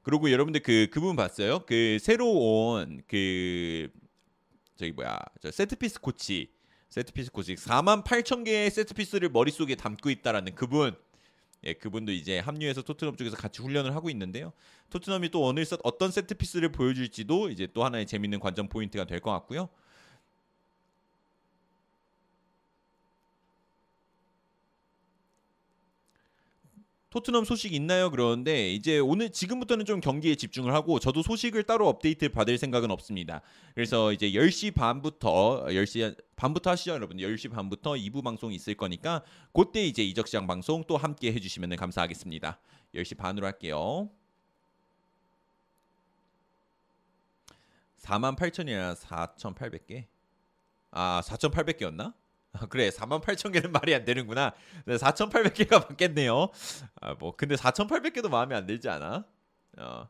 그리고 0.02 0.30
여러분들 0.30 0.62
그 0.62 0.86
그분 0.92 1.16
봤어요? 1.16 1.64
그 1.66 1.98
새로 2.00 2.30
온 2.30 2.93
그 2.93 3.88
저기 4.76 4.92
뭐야 4.92 5.18
저 5.42 5.50
세트피스 5.50 6.00
코치 6.00 6.48
세트피스 6.90 7.32
코치 7.32 7.56
4만 7.56 8.04
8천 8.04 8.44
개의 8.44 8.70
세트피스를 8.70 9.30
머릿속에 9.30 9.74
담고 9.74 10.10
있다라는 10.10 10.54
그분 10.54 10.94
예, 11.64 11.72
그분도 11.74 12.12
이제 12.12 12.38
합류해서 12.38 12.82
토트넘 12.82 13.16
쪽에서 13.16 13.36
같이 13.36 13.60
훈련을 13.62 13.94
하고 13.94 14.10
있는데요. 14.10 14.52
토트넘이 14.90 15.30
또 15.30 15.42
세, 15.64 15.76
어떤 15.84 16.10
세트 16.10 16.34
피스를 16.34 16.70
보여줄지도 16.70 17.50
이제 17.50 17.66
또 17.72 17.84
하나의 17.84 18.06
재밌는 18.06 18.40
관전 18.40 18.68
포인트가 18.68 19.04
될 19.04 19.20
것 19.20 19.32
같고요. 19.32 19.68
토트넘 27.16 27.46
소식 27.46 27.72
있나요? 27.72 28.10
그러는데 28.10 28.70
이제 28.74 28.98
오늘 28.98 29.30
지금부터는 29.30 29.86
좀 29.86 30.00
경기에 30.00 30.34
집중을 30.34 30.74
하고 30.74 30.98
저도 30.98 31.22
소식을 31.22 31.62
따로 31.62 31.88
업데이트 31.88 32.28
받을 32.28 32.58
생각은 32.58 32.90
없습니다. 32.90 33.40
그래서 33.74 34.12
이제 34.12 34.32
10시 34.32 34.74
반부터 34.74 35.64
10시 35.68 36.14
반부터 36.36 36.68
하시죠, 36.68 36.92
여러분. 36.92 37.16
10시 37.16 37.50
반부터 37.50 37.92
2부 37.92 38.22
방송이 38.22 38.54
있을 38.54 38.74
거니까 38.74 39.22
그때 39.54 39.82
이제 39.86 40.02
이적 40.02 40.26
시장 40.26 40.46
방송 40.46 40.84
또 40.86 40.98
함께 40.98 41.32
해 41.32 41.40
주시면 41.40 41.76
감사하겠습니다. 41.76 42.58
10시 42.94 43.16
반으로 43.16 43.46
할게요. 43.46 44.10
4만 48.02 48.36
8천이나 48.36 48.94
4,800개. 48.94 50.04
아, 50.90 51.22
4,800개였나? 51.24 52.12
아, 52.60 52.66
그래 52.66 52.90
4만 52.90 53.22
8천 53.22 53.52
개는 53.52 53.72
말이 53.72 53.94
안 53.94 54.04
되는구나. 54.04 54.54
4,800개가 54.86 55.88
맞겠네요. 55.90 56.48
아, 57.00 57.14
뭐 57.14 57.34
근데 57.36 57.54
4,800개도 57.56 58.28
마음에 58.30 58.54
안 58.54 58.66
들지 58.66 58.88
않아? 58.88 59.24
어. 59.78 60.08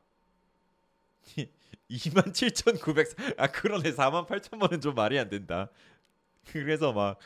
27,900. 1.89 3.09
아 3.39 3.47
그러네 3.48 3.93
4만 3.93 4.27
8천 4.27 4.59
번은 4.59 4.81
좀 4.81 4.94
말이 4.94 5.18
안 5.18 5.28
된다. 5.28 5.70
그래서 6.52 6.93
막 6.93 7.18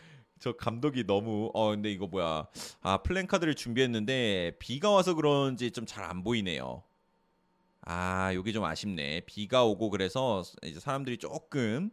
저 0.42 0.52
감독이 0.56 1.04
너무 1.06 1.50
어 1.52 1.68
근데 1.70 1.92
이거 1.92 2.06
뭐야 2.06 2.46
아 2.80 2.96
플랜 3.02 3.26
카드를 3.26 3.54
준비했는데 3.54 4.52
비가 4.58 4.90
와서 4.90 5.14
그런지 5.14 5.70
좀 5.70 5.84
잘 5.86 6.04
안 6.04 6.24
보이네요. 6.24 6.82
아 7.82 8.32
여기 8.34 8.52
좀 8.52 8.64
아쉽네. 8.64 9.20
비가 9.26 9.64
오고 9.64 9.90
그래서 9.90 10.42
이제 10.64 10.80
사람들이 10.80 11.18
조금 11.18 11.90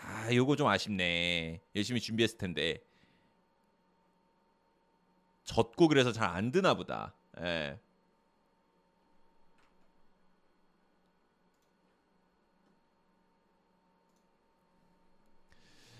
아, 0.00 0.32
요거 0.32 0.56
좀 0.56 0.66
아쉽네. 0.68 1.60
열심히 1.74 2.00
준비했을 2.00 2.38
텐데. 2.38 2.78
젖고 5.44 5.88
그래서 5.88 6.12
잘 6.12 6.28
안 6.28 6.50
드나 6.52 6.74
보다. 6.74 7.14
예. 7.40 7.78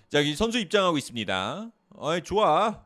자, 0.09 0.21
이 0.21 0.35
선수 0.35 0.59
입장하고 0.59 0.97
있습니다. 0.99 1.71
아, 2.01 2.21
좋아. 2.21 2.85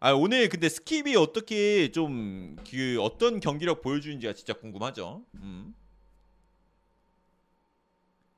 아, 0.00 0.12
오늘 0.12 0.48
근데 0.48 0.68
스킵이 0.68 1.20
어떻게 1.20 1.90
좀 1.90 2.56
그 2.70 2.98
어떤 3.00 3.40
경기력 3.40 3.80
보여주는지가 3.82 4.32
진짜 4.34 4.52
궁금하죠. 4.52 5.24
음. 5.36 5.74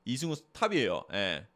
이승우 0.05 0.37
탑이에요. 0.53 1.05
예. 1.12 1.47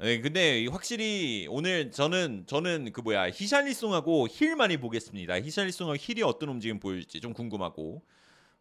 네, 0.00 0.20
근데 0.20 0.64
확실히 0.68 1.48
오늘 1.50 1.90
저는 1.90 2.44
저는 2.46 2.92
그 2.92 3.00
뭐야 3.00 3.30
히샬리송하고 3.30 4.28
힐 4.30 4.54
많이 4.54 4.76
보겠습니다. 4.76 5.40
히샬리송하고 5.40 5.96
힐이 5.98 6.22
어떤 6.22 6.50
움직임 6.50 6.78
보일지 6.78 7.20
좀 7.20 7.32
궁금하고 7.32 8.04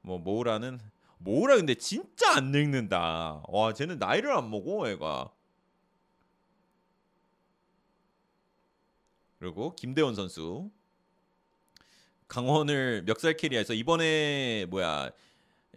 뭐 0.01 0.17
모우라는 0.17 0.79
모우라 1.19 1.57
근데 1.57 1.75
진짜 1.75 2.35
안 2.35 2.45
늙는다. 2.45 3.43
와 3.49 3.71
쟤는 3.71 3.99
나이를 3.99 4.31
안 4.35 4.49
먹어 4.49 4.89
애가. 4.89 5.31
그리고 9.37 9.75
김대원 9.75 10.15
선수 10.15 10.71
강원을 12.27 13.03
멱살 13.05 13.37
캐리해서 13.37 13.75
이번에 13.75 14.65
뭐야 14.71 15.11
오, 15.11 15.26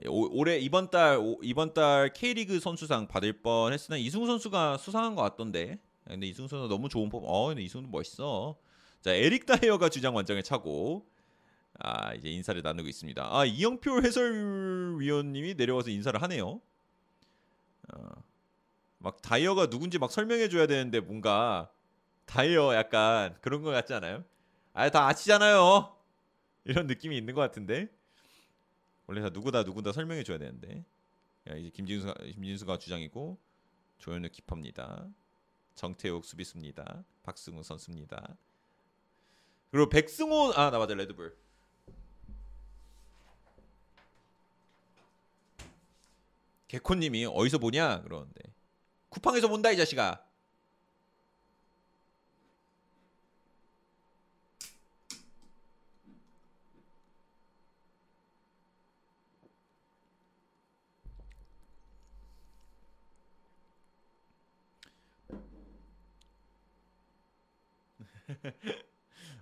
올해 0.08 0.58
이번 0.58 0.90
달 0.90 1.16
오, 1.18 1.38
이번 1.42 1.74
달 1.74 2.12
K리그 2.12 2.60
선수상 2.60 3.06
받을 3.08 3.32
뻔했으나 3.42 3.96
이승우 3.96 4.26
선수가 4.26 4.78
수상한 4.78 5.14
것 5.14 5.22
같던데. 5.22 5.78
근데 6.06 6.26
이승우 6.26 6.48
선수 6.48 6.68
너무 6.68 6.88
좋은 6.88 7.08
폼. 7.10 7.22
어, 7.26 7.48
근데 7.48 7.62
이승우 7.62 7.86
멋있어. 7.90 8.56
자, 9.02 9.12
에릭 9.12 9.46
다이어가 9.46 9.88
주장 9.88 10.14
완장에 10.14 10.42
차고 10.42 11.06
아 11.80 12.14
이제 12.14 12.30
인사를 12.30 12.60
나누고 12.62 12.88
있습니다. 12.88 13.28
아 13.30 13.44
이영표 13.46 14.02
해설위원님이 14.02 15.54
내려와서 15.54 15.90
인사를 15.90 16.20
하네요. 16.22 16.60
어, 17.92 17.98
막 18.98 19.22
다이어가 19.22 19.68
누군지 19.68 19.98
막 19.98 20.10
설명해 20.12 20.48
줘야 20.48 20.66
되는데 20.66 21.00
뭔가 21.00 21.70
다이어 22.26 22.74
약간 22.74 23.36
그런 23.42 23.62
것 23.62 23.70
같지 23.70 23.94
않아요? 23.94 24.24
아 24.74 24.90
다 24.90 25.08
아시잖아요. 25.08 25.96
이런 26.64 26.86
느낌이 26.86 27.16
있는 27.16 27.34
것 27.34 27.40
같은데. 27.42 27.88
원래 29.10 29.22
다 29.22 29.28
누구다 29.30 29.64
누구다 29.64 29.90
설명해 29.90 30.22
줘야 30.22 30.38
되는데. 30.38 30.84
야, 31.48 31.56
이제 31.56 31.68
김진수가 31.70 32.14
김진수가 32.14 32.78
주장이고 32.78 33.36
조현우 33.98 34.28
키퍼입니다. 34.28 35.08
정태욱 35.74 36.24
수비수입니다. 36.24 37.02
박승우 37.24 37.60
선수입니다. 37.64 38.36
그리고 39.72 39.88
백승호 39.88 40.52
아나 40.52 40.78
맞아 40.78 40.94
레드불. 40.94 41.36
개코님이 46.68 47.26
어디서 47.26 47.58
보냐 47.58 48.02
그러는데 48.02 48.42
쿠팡에서 49.08 49.48
본다 49.48 49.72
이 49.72 49.76
자식아. 49.76 50.24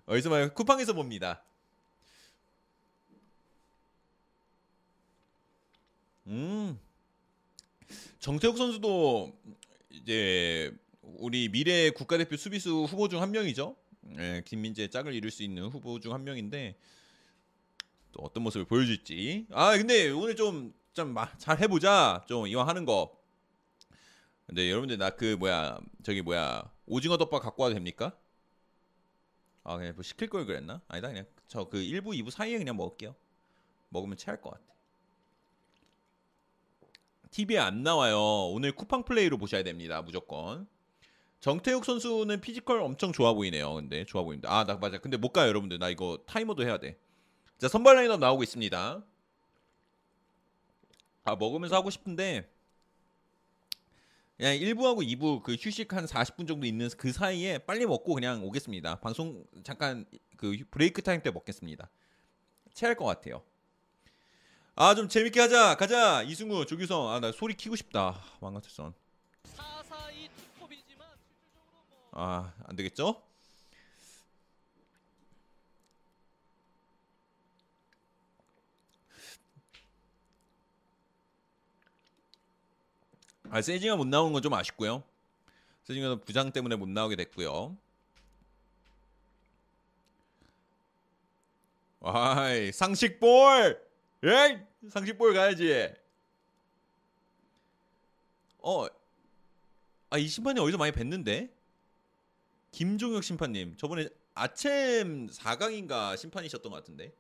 어디서 0.08 0.30
봐요? 0.30 0.52
쿠팡에서 0.54 0.92
봅니다. 0.94 1.42
음. 6.26 6.78
정태욱 8.20 8.56
선수도 8.56 9.32
이제 9.90 10.72
우리 11.02 11.48
미래 11.48 11.90
국가대표 11.90 12.36
수비수 12.36 12.84
후보 12.84 13.08
중 13.08 13.20
한 13.20 13.30
명이죠. 13.30 13.76
예, 14.18 14.42
김민재 14.44 14.88
짝을 14.88 15.14
이룰 15.14 15.30
수 15.30 15.42
있는 15.42 15.64
후보 15.68 16.00
중 16.00 16.12
한 16.12 16.24
명인데 16.24 16.76
또 18.12 18.22
어떤 18.22 18.42
모습을 18.42 18.66
보여줄지. 18.66 19.46
아 19.52 19.76
근데 19.76 20.10
오늘 20.10 20.36
좀 20.36 20.72
좀 20.94 21.14
잘 21.38 21.60
해보자. 21.60 22.24
좀 22.28 22.46
이왕 22.48 22.68
하는 22.68 22.84
거. 22.84 23.16
근데 24.46 24.68
여러분들 24.70 24.98
나 24.98 25.10
그 25.10 25.36
뭐야 25.38 25.78
저기 26.02 26.22
뭐야 26.22 26.62
오징어 26.86 27.16
덮밥 27.18 27.42
갖고 27.42 27.62
와도 27.62 27.74
됩니까? 27.74 28.16
아 29.64 29.76
그냥 29.76 29.94
뭐 29.94 30.02
시킬 30.02 30.28
걸 30.28 30.46
그랬나? 30.46 30.80
아니다 30.88 31.08
그냥 31.08 31.26
저 31.48 31.64
그 31.64 31.78
1부 31.78 32.06
2부 32.18 32.30
사이에 32.30 32.58
그냥 32.58 32.76
먹을게요. 32.76 33.14
먹으면 33.90 34.16
체할 34.16 34.40
것 34.40 34.50
같아. 34.50 34.64
TV에 37.30 37.58
안 37.58 37.82
나와요. 37.82 38.18
오늘 38.50 38.72
쿠팡 38.74 39.04
플레이로 39.04 39.38
보셔야 39.38 39.62
됩니다. 39.62 40.02
무조건. 40.02 40.66
정태욱 41.40 41.84
선수는 41.84 42.40
피지컬 42.40 42.80
엄청 42.80 43.12
좋아 43.12 43.32
보이네요. 43.32 43.74
근데 43.74 44.04
좋아 44.04 44.22
보입니다. 44.22 44.50
아, 44.52 44.64
나 44.64 44.76
맞아. 44.76 44.98
근데 44.98 45.16
못 45.16 45.30
가요, 45.32 45.48
여러분들. 45.48 45.78
나 45.78 45.88
이거 45.88 46.18
타이머도 46.26 46.64
해야 46.64 46.78
돼. 46.78 46.98
자, 47.58 47.68
선발 47.68 47.96
라인업 47.96 48.18
나오고 48.20 48.42
있습니다. 48.42 49.04
아, 51.24 51.36
먹으면서 51.36 51.76
하고 51.76 51.90
싶은데 51.90 52.50
그냥 54.38 54.54
1부하고 54.54 55.04
2부 55.04 55.42
그 55.42 55.54
휴식 55.54 55.92
한 55.92 56.06
40분 56.06 56.46
정도 56.48 56.64
있는 56.66 56.88
그 56.96 57.12
사이에 57.12 57.58
빨리 57.58 57.84
먹고 57.86 58.14
그냥 58.14 58.44
오겠습니다. 58.44 59.00
방송 59.00 59.44
잠깐 59.64 60.06
그 60.36 60.56
브레이크 60.70 61.02
타임 61.02 61.20
때 61.22 61.30
먹겠습니다. 61.30 61.90
체할 62.72 62.94
것 62.94 63.04
같아요. 63.04 63.42
아 64.76 64.94
좀 64.94 65.08
재밌게 65.08 65.40
하자 65.40 65.74
가자 65.76 66.22
이승우 66.22 66.64
조규성 66.66 67.10
아 67.10 67.18
나 67.18 67.32
소리 67.32 67.54
키고 67.54 67.74
싶다 67.74 68.22
망가졌어 68.40 68.94
442 69.42 70.28
투톱이지만 70.54 71.08
실질적으로 71.26 71.82
뭐아 72.12 72.54
안되겠죠 72.68 73.20
아 83.50 83.62
세징가 83.62 83.96
못 83.96 84.06
나오는 84.06 84.32
건 84.32 84.42
좀 84.42 84.52
아쉽고요. 84.54 85.02
세징가 85.84 86.16
부장 86.24 86.52
때문에 86.52 86.76
못 86.76 86.88
나오게 86.88 87.16
됐고요. 87.16 87.76
와이 92.00 92.72
상식볼! 92.72 93.82
예? 94.24 94.66
상식볼 94.90 95.34
가야지. 95.34 95.92
어아이 98.60 100.28
심판이 100.28 100.60
어디서 100.60 100.78
많이 100.78 100.92
뵀는데? 100.92 101.50
김종혁 102.72 103.24
심판님. 103.24 103.76
저번에 103.76 104.08
아챔 104.34 105.26
4강인가 105.28 106.16
심판이셨던 106.16 106.70
것 106.70 106.78
같은데 106.78 107.12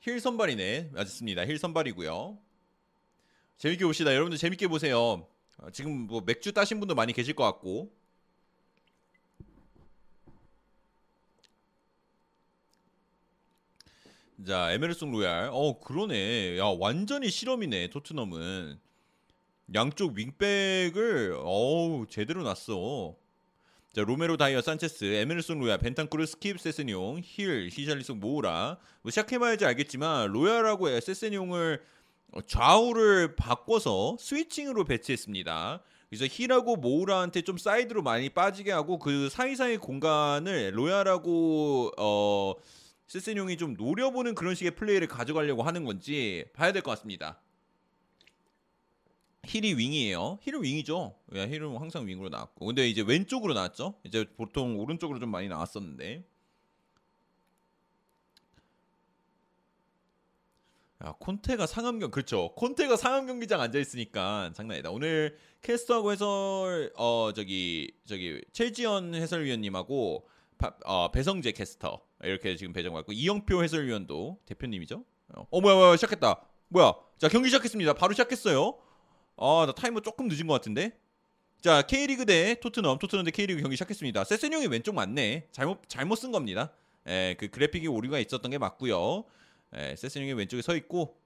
힐 0.00 0.18
선발이네 0.18 0.90
맞습니다. 0.92 1.46
힐 1.46 1.58
선발이고요. 1.58 2.38
재밌게 3.58 3.84
봅시다. 3.84 4.12
여러분들 4.12 4.38
재밌게 4.38 4.66
보세요. 4.68 5.26
어, 5.58 5.70
지금 5.72 6.06
뭐 6.06 6.22
맥주 6.24 6.52
따신 6.52 6.80
분도 6.80 6.94
많이 6.94 7.12
계실 7.12 7.34
것 7.34 7.44
같고. 7.44 7.92
자 14.46 14.72
에메르송 14.72 15.12
로얄. 15.12 15.50
어 15.52 15.78
그러네. 15.80 16.58
야 16.58 16.64
완전히 16.78 17.30
실험이네 17.30 17.90
토트넘은. 17.90 18.80
양쪽 19.74 20.14
윙백을 20.16 21.36
어우 21.44 22.06
제대로 22.08 22.42
놨어 22.42 23.14
자 23.92 24.02
로메로 24.02 24.36
다이어 24.36 24.60
산체스 24.60 25.04
에메르송 25.04 25.58
로얄 25.58 25.78
벤탄쿠르 25.78 26.22
스킵 26.24 26.58
세세뇽 26.58 27.20
힐 27.24 27.68
히샬리송 27.72 28.20
모우라 28.20 28.78
뭐 29.02 29.10
시작해봐야지 29.10 29.64
알겠지만 29.66 30.30
로얄하고 30.30 31.00
세세뇽을 31.00 31.82
좌우를 32.46 33.34
바꿔서 33.34 34.16
스위칭으로 34.20 34.84
배치했습니다 34.84 35.82
그래서 36.08 36.26
힐하고 36.30 36.76
모우라한테 36.76 37.42
좀 37.42 37.58
사이드로 37.58 38.02
많이 38.02 38.28
빠지게 38.28 38.70
하고 38.70 39.00
그 39.00 39.28
사이사이 39.28 39.78
공간을 39.78 40.70
로얄하고 40.78 41.90
어 41.98 42.54
세세뇽이 43.08 43.56
좀 43.56 43.74
노려보는 43.74 44.36
그런 44.36 44.54
식의 44.54 44.76
플레이를 44.76 45.08
가져가려고 45.08 45.64
하는 45.64 45.84
건지 45.84 46.44
봐야 46.54 46.70
될 46.72 46.82
것 46.82 46.92
같습니다. 46.92 47.40
힐이 49.44 49.74
윙이에요. 49.74 50.38
힐은 50.42 50.62
윙이죠. 50.62 51.16
야, 51.36 51.46
힐은 51.46 51.76
항상 51.76 52.06
윙으로 52.06 52.28
나왔고. 52.28 52.66
근데 52.66 52.88
이제 52.88 53.02
왼쪽으로 53.02 53.54
나왔죠. 53.54 53.94
이제 54.04 54.24
보통 54.36 54.78
오른쪽으로 54.78 55.18
좀 55.18 55.30
많이 55.30 55.48
나왔었는데. 55.48 56.24
야, 61.02 61.14
콘테가 61.18 61.66
상암경 61.66 62.10
그렇죠. 62.10 62.52
콘테가 62.56 62.96
상암 62.96 63.26
경기장 63.26 63.60
앉아 63.60 63.78
있으니까 63.78 64.52
장난 64.54 64.74
아니다. 64.74 64.90
오늘 64.90 65.38
캐스터하고 65.62 66.12
해설 66.12 66.92
어 66.96 67.32
저기 67.34 67.90
저기 68.04 68.42
최지연 68.52 69.14
해설위원님하고 69.14 70.28
바, 70.58 70.74
어, 70.84 71.10
배성재 71.10 71.52
캐스터 71.52 72.02
이렇게 72.22 72.54
지금 72.56 72.74
배정받고 72.74 73.12
이영표 73.12 73.62
해설위원도 73.62 74.40
대표님이죠. 74.44 75.02
어, 75.36 75.46
어 75.50 75.60
뭐야 75.62 75.74
뭐야 75.74 75.96
시작했다. 75.96 76.38
뭐야? 76.68 76.92
자 77.16 77.28
경기 77.28 77.48
시작했습니다. 77.48 77.94
바로 77.94 78.12
시작했어요. 78.12 78.76
아 79.40 79.66
나 79.66 79.72
타이머 79.72 80.00
조금 80.00 80.28
늦은 80.28 80.46
것 80.46 80.54
같은데. 80.54 80.92
자 81.60 81.82
K리그 81.82 82.24
대 82.26 82.54
토트넘, 82.60 82.98
토트넘 82.98 83.24
대 83.24 83.30
K리그 83.30 83.60
경기 83.60 83.76
시작했습니다. 83.76 84.24
세센용이 84.24 84.66
왼쪽 84.66 84.94
맞네. 84.94 85.48
잘못 85.52 85.80
잘못 85.88 86.16
쓴 86.16 86.30
겁니다. 86.32 86.72
에, 87.06 87.34
그 87.38 87.48
그래픽이 87.48 87.86
오류가 87.88 88.18
있었던 88.18 88.50
게 88.50 88.58
맞고요. 88.58 89.24
에, 89.74 89.96
세세뇽이 89.96 90.32
왼쪽에 90.34 90.62
서 90.62 90.74
있고 90.76 91.18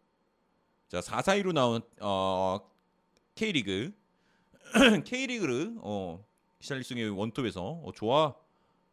자 0.88 1.00
4-4-2로 1.00 1.52
나온 1.52 1.82
어, 2.00 2.60
K리그 3.34 3.92
K리그를 5.04 5.74
어 5.80 6.24
히샬리송의 6.60 7.10
원톱에서 7.10 7.62
어, 7.62 7.92
좋아 7.94 8.34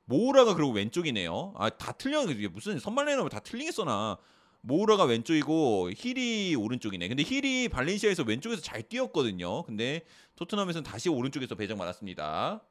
모우라가 0.05 0.55
그리고 0.55 0.71
왼쪽이네요. 0.71 1.53
아 1.57 1.69
다 1.69 1.91
틀려 1.93 2.23
이게 2.25 2.47
무슨 2.47 2.79
선발 2.79 3.05
라인업을 3.05 3.29
다 3.29 3.39
틀리게 3.39 3.71
써나. 3.71 4.17
모우라가 4.61 5.05
왼쪽이고 5.05 5.91
힐이 5.95 6.55
오른쪽이네. 6.55 7.07
근데 7.07 7.23
힐이 7.23 7.67
발렌시아에서 7.69 8.23
왼쪽에서 8.23 8.61
잘 8.61 8.83
뛰었거든요. 8.83 9.63
근데 9.63 10.05
토트넘에서는 10.35 10.83
다시 10.83 11.09
오른쪽에서 11.09 11.55
배정받았습니다. 11.55 12.61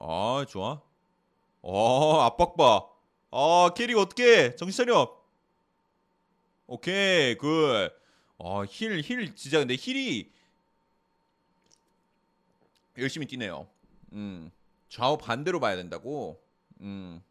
아 0.00 0.46
좋아. 0.48 0.80
어 1.62 2.20
압박 2.20 2.56
봐. 2.56 2.86
아 3.30 3.70
캐릭 3.76 3.98
어떻게? 3.98 4.56
정신 4.56 4.84
차려. 4.84 5.14
오케이 6.66 7.36
good. 7.36 7.90
아 8.38 9.02
힐 9.02 9.13
힐 9.13 9.23
힐 9.23 9.34
진짜 9.36 9.58
근데 9.58 9.76
힐이 9.78 10.30
열심히 12.96 13.26
뛰네요. 13.26 13.66
음. 14.12 14.50
좌우 14.88 15.18
반대로 15.18 15.60
봐야 15.60 15.76
된다고. 15.76 16.40
음. 16.80 17.22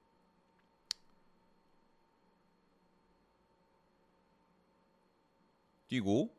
뛰고 5.87 6.29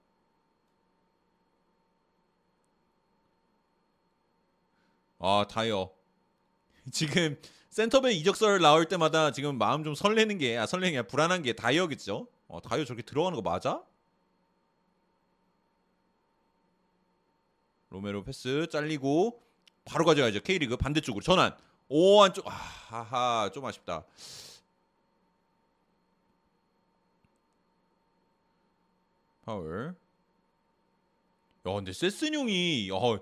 아 5.19 5.47
다이어 5.49 5.91
지금 6.93 7.41
센터백 7.71 8.15
이적설 8.17 8.61
나올 8.61 8.87
때마다 8.87 9.33
지금 9.33 9.59
마음 9.59 9.85
좀 9.85 9.95
설레는 9.95 10.39
게 10.39 10.57
아 10.59 10.67
설레는 10.67 11.03
게 11.03 11.09
불안한 11.09 11.43
게 11.43 11.53
다이어겠죠 11.55 12.29
어, 12.49 12.61
다이어 12.63 12.85
저렇게 12.85 13.03
들어가는 13.03 13.37
거 13.37 13.43
맞아? 13.43 13.83
로메로 17.91 18.23
패스 18.25 18.69
잘리고 18.71 19.43
바로 19.85 20.05
가져가야죠. 20.05 20.41
K리그 20.41 20.77
반대쪽으로 20.77 21.23
전환. 21.23 21.57
오 21.93 22.23
안쪽 22.23 22.47
아, 22.47 22.51
하하 22.53 23.51
좀 23.53 23.67
아쉽다. 23.67 24.05
파울. 29.45 29.97
야 31.67 31.73
근데 31.73 31.93
세세뇽이 31.93 32.91
어, 32.93 33.19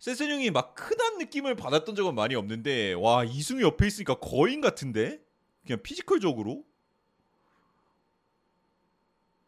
세세뇽이 0.00 0.50
막 0.50 0.74
크단 0.74 1.18
느낌을 1.18 1.54
받았던 1.54 1.94
적은 1.94 2.16
많이 2.16 2.34
없는데 2.34 2.94
와 2.94 3.22
이승우 3.22 3.62
옆에 3.62 3.86
있으니까 3.86 4.16
거인 4.16 4.60
같은데 4.60 5.20
그냥 5.64 5.80
피지컬적으로 5.80 6.64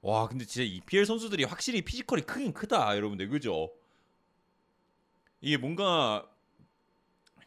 와 0.00 0.28
근데 0.28 0.44
진짜 0.44 0.64
EPL 0.64 1.06
선수들이 1.06 1.42
확실히 1.42 1.82
피지컬이 1.82 2.22
크긴 2.22 2.52
크다 2.52 2.96
여러분들 2.96 3.28
그죠? 3.30 3.72
이게 5.40 5.56
뭔가 5.56 6.30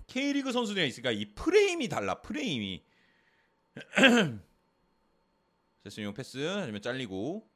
K리그 0.08 0.52
선수들이 0.52 0.88
있으니까 0.88 1.12
이 1.12 1.26
프레임이 1.34 1.90
달라 1.90 2.22
프레임이 2.22 2.84
세세뇽 5.84 6.14
패스 6.14 6.48
아니면 6.50 6.82
잘리고 6.82 7.48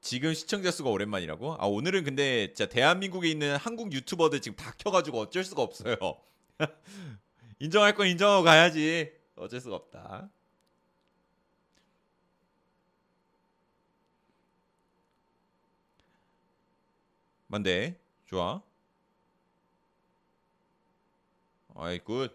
지금 0.00 0.32
시청자 0.34 0.70
수가 0.70 0.90
오랜만이라고? 0.90 1.56
아 1.58 1.66
오늘은 1.66 2.04
근데 2.04 2.48
진짜 2.48 2.66
대한민국에 2.66 3.28
있는 3.28 3.56
한국 3.56 3.92
유튜버들 3.92 4.40
지금 4.40 4.56
다 4.56 4.72
켜가지고 4.78 5.18
어쩔 5.20 5.44
수가 5.44 5.62
없어요. 5.62 5.96
인정할 7.60 7.94
건 7.94 8.06
인정하고 8.08 8.42
가야지. 8.42 9.12
어쩔 9.36 9.60
수가 9.60 9.76
없다. 9.76 10.30
만데 17.46 17.99
좋아. 18.30 18.62
아이 21.74 21.98
good. 21.98 22.30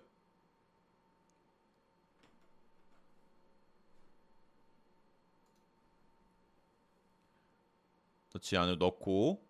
터치 8.32 8.58
안으로 8.58 8.76
넣고 8.78 9.42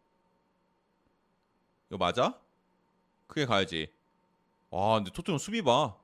이거 1.90 1.98
맞아? 1.98 2.40
크게 3.28 3.46
가야지. 3.46 3.92
아 4.72 4.96
근데 4.96 5.12
토트넘 5.12 5.40
수비 5.40 5.62
봐. 5.62 5.96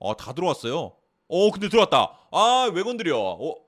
아다 0.00 0.32
들어왔어요. 0.32 0.96
어 1.28 1.50
근데 1.52 1.68
들어왔다. 1.68 2.28
아 2.32 2.68
왜 2.72 2.82
건드려? 2.82 3.18
어. 3.18 3.65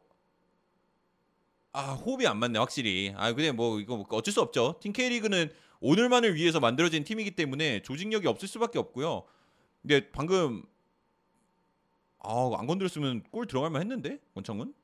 아 1.78 1.92
호흡이 1.92 2.26
안 2.26 2.38
맞네 2.38 2.58
확실히. 2.58 3.12
아 3.16 3.32
근데 3.32 3.52
뭐 3.52 3.78
이거 3.78 4.04
어쩔 4.10 4.32
수 4.34 4.40
없죠. 4.40 4.80
팀 4.80 4.92
K리그는 4.92 5.52
오늘만을 5.78 6.34
위해서 6.34 6.58
만들어진 6.58 7.04
팀이기 7.04 7.36
때문에 7.36 7.82
조직력이 7.82 8.26
없을 8.26 8.48
수밖에 8.48 8.80
없고요. 8.80 9.22
근데 9.82 10.10
방금 10.10 10.64
아안 12.18 12.66
건드렸으면 12.66 13.22
골 13.30 13.46
들어갈만 13.46 13.80
했는데 13.82 14.18
원창은 14.34 14.74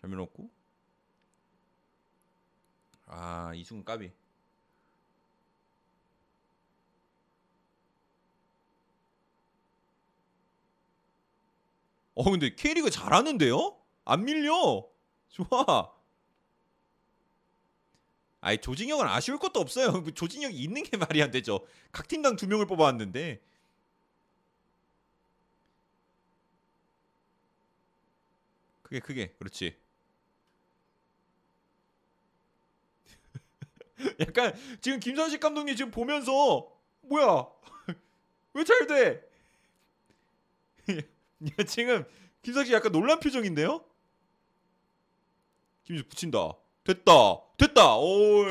잘 0.00 0.08
밀었고. 0.10 0.48
아 3.06 3.52
이승훈 3.54 3.84
까비. 3.84 4.12
어 12.14 12.24
근데 12.30 12.54
K리그 12.54 12.90
잘하는데요? 12.90 13.76
안 14.04 14.24
밀려. 14.24 14.95
좋아. 15.36 15.92
아이 18.40 18.58
조직력은 18.58 19.06
아쉬울 19.06 19.38
것도 19.38 19.60
없어요. 19.60 19.90
뭐 20.00 20.10
조직력이 20.12 20.56
있는 20.56 20.82
게 20.82 20.96
말이 20.96 21.22
안 21.22 21.30
되죠. 21.30 21.66
각 21.92 22.08
팀당 22.08 22.36
두 22.36 22.46
명을 22.46 22.66
뽑아왔는데. 22.66 23.40
크게 28.82 29.00
크게 29.00 29.34
그렇지. 29.38 29.76
약간 34.20 34.52
지금 34.80 35.00
김선식 35.00 35.40
감독님 35.40 35.74
지금 35.76 35.90
보면서 35.90 36.70
뭐야 37.02 37.46
왜 38.54 38.64
잘 38.64 38.86
돼? 38.86 39.22
야, 41.44 41.64
지금 41.64 42.04
김선식 42.42 42.72
약간 42.74 42.92
놀란 42.92 43.20
표정인데요? 43.20 43.84
김선식 45.86 46.08
붙인다. 46.08 46.52
됐다. 46.82 47.12
됐다. 47.56 47.96
오. 47.96 48.44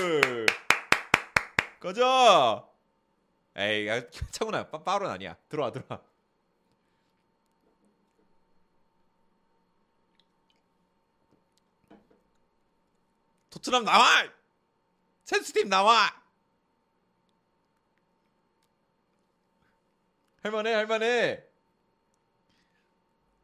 가자. 1.82 2.66
에이, 3.58 3.88
야, 3.88 4.02
차구나. 4.32 4.70
빠, 4.70 4.82
빠른 4.82 5.10
아니야. 5.10 5.36
들어와, 5.50 5.72
들어와. 5.72 6.02
토트넘 13.50 13.84
나와! 13.86 14.06
센스팀 15.26 15.70
나와! 15.70 16.14
할만해, 20.44 20.74
할만해. 20.74 21.44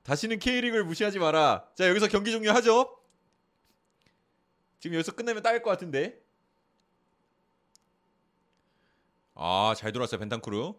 다시는 0.03 0.39
K리그를 0.39 0.83
무시하지 0.83 1.19
마라. 1.19 1.67
자, 1.75 1.87
여기서 1.89 2.07
경기 2.07 2.31
종료하죠. 2.31 3.00
지금 4.81 4.95
여기서 4.95 5.11
끝내면 5.13 5.43
따일 5.43 5.61
것 5.61 5.69
같은데. 5.69 6.19
아, 9.35 9.75
잘 9.77 9.91
돌았어요, 9.91 10.19
벤탄크루. 10.19 10.75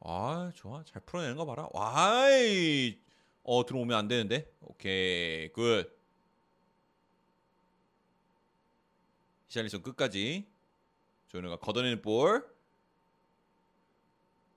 아, 0.00 0.50
좋아. 0.54 0.82
잘 0.84 1.02
풀어내는 1.02 1.36
거 1.36 1.44
봐라. 1.44 1.68
와이. 1.72 2.98
어, 3.44 3.66
들어오면 3.66 3.96
안 3.96 4.08
되는데. 4.08 4.50
오케이. 4.62 5.52
Good. 5.52 5.94
히샬리송 9.48 9.82
끝까지. 9.82 10.46
조현우가 11.28 11.56
걷어내는 11.56 12.00
볼. 12.00 12.50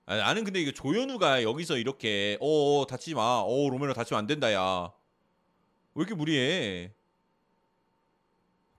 아, 0.06 0.16
나는 0.16 0.42
근데 0.44 0.62
이거 0.62 0.70
조현우가 0.70 1.42
여기서 1.42 1.76
이렇게 1.76 2.38
어 2.40 2.86
다치지 2.88 3.14
마. 3.14 3.42
어 3.44 3.68
로메로 3.68 3.92
다치면 3.92 4.20
안 4.20 4.26
된다 4.26 4.50
야. 4.54 4.90
왜 5.94 6.00
이렇게 6.00 6.14
무리해? 6.14 6.94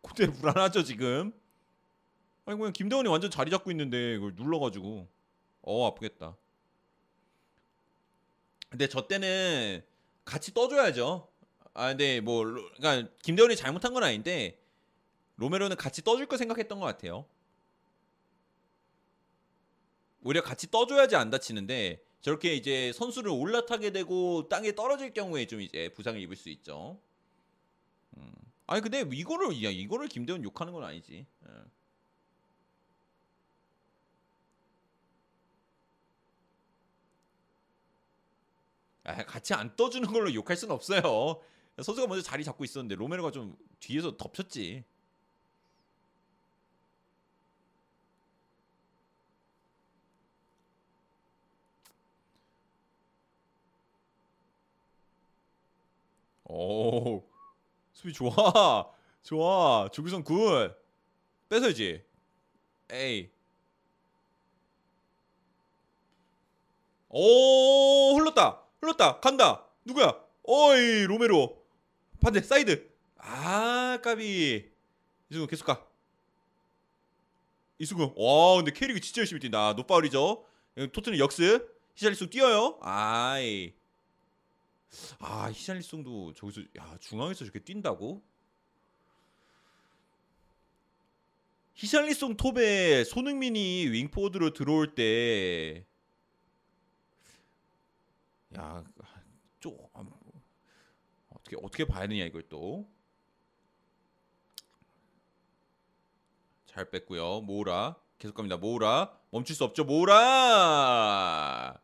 그때 0.07 0.31
불안하죠 0.31 0.83
지금. 0.83 1.33
아니 2.45 2.57
그냥 2.57 2.73
김대원이 2.73 3.09
완전 3.09 3.29
자리 3.29 3.51
잡고 3.51 3.71
있는데 3.71 4.15
그걸 4.15 4.33
눌러가지고 4.35 5.07
어 5.63 5.87
아프겠다. 5.87 6.35
근데 8.69 8.87
저 8.87 9.07
때는 9.07 9.83
같이 10.25 10.53
떠줘야죠. 10.53 11.27
아 11.73 11.89
근데 11.89 12.19
뭐 12.21 12.43
로- 12.43 12.69
그러니까 12.77 13.11
김대원이 13.23 13.55
잘못한 13.55 13.93
건 13.93 14.03
아닌데 14.03 14.59
로메로는 15.37 15.77
같이 15.77 16.03
떠줄 16.03 16.25
거 16.25 16.37
생각했던 16.37 16.79
것 16.79 16.85
같아요. 16.85 17.25
오히려 20.23 20.41
같이 20.41 20.69
떠줘야지 20.71 21.15
안 21.15 21.29
다치는데 21.29 22.03
저렇게 22.21 22.55
이제 22.55 22.91
선수를 22.93 23.31
올라타게 23.31 23.91
되고 23.91 24.49
땅에 24.49 24.73
떨어질 24.73 25.13
경우에 25.13 25.45
좀 25.45 25.61
이제 25.61 25.89
부상을 25.93 26.19
입을 26.19 26.35
수 26.35 26.49
있죠. 26.49 26.99
음. 28.17 28.33
아니 28.67 28.81
근데 28.81 28.99
이거를 29.11 29.63
야 29.63 29.69
이거를 29.69 30.07
김대훈 30.07 30.43
욕하는 30.43 30.73
건 30.73 30.83
아니지. 30.83 31.25
예. 31.47 31.51
아, 39.03 39.23
같이 39.25 39.53
안 39.53 39.75
떠주는 39.75 40.07
걸로 40.11 40.33
욕할 40.33 40.57
수는 40.57 40.73
없어요. 40.73 41.01
선수가 41.81 42.07
먼저 42.07 42.21
자리 42.23 42.43
잡고 42.43 42.63
있었는데 42.63 42.95
로메로가 42.95 43.31
좀 43.31 43.55
뒤에서 43.79 44.17
덮쳤지. 44.17 44.83
오 56.45 57.21
수비 57.97 58.13
좋아. 58.13 58.31
좋아. 59.23 59.89
조규성 59.91 60.23
good. 60.23 60.71
뺏어야지. 61.49 62.03
에이. 62.91 63.31
오 67.09 68.15
흘렀다. 68.15 68.61
흘렀다. 68.79 69.19
간다. 69.19 69.65
누구야? 69.83 70.13
어이 70.43 71.05
로메로. 71.07 71.59
반대 72.21 72.39
사이드. 72.39 72.87
아 73.17 73.97
까비. 74.03 74.69
이승우 75.31 75.47
계속 75.47 75.65
가. 75.65 75.83
이승우. 77.79 78.13
와 78.15 78.57
근데 78.57 78.73
K리그 78.73 79.01
진짜 79.01 79.21
열심히 79.21 79.39
뛴다. 79.39 79.73
no 79.73 79.86
foul이죠. 79.86 80.45
토트넘 80.93 81.17
역습. 81.17 81.75
히샬리송 81.95 82.29
뛰어요. 82.29 82.77
아이 82.79 83.73
아 85.19 85.49
히샬리송도 85.51 86.33
저기서 86.33 86.61
야 86.77 86.97
중앙에서 86.99 87.39
저렇게 87.39 87.59
뛴다고? 87.59 88.23
히샬리송 91.75 92.37
톱에 92.37 93.03
손흥민이 93.03 93.87
윙포워드로 93.89 94.53
들어올 94.53 94.95
때, 94.95 95.85
야, 98.57 98.83
좀 99.59 99.77
어떻게 101.29 101.55
어떻게 101.61 101.85
봐야 101.85 102.07
되냐 102.07 102.25
이걸 102.25 102.43
또. 102.49 102.89
잘 106.65 106.89
뺐고요. 106.89 107.41
모우라 107.41 107.95
계속 108.19 108.35
갑니다. 108.35 108.57
모우라 108.57 109.11
멈출 109.31 109.55
수 109.55 109.63
없죠. 109.63 109.83
모우라. 109.83 111.79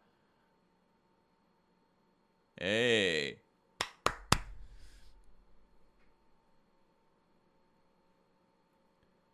에이. 2.63 3.35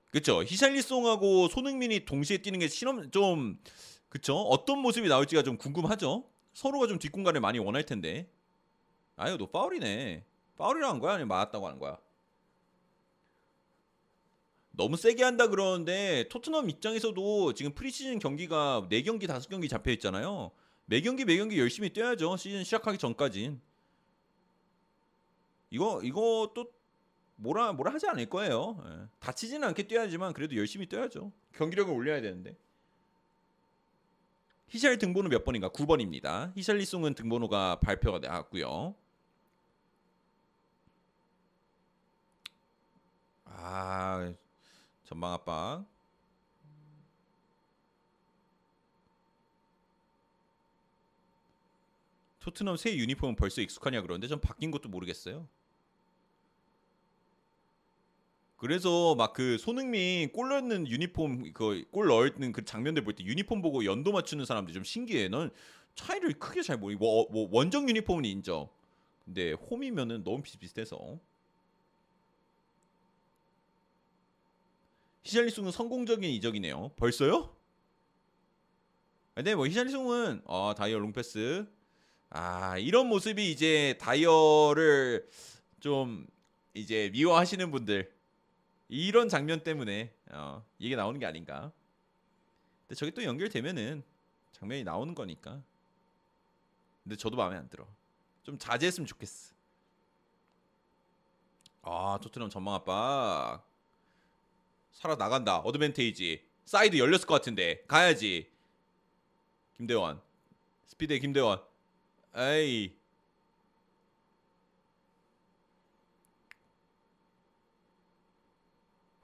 그쵸 0.10 0.42
히샬리송하고 0.44 1.50
손흥민이 1.50 2.06
동시에 2.06 2.40
뛰는 2.40 2.58
게 2.58 2.68
실험 2.68 3.12
좀 3.12 3.60
그쵸 4.10 4.36
어떤 4.36 4.80
모습이 4.80 5.08
나올지가 5.08 5.44
좀 5.44 5.58
궁금하죠 5.58 6.28
서로가 6.54 6.88
좀 6.88 6.98
뒷공간을 6.98 7.40
많이 7.40 7.60
원할 7.60 7.86
텐데 7.86 8.28
아유 9.16 9.38
너 9.38 9.46
파울이네 9.46 10.26
파울이라고 10.58 10.94
한 10.94 11.00
거야? 11.00 11.14
아니면 11.14 11.28
맞았다고 11.28 11.68
하는 11.68 11.78
거야? 11.78 12.00
너무 14.72 14.98
세게 14.98 15.24
한다 15.24 15.48
그러는데 15.48 16.28
토트넘 16.30 16.70
입장에서도 16.70 17.54
지금 17.54 17.74
프리시즌 17.74 18.18
경기가 18.18 18.88
4경기 18.90 19.28
5경기 19.28 19.70
잡혀 19.70 19.92
있잖아요. 19.92 20.52
매 20.90 21.02
경기 21.02 21.24
매 21.24 21.38
경기 21.38 21.60
열심히 21.60 21.94
뛰어야죠. 21.94 22.36
시즌 22.36 22.64
시작하기 22.64 22.98
전까진. 22.98 23.62
이거 25.70 26.02
이거 26.04 26.52
또 26.56 26.74
뭐라 27.36 27.74
뭐라 27.74 27.94
하지 27.94 28.08
않을 28.08 28.28
거예요. 28.28 28.84
예. 28.84 29.08
다치지는 29.20 29.68
않게 29.68 29.84
뛰어야지만 29.84 30.34
그래도 30.34 30.56
열심히 30.56 30.88
뛰어야죠. 30.88 31.32
경기력을 31.54 31.94
올려야 31.94 32.22
되는데. 32.22 32.58
히샬 34.70 34.98
등번호 34.98 35.30
몇 35.30 35.46
번인가? 35.46 35.70
9번입니다. 35.70 36.56
히샬리송은 36.58 37.14
등번호가 37.14 37.80
발표가 37.82 38.18
나왔고요. 38.18 38.96
아 43.46 44.34
전방 45.04 45.34
압박. 45.34 45.86
토트넘 52.52 52.78
새 52.78 52.96
유니폼은 52.96 53.36
벌써 53.36 53.62
익숙하냐 53.62 54.02
그러는데 54.02 54.28
전 54.28 54.40
바뀐 54.42 54.72
것도 54.72 54.90
모르겠어요. 54.90 55.48
그래서 58.58 59.16
막 59.16 59.34
그 59.34 59.58
손흥민 59.58 60.32
골 60.32 60.50
넣는 60.50 60.88
유니폼 60.88 61.54
그 61.54 61.86
골 61.92 62.08
넣는 62.08 62.52
그 62.52 62.66
장면들 62.66 63.04
볼 63.04 63.16
때 63.16 63.24
유니폼 63.24 63.62
보고 63.62 63.86
연도 63.86 64.12
맞추는 64.12 64.46
사람들이 64.46 64.74
좀 64.74 64.84
신기해. 64.84 65.30
넌 65.30 65.52
차이를 65.96 66.34
크게 66.40 66.62
잘 66.62 66.78
모르고 66.78 67.00
뭐, 67.00 67.28
뭐 67.32 67.50
원정 67.52 67.88
유니폼은 67.90 68.26
인정. 68.26 68.70
근데 69.26 69.54
홈이면은 69.54 70.24
너무 70.24 70.42
비슷비슷해서. 70.42 71.20
히샬리송은 75.24 75.72
성공적인 75.72 76.30
이적이네요. 76.30 76.92
벌써요? 76.96 77.56
근데 79.36 79.56
뭐 79.56 79.68
히샬리송은 79.68 80.42
어 80.46 80.74
다이어 80.76 80.98
롱패스 81.00 81.66
아 82.30 82.78
이런 82.78 83.08
모습이 83.08 83.52
이제 83.52 83.98
다이어를 84.00 85.28
좀 85.80 86.28
이제 86.74 87.10
미워하시는 87.12 87.72
분들 87.72 88.12
이런 88.88 89.30
장면 89.30 89.64
때문에 89.64 90.14
어, 90.32 90.64
이게 90.78 90.96
나오는 90.96 91.20
게 91.20 91.26
아닌가. 91.26 91.72
근데 92.82 92.96
저게 92.96 93.12
또 93.12 93.24
연결되면은 93.24 94.04
장면이 94.52 94.84
나오는 94.84 95.16
거니까. 95.16 95.62
근데 97.04 97.16
저도 97.16 97.38
마음에 97.38 97.56
안 97.56 97.70
들어. 97.70 97.88
좀 98.44 98.58
자제했으면 98.58 99.08
좋겠어. 99.08 99.54
아 101.82 102.20
토트넘 102.22 102.50
전방 102.50 102.76
압박. 102.76 103.64
살아 104.92 105.16
나간다. 105.16 105.60
어드밴티지. 105.60 106.44
사이드 106.66 106.98
열렸을 106.98 107.26
것 107.26 107.36
같은데 107.36 107.84
가야지. 107.88 108.52
김대원. 109.78 110.22
스피드의 110.88 111.20
김대원. 111.20 111.69
에이. 112.36 112.96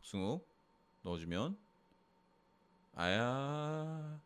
승우 0.04 0.42
넣어주면. 1.02 1.58
아야. 2.96 4.20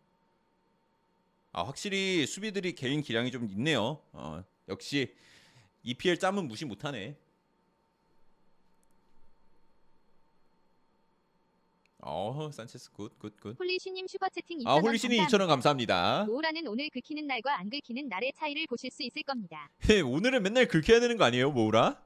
아 1.52 1.64
확실히 1.64 2.26
수비들이 2.26 2.74
개인 2.76 3.02
기량이 3.02 3.32
좀 3.32 3.46
있네요. 3.50 4.02
어, 4.14 4.44
역시 4.68 5.16
EPL 5.84 6.20
짬은 6.20 6.48
무시 6.48 6.66
못하네 6.66 7.18
어 12.12 12.50
산체스 12.52 12.92
good 12.92 13.13
good 13.13 13.34
good. 13.34 13.60
홀리씨님 13.60 14.08
슈퍼채팅 14.08 14.60
2,000원 14.60 14.68
아 14.68 14.76
홀리씨님 14.80 15.18
감사합니다. 15.18 15.38
2,000원 15.38 15.48
감사합니다. 15.48 16.26
모우라는 16.26 16.68
오늘 16.68 16.90
긁히는 16.90 17.28
날과 17.28 17.60
안 17.60 17.70
긁히는 17.70 18.10
날의 18.10 18.34
차이를 18.36 18.66
보실 18.68 18.90
수 18.90 19.04
있을 19.04 19.22
겁니다. 19.24 19.70
네, 19.82 20.02
오늘은 20.02 20.42
맨날 20.44 20.68
긁혀야 20.68 21.00
되는 21.00 21.18
거 21.18 21.24
아니에요 21.26 21.52
모우라? 21.52 22.02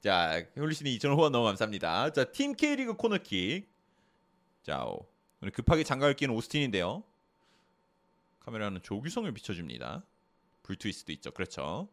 자 0.00 0.44
홀리신이 0.56 0.98
2,000원 0.98 1.16
후원 1.16 1.32
너무 1.32 1.44
감사합니다. 1.46 2.12
자팀 2.12 2.54
K리그 2.54 2.94
코너킥. 2.94 3.68
자 4.62 4.84
오, 4.84 5.06
오늘 5.40 5.52
급하게 5.52 5.84
장갑을 5.84 6.14
끼는 6.14 6.34
오스틴인데요. 6.34 7.02
카메라는 8.40 8.82
조규성을 8.82 9.30
비춰줍니다. 9.32 10.04
불트위스도 10.62 11.12
있죠. 11.12 11.30
그렇죠. 11.30 11.88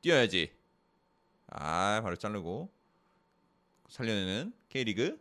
뛰어야지. 0.00 0.52
아 1.48 2.00
바로 2.02 2.16
자르고 2.16 2.70
살려내는 3.88 4.52
K리그 4.68 5.20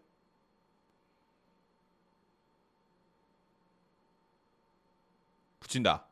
붙인다 5.59 6.07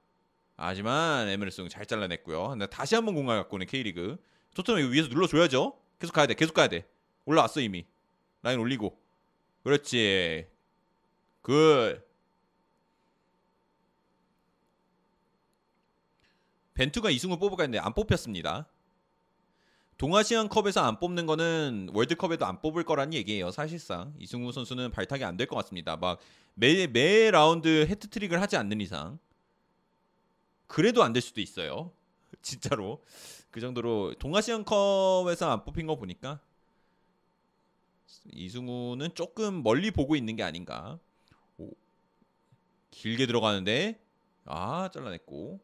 하지만 0.55 1.27
에메르송 1.27 1.67
잘 1.69 1.85
잘라냈고요. 1.85 2.55
다시 2.69 2.95
한번 2.95 3.15
공간 3.15 3.37
갖고 3.37 3.55
오는 3.55 3.65
K리그. 3.65 4.17
토트넘 4.55 4.79
이거 4.79 4.89
위에서 4.89 5.09
눌러줘야죠. 5.09 5.79
계속 5.99 6.13
가야 6.13 6.27
돼. 6.27 6.35
계속 6.35 6.53
가야 6.53 6.67
돼. 6.67 6.87
올라왔어 7.25 7.59
이미. 7.59 7.85
라인 8.43 8.59
올리고. 8.59 8.97
그렇지. 9.63 10.47
good. 11.41 12.01
벤투가 16.75 17.09
이승우 17.09 17.37
뽑을까 17.37 17.63
했는데 17.63 17.79
안 17.79 17.93
뽑혔습니다. 17.93 18.67
동아시안컵에서 19.97 20.81
안 20.81 20.99
뽑는 20.99 21.25
거는 21.25 21.89
월드컵에도 21.93 22.45
안 22.45 22.61
뽑을 22.61 22.83
거란 22.83 23.13
얘기예요. 23.13 23.51
사실상 23.51 24.13
이승우 24.19 24.51
선수는 24.51 24.91
발탁이 24.91 25.23
안 25.23 25.37
될 25.37 25.47
것 25.47 25.55
같습니다. 25.57 25.95
막 25.97 26.19
매 26.55 26.87
매 26.87 27.31
라운드 27.31 27.85
해트트릭을 27.87 28.39
하지 28.41 28.57
않는 28.57 28.79
이상 28.81 29.17
그래도 30.67 31.03
안 31.03 31.13
될 31.13 31.21
수도 31.21 31.41
있어요. 31.41 31.91
진짜로 32.41 33.01
그 33.51 33.59
정도로 33.61 34.15
동아시안컵에서 34.15 35.49
안 35.51 35.63
뽑힌 35.63 35.87
거 35.87 35.95
보니까 35.95 36.39
이승우는 38.31 39.15
조금 39.15 39.63
멀리 39.63 39.91
보고 39.91 40.15
있는 40.15 40.35
게 40.35 40.43
아닌가. 40.43 40.99
오, 41.57 41.71
길게 42.91 43.25
들어가는데 43.27 43.99
아 44.45 44.89
잘라냈고 44.93 45.59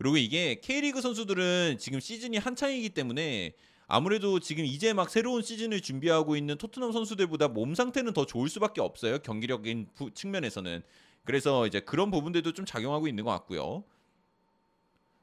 그리고 0.00 0.16
이게 0.16 0.54
K리그 0.54 1.02
선수들은 1.02 1.76
지금 1.78 2.00
시즌이 2.00 2.38
한창이기 2.38 2.88
때문에 2.88 3.52
아무래도 3.86 4.40
지금 4.40 4.64
이제 4.64 4.94
막 4.94 5.10
새로운 5.10 5.42
시즌을 5.42 5.82
준비하고 5.82 6.36
있는 6.36 6.56
토트넘 6.56 6.90
선수들보다 6.92 7.48
몸 7.48 7.74
상태는 7.74 8.14
더 8.14 8.24
좋을 8.24 8.48
수밖에 8.48 8.80
없어요. 8.80 9.18
경기력인 9.18 9.90
부- 9.94 10.10
측면에서는. 10.10 10.82
그래서 11.26 11.66
이제 11.66 11.80
그런 11.80 12.10
부분들도 12.10 12.54
좀 12.54 12.64
작용하고 12.64 13.08
있는 13.08 13.24
것 13.24 13.30
같고요. 13.32 13.84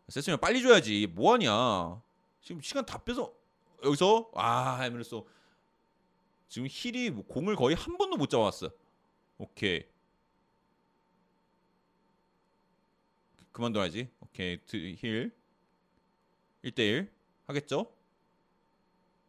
세스뇽 0.10 0.40
빨리 0.40 0.62
줘야지. 0.62 1.08
뭐 1.08 1.34
하냐? 1.34 2.00
지금 2.44 2.62
시간 2.62 2.86
다 2.86 3.00
빼서 3.04 3.34
여기서 3.84 4.30
아, 4.36 4.86
에메르송 4.86 5.28
지금 6.50 6.68
힐이 6.70 7.10
뭐 7.10 7.26
공을 7.26 7.56
거의 7.56 7.76
한 7.76 7.98
번도 7.98 8.16
못 8.16 8.30
잡았어. 8.30 8.70
오케이. 9.40 9.86
그만둬야지. 13.52 14.08
오케이. 14.38 14.58
드- 14.68 14.78
힐. 15.00 15.32
1대1 16.64 17.10
하겠죠? 17.48 17.92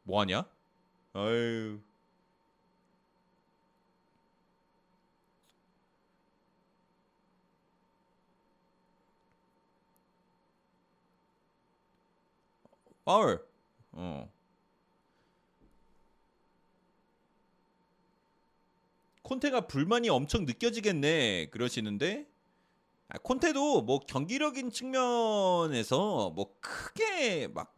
뭐 0.02 0.20
하냐? 0.20 0.44
아유. 1.14 1.80
파울. 13.06 13.42
어. 13.92 14.30
콘테가 19.22 19.66
불만이 19.68 20.10
엄청 20.10 20.44
느껴지겠네. 20.44 21.46
그러시는데 21.50 22.26
아, 22.26 22.37
콘테도 23.22 23.82
뭐 23.82 24.00
경기력인 24.00 24.70
측면에서 24.70 26.30
뭐 26.30 26.54
크게 26.60 27.48
막 27.48 27.74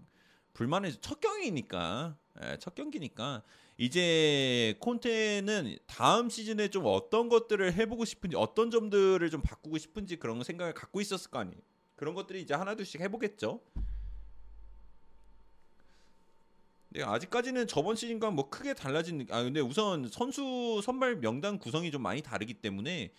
불만의 0.54 0.96
첫 1.00 1.20
경기니까 1.20 2.16
예, 2.42 2.56
첫 2.58 2.74
경기니까 2.74 3.42
이제 3.78 4.74
콘테는 4.80 5.78
다음 5.86 6.28
시즌에 6.28 6.68
좀 6.68 6.84
어떤 6.86 7.28
것들을 7.28 7.72
해보고 7.74 8.04
싶은지 8.04 8.36
어떤 8.36 8.70
점들을 8.70 9.30
좀 9.30 9.40
바꾸고 9.40 9.78
싶은지 9.78 10.16
그런 10.16 10.42
생각을 10.42 10.74
갖고 10.74 11.00
있었을 11.00 11.30
거 11.30 11.38
아니에요. 11.38 11.60
그런 11.96 12.14
것들이 12.14 12.42
이제 12.42 12.52
하나둘씩 12.54 13.00
해보겠죠. 13.00 13.60
네, 16.90 17.04
아직까지는 17.04 17.68
저번 17.68 17.94
시즌과 17.94 18.32
뭐 18.32 18.50
크게 18.50 18.74
달라진 18.74 19.18
느- 19.18 19.26
아 19.30 19.42
근데 19.44 19.60
우선 19.60 20.08
선수 20.08 20.80
선발 20.82 21.20
명단 21.20 21.58
구성이 21.58 21.92
좀 21.92 22.02
많이 22.02 22.20
다르기 22.20 22.54
때문에 22.54 23.12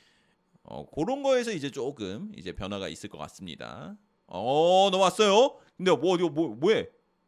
어, 0.63 0.85
그런 0.89 1.23
거에서 1.23 1.51
이제 1.51 1.69
조금 1.71 2.31
이제 2.35 2.51
변화가 2.53 2.87
있을 2.87 3.09
것 3.09 3.17
같습니다. 3.17 3.97
어, 4.27 4.89
넘어왔어요. 4.91 5.59
근데 5.75 5.91
뭐 5.91 6.15
이거 6.15 6.29
뭐 6.29 6.49
뭐해? 6.55 6.87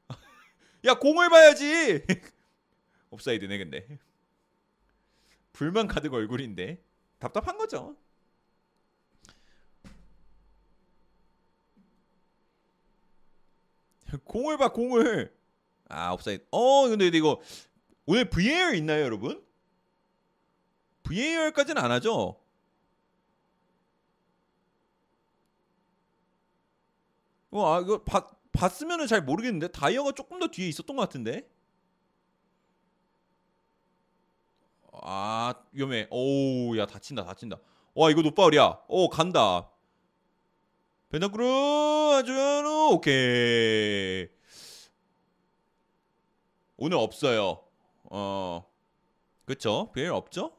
야, 0.86 0.94
공을 0.96 1.30
봐야지. 1.30 2.06
옵사이드네 3.10 3.58
근데. 3.58 4.00
불만 5.52 5.88
가득 5.88 6.14
얼굴인데 6.14 6.84
답답한 7.20 7.58
거죠. 7.58 7.96
공을 14.26 14.58
봐 14.58 14.72
공을. 14.72 15.36
아, 15.90 16.12
옵사이드. 16.14 16.46
어, 16.52 16.88
근데 16.88 17.08
이거 17.08 17.42
오늘 18.06 18.30
VAR 18.30 18.76
있나요, 18.76 19.04
여러분? 19.04 19.44
VAR까지는 21.04 21.82
안 21.82 21.92
하죠. 21.92 22.43
어, 27.54 27.76
아 27.76 27.80
이거 27.82 28.04
봤 28.04 28.30
봤으면은 28.52 29.08
잘 29.08 29.22
모르겠는데 29.22 29.70
다이어가 29.70 30.12
조금 30.14 30.40
더 30.40 30.48
뒤에 30.48 30.68
있었던 30.70 30.96
것 30.96 31.04
같은데. 31.04 31.48
아 34.92 35.54
위험해. 35.72 36.08
오우 36.10 36.78
야 36.78 36.86
다친다 36.86 37.24
다친다. 37.26 37.58
와 37.96 38.10
이거 38.10 38.22
노파울이야. 38.22 38.84
오 38.88 39.10
간다. 39.10 39.70
베나크루 41.10 42.14
아주야노 42.16 42.90
오케이. 42.94 44.28
오늘 46.78 46.98
없어요. 46.98 47.64
어 48.06 48.66
그쵸? 49.46 49.92
별 49.94 50.12
없죠? 50.12 50.58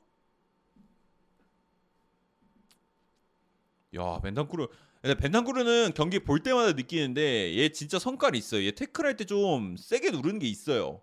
야 3.97 4.21
벤탄쿠르 4.21 4.69
근데 5.05 5.17
벤탄쿠르는 5.17 5.93
경기 5.95 6.19
볼 6.19 6.41
때마다 6.43 6.73
느끼는데 6.73 7.55
얘 7.59 7.69
진짜 7.69 7.99
성깔이 7.99 8.39
있어요. 8.39 8.65
얘 8.65 8.71
태클할 8.71 9.19
때 9.19 9.27
좀 9.27 9.77
세게 9.77 10.11
누르는 10.11 10.39
게 10.39 10.47
있어요. 10.49 11.03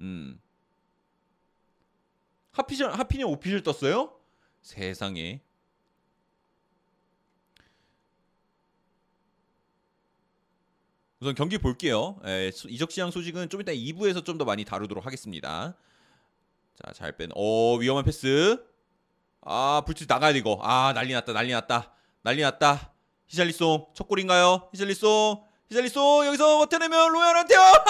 음. 0.00 0.40
하피셜 2.50 2.90
하피니 2.92 3.22
오피셜 3.22 3.62
떴어요? 3.62 4.18
세상에. 4.62 5.40
우선 11.20 11.34
경기 11.34 11.58
볼게요. 11.58 12.18
에, 12.24 12.50
수- 12.50 12.68
이적 12.68 12.90
시장 12.90 13.10
소식은 13.10 13.48
좀 13.48 13.60
이따 13.60 13.72
2부에서 13.72 14.24
좀 14.24 14.36
더 14.38 14.44
많이 14.44 14.64
다루도록 14.64 15.06
하겠습니다. 15.06 15.76
자, 16.74 16.92
잘 16.92 17.16
뺀. 17.16 17.30
오, 17.34 17.76
위험한 17.78 18.04
패스. 18.04 18.62
아, 19.42 19.82
불치 19.86 20.06
나가야 20.08 20.32
돼 20.32 20.40
이거. 20.40 20.58
아, 20.62 20.92
난리 20.94 21.12
났다. 21.12 21.32
난리 21.32 21.52
났다. 21.52 21.93
난리 22.24 22.40
났다. 22.40 22.92
히샬리송 23.26 23.92
첫 23.94 24.08
골인가요? 24.08 24.70
히샬리송. 24.72 25.44
히샬리송 25.68 26.26
여기서 26.26 26.56
버텨내면 26.56 27.12
로얄한테요. 27.12 27.60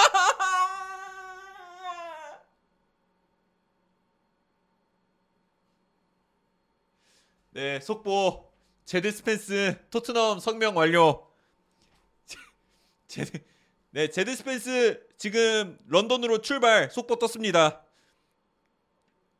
네, 7.51 7.79
속보. 7.79 8.51
제드 8.83 9.09
스펜스 9.09 9.87
토트넘 9.89 10.41
서명 10.41 10.75
완료. 10.75 11.31
제드 13.07 13.41
네, 13.91 14.09
제드 14.09 14.35
스펜스 14.35 15.07
지금 15.17 15.79
런던으로 15.87 16.41
출발 16.41 16.91
속보 16.91 17.19
떴습니다. 17.19 17.85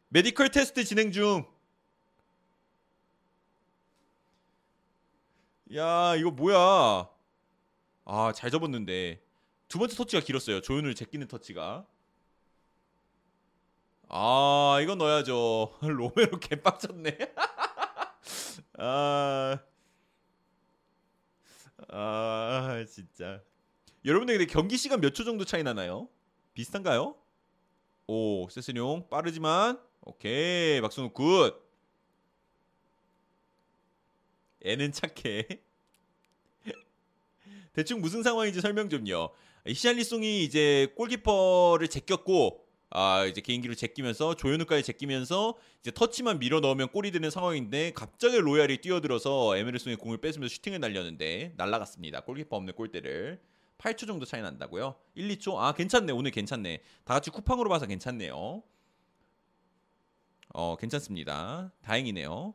메디컬 0.08 0.52
테스트 0.52 0.86
진행 0.86 1.12
중. 1.12 1.54
야, 5.74 6.16
이거 6.16 6.32
뭐야? 6.32 7.10
아, 8.06 8.32
잘 8.34 8.52
접었는데. 8.52 9.22
두 9.68 9.80
번째 9.80 9.96
터치가 9.96 10.24
길었어요. 10.24 10.62
조유민을 10.62 10.96
제끼는 10.96 11.28
터치가. 11.28 11.86
아, 14.10 14.80
이건 14.82 14.98
넣어야죠. 15.00 15.78
로메로 15.82 16.40
개빡쳤네. 16.40 17.18
아. 18.80 19.60
아, 21.90 22.86
진짜. 22.88 23.42
여러분들 24.06 24.38
근데 24.38 24.52
경기 24.52 24.78
시간 24.78 25.02
몇 25.02 25.14
초 25.14 25.24
정도 25.24 25.46
차이 25.46 25.64
나나요? 25.64 26.08
비슷한가요? 26.54 27.16
오, 28.08 28.48
세스뇽 28.50 29.10
빠르지만 29.10 29.80
오케이. 30.02 30.82
박승욱 30.82 31.12
good. 31.12 31.65
애는 34.66 34.92
착해. 34.92 35.48
대충 37.74 38.02
무슨 38.02 38.24
상황인지 38.24 38.62
설명 38.62 38.90
좀요. 38.90 39.30
히샬리송이 39.68 40.44
이제 40.44 40.94
골키퍼를 40.96 41.88
제꼈고 41.88 42.66
아 42.92 43.26
이제 43.26 43.42
개인기로 43.42 43.76
제끼면서 43.76 44.36
조현우까지 44.36 44.84
제끼면서 44.84 45.56
이제 45.82 45.92
터치만 45.92 46.40
밀어 46.40 46.60
넣으면 46.60 46.90
골이 46.90 47.12
되는 47.12 47.30
상황인데 47.30 47.92
갑자기 47.94 48.38
로얄이 48.38 48.78
뛰어들어서 48.78 49.58
에메르송의 49.58 49.98
공을 49.98 50.20
뺏으면서 50.20 50.54
슈팅을 50.54 50.80
날렸는데 50.80 51.54
날라갔습니다. 51.58 52.22
골키퍼 52.22 52.56
없는 52.56 52.74
골대를 52.74 53.42
8초 53.80 54.08
정도 54.08 54.26
차이 54.26 54.42
난다고요? 54.42 54.96
1, 55.16 55.28
2초? 55.30 55.58
아 55.58 55.74
괜찮네 55.74 56.14
오늘 56.14 56.32
괜찮네. 56.32 56.82
다 57.04 57.14
같이 57.16 57.30
쿠팡으로 57.32 57.70
봐서 57.70 57.86
괜찮네요. 57.86 58.64
어 60.54 60.78
괜찮습니다. 60.78 61.74
다행이네요. 61.82 62.54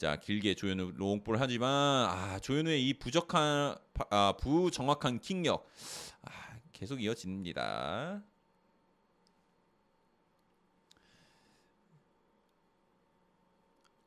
자 0.00 0.16
길게 0.16 0.54
조현우 0.54 0.92
롱볼 0.96 1.38
하지만 1.38 1.68
아 2.08 2.38
조현우의 2.38 2.88
이 2.88 2.94
부적한 2.94 3.76
아 4.08 4.32
부정확한 4.40 5.20
킥력 5.20 5.68
아, 6.22 6.30
계속 6.72 7.02
이어집니다. 7.02 8.22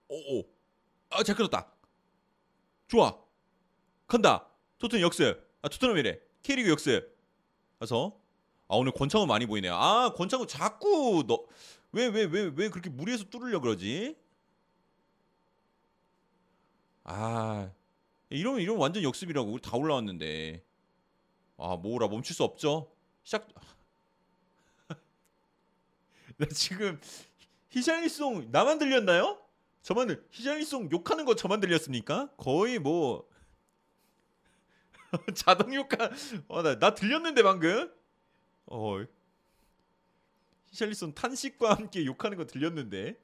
오오 0.08 0.44
아잘 1.12 1.36
끊었다. 1.36 1.72
좋아 2.88 3.18
간다. 4.08 4.48
토트넘 4.80 5.02
역습 5.04 5.38
아 5.62 5.68
토트넘이래 5.70 6.20
K리그 6.42 6.70
역습 6.70 7.16
가서 7.80 8.20
아 8.68 8.76
오늘 8.76 8.92
권창훈 8.94 9.28
많이 9.28 9.46
보이네요. 9.46 9.76
아 9.76 10.12
권창훈 10.14 10.48
자꾸 10.48 11.24
너 11.28 11.46
왜 11.96 12.08
왜 12.10 12.26
왜 12.26 12.52
왜 12.56 12.70
그렇게 12.70 12.90
무리해서 12.90 13.24
뚫으려 13.26 13.60
그러지? 13.60 14.18
아 17.04 17.72
이러면 18.30 18.62
이러면 18.62 18.82
완전 18.82 19.04
역습이라고. 19.04 19.52
우리 19.52 19.62
다 19.62 19.78
올라왔는데. 19.78 20.64
아 21.58 21.76
모으라 21.76 22.08
멈출 22.08 22.36
수 22.36 22.44
없죠? 22.44 22.92
시작. 23.24 23.48
나 26.38 26.46
지금 26.48 27.00
히샬리송 27.70 28.50
나만 28.52 28.80
들렸나요? 28.80 29.40
저만 29.82 30.08
들 30.08 30.26
히샬리송 30.32 30.90
욕하는 30.92 31.26
거 31.26 31.36
저만 31.36 31.60
들렸습니까? 31.60 32.30
거의 32.38 32.80
뭐 32.80 33.28
자동 35.36 35.74
효과 35.74 36.10
어나 36.48 36.80
나 36.80 36.94
들렸는데 36.96 37.44
방금? 37.44 37.94
어 38.66 39.06
히샬리송 40.68 41.14
탄식과 41.14 41.76
함께 41.76 42.06
욕하는 42.06 42.38
거 42.38 42.46
들렸는데 42.46 43.18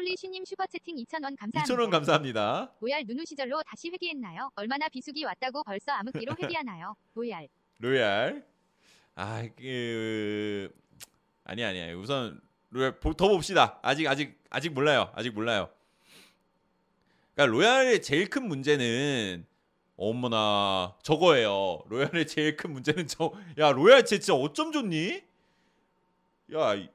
홀리씨님 0.00 0.44
슈퍼채팅 0.44 0.94
2,000원 0.96 1.36
감사합니다. 1.38 1.62
2,000원 1.64 1.90
감사합니다. 1.90 2.70
로얄 2.80 3.04
누누 3.06 3.24
시절로 3.24 3.62
다시 3.62 3.88
회귀했나요? 3.88 4.50
얼마나 4.54 4.90
비수기 4.90 5.24
왔다고 5.24 5.62
벌써 5.64 5.90
암흑기로 5.92 6.34
회귀하나요? 6.62 6.94
로얄. 7.14 7.48
로얄. 7.78 8.44
아, 9.14 9.42
그 9.56 10.70
아니 11.44 11.64
아니야. 11.64 11.94
우선 11.96 12.38
로얄 12.68 13.00
보- 13.00 13.14
더 13.14 13.28
봅시다. 13.28 13.78
아직 13.82 14.06
아직 14.06 14.38
아직 14.50 14.68
몰라요. 14.74 15.10
아직 15.14 15.30
몰라요. 15.32 15.70
그러니까 17.34 17.56
로얄의 17.56 18.02
제일 18.02 18.28
큰 18.28 18.46
문제는 18.48 19.46
어머나 19.96 20.94
저거예요. 21.02 21.84
로얄의 21.88 22.26
제일 22.26 22.54
큰 22.58 22.72
문제는 22.72 23.06
저. 23.06 23.32
야 23.56 23.72
로얄 23.72 24.04
쟤 24.04 24.18
진짜 24.18 24.34
어쩜 24.34 24.72
좋니? 24.72 25.22
야 26.52 26.74
이- 26.74 26.90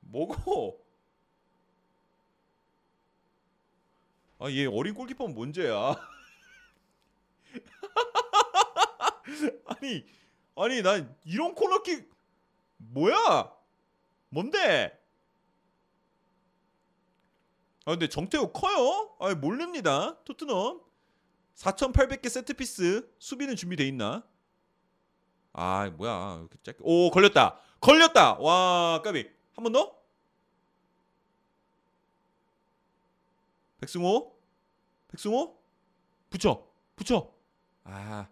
뭐 0.00 0.26
아 4.40 4.50
얘 4.50 4.66
어린 4.66 4.94
골키퍼는 4.94 5.34
뭔 5.34 5.52
죄야? 5.52 5.94
아니 9.66 10.04
아니 10.56 10.82
난 10.82 11.14
이런 11.24 11.54
코너킥 11.54 12.10
뭐야? 12.78 13.52
뭔데? 14.30 14.98
아 17.84 17.90
근데 17.92 18.08
정태호 18.08 18.52
커요? 18.52 19.16
아 19.20 19.34
모릅니다. 19.34 20.18
토트넘 20.24 20.80
4,800개 21.56 22.28
세트피스 22.28 23.14
수비는 23.18 23.56
준비돼 23.56 23.86
있나? 23.88 24.26
아 25.52 25.90
뭐야 25.90 26.38
이렇게 26.40 26.56
짧게 26.62 26.78
오 26.82 27.10
걸렸다 27.10 27.58
걸렸다 27.80 28.34
와 28.38 29.02
까비 29.02 29.28
한한번 29.54 29.72
더? 29.72 29.99
백승호? 33.80 34.36
백승호? 35.08 35.58
붙여. 36.28 36.66
붙여. 36.96 37.34
아. 37.84 38.28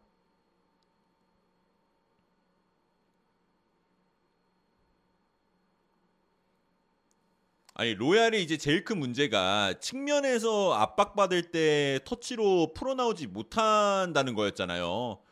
아니 7.74 7.94
로얄이 7.94 8.42
이제 8.42 8.56
제일 8.56 8.84
큰 8.84 8.98
문제가 8.98 9.78
측면에서 9.78 10.74
압박받을 10.74 11.52
때 11.52 12.00
터치로 12.04 12.74
풀어나오지 12.74 13.28
못한다는 13.28 14.34
거였잖아요. 14.34 15.22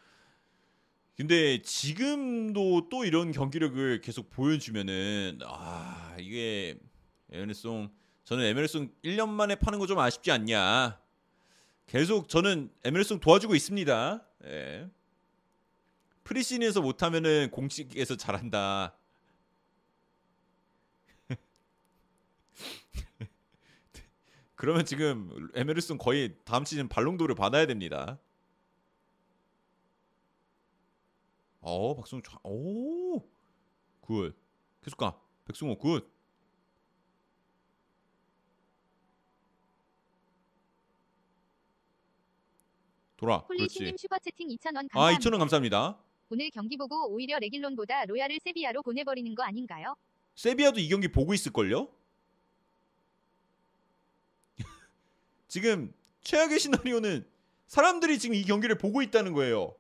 근데 1.17 1.61
지금도 1.63 2.89
또 2.89 3.05
이런 3.05 3.33
경기력을 3.33 4.01
계속 4.01 4.31
보여주면은 4.31 5.41
아 5.45 6.15
이게 6.21 6.79
에메르송 7.33 7.91
저는 8.27 8.45
에메르송 8.45 8.91
1년 9.05 9.29
만에 9.29 9.55
파는 9.55 9.79
거 9.79 9.87
좀 9.87 10.01
아쉽지 10.01 10.33
않냐. 10.33 11.01
계속 11.87 12.29
저는 12.29 12.73
에메르송 12.83 13.21
도와주고 13.21 13.55
있습니다. 13.55 14.27
예. 14.47 14.91
프리시즌에서 16.25 16.83
못하면은 16.83 17.53
공식에서 17.53 18.17
잘한다. 18.17 18.97
그러면 24.57 24.85
지금 24.85 25.49
에메르슨 25.55 25.99
거의 25.99 26.35
다음 26.45 26.65
시즌 26.65 26.89
발롱도를 26.89 27.37
받아야 27.37 27.67
됩니다. 27.67 28.19
어, 31.61 31.95
백승호 31.95 32.23
자, 32.23 32.37
오, 32.43 33.21
good. 34.01 34.37
계속 34.83 34.97
가. 34.97 35.17
백승호 35.45 35.79
good. 35.79 36.16
돌아. 43.17 43.43
그렇지. 43.47 43.95
슈퍼채팅 43.97 44.49
2,000원 44.49 44.89
감사합니다. 44.89 45.01
아, 45.01 45.13
2,000원 45.19 45.39
감사합니다. 45.39 45.99
오늘 46.29 46.51
경기 46.51 46.77
보고 46.77 47.09
오히려 47.09 47.39
레길론보다 47.39 48.05
로얄을 48.07 48.39
세비야로 48.43 48.83
보내버리는 48.83 49.35
거 49.35 49.43
아닌가요? 49.43 49.97
세비야도 50.35 50.81
이 50.81 50.89
경기 50.89 51.09
보고 51.09 51.33
있을걸요? 51.33 51.89
지금 55.49 55.95
최악의 56.23 56.59
시나리오는 56.59 57.27
사람들이 57.69 58.19
지금 58.19 58.35
이 58.35 58.43
경기를 58.45 58.77
보고 58.77 59.03
있다는 59.03 59.33
거예요. 59.33 59.75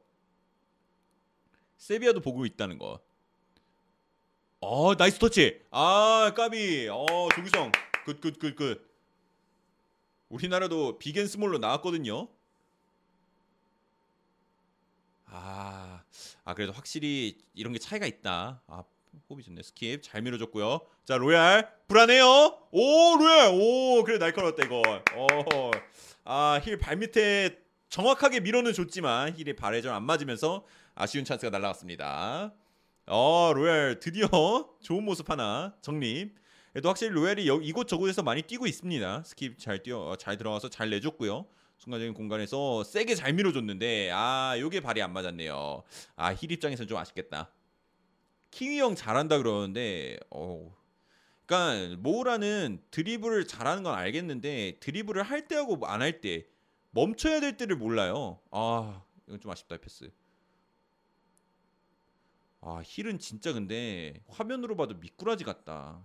세비야도 1.78 2.20
보고 2.20 2.46
있다는 2.46 2.78
거. 2.78 3.00
어, 4.60 4.94
nice 4.94 5.18
touch. 5.18 5.60
아, 5.70 6.32
까비. 6.34 6.88
어, 6.88 7.28
조규성. 7.34 7.70
good, 8.06 8.20
good, 8.20 8.38
good, 8.38 8.56
good. 8.56 8.86
우리나라도 10.28 10.98
big 10.98 11.12
and 11.12 11.26
small로 11.26 11.58
나왔거든요. 11.58 12.28
아, 15.38 16.02
아 16.44 16.54
그래도 16.54 16.72
확실히 16.72 17.38
이런 17.54 17.72
게 17.72 17.78
차이가 17.78 18.06
있다. 18.06 18.62
아, 18.66 18.84
호흡이 19.28 19.42
좋네. 19.44 19.60
스킵 19.60 20.02
잘 20.02 20.22
밀어줬고요. 20.22 20.80
자, 21.04 21.16
로얄 21.16 21.70
불안해요. 21.88 22.58
오, 22.70 23.16
로얄. 23.18 23.50
오, 23.54 24.02
그래 24.04 24.18
날카로웠다 24.18 24.64
이거. 24.64 24.82
어, 25.14 25.70
아, 26.24 26.60
힐 26.62 26.78
발밑에 26.78 27.58
정확하게 27.88 28.40
밀어는 28.40 28.72
줬지만 28.72 29.34
힐이 29.36 29.54
발에 29.54 29.80
좀 29.82 29.92
안 29.92 30.02
맞으면서 30.04 30.64
아쉬운 30.94 31.24
찬스가 31.24 31.50
날아갔습니다. 31.50 32.52
어, 33.08 33.52
로얄 33.54 34.00
드디어 34.00 34.28
좋은 34.82 35.04
모습 35.04 35.30
하나 35.30 35.74
정립. 35.82 36.34
그래도 36.72 36.88
확실히 36.88 37.12
로얄이 37.12 37.48
여, 37.48 37.56
이곳 37.60 37.88
저곳에서 37.88 38.22
많이 38.22 38.42
뛰고 38.42 38.66
있습니다. 38.66 39.22
스킵 39.22 39.58
잘 39.58 39.82
뛰어 39.82 39.98
어, 40.00 40.16
잘 40.16 40.36
들어가서 40.36 40.68
잘 40.68 40.90
내줬고요. 40.90 41.46
순간적인 41.78 42.14
공간에서 42.14 42.84
세게 42.84 43.14
잘 43.14 43.32
밀어줬는데 43.34 44.10
아 44.12 44.56
요게 44.58 44.80
발이 44.80 45.02
안 45.02 45.12
맞았네요. 45.12 45.82
아 46.16 46.32
힐 46.34 46.50
입장에서는 46.52 46.88
좀 46.88 46.98
아쉽겠다. 46.98 47.50
키위 48.50 48.80
형 48.80 48.94
잘한다 48.94 49.38
그러는데 49.38 50.18
어 50.30 50.74
그러니까 51.46 51.96
모우라는 51.98 52.82
드리블을 52.90 53.46
잘하는 53.46 53.82
건 53.82 53.94
알겠는데 53.94 54.78
드리블을 54.80 55.22
할 55.22 55.46
때하고 55.48 55.86
안 55.86 56.02
할 56.02 56.20
때 56.20 56.46
멈춰야 56.90 57.40
될 57.40 57.56
때를 57.56 57.76
몰라요. 57.76 58.40
아 58.50 59.02
이건 59.26 59.40
좀 59.40 59.50
아쉽다 59.52 59.76
이 59.76 59.78
패스. 59.78 60.10
아 62.60 62.82
힐은 62.84 63.18
진짜 63.18 63.52
근데 63.52 64.22
화면으로 64.28 64.76
봐도 64.76 64.94
미꾸라지 64.94 65.44
같다. 65.44 66.02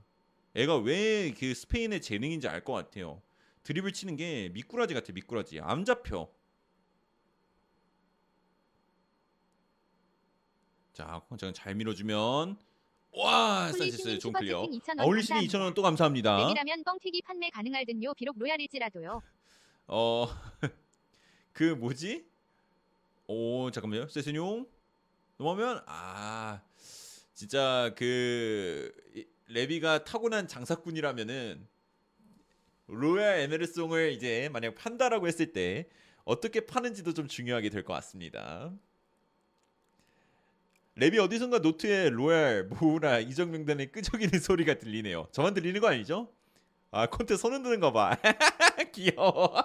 애가 0.55 0.77
왜 0.77 1.33
그 1.39 1.53
스페인의 1.53 2.01
재능인지 2.01 2.47
알 2.47 2.63
것 2.63 2.73
같아요. 2.73 3.21
드리블 3.63 3.93
치는 3.93 4.15
게 4.15 4.49
미꾸라지 4.49 4.93
같아 4.93 5.13
미꾸라지 5.13 5.59
안 5.59 5.85
잡혀. 5.85 6.29
자, 10.93 11.21
권장은 11.29 11.53
잘 11.53 11.75
밀어주면 11.75 12.57
와 13.13 13.71
산체스 13.71 14.19
좋은 14.19 14.33
클리어. 14.33 14.63
슈퍼채팅 14.63 14.79
2,000원 14.95 14.99
아, 15.01 15.05
홀리씨님 15.05 15.47
2,000원 15.47 15.73
또 15.75 15.81
감사합니다. 15.81 16.37
레비라면 16.37 16.85
뻥튀기 16.85 17.21
판매 17.23 17.49
가능할 17.49 17.85
듯요. 17.85 18.13
비록 18.13 18.37
로얄일지라도요. 18.37 19.21
어, 19.87 20.27
그 21.53 21.63
뭐지? 21.75 22.25
오 23.27 23.69
잠깐만요. 23.71 24.07
세스뇽 24.09 24.67
넘어면 25.37 25.83
아 25.85 26.61
진짜 27.33 27.93
그 27.95 28.93
이- 29.15 29.25
레비가 29.47 30.03
타고난 30.03 30.47
장사꾼이라면은 30.47 31.67
로얄 32.95 33.39
에메르송을 33.41 34.11
이제 34.11 34.49
만약 34.51 34.75
판다라고 34.75 35.27
했을 35.27 35.53
때 35.53 35.87
어떻게 36.25 36.65
파는지도 36.65 37.13
좀 37.13 37.27
중요하게 37.27 37.69
될 37.69 37.83
것 37.83 37.93
같습니다. 37.93 38.71
레비 40.97 41.17
어디선가 41.19 41.59
노트에 41.59 42.09
로얄, 42.09 42.65
모우라, 42.65 43.19
이적명단에 43.19 43.91
끄적이는 43.91 44.31
소리가 44.39 44.75
들리네요. 44.75 45.27
저만 45.31 45.53
들리는 45.53 45.79
거 45.81 45.87
아니죠? 45.87 46.31
아 46.91 47.07
콘테 47.07 47.37
손 47.37 47.53
흔 47.53 47.63
드는 47.63 47.79
거 47.79 47.91
봐. 47.93 48.17
귀여워. 48.93 49.55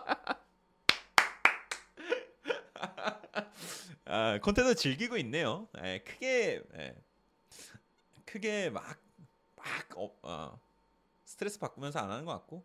아 4.04 4.38
콘테도 4.40 4.74
즐기고 4.74 5.16
있네요. 5.18 5.68
예, 5.82 5.98
크게 6.06 6.62
예, 6.78 6.94
크게 8.24 8.70
막 8.70 8.98
막 9.56 9.66
어, 9.98 10.16
어, 10.22 10.60
스트레스 11.24 11.58
받으면서 11.58 11.98
안 11.98 12.10
하는 12.10 12.24
것 12.24 12.32
같고 12.32 12.64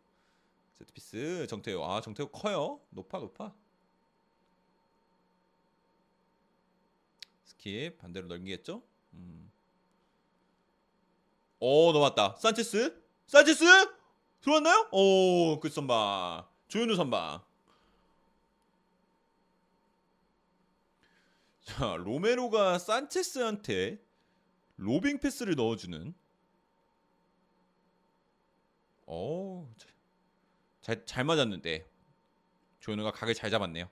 세트피스. 0.81 1.47
정태호. 1.47 1.85
아 1.85 2.01
정태호 2.01 2.29
커요? 2.29 2.81
높아 2.89 3.19
높아? 3.19 3.53
스킵. 7.45 7.97
반대로 7.97 8.27
넘기겠죠? 8.27 8.81
음. 9.13 9.51
오 11.59 11.91
넘었다. 11.91 12.35
산체스? 12.39 13.01
산체스? 13.27 13.63
들어왔나요? 14.41 14.89
오그 14.91 15.69
선방. 15.69 16.47
조현우 16.67 16.95
선방. 16.95 17.43
자 21.61 21.95
로메로가 21.95 22.79
산체스한테 22.79 24.03
로빙 24.77 25.19
패스를 25.19 25.55
넣어주는. 25.55 26.13
오 29.05 29.67
잘, 30.81 31.05
잘 31.05 31.23
맞았는데 31.23 31.87
조현우가 32.79 33.11
각을 33.11 33.33
잘 33.33 33.49
잡았네요. 33.51 33.89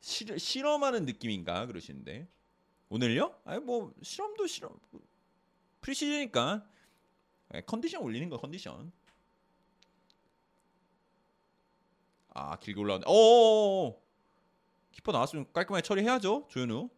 실, 0.00 0.38
실험하는 0.38 1.06
느낌인가 1.06 1.66
그러시는데. 1.66 2.28
오늘요? 2.90 3.34
아니 3.44 3.60
뭐 3.60 3.94
실험도 4.02 4.46
실험 4.46 4.78
프리시즌이니까. 5.80 6.66
예, 7.54 7.60
컨디션 7.62 8.02
올리는 8.02 8.28
거 8.28 8.36
컨디션. 8.36 8.92
아 12.34 12.58
길게 12.58 12.80
올라왔네. 12.80 13.06
오 13.08 13.98
키퍼 14.92 15.12
나왔으면 15.12 15.50
깔끔하게 15.52 15.82
처리해야죠 15.82 16.46
조현우 16.48 16.90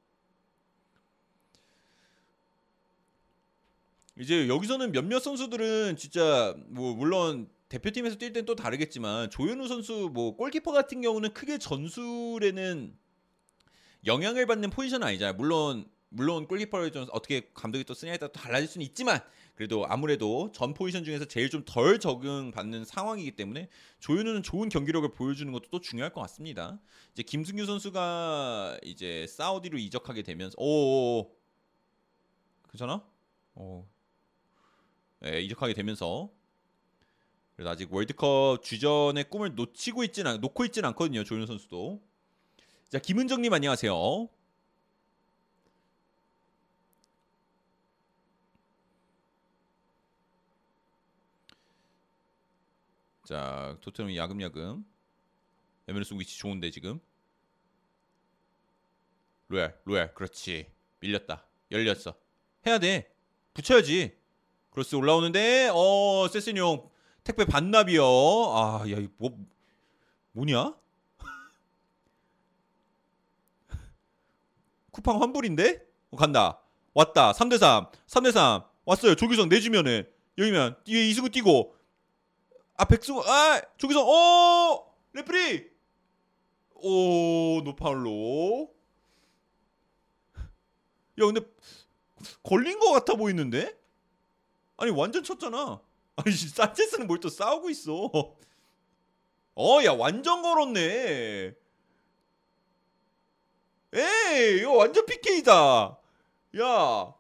이제 4.19 4.49
여기서는 4.49 4.93
몇몇 4.93 5.19
선수들은 5.21 5.97
진짜 5.97 6.55
뭐 6.69 6.95
물론 6.95 7.49
대표팀에서 7.69 8.17
뛸 8.17 8.33
땐 8.33 8.45
또 8.47 8.55
다르겠지만 8.55 9.31
조현우 9.31 9.67
선수 9.67 10.11
뭐 10.13 10.37
골키퍼 10.37 10.71
같은 10.73 11.01
경우는 11.01 11.33
크게 11.35 11.59
전술에는 11.59 12.97
영향을 14.07 14.47
받는 14.47 14.71
포지션은 14.71 15.07
아니잖아요. 15.07 15.35
물론 15.35 15.87
물론 16.11 16.47
골키퍼를 16.47 16.93
좀 16.93 17.07
어떻게 17.11 17.51
감독이 17.55 17.83
또 17.83 17.93
쓰냐에 17.95 18.19
따라 18.19 18.31
또 18.31 18.41
달라질 18.41 18.69
수는 18.69 18.87
있지만 18.87 19.21
그래도 19.57 19.85
아무래도 19.89 20.53
전 20.53 20.73
포지션 20.75 21.03
중에서 21.05 21.25
제일 21.25 21.51
좀 21.51 21.65
덜 21.65 21.99
적응받는 21.99 22.85
상황이기 22.85 23.33
때문에 23.33 23.69
조현우는 23.99 24.43
좋은 24.45 24.69
경기력을 24.69 25.11
보여주는 25.13 25.51
것도 25.53 25.71
또 25.71 25.81
중요할 25.81 26.13
것 26.13 26.21
같습니다. 26.23 26.79
이제 27.13 27.25
김승규 27.25 27.67
선수가 27.67 28.79
이제 28.85 29.27
사우디로 29.29 29.79
이적하게 29.79 30.23
되면서 30.23 30.55
오 30.59 31.33
괜찮아? 32.71 33.05
어. 33.57 33.94
예, 35.27 35.41
이적하게 35.41 35.73
되면서 35.75 36.31
그래서 37.57 37.71
아직 37.71 37.93
월드컵 37.93 38.63
주전의 38.63 39.31
꿈을 39.31 39.55
놓치고 39.55 40.05
있진 40.05 40.27
않, 40.27 40.41
놓고 40.41 40.65
있진 40.67 40.85
않거든요. 40.87 41.25
조윤 41.25 41.47
선수도. 41.47 42.03
자, 42.89 42.99
김은정님 42.99 43.53
안녕하세요. 43.53 44.29
자, 53.25 53.79
토트넘이 53.81 54.17
야금야금. 54.17 54.85
에메르송 55.89 56.19
위치 56.21 56.37
좋은데 56.39 56.71
지금. 56.71 57.01
로얄, 59.49 59.81
로얄, 59.85 60.13
그렇지. 60.15 60.71
밀렸다. 61.01 61.47
열렸어. 61.71 62.15
해야 62.67 62.79
돼. 62.79 63.15
붙여야지. 63.55 64.24
크로스 64.75 64.97
올라오는데, 64.97 65.71
어, 65.73 66.27
세스니 66.29 66.59
형 66.59 66.91
택배 67.23 67.45
반납이요. 67.45 68.05
아, 68.05 68.83
야, 68.91 68.97
이 68.99 69.07
뭐, 69.19 69.31
뭐냐? 70.33 70.75
쿠팡 74.91 75.23
환불인데? 75.23 75.81
어, 76.11 76.17
간다. 76.17 76.61
왔다. 76.93 77.31
3대 77.33 77.57
3. 77.57 77.87
3대 78.09 78.33
3. 78.33 78.65
왔어요. 78.85 79.15
조규성 79.15 79.49
내주면은. 79.49 80.11
여기면, 80.39 80.77
뒤에 80.83 81.07
이승우 81.07 81.29
뛰고. 81.29 81.77
아, 82.77 82.85
백승우, 82.85 83.23
아! 83.25 83.63
조규성, 83.77 84.05
어! 84.05 84.93
referee! 85.13 85.71
오, 86.75 87.61
노파울로. 87.63 88.75
야, 90.37 91.27
근데, 91.27 91.43
걸린 92.43 92.81
거 92.81 92.91
같아 92.91 93.15
보이는데? 93.15 93.84
아니, 94.77 94.91
완전 94.91 95.23
쳤잖아. 95.25 95.81
아니, 96.17 96.33
씨, 96.35 96.49
산체스는 96.49 97.07
뭘 97.07 97.19
또 97.21 97.29
싸우고 97.29 97.71
있어. 97.71 97.93
어, 99.57 99.85
야, 99.85 99.93
완전 99.93 100.43
걸었네. 100.43 101.55
에이, 103.95 104.59
이거 104.61 104.73
완전 104.73 105.07
PK다. 105.07 105.99
야, 106.59 107.15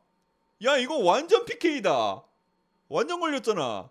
야, 0.64 0.76
이거 0.78 0.98
완전 0.98 1.44
PK다. 1.44 2.24
완전 2.88 3.20
걸렸잖아. 3.20 3.90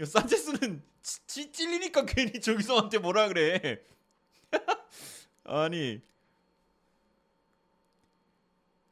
야, 0.00 0.04
산체스는 0.04 0.82
찌, 1.02 1.26
찌, 1.26 1.52
찔리니까 1.52 2.04
괜히 2.06 2.40
조규성한테 2.40 2.98
뭐라 2.98 3.28
그래. 3.28 3.82
아니. 5.44 6.00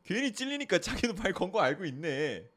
괜히 0.05 0.33
찔리니까 0.33 0.79
자기도 0.81 1.15
발 1.15 1.33
건 1.33 1.51
거 1.51 1.61
알고 1.61 1.85
있네. 1.87 2.49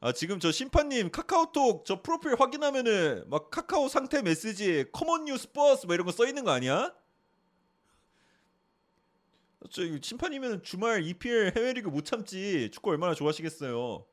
아 0.00 0.12
지금 0.12 0.40
저 0.40 0.50
심판님 0.50 1.10
카카오톡 1.10 1.84
저 1.84 2.00
프로필 2.02 2.34
확인하면은 2.40 3.28
막 3.28 3.50
카카오 3.50 3.88
상태 3.88 4.22
메시지 4.22 4.86
come 4.92 5.07
on 5.07 5.15
you 5.15 5.26
Spurs 5.26 5.84
뭐 5.86 5.94
이런 5.94 6.06
거 6.06 6.12
써 6.12 6.26
있는 6.26 6.44
거 6.44 6.50
아니야? 6.52 6.94
저 9.70 9.82
심판이면 10.00 10.62
주말 10.62 11.02
EPL 11.04 11.52
해외리그 11.54 11.88
못 11.90 12.04
참지 12.04 12.70
축구 12.72 12.90
얼마나 12.90 13.14
좋아하시겠어요. 13.14 14.04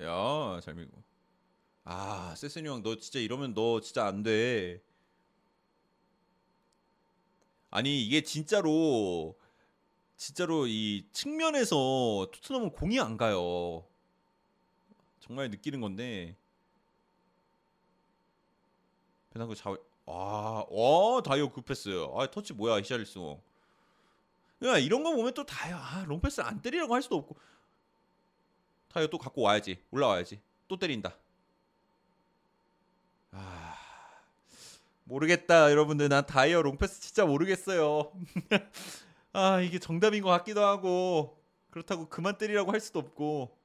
야, 0.00 0.60
잘 0.60 0.74
밀고. 0.74 1.02
아, 1.84 2.34
세스니 2.36 2.68
형, 2.68 2.82
너 2.82 2.96
진짜 2.96 3.18
이러면 3.18 3.54
너 3.54 3.80
진짜 3.80 4.06
안 4.06 4.22
돼. 4.22 4.80
아니, 7.70 8.02
이게 8.04 8.22
진짜로, 8.22 9.36
진짜로 10.16 10.66
이 10.66 11.06
측면에서 11.12 12.28
토트넘은 12.32 12.72
공이 12.72 13.00
안 13.00 13.16
가요. 13.16 13.84
정말 15.20 15.50
느끼는 15.50 15.80
건데. 15.80 16.36
배낭구 19.30 19.54
잡, 19.54 19.76
아, 20.06 20.64
와, 20.70 21.22
다이어 21.22 21.52
급했어요 21.52 22.14
아, 22.16 22.30
터치 22.30 22.54
뭐야, 22.54 22.80
히샬리송. 22.80 23.40
야, 24.64 24.78
이런 24.78 25.02
거 25.02 25.14
보면 25.14 25.34
또 25.34 25.44
다이어, 25.44 25.76
아, 25.76 26.04
롱패스 26.06 26.40
안 26.40 26.60
때리라고 26.62 26.94
할 26.94 27.02
수도 27.02 27.16
없고. 27.16 27.36
다이어 28.88 29.06
또 29.08 29.18
갖고 29.18 29.42
와야지. 29.42 29.78
올라와야지. 29.90 30.40
또 30.68 30.78
때린다. 30.78 31.16
아 33.32 33.74
모르겠다 35.04 35.70
여러분들 35.70 36.08
난 36.08 36.26
다이어 36.26 36.62
롱패스 36.62 37.00
진짜 37.00 37.24
모르겠어요. 37.24 38.12
아 39.32 39.60
이게 39.60 39.78
정답인 39.78 40.22
것 40.22 40.30
같기도 40.30 40.64
하고 40.64 41.38
그렇다고 41.70 42.08
그만 42.08 42.38
때리라고 42.38 42.72
할 42.72 42.80
수도 42.80 42.98
없고. 43.00 43.56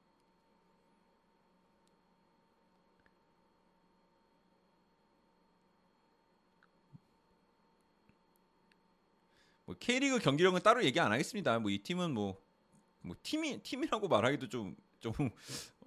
뭐 9.66 9.74
K리그 9.78 10.18
경기력은 10.18 10.60
따로 10.62 10.84
얘기 10.84 11.00
안 11.00 11.12
하겠습니다. 11.12 11.58
뭐 11.58 11.70
이 11.70 11.78
팀은 11.78 12.12
뭐, 12.12 12.40
뭐 13.02 13.16
팀이 13.22 13.62
팀이라고 13.62 14.08
말하기도 14.08 14.48
좀 14.48 14.76
좀 15.04 15.12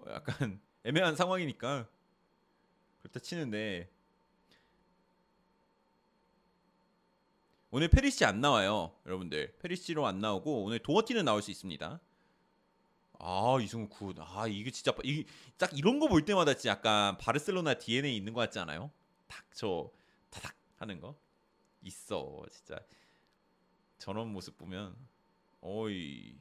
약간 0.07 0.61
애매한 0.85 1.15
상황이니까 1.15 1.87
그렇다 3.01 3.19
치는데 3.19 3.89
오늘 7.71 7.89
페리시치 7.89 8.23
안 8.25 8.39
나와요, 8.39 8.95
여러분들. 9.05 9.57
페리시치도 9.59 10.05
안 10.07 10.19
나오고 10.19 10.63
오늘 10.63 10.79
도어티는 10.79 11.25
나올 11.25 11.41
수 11.41 11.51
있습니다. 11.51 11.99
아 13.19 13.57
이승우 13.61 13.89
good. 13.89 14.15
아 14.19 14.47
이게 14.47 14.69
진짜 14.71 14.93
이 15.03 15.25
딱 15.57 15.75
이런 15.75 15.99
거 15.99 16.07
볼 16.07 16.23
때마다 16.23 16.53
진짜 16.53 16.69
약간 16.69 17.17
바르셀로나 17.17 17.73
DNA 17.73 18.15
있는 18.15 18.33
거 18.33 18.39
같지 18.41 18.59
않아요? 18.59 18.91
탁저 19.27 19.89
타닥 20.29 20.55
하는 20.77 20.99
거 21.01 21.15
있어 21.81 22.45
진짜 22.51 22.79
저런 23.97 24.31
모습 24.31 24.55
보면 24.57 24.95
어이 25.61 26.35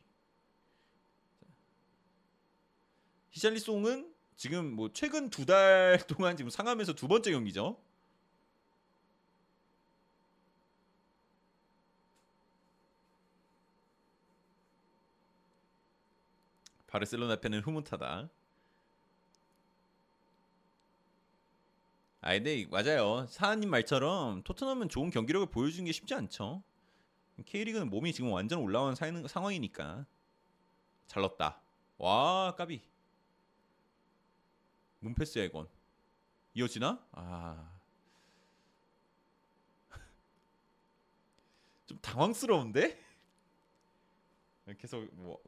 히샬리송은 3.40 4.14
지금 4.38 4.72
뭐 4.72 4.90
최근 4.94 5.28
두 5.28 5.44
달 5.44 5.98
동안 6.08 6.38
지금 6.38 6.48
상암에서 6.48 6.94
두 6.94 7.06
번째 7.06 7.32
경기죠. 7.32 7.76
바르셀로나 16.86 17.36
팬은 17.36 17.60
흐뭇하다. 17.60 18.28
아 22.22 22.32
근데 22.32 22.66
맞아요. 22.70 23.26
사한님 23.28 23.70
말처럼 23.70 24.42
토트넘은 24.42 24.88
좋은 24.88 25.10
경기력을 25.10 25.46
보여주는 25.50 25.84
게 25.84 25.92
쉽지 25.92 26.14
않죠. 26.14 26.62
K리그는 27.44 27.90
몸이 27.90 28.12
지금 28.12 28.32
완전 28.32 28.60
올라온 28.60 28.94
사- 28.94 29.06
상황이니까 29.28 30.06
잘 31.06 31.22
넣었다. 31.22 31.60
와 31.98 32.54
까비. 32.56 32.80
문패스야 35.06 35.44
이건. 35.44 35.68
이어지나? 36.54 37.04
아. 37.12 37.70
좀 41.86 41.98
당황스러운데? 42.00 43.04
계속 44.78 45.06
뭐 45.14 45.40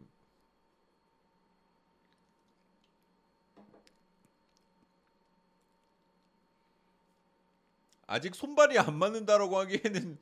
아직 8.07 8.35
손발이 8.35 8.79
안 8.79 8.97
맞는다라고 8.97 9.59
하기에는 9.59 10.19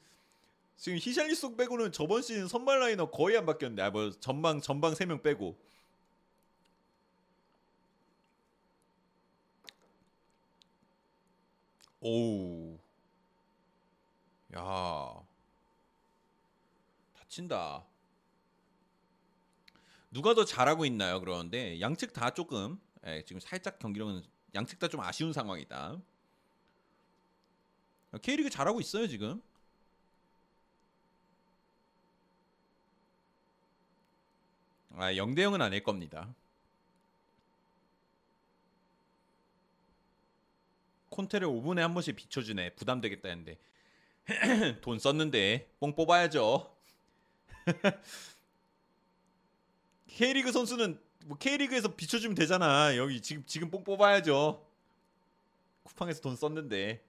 지금 0.77 0.99
히샬리송 0.99 1.57
빼고는 1.57 1.93
저번 1.93 2.21
시즌 2.23 2.49
선발 2.49 2.81
라인업 2.81 3.13
거의 3.13 3.37
안 3.37 3.47
바뀌었는데 3.47 3.83
아 3.83 3.91
뭐 3.91 4.11
전방 4.11 4.61
전방 4.61 4.93
3명 4.95 5.23
빼고 5.23 5.57
오우. 12.09 12.79
야. 14.55 15.27
다친다. 17.19 17.85
누가 20.13 20.35
더 20.35 20.45
잘하고 20.45 20.85
있나요? 20.87 21.19
그러는데 21.21 21.81
양측 21.81 22.13
다 22.13 22.31
조금 22.31 22.81
예, 23.07 23.25
지금 23.25 23.41
살짝 23.41 23.79
경기력은 23.81 24.23
양측 24.55 24.79
다 24.79 24.87
좀 24.89 25.01
아쉬운 25.01 25.33
상황이다. 25.33 26.01
K리그 28.23 28.51
잘하고 28.51 28.81
있어요 28.81 29.07
지금? 29.09 29.43
아 34.97 35.13
0대 35.13 35.39
0은 35.41 35.61
아닐 35.61 35.83
겁니다. 35.83 36.35
콘테를 41.17 41.49
5분에 41.49 41.79
한 41.79 41.95
번씩 41.95 42.15
비춰주네. 42.15 42.75
부담되겠다 42.75 43.29
했는데 43.29 43.59
돈 44.83 44.99
썼는데 44.99 45.71
뽕 45.81 45.95
뽑아야죠. 45.95 46.71
K리그 50.07 50.53
선수는 50.53 51.01
뭐 51.25 51.39
K리그에서 51.39 51.95
비춰주면 51.95 52.35
되잖아. 52.35 52.97
여기 52.97 53.21
지금 53.21 53.43
지금 53.47 53.71
뽕 53.71 53.83
뽑아야죠. 53.83 54.65
쿠팡에서 55.85 56.21
돈 56.21 56.37
썼는데. 56.37 57.03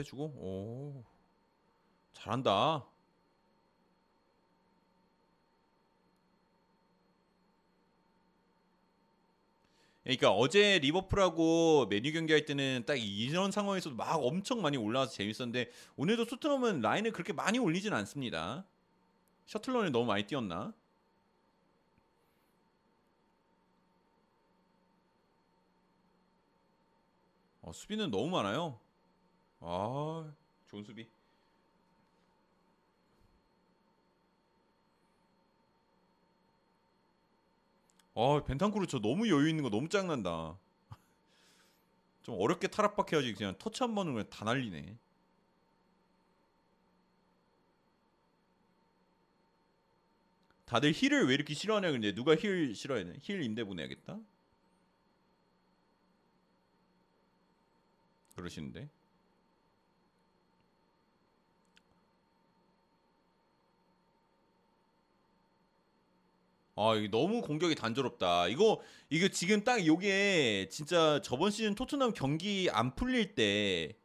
빼주고 0.00 0.24
오 0.24 1.04
잘한다. 2.12 2.86
그러니까 10.02 10.32
어제 10.32 10.78
리버풀하고 10.78 11.86
메뉴 11.88 12.12
경기할 12.12 12.44
때는 12.46 12.84
딱 12.86 12.94
이런 12.96 13.52
상황에서도 13.52 13.94
막 13.94 14.14
엄청 14.16 14.62
많이 14.62 14.76
올라와서 14.76 15.12
재밌었는데 15.12 15.70
오늘도 15.96 16.24
토트넘은 16.24 16.80
라인을 16.80 17.12
그렇게 17.12 17.32
많이 17.32 17.58
올리진 17.58 17.92
않습니다. 17.92 18.66
셔틀런을 19.46 19.92
너무 19.92 20.06
많이 20.06 20.24
뛰었나? 20.26 20.72
어, 27.62 27.72
수비는 27.72 28.10
너무 28.10 28.30
많아요. 28.30 28.80
아, 29.60 30.32
좋은 30.68 30.84
수비. 30.84 31.08
아, 38.14 38.42
벤탄쿠르 38.44 38.86
저 38.86 38.98
너무 38.98 39.28
여유 39.28 39.48
있는 39.48 39.62
거 39.62 39.70
너무 39.70 39.88
짱난다. 39.88 40.58
좀 42.22 42.36
어렵게 42.38 42.68
탈압박해야지 42.68 43.34
그냥 43.34 43.54
터치 43.58 43.82
한 43.82 43.94
번은 43.94 44.12
그냥 44.14 44.28
다 44.30 44.44
날리네. 44.44 44.96
다들 50.66 50.92
힐을 50.94 51.26
왜 51.26 51.34
이렇게 51.34 51.52
싫어하냐 51.52 51.90
근데 51.90 52.14
누가 52.14 52.36
힐 52.36 52.74
싫어하냐? 52.74 53.14
힐 53.20 53.42
임대 53.42 53.64
보내야겠다. 53.64 54.18
그러시는데. 58.36 58.88
아, 66.82 66.94
이게 66.96 67.08
너무 67.10 67.42
공격이 67.42 67.74
단조롭다. 67.74 68.48
이거 68.48 68.80
이거 69.10 69.28
지금 69.28 69.62
딱 69.64 69.84
요게 69.86 70.68
진짜 70.70 71.20
저번 71.22 71.50
시즌 71.50 71.74
토트넘 71.74 72.14
경기 72.14 72.70
안 72.72 72.94
풀릴 72.94 73.34
때 73.34 73.98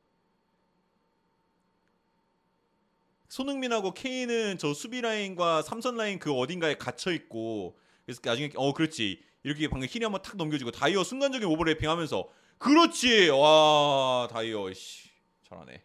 손흥민하고 3.29 3.93
케인은 3.93 4.57
저 4.57 4.73
수비 4.73 4.99
라인과 4.99 5.61
삼선 5.61 5.95
라인 5.95 6.19
그 6.19 6.33
어딘가에 6.33 6.75
갇혀 6.75 7.11
있고 7.13 7.77
그래서 8.05 8.19
나중에 8.21 8.49
어 8.55 8.73
그렇지. 8.73 9.21
이렇게 9.43 9.69
방금 9.69 9.87
힐이 9.89 10.03
한번 10.03 10.21
탁 10.21 10.35
넘겨주고 10.35 10.71
다이어 10.71 11.03
순간적인 11.03 11.47
오버래핑 11.47 11.89
하면서 11.89 12.27
그렇지! 12.57 13.29
와 13.29 14.27
다이어 14.29 14.73
씨 14.73 15.09
잘하네. 15.47 15.81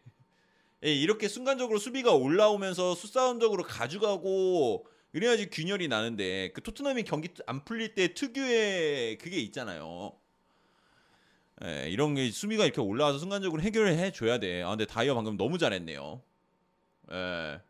예, 0.86 0.94
이렇게 0.94 1.28
순간적으로 1.28 1.78
수비가 1.78 2.14
올라오면서 2.14 2.94
수싸움적으로 2.96 3.62
가져가고 3.62 4.86
이래야지 5.12 5.51
균열이 5.51 5.89
나는데 5.89 6.53
그 6.53 6.62
토트넘이 6.62 7.05
경기 7.05 7.28
안 7.47 7.65
풀릴 7.65 7.95
때 7.95 8.15
특유의 8.15 9.19
그게 9.19 9.39
있잖아요. 9.39 10.12
예, 11.65 11.89
이런 11.91 12.15
게 12.15 12.31
수비가 12.31 12.65
이렇게 12.65 12.81
올라와서 12.81 13.19
순간적으로 13.19 13.61
해결을 13.62 13.97
해줘야 13.99 14.39
돼. 14.39 14.62
아 14.62 14.70
근데 14.70 14.87
다이어 14.87 15.14
방금 15.14 15.37
너무 15.37 15.59
잘했네요. 15.59 16.22
예. 17.13 17.61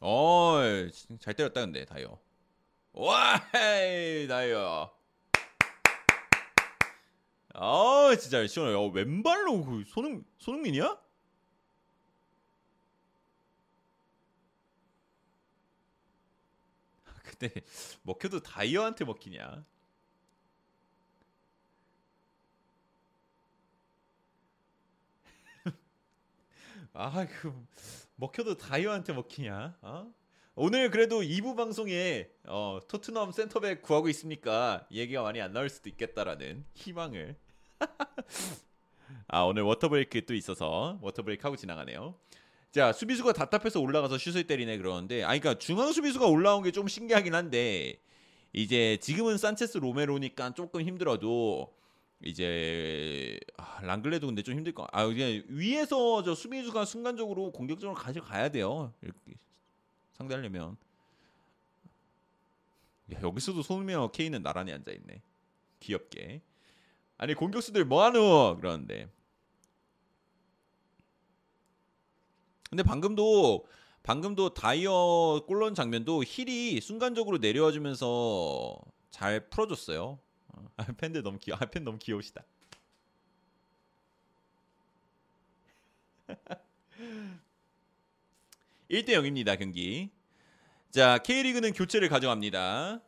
어, 0.00 0.58
잘 1.20 1.34
때렸다 1.34 1.60
근데 1.62 1.84
다이어. 1.84 2.18
와, 2.94 3.40
다이어. 4.28 4.95
아 7.58 8.14
진짜 8.20 8.46
시원해. 8.46 8.72
요 8.74 8.86
왼발로 8.88 9.64
그 9.64 9.84
손흥 9.86 10.24
손흥민이야? 10.38 10.98
근데 17.22 17.52
먹혀도 18.02 18.40
다이어한테 18.42 19.04
먹히냐? 19.04 19.64
아 26.92 27.26
그 27.26 27.52
먹혀도 28.16 28.56
다이어한테 28.56 29.12
먹히냐? 29.12 29.76
어? 29.82 30.12
오늘 30.54 30.90
그래도 30.90 31.22
2부 31.22 31.54
방송에 31.54 32.30
어, 32.46 32.80
토트넘 32.88 33.32
센터백 33.32 33.82
구하고 33.82 34.08
있으니까 34.08 34.86
얘기가 34.90 35.22
많이 35.22 35.40
안 35.40 35.52
나올 35.52 35.68
수도 35.68 35.88
있겠다라는 35.90 36.64
희망을 36.74 37.36
아 39.28 39.42
오늘 39.42 39.62
water 39.62 39.93
break 39.93 40.24
또 40.26 40.34
있어서 40.34 40.98
water 41.02 41.22
break 41.22 41.42
하고 41.46 41.56
지나가네요. 41.56 42.14
자 42.72 42.92
수비수가 42.92 43.32
답답해서 43.32 43.80
올라가서 43.80 44.18
슛을 44.18 44.46
때리네 44.46 44.76
그러는데 44.78 45.22
아 45.24 45.28
그러니까 45.28 45.54
중앙 45.58 45.92
수비수가 45.92 46.26
올라온 46.26 46.62
게 46.62 46.70
좀 46.72 46.88
신기하긴 46.88 47.34
한데 47.34 48.00
이제 48.52 48.98
지금은 49.00 49.38
산체스 49.38 49.78
로메로니까 49.78 50.54
조금 50.54 50.82
힘들어도 50.82 51.74
이제 52.24 53.38
아, 53.58 53.80
랑글레도 53.82 54.26
근데 54.26 54.42
좀 54.42 54.54
힘들 54.56 54.72
거. 54.72 54.86
아 54.92 55.06
그냥 55.06 55.42
위에서 55.48 56.22
저 56.22 56.34
수비수가 56.34 56.84
순간적으로 56.84 57.52
공격적으로 57.52 57.94
가져가야 57.98 58.50
돼요. 58.50 58.92
이렇게 59.02 59.34
상대하려면. 60.14 60.76
야, 63.14 63.20
여기서도 63.22 63.62
손흥민하고 63.62 64.10
케인은 64.10 64.42
나란히 64.42 64.72
앉아 64.72 64.90
있네. 64.92 65.22
귀엽게. 65.80 66.40
아니 67.18 67.34
공격수들 67.34 67.84
뭐하노? 67.84 68.56
그러는데. 68.58 69.08
근데 72.68 72.82
방금도 72.82 73.66
방금도 74.02 74.54
다이어 74.54 75.44
골런 75.46 75.74
장면도 75.74 76.22
힐이 76.24 76.80
순간적으로 76.80 77.38
내려와 77.38 77.72
주면서 77.72 78.78
잘 79.10 79.48
풀어줬어요. 79.48 80.18
어, 80.48 80.64
아, 80.76 80.84
팬들 80.98 81.22
너무 81.22 81.38
귀여 81.38 81.54
아, 81.54 81.60
팬 81.66 81.84
너무 81.84 81.98
귀여우시다. 81.98 82.44
(1대 88.90 89.08
0입니다) 89.10 89.58
경기. 89.58 90.10
자 90.90 91.18
K리그는 91.18 91.72
교체를 91.72 92.08
가져갑니다 92.08 93.00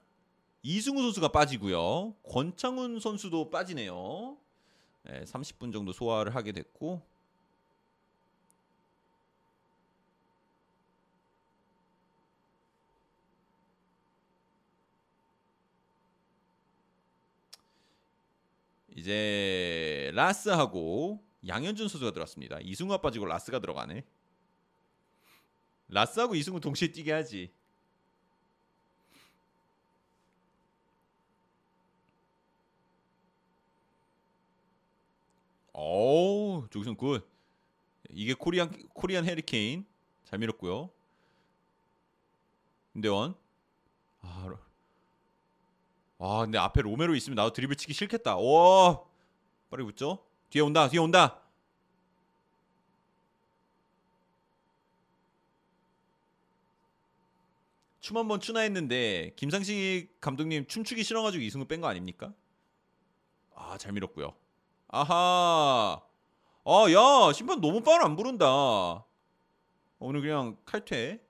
이승우 0.70 1.00
선수가 1.00 1.28
빠지고요. 1.28 2.14
권창훈 2.24 3.00
선수도 3.00 3.48
빠지네요. 3.48 4.36
네, 5.04 5.24
30분 5.24 5.72
정도 5.72 5.92
소화를 5.92 6.34
하게 6.34 6.52
됐고 6.52 7.00
이제 18.94 20.10
라스하고 20.12 21.24
양현준 21.46 21.88
선수가 21.88 22.10
들어왔습니다. 22.10 22.58
이승우가 22.60 23.00
빠지고 23.00 23.24
라스가 23.24 23.60
들어가네. 23.60 24.04
라스하고 25.88 26.34
이승우 26.34 26.60
동시에 26.60 26.92
뛰게 26.92 27.12
하지. 27.12 27.57
오, 35.80 36.66
조규성 36.70 36.96
good. 36.96 37.24
이게 38.10 38.34
Korean 38.34 38.70
Korean 38.94 39.24
해리 39.24 39.59
케인 39.59 39.86
잘 40.24 40.38
밀었고요. 40.40 40.90
김대원. 42.92 43.34
아, 44.22 44.46
로. 44.48 44.58
아, 46.18 46.40
근데 46.40 46.58
앞에 46.58 46.82
로메로 46.82 47.14
있으면 47.14 47.36
나도 47.36 47.52
드리블 47.52 47.76
치기 47.76 47.92
싫겠다. 47.92 48.36
오, 48.38 49.06
빠르게 49.70 49.86
붙죠? 49.86 50.18
뒤에 50.50 50.62
온다, 50.62 50.88
뒤에 50.88 50.98
온다. 51.00 51.40
춤 58.00 58.16
한 58.16 58.28
번 58.28 58.40
추나 58.40 58.60
했는데 58.60 59.32
김상식 59.36 60.20
감독님 60.20 60.66
춤추기 60.66 61.02
싫어가지고 61.04 61.42
이승우 61.42 61.66
뺀 61.66 61.80
거 61.80 61.88
아닙니까? 61.88 62.32
아, 63.54 63.76
잘 63.78 63.92
밀었고요. 63.92 64.34
아하. 64.88 66.00
아 66.64 66.70
야 66.90 67.32
심판 67.32 67.60
너무 67.60 67.80
빠를 67.82 68.04
안 68.04 68.16
부른다. 68.16 69.04
오늘 69.98 70.20
그냥 70.20 70.56
칼퇴. 70.64 71.20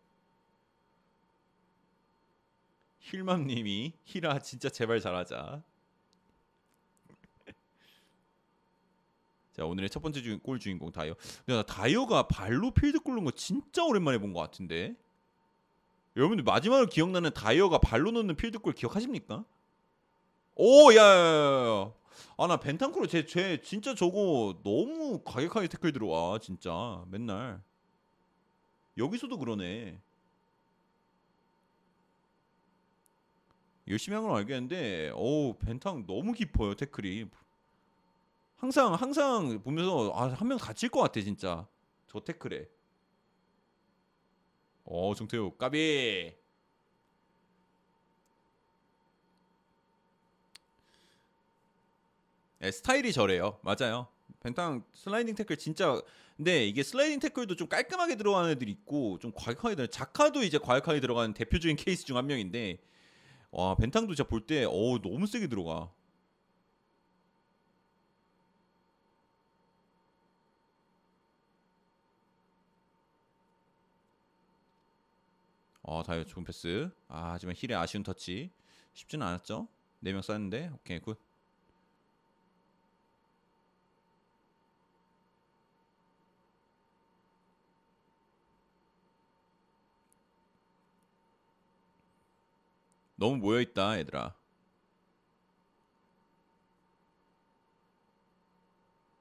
힐맘님이 3.00 3.94
힐아 4.04 4.38
진짜 4.40 4.68
제발 4.68 5.00
잘하자. 5.00 5.62
자 9.52 9.64
오늘의 9.64 9.88
첫 9.90 10.00
번째 10.00 10.20
주, 10.22 10.38
골 10.40 10.58
주인공 10.58 10.92
다이어. 10.92 11.14
근데 11.46 11.54
나 11.56 11.62
다이어가 11.62 12.28
발로 12.28 12.70
필드 12.72 13.00
꿇는 13.00 13.24
거 13.24 13.30
진짜 13.30 13.82
오랜만에 13.84 14.18
본 14.18 14.32
것 14.32 14.40
같은데. 14.40 14.94
여러분들 16.16 16.44
마지막으로 16.44 16.88
기억나는 16.88 17.32
다이어가 17.32 17.78
발로 17.78 18.10
넣는 18.10 18.34
필드 18.36 18.58
골 18.58 18.72
기억하십니까? 18.72 19.44
오, 20.56 20.92
야, 20.94 20.96
야, 20.96 21.84
야. 21.86 21.92
아, 22.38 22.46
나 22.46 22.58
벤탄쿠르 22.58 23.06
쟤, 23.08 23.26
쟤 23.26 23.60
진짜 23.62 23.94
저거 23.94 24.58
너무 24.62 25.22
과격하게 25.24 25.68
태클 25.68 25.92
들어와, 25.92 26.38
진짜. 26.38 27.04
맨날. 27.10 27.60
여기서도 28.98 29.38
그러네. 29.38 29.98
열심히 33.88 34.14
한 34.14 34.22
건 34.24 34.36
알겠는데, 34.36 35.10
어우, 35.14 35.54
벤탕 35.58 36.06
너무 36.06 36.32
깊어요, 36.32 36.74
태클이. 36.74 37.26
항상, 38.56 38.92
항상 38.94 39.62
보면서, 39.62 40.12
아, 40.14 40.28
한 40.28 40.48
명 40.48 40.58
다칠 40.58 40.88
것 40.90 41.00
같아, 41.00 41.20
진짜. 41.20 41.66
저 42.08 42.20
태클에. 42.20 42.68
어 44.84 45.14
정태욱 45.14 45.56
까비 45.58 46.34
네, 52.60 52.70
스타일이 52.70 53.12
저래요 53.12 53.58
맞아요 53.62 54.08
벤탕 54.40 54.84
슬라이딩 54.94 55.34
태클 55.34 55.56
진짜 55.56 56.00
근데 56.36 56.66
이게 56.66 56.82
슬라이딩 56.82 57.20
태클도 57.20 57.56
좀 57.56 57.68
깔끔하게 57.68 58.16
들어가는 58.16 58.50
애들이 58.50 58.70
있고 58.72 59.18
좀 59.18 59.32
과격하게 59.34 59.74
들어 59.76 59.86
자카도 59.88 60.42
이제 60.44 60.58
과격하게 60.58 61.00
들어가는 61.00 61.34
대표적인 61.34 61.76
케이스 61.76 62.04
중 62.04 62.16
한 62.16 62.26
명인데 62.26 62.78
와 63.52 63.76
벤탕도 63.76 64.14
진짜 64.14 64.28
볼 64.28 64.46
때 64.46 64.64
어 64.66 64.98
너무 65.02 65.26
세게 65.26 65.48
들어가 65.48 65.90
어, 75.82 76.02
다이어 76.02 76.24
좋은 76.24 76.44
패스. 76.44 76.90
아, 77.08 77.32
하지만 77.32 77.54
힐의 77.56 77.76
아쉬운 77.76 78.02
터치. 78.02 78.50
쉽지는 78.94 79.26
않았죠? 79.26 79.68
4명 80.00 80.22
쐈는데. 80.22 80.70
오케이, 80.74 80.98
굿. 81.00 81.18
너무 93.18 93.36
모여 93.36 93.60
있다, 93.60 93.98
얘들아. 93.98 94.32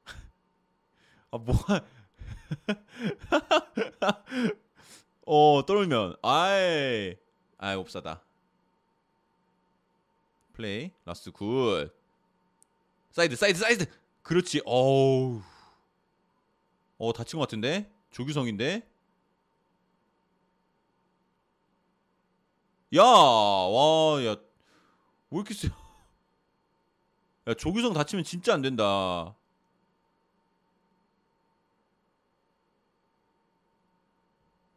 아, 1.31 1.37
뭐야. 1.39 1.57
어 5.25 5.65
떨면. 5.65 6.15
아이 6.21 7.15
아이 7.57 7.75
옵사이다. 7.75 8.21
플레이 10.53 10.91
라스트 11.03 11.31
굿. 11.31 11.91
사이드 13.11 13.35
사이드 13.35 13.59
사이드! 13.59 13.85
그렇지. 14.21 14.61
어우. 14.63 15.41
어 16.99 17.13
다친 17.13 17.39
것 17.39 17.47
같은데? 17.47 17.91
조규성인데 18.11 18.87
야 22.95 23.01
와 23.03 24.21
야 24.23 24.35
왜 25.29 25.37
이렇게 25.39 25.53
세? 25.53 25.67
야 27.47 27.53
조규성 27.53 27.93
다치면 27.93 28.23
진짜 28.23 28.53
안 28.53 28.61
된다 28.61 29.35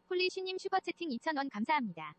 폴리쉬님 0.09 0.57
슈퍼채팅 0.57 1.09
2,000원 1.09 1.49
감사합니다. 1.51 2.13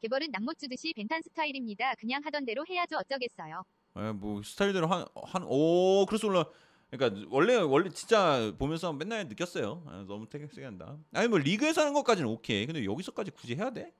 개버릇 0.00 0.30
남 0.30 0.44
못 0.44 0.58
주듯이 0.58 0.92
벤탄 0.94 1.22
스타일입니다. 1.22 1.94
그냥 1.96 2.22
하던 2.24 2.44
대로 2.44 2.64
해야죠 2.68 2.96
어쩌겠어요. 2.98 3.62
예, 3.98 4.12
뭐 4.12 4.42
스타일대로 4.42 4.86
한 4.86 5.06
한 5.14 5.42
오 5.46 6.04
크로스 6.06 6.26
올라 6.26 6.44
그러니까 6.90 7.26
원래 7.30 7.56
원래 7.56 7.90
진짜 7.90 8.52
보면서 8.58 8.92
맨날 8.92 9.26
느꼈어요. 9.28 9.82
아, 9.86 10.04
너무 10.06 10.28
되게 10.28 10.46
세게 10.46 10.64
한다. 10.64 10.96
아니 11.12 11.28
뭐 11.28 11.38
리그에서 11.38 11.82
하는 11.82 11.92
것까지는 11.94 12.28
오케이. 12.28 12.64
근데 12.66 12.84
여기서까지 12.84 13.30
굳이 13.32 13.54
해야 13.54 13.70
돼? 13.70 13.92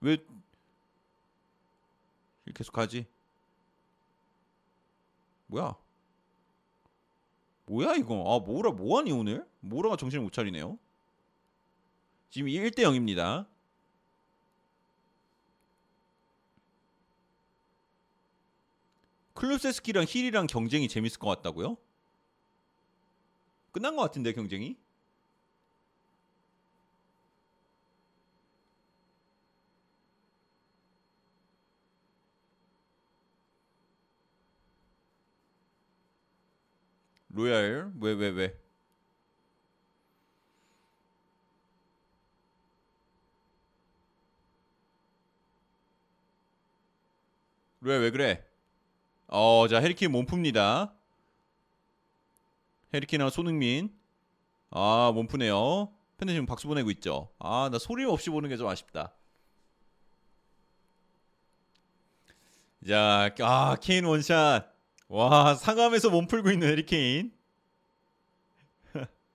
왜 0.00 0.18
계속 2.54 2.76
하지? 2.78 3.06
뭐야? 5.48 5.74
뭐야 7.66 7.94
이거? 7.96 8.14
아 8.34 8.38
모라 8.44 8.70
뭐하니 8.70 9.12
오늘? 9.12 9.46
모라가 9.60 9.96
정신을 9.96 10.24
못 10.24 10.32
차리네요. 10.32 10.78
지금 12.30 12.48
1대 12.48 12.80
0입니다. 12.80 13.46
클루세스키랑 19.34 20.06
힐이랑 20.08 20.46
경쟁이 20.46 20.88
재밌을 20.88 21.18
것 21.18 21.28
같다고요? 21.28 21.76
끝난 23.72 23.94
것 23.96 24.02
같은데 24.02 24.32
경쟁이? 24.32 24.76
로얄 37.36 37.92
왜 38.00 38.14
왜 38.14 38.30
왜? 38.30 38.58
로얄 47.80 48.00
왜 48.00 48.10
그래? 48.10 48.44
어, 49.28 49.66
자, 49.68 49.80
해리킨 49.80 50.12
몸풉니다. 50.12 50.92
해리킨하고 52.94 53.30
손흥민. 53.30 53.96
아, 54.70 55.12
몸푸네요. 55.14 55.92
팬들 56.18 56.34
지금 56.34 56.46
박수 56.46 56.68
보내고 56.68 56.90
있죠. 56.92 57.30
아, 57.40 57.68
나 57.72 57.78
소리 57.78 58.04
없이 58.04 58.30
보는 58.30 58.48
게 58.50 58.56
좀 58.58 58.68
아쉽다. 58.68 59.14
자, 62.86 63.30
아, 63.40 63.76
케인 63.80 64.04
원샷. 64.04 64.75
와, 65.08 65.54
상암에서 65.56 66.10
몸 66.10 66.26
풀고 66.28 66.50
있는 66.50 66.68
해리케인. 66.68 67.32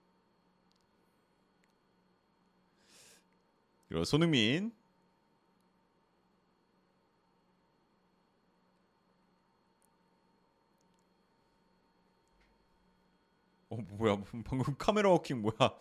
그리고 3.88 4.03
손흥민. 4.06 4.72
어 13.69 13.75
뭐야 13.77 14.17
방금 14.45 14.75
카메라 14.77 15.09
워킹 15.09 15.41
뭐야? 15.41 15.72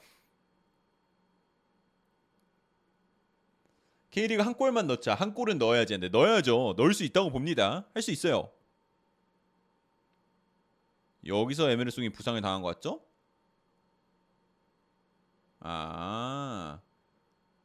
K리그 4.10 4.42
한 4.42 4.54
골만 4.54 4.86
넣자. 4.86 5.14
한 5.14 5.34
골은 5.34 5.58
넣어야지 5.58 5.94
근데 5.94 6.08
넣어야죠. 6.08 6.74
넣을 6.76 6.94
수 6.94 7.04
있다고 7.04 7.30
봅니다. 7.30 7.86
할 7.94 8.02
수 8.02 8.10
있어요 8.10 8.50
여기서 11.26 11.70
에메르송이 11.70 12.10
부상을 12.10 12.40
당한 12.40 12.62
것 12.62 12.68
같죠? 12.74 13.02
아 15.60 16.80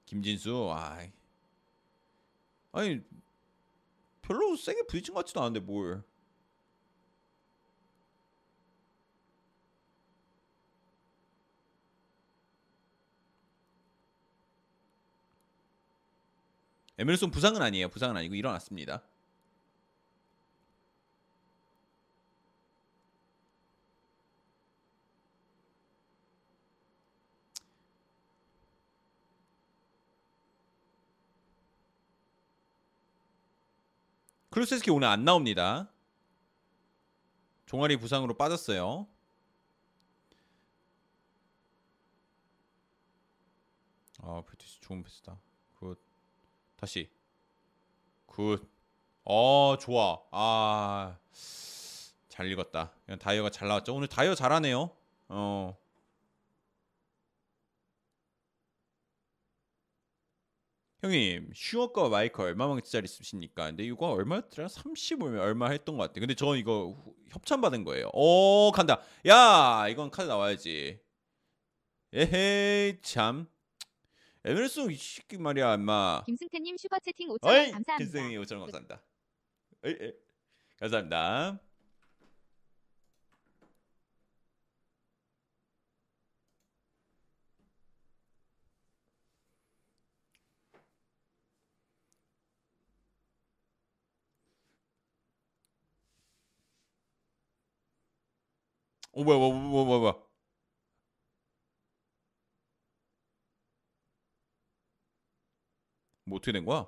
김진수 0.06 0.72
아 0.74 1.00
아니 2.74 3.02
별로 4.22 4.56
세게 4.56 4.84
부딪힌 4.88 5.14
것 5.14 5.22
같지도 5.22 5.42
않은데 5.42 5.60
뭘 5.62 6.04
에메르손 16.98 17.30
부상은 17.32 17.62
아니에요. 17.62 17.90
부상은 17.90 18.16
아니고 18.16 18.36
일어났습니다. 18.36 19.04
크루세스키 34.56 34.90
오늘 34.90 35.10
안 35.10 35.26
나옵니다. 35.26 35.92
종아리 37.66 37.98
부상으로 37.98 38.36
빠졌어요. 38.36 39.06
아, 44.22 44.44
베티스 44.50 44.80
좋은 44.80 45.04
패스다. 45.04 45.42
good. 45.74 46.02
다시. 46.78 47.12
good. 48.28 48.66
어, 49.26 49.76
좋아. 49.78 50.22
아. 50.32 51.18
잘 52.30 52.50
읽었다. 52.50 52.94
다이어가 53.20 53.50
잘 53.50 53.68
나왔죠. 53.68 53.94
오늘 53.94 54.08
다이어 54.08 54.36
잘하네요. 54.36 54.90
어. 55.28 55.78
형님 61.06 61.52
슈어 61.54 62.10
마이크 62.10 62.42
얼마만 62.42 62.82
짜리 62.84 63.08
쓰십니까? 63.08 63.66
근데 63.68 63.84
이거 63.84 64.08
얼마였더라? 64.08 64.68
30 64.68 65.22
얼마, 65.24 65.42
얼마 65.44 65.70
했던 65.70 65.98
것 65.98 66.04
같아. 66.08 66.20
근데 66.20 66.34
저 66.34 66.56
이거 66.56 66.96
후- 66.98 67.16
협찬 67.30 67.62
받은 67.62 67.84
거예요. 67.84 68.10
오 68.14 68.72
간다. 68.72 69.02
야 69.28 69.88
이건 69.90 70.10
카드 70.10 70.28
나와야지. 70.28 71.00
에헤이 72.14 73.02
참. 73.02 73.48
에메르송 74.46 74.92
이 74.92 74.96
새끼 74.96 75.38
말이야 75.38 75.76
임마. 75.76 76.24
김승태님 76.26 76.78
슈퍼 76.78 77.00
채팅 77.00 77.30
5천 77.30 77.48
어이 77.48 77.58
원 77.58 77.72
감사합니다. 77.72 77.98
김승희 77.98 78.38
5천 78.38 78.52
원 78.54 78.60
감사합니다. 78.62 79.02
에이, 79.86 79.98
에이. 80.02 80.14
감사합니다. 80.80 81.60
어 99.16 99.24
뭐야 99.24 99.38
뭐야 99.40 99.52
뭐야 99.54 99.86
뭐야 99.86 100.00
뭐야 100.00 100.14
뭐 106.26 106.38
어떻게 106.38 106.52
된 106.52 106.66
거야? 106.66 106.88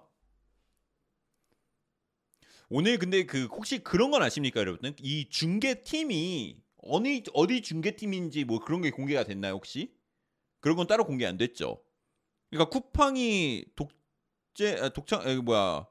오늘 2.69 2.97
근데 2.97 3.25
그 3.25 3.45
혹시 3.45 3.79
그런 3.79 4.11
건 4.11 4.21
아십니까 4.21 4.59
여러분? 4.59 4.93
이 4.99 5.29
중계 5.29 5.83
팀이 5.83 6.57
어느 6.83 7.21
어디 7.33 7.61
중계 7.61 7.95
팀인지 7.95 8.43
뭐 8.45 8.59
그런 8.59 8.81
게 8.81 8.91
공개가 8.91 9.23
됐나요 9.23 9.53
혹시? 9.53 9.93
그런 10.59 10.77
건 10.77 10.87
따로 10.87 11.05
공개 11.05 11.25
안 11.25 11.37
됐죠. 11.37 11.81
그러니까 12.49 12.69
쿠팡이 12.71 13.65
독재 13.75 14.79
아, 14.81 14.89
독창 14.89 15.21
아, 15.21 15.29
이거 15.31 15.41
뭐야? 15.43 15.87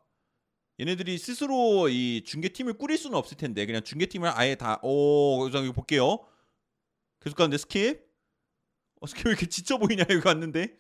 얘네들이 0.79 1.17
스스로 1.19 1.89
이 1.89 2.23
중계 2.25 2.49
팀을 2.51 2.75
꾸릴 2.75 2.99
수는 2.99 3.17
없을 3.17 3.37
텐데 3.37 3.65
그냥 3.67 3.83
중계 3.83 4.07
팀을 4.07 4.29
아예 4.35 4.55
다오 4.57 5.41
그래서 5.41 5.63
이거 5.65 5.73
볼게요. 5.73 6.27
계속 7.21 7.37
가는데 7.37 7.57
스킵? 7.57 8.03
어, 9.01 9.07
스킵 9.07 9.27
왜 9.27 9.31
이렇게 9.33 9.47
지쳐 9.47 9.79
보이냐 9.79 10.05
이거 10.11 10.29
왔는데. 10.29 10.79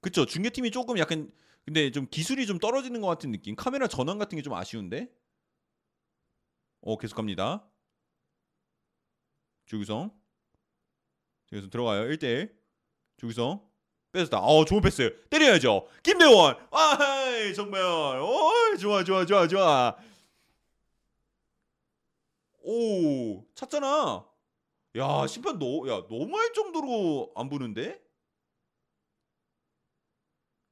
그쵸 0.00 0.26
중계 0.26 0.50
팀이 0.50 0.70
조금 0.70 0.98
약간 0.98 1.32
근데 1.64 1.90
좀 1.90 2.06
기술이 2.10 2.46
좀 2.46 2.58
떨어지는 2.58 3.00
것 3.00 3.06
같은 3.06 3.30
느낌. 3.32 3.56
카메라 3.56 3.86
전환 3.86 4.18
같은 4.18 4.36
게 4.36 4.42
좀 4.42 4.52
아쉬운데. 4.54 5.08
어 6.82 6.98
계속 6.98 7.14
갑니다. 7.16 7.66
조규성. 9.66 10.10
조규성 11.46 11.70
들어가요. 11.70 12.02
1대1. 12.10 12.52
조규성. 13.16 13.66
뺏었다. 14.14 14.38
어 14.38 14.64
좋은 14.64 14.80
패스. 14.80 15.14
때려야죠. 15.28 15.88
김대원. 16.02 16.56
아 16.70 16.96
정말. 17.54 17.82
어 17.82 18.76
좋아 18.80 19.02
좋아 19.04 19.26
좋아 19.26 19.46
좋아. 19.48 19.96
오 22.62 23.44
찼잖아. 23.54 24.26
야 24.96 25.26
심판 25.26 25.58
너 25.58 25.86
야 25.88 26.06
너무 26.08 26.36
할 26.38 26.52
정도로 26.52 27.32
안 27.36 27.48
보는데? 27.48 28.00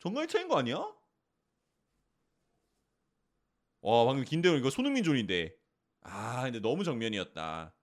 정말 0.01 0.27
차인 0.29 0.49
거 0.49 0.59
아니야? 0.59 0.85
와 3.81 4.05
방금 4.05 4.25
김대훈 4.25 4.59
이거 4.59 4.71
손흥민 4.71 5.03
존인데 5.05 5.55
아 6.03 6.43
근데 6.45 6.61
너무 6.61 6.85
정면이었다 6.85 7.75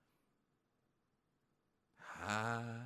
아 2.22 2.78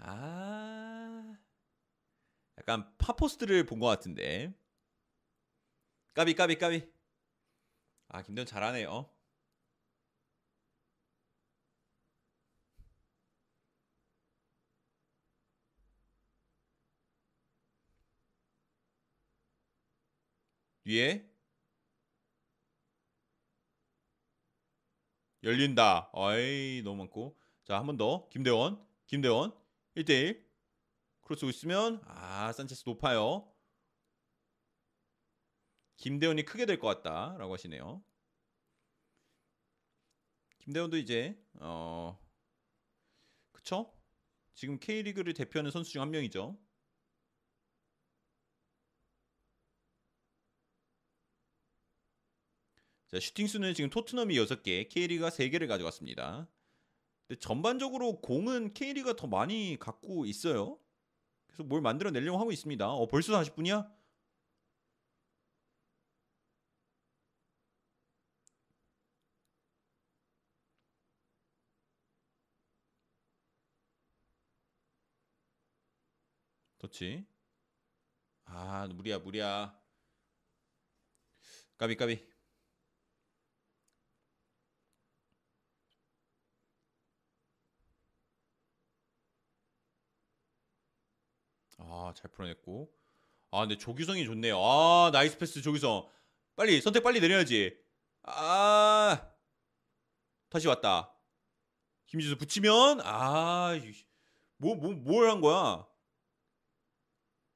아. 0.00 1.36
약간 2.58 2.86
파포스트를 2.98 3.66
본 3.66 3.80
것 3.80 3.86
같은데 3.88 4.52
까비 6.14 6.34
까비 6.34 6.56
까비 6.58 6.76
아 8.08 8.22
김대훈 8.22 8.46
잘하네요 8.46 9.08
뒤에 20.84 21.24
열린다. 25.44 26.08
어이 26.12 26.80
너무 26.84 26.96
많고. 26.98 27.36
자, 27.64 27.78
한 27.78 27.86
번 27.86 27.96
더. 27.98 28.26
김대원. 28.30 28.78
김대원. 29.06 29.52
1대1. 29.94 30.44
크로스 31.22 31.46
있으면 31.46 32.02
아, 32.06 32.52
산체스 32.52 32.82
높아요. 32.86 33.50
김대원이 35.98 36.44
크게 36.46 36.66
될 36.66 36.80
것 36.80 36.88
같다라고 36.88 37.52
하시네요. 37.54 38.02
김대원도 40.58 40.96
이제 40.96 41.36
어 41.60 42.18
그쵸? 43.52 43.92
지금 44.54 44.78
K리그를 44.80 45.34
대표하는 45.34 45.70
선수 45.70 45.92
중 45.92 46.02
한 46.02 46.10
명이죠. 46.10 46.58
자, 53.08 53.18
슈팅 53.20 53.46
수는 53.46 53.74
지금 53.74 53.90
토트넘이 53.90 54.34
6개, 54.36 54.84
K리그가 54.88 55.30
3개를 55.30 55.68
가져갔습니다. 55.68 56.48
근데 57.30 57.38
전반적으로 57.38 58.20
공은 58.20 58.74
K리그가 58.74 59.14
더 59.14 59.28
많이 59.28 59.76
갖고 59.78 60.26
있어요. 60.26 60.80
그래서 61.46 61.62
뭘 61.62 61.80
만들어 61.80 62.10
내려고 62.10 62.38
하고 62.40 62.50
있습니다. 62.50 62.88
어, 62.90 63.06
벌써 63.06 63.32
40분이야? 63.34 63.88
그렇지. 76.78 77.24
아, 78.44 78.86
무리야, 78.92 79.18
무리야. 79.20 79.74
까비, 81.78 81.96
까비. 81.96 82.39
아, 91.80 92.12
잘 92.16 92.30
풀어냈고. 92.30 92.90
아, 93.50 93.60
근데 93.60 93.76
조규성이 93.76 94.24
좋네요. 94.24 94.58
아, 94.62 95.10
nice 95.12 95.38
패스 95.38 95.60
조규성. 95.62 96.06
빨리 96.56 96.80
선택 96.80 97.02
빨리 97.02 97.20
내려야지. 97.20 97.76
아. 98.22 99.30
다시 100.50 100.68
왔다. 100.68 101.14
김진수 102.06 102.36
붙이면 102.36 103.00
아, 103.02 103.72
뭐 104.58 104.74
뭐 104.76 104.94
뭘 105.04 105.30
한 105.30 105.40
거야? 105.40 105.86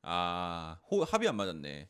아, 0.02 0.80
호, 0.90 1.02
합이 1.04 1.26
안 1.28 1.36
맞았네. 1.36 1.88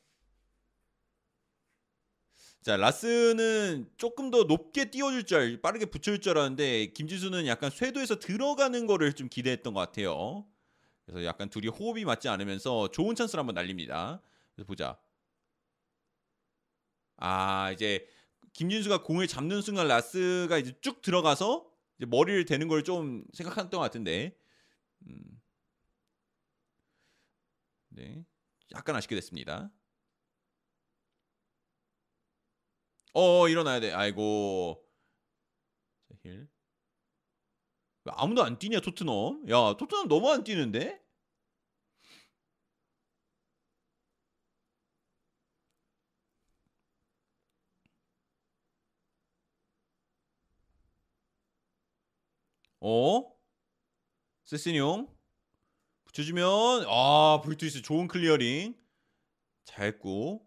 자, 2.63 2.77
라스는 2.79 3.91
조금 3.99 4.31
더 4.31 4.45
높게 4.45 4.91
띄워줄 4.91 5.27
줄, 5.27 5.39
알- 5.39 5.61
빠르게 5.61 5.85
붙여줄 5.87 6.21
줄 6.21 6.39
알았는데, 6.39 6.93
김진수는 6.95 7.47
약간 7.47 7.71
쇄도해서 7.71 8.19
들어가는 8.19 8.87
거를 8.87 9.13
좀 9.13 9.29
기대했던 9.29 9.75
것 9.75 9.81
같아요. 9.81 10.47
그래서 11.07 11.25
약간 11.25 11.51
둘이 11.51 11.69
호흡이 11.69 12.05
맞지 12.05 12.29
않으면서 12.29 12.91
좋은 12.91 13.15
찬스를 13.15 13.41
한번 13.41 13.55
날립니다. 13.55 14.23
그래서 14.55 14.67
보자. 14.67 14.99
아, 17.17 17.71
이제 17.73 18.07
김진수가 18.53 19.03
공을 19.03 19.27
잡는 19.29 19.63
순간 19.63 19.89
라스가 19.89 20.59
이제 20.59 20.73
쭉 20.81 21.03
들어가서 21.03 21.67
이제 21.99 22.07
머리를 22.07 22.45
대는 22.45 22.69
걸 22.69 22.83
좀 22.85 23.25
생각했던 23.33 23.71
것 23.71 23.79
같은데, 23.81 24.37
음. 25.09 25.41
네, 27.89 28.25
약간 28.75 28.97
아쉽게 28.97 29.15
됐습니다. 29.17 29.71
어, 33.13 33.49
일어나야 33.49 33.81
돼. 33.81 33.93
아이고. 33.93 34.85
자, 36.09 36.15
힐. 36.25 36.49
아무도 38.07 38.43
안 38.45 38.59
뛰냐 38.59 38.81
토트넘? 38.81 39.49
야 39.51 39.77
토트넘 39.77 40.09
너무 40.09 40.31
안 40.31 40.45
뛰는데? 40.45 41.01
어? 52.81 53.35
세시뇽 54.45 55.09
붙여주면 56.05 56.85
아 56.89 57.41
불투이스 57.43 57.83
좋은 57.83 58.07
clearing 58.09 58.75
잘했고 59.65 60.47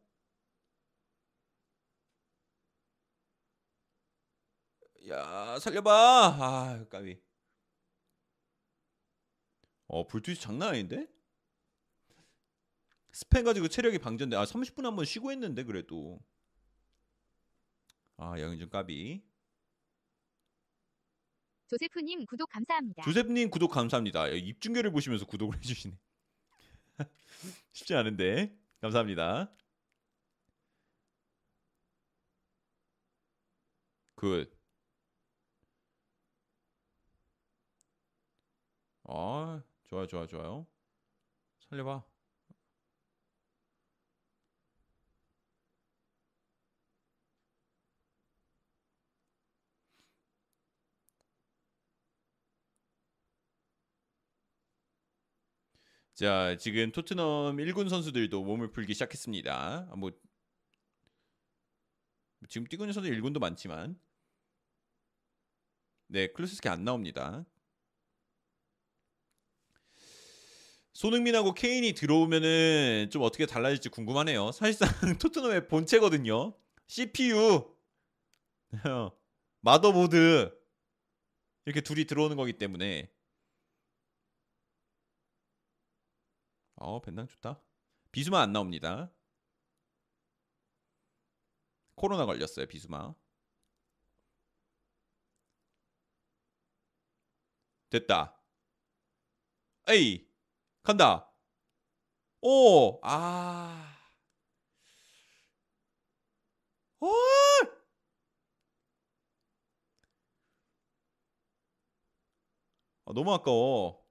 야 5.09 5.57
살려봐 5.59 5.91
아 6.39 6.85
까비 6.89 7.26
어 9.87 10.05
불투스 10.07 10.39
장난 10.41 10.69
아닌데 10.69 11.07
스팸 13.13 13.43
가지고 13.43 13.67
체력이 13.67 13.99
방전돼 13.99 14.35
아 14.35 14.43
30분 14.45 14.83
한 14.83 14.95
번 14.95 15.05
쉬고 15.05 15.31
했는데 15.31 15.63
그래도 15.63 16.19
아 18.17 18.39
양현준 18.39 18.69
까비 18.69 19.23
조세프님 21.67 22.25
구독 22.25 22.49
감사합니다. 22.49 23.03
조셉님 23.03 23.49
구독 23.49 23.71
감사합니다. 23.71 24.27
입중계를 24.29 24.89
보시면서 24.91 25.25
구독을 25.25 25.57
해주시네. 25.59 25.97
쉽지 27.73 27.93
않은데 27.93 28.57
감사합니다. 28.79 29.51
굿. 34.15 34.49
아 39.05 39.61
좋아요 39.87 40.05
좋아요 40.07 40.27
좋아요. 40.27 40.67
살려봐. 41.69 42.03
자, 56.17 56.57
지금 56.59 56.91
토트넘 56.91 57.57
1군 57.57 57.89
선수들도 57.89 58.43
몸을 58.43 58.71
풀기 58.71 58.93
시작했습니다. 58.93 59.87
아, 59.91 59.95
뭐 59.95 60.11
지금 62.49 62.65
뛰고 62.67 62.83
있는 62.83 62.93
선수 62.93 63.09
1군도 63.09 63.39
많지만 63.39 63.99
네, 66.07 66.27
클루스스키 66.27 66.69
안 66.69 66.83
나옵니다. 66.83 67.45
손흥민하고 70.97 71.53
케인이 71.53 71.93
들어오면은 71.93 73.09
좀 73.11 73.21
어떻게 73.21 73.45
달라질지 73.45 73.89
궁금하네요. 73.89 74.51
사실상 74.51 74.89
토트넘의 75.21 75.67
본체거든요. 75.67 76.57
CPU, 76.87 77.71
마더보드 79.61 80.59
이렇게 81.65 81.81
둘이 81.81 82.05
들어오는 82.05 82.35
거기 82.35 82.53
때문에 82.53 83.11
어, 86.77 86.99
벤당 86.99 87.27
좋다. 87.27 87.61
비수마 88.11 88.41
안 88.41 88.51
나옵니다. 88.51 89.13
코로나 91.93 92.25
걸렸어요, 92.25 92.65
비수마. 92.65 93.13
됐다. 97.91 98.41
에이, 99.89 100.26
간다. 100.87 101.29
오, 102.41 102.99
아. 103.03 103.93
오! 107.01 107.07
아, 113.05 113.13
너무 113.13 113.33
아까워. 113.33 114.06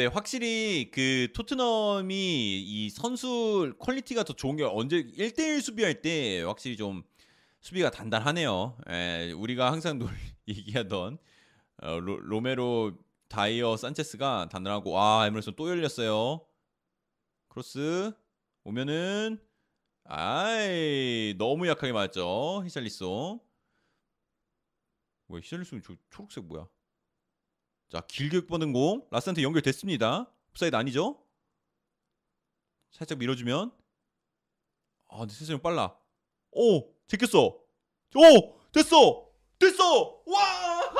네, 0.00 0.06
확실히 0.06 0.90
그 0.94 1.28
토트넘이 1.34 2.14
이 2.62 2.88
선수 2.88 3.74
quality가 3.78 4.24
더 4.24 4.32
좋은 4.32 4.56
게 4.56 4.64
언제 4.64 5.02
1대1 5.02 5.60
수비할 5.60 6.00
때 6.00 6.40
확실히 6.40 6.78
좀 6.78 7.02
수비가 7.60 7.90
단단하네요. 7.90 8.78
에, 8.88 9.32
우리가 9.32 9.70
항상 9.70 9.98
놀, 9.98 10.08
얘기하던 10.48 11.18
어, 11.82 12.00
로, 12.00 12.16
로메로, 12.16 12.96
다이어, 13.28 13.76
산체스가 13.76 14.48
단단하고 14.50 14.98
아 14.98 15.26
에머슨 15.26 15.52
또 15.54 15.68
열렸어요. 15.68 16.46
크로스 17.48 18.14
오면은 18.64 19.38
아이 20.04 21.34
너무 21.36 21.68
약하게 21.68 21.92
맞죠 21.92 22.62
히샬리송. 22.64 23.38
뭐야 25.26 25.42
히샬리송 25.42 25.82
저 25.82 25.94
초록색 26.08 26.44
뭐야? 26.46 26.66
자 27.90 28.00
길게 28.06 28.46
뻗은 28.46 28.72
공 28.72 29.04
라스한테 29.10 29.42
연결됐습니다. 29.42 30.32
옵사이드 30.50 30.76
아니죠? 30.76 31.20
살짝 32.92 33.18
밀어주면 33.18 33.72
아 35.08 35.18
근데 35.18 35.34
세상이 35.34 35.60
빨라. 35.60 35.96
오 36.52 36.94
제꼈어. 37.08 37.58
오 38.14 38.60
됐어 38.70 39.28
됐어 39.58 40.22
와. 40.24 40.40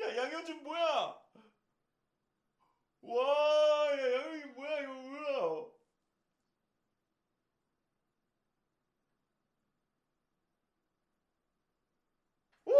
야 0.00 0.16
양현준 0.16 0.64
뭐야? 0.64 1.14
와, 3.02 3.22
야 3.92 4.12
양현준 4.14 4.54
뭐야 4.54 4.80
이거 4.80 4.92
뭐야? 4.94 5.66
와! 12.64 12.72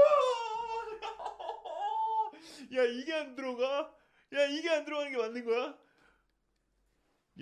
야 2.76 2.84
이게 2.84 3.09
안 3.20 3.34
들어가? 3.34 3.94
야 4.34 4.44
이게 4.46 4.70
안 4.70 4.84
들어가는 4.84 5.10
게 5.10 5.16
맞는 5.16 5.44
거야? 5.44 5.78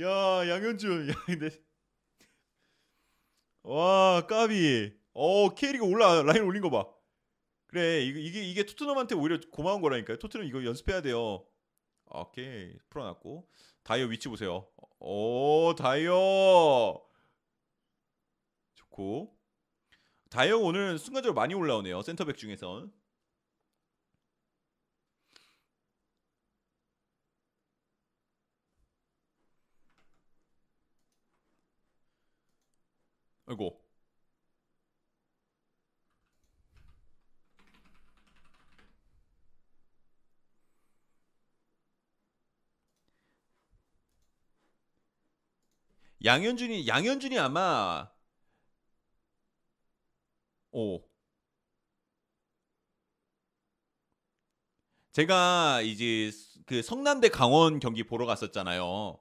야 0.01 0.49
양현준 0.49 1.09
야 1.11 1.15
근데 1.27 1.51
와 3.63 4.27
까비 4.27 4.93
어 5.15 5.55
케이리가 5.55 5.85
올라 5.85 6.23
라인 6.23 6.43
올린 6.45 6.63
거 6.63 6.71
봐. 6.71 6.87
그래 7.67 8.03
이게 8.03 8.21
이게 8.21 8.43
이게 8.43 8.65
토트넘한테 8.65 9.15
오히려 9.15 9.39
고마운 9.51 9.81
거라니까요. 9.83 10.19
토트넘 10.19 10.47
이거 10.47 10.65
연습해야 10.65 11.03
돼요. 11.03 11.47
오케이 12.07 12.75
풀어놨고 12.89 13.49
다이어 13.83 14.07
위치 14.07 14.29
보세요. 14.29 14.69
오 15.01 15.75
다이어 15.75 17.03
좋고 18.75 19.37
다이어 20.31 20.59
오늘 20.59 20.99
순간적으로 20.99 21.35
많이 21.35 21.55
올라오네요. 21.55 22.03
센터백 22.03 22.37
중에선 22.39 22.93
아이고 33.49 33.81
양현준이 46.25 46.87
양현준이 46.89 47.39
아마 47.39 48.09
오 50.73 51.03
제가 55.13 55.81
이제 55.83 56.31
그 56.67 56.83
성남대 56.83 57.31
강원 57.31 57.81
경기 57.81 58.05
보러 58.05 58.27
갔었잖아요. 58.27 59.19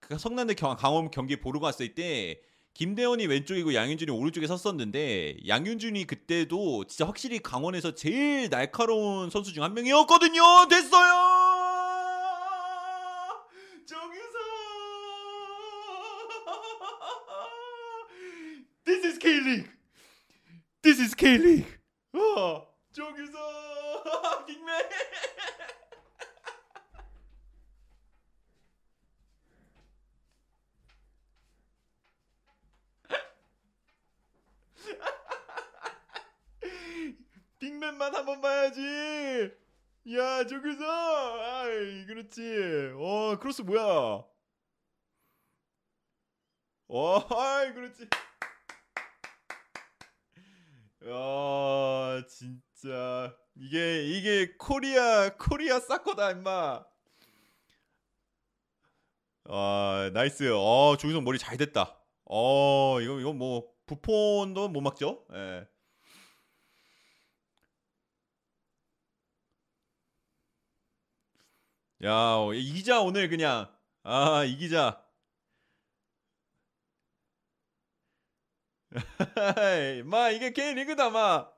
그 0.00 0.18
성남대 0.18 0.54
경- 0.54 0.76
강원 0.76 1.10
경기 1.10 1.36
보러 1.40 1.60
갔을 1.60 1.94
때 1.94 2.40
김대원이 2.80 3.26
왼쪽이고 3.26 3.72
양윤준이 3.72 4.10
오른쪽에 4.10 4.46
섰었는데 4.46 5.38
양윤준이 5.48 6.04
그때도 6.06 6.84
진짜 6.84 7.06
확실히 7.06 7.38
강원에서 7.38 7.94
제일 7.94 8.50
날카로운 8.50 9.30
선수 9.30 9.54
중 9.54 9.62
한 9.62 9.72
명이었거든요. 9.72 10.42
됐어요. 10.68 11.14
정유서. 13.86 14.38
This 18.84 19.06
is 19.06 19.18
K-League. 19.18 19.70
This 20.82 21.00
is 21.00 21.14
K-League. 21.16 21.66
어, 22.12 22.66
정유서. 22.92 23.32
빅맨. 24.46 24.76
빅맨만 38.06 38.14
한번 38.14 38.40
봐야지. 38.40 39.50
야 40.16 40.46
저기서. 40.46 40.84
아이 40.84 42.06
그렇지. 42.06 42.92
어 42.96 43.36
크로스 43.38 43.62
뭐야? 43.62 44.24
어 46.88 47.18
아이 47.36 47.72
그렇지. 47.72 48.08
야 51.08 52.22
진짜. 52.28 53.36
이게 53.56 54.04
이게 54.04 54.56
Korea 54.58 55.30
Korea 55.36 55.80
soccer다 55.80 56.32
임마. 56.32 56.84
아 59.48 60.10
nice. 60.12 60.52
어 60.54 60.96
조규성 60.98 61.24
머리 61.24 61.38
잘 61.38 61.56
됐다. 61.56 61.98
어 62.24 63.00
이거 63.00 63.20
이거 63.20 63.32
뭐 63.32 63.72
부폰도 63.86 64.68
못 64.68 64.80
막죠? 64.80 65.24
예. 65.32 65.66
야, 72.06 72.36
어, 72.36 72.54
이기자 72.54 73.00
오늘 73.00 73.28
그냥. 73.28 73.68
아, 74.04 74.44
이 74.44 74.56
기자. 74.56 75.04
마 80.04 80.30
이게 80.30 80.52
K리그다 80.52 81.10
마. 81.10 81.50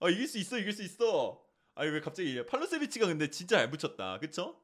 어 0.00 0.08
이길 0.08 0.26
수 0.26 0.38
있어 0.38 0.58
이길 0.58 0.72
수 0.72 0.82
있어. 0.82 1.44
아니 1.74 1.90
왜 1.90 2.00
갑자기 2.00 2.44
팔로세비치가 2.46 3.06
근데 3.06 3.30
진짜 3.30 3.58
잘 3.58 3.70
붙였다. 3.70 4.18
그쵸? 4.20 4.58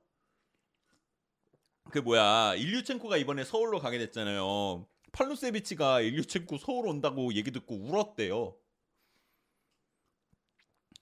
그 1.90 1.98
뭐야 1.98 2.54
일류첸코가 2.54 3.18
이번에 3.18 3.44
서울로 3.44 3.78
가게 3.78 3.98
됐잖아요. 3.98 4.86
팔로세비치가 5.12 6.00
일류첸코 6.00 6.56
서울 6.58 6.88
온다고 6.88 7.34
얘기 7.34 7.50
듣고 7.50 7.74
울었대요. 7.76 8.56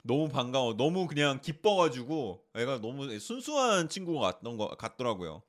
너무 0.05 0.29
반가워. 0.29 0.75
너무 0.77 1.07
그냥 1.07 1.41
기뻐가지고 1.41 2.43
애가 2.55 2.79
너무 2.81 3.17
순수한 3.19 3.89
친구가 3.89 4.21
같던 4.33 4.57
거 4.57 4.67
같더라고요. 4.77 5.41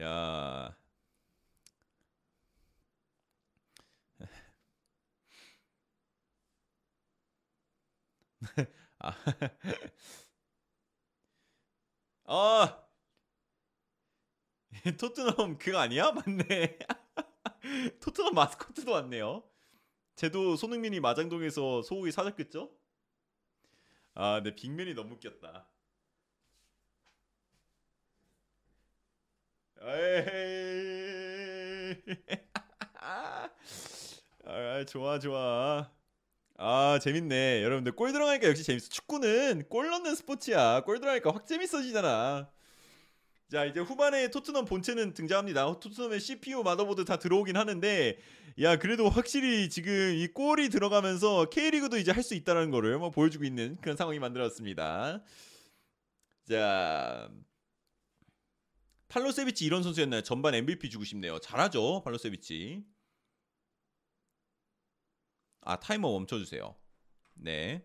야. 0.00 0.74
아. 8.98 9.14
아. 12.26 12.80
토트넘 14.98 15.58
그거 15.58 15.78
아니야? 15.78 16.12
맞네. 16.12 16.78
토트넘 18.00 18.34
마스코트도 18.34 18.92
왔네요. 18.92 19.42
쟤도 20.20 20.54
손흥민이 20.56 21.00
마장동에서 21.00 21.82
소고기 21.82 22.12
사줬겠죠? 22.12 22.70
아, 24.14 24.34
근데 24.36 24.54
빅맨이 24.54 24.94
너무 24.94 25.14
웃겼다. 25.14 25.66
아, 34.44 34.84
좋아, 34.86 35.18
좋아. 35.18 35.90
아, 36.58 37.00
재밌네. 37.02 37.62
여러분들 37.64 37.92
골 37.94 38.12
들어가니까 38.12 38.48
역시 38.48 38.64
재밌어. 38.64 38.88
축구는 38.90 39.68
골 39.68 39.90
넣는 39.90 40.14
스포츠야. 40.16 40.82
골 40.84 41.00
들어가니까 41.00 41.32
확 41.34 41.46
재밌어지잖아. 41.46 42.50
자 43.50 43.64
이제 43.64 43.80
후반에 43.80 44.30
토트넘 44.30 44.64
본체는 44.64 45.12
등장합니다. 45.12 45.80
토트넘의 45.80 46.20
CPU 46.20 46.62
마더보드 46.62 47.04
다 47.04 47.18
들어오긴 47.18 47.56
하는데 47.56 48.16
야 48.60 48.78
그래도 48.78 49.08
확실히 49.08 49.68
지금 49.68 50.14
이 50.14 50.28
골이 50.28 50.68
들어가면서 50.68 51.50
K리그도 51.50 51.98
이제 51.98 52.12
할 52.12 52.22
수 52.22 52.34
있다는 52.34 52.70
거를 52.70 52.98
뭐 52.98 53.10
보여주고 53.10 53.44
있는 53.44 53.76
그런 53.80 53.96
상황이 53.96 54.20
만들어졌습니다. 54.20 55.24
자 56.48 57.28
팔로세비치 59.08 59.64
이런 59.64 59.82
선수였나요? 59.82 60.22
전반 60.22 60.54
MVP 60.54 60.88
주고 60.88 61.02
싶네요. 61.04 61.40
잘하죠 61.40 62.02
팔로세비치. 62.04 62.84
아 65.62 65.80
타이머 65.80 66.08
멈춰주세요. 66.12 66.76
네. 67.34 67.84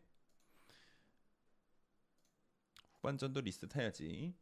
후반전도 3.01 3.41
리스트 3.41 3.67
해야지. 3.75 4.35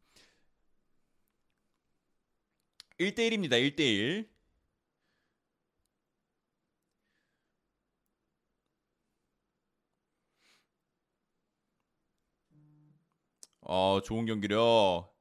1대1입니다. 3.03 3.57
1대1. 3.59 4.27
어, 13.61 14.01
좋은 14.03 14.25
경기력. 14.25 15.11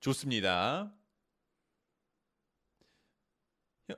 좋습니다. 0.00 0.92
형, 3.88 3.96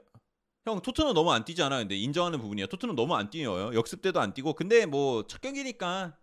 형 0.66 0.82
토트넘 0.82 1.14
너무 1.14 1.32
안 1.32 1.44
뛰지 1.44 1.62
않아요? 1.62 1.80
근데 1.80 1.96
인정하는 1.96 2.40
부분이에요. 2.40 2.66
토트넘 2.68 2.96
너무 2.96 3.14
안 3.16 3.30
뛰어요. 3.30 3.74
역습 3.74 4.02
때도 4.02 4.20
안 4.20 4.34
뛰고. 4.34 4.54
근데 4.54 4.86
뭐 4.86 5.24
첫 5.28 5.40
경기니까 5.40 6.16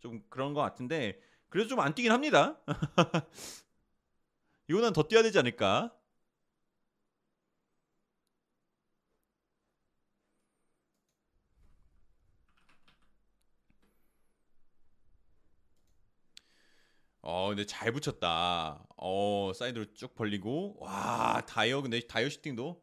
좀 0.00 0.22
그런 0.30 0.54
것 0.54 0.60
같은데 0.62 1.20
그래도 1.48 1.70
좀 1.70 1.80
안 1.80 1.94
뛰긴 1.94 2.12
합니다. 2.12 2.58
이거는 4.68 4.92
더 4.94 5.02
뛰어야 5.02 5.22
되지 5.22 5.38
않을까? 5.38 5.92
어 17.30 17.48
근데 17.48 17.64
잘 17.66 17.92
붙였다. 17.92 18.86
어 18.96 19.52
사이드로 19.54 19.92
쭉 19.94 20.14
벌리고 20.14 20.76
와 20.80 21.42
다이어 21.46 21.80
근데 21.82 22.00
다이어 22.00 22.28
슈팅도 22.28 22.82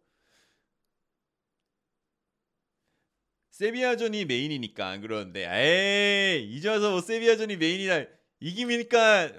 세비야전이 3.51 4.25
메인이니까 4.25 4.87
안 4.87 5.01
그러는데 5.01 5.47
에이 5.49 6.55
이제 6.55 6.69
와서 6.69 6.91
뭐 6.91 7.01
세비야전이 7.01 7.57
메인이라 7.57 8.05
이기니까 8.39 9.31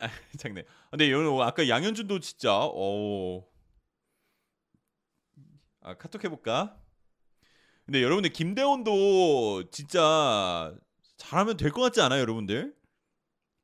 아, 0.00 0.08
장난. 0.38 0.64
근데 0.90 1.10
여러분 1.10 1.42
아까 1.46 1.68
양현준도 1.68 2.20
진짜 2.20 2.52
어. 2.54 3.44
아 5.82 5.94
카톡 5.96 6.22
해볼까? 6.24 6.76
근데 7.86 8.02
여러분들 8.02 8.32
김대원도 8.32 9.70
진짜 9.70 10.74
잘하면 11.16 11.56
될 11.56 11.72
것 11.72 11.82
같지 11.82 12.00
않아요, 12.00 12.20
여러분들? 12.20 12.74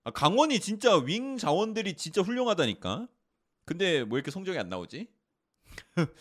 아, 0.06 0.12
강원이 0.12 0.60
진짜 0.60 0.94
윙 0.98 1.36
자원들이 1.36 1.94
진짜 1.96 2.22
훌륭하다니까. 2.22 3.08
근데 3.64 4.04
뭐 4.04 4.16
이렇게 4.18 4.30
성적이 4.30 4.56
안 4.60 4.68
나오지? 4.68 5.08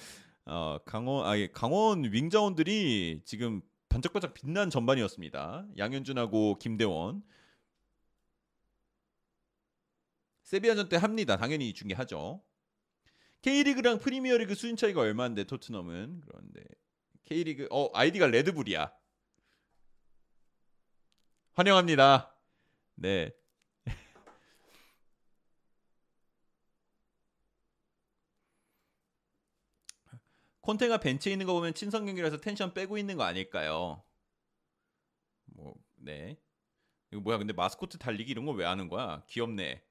어, 0.45 0.79
강원 0.85 1.27
아 1.27 1.37
예, 1.37 1.51
강원 1.51 2.11
윙 2.11 2.31
자원들이 2.31 3.21
지금 3.25 3.61
반짝반짝 3.89 4.33
빛난 4.33 4.71
전반이었습니다. 4.71 5.67
양현준하고 5.77 6.57
김대원. 6.57 7.21
세비야전 10.41 10.89
때 10.89 10.97
합니다. 10.97 11.37
당연히 11.37 11.71
중계하죠. 11.71 12.43
K리그랑 13.43 13.99
프리미어리그 13.99 14.55
수준 14.55 14.75
차이가 14.77 15.01
얼마인데 15.01 15.43
토트넘은 15.43 16.21
그런데 16.25 16.63
K리그 17.25 17.67
어 17.69 17.91
아이디가 17.93 18.25
레드불이야. 18.25 18.91
환영합니다. 21.53 22.35
네. 22.95 23.31
콘테가 30.65 30.97
벤치에 30.99 31.31
있는 31.33 31.45
거 31.45 31.53
보면 31.53 31.73
친선 31.73 32.05
경기라서 32.05 32.37
텐션 32.41 32.73
빼고 32.73 32.97
있는 32.97 33.17
거 33.17 33.23
아닐까요? 33.23 34.03
뭐 35.45 35.75
네. 35.95 36.37
이거 37.11 37.21
뭐야? 37.21 37.37
근데 37.39 37.53
마스코트 37.53 37.97
달리기 37.97 38.31
이런 38.31 38.45
거 38.45 38.53
왜 38.53 38.65
하는 38.65 38.89
거야? 38.89 39.23
귀엽네. 39.29 39.83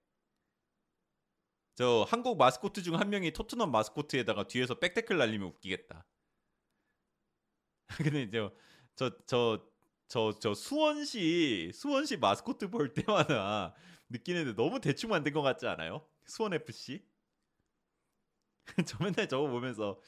저 1.77 2.05
한국 2.09 2.37
마스코트 2.39 2.83
중 2.83 2.95
한 2.97 3.11
명이 3.11 3.33
토트넘 3.33 3.71
마스코트에다가 3.73 4.47
뒤에서 4.49 4.79
백태클 4.79 5.17
날리면 5.19 5.49
웃기겠다. 5.49 6.07
근데 7.99 8.31
저저 8.97 9.71
저 10.09 10.33
저 10.41 10.55
수원시 10.55 11.71
수원시 11.75 12.17
마스코트 12.19 12.69
볼 12.71 12.95
때마다 12.95 13.75
느끼는데 14.11 14.55
너무 14.55 14.81
대충 14.81 15.11
만든 15.11 15.33
것 15.33 15.43
같지 15.43 15.67
않아요? 15.67 16.07
수원 16.27 16.53
FC? 16.55 17.05
저 18.87 19.03
맨날 19.03 19.29
저거 19.29 19.49
보면서 19.49 19.99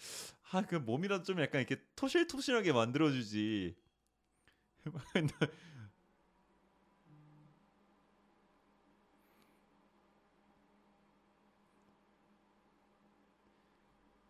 아 0.53 0.63
그 0.63 0.77
몸이라도 0.77 1.25
좀 1.25 1.41
약간 1.41 1.61
이렇게 1.63 1.83
토실토실하게 1.97 2.73
만들어주지. 2.73 3.77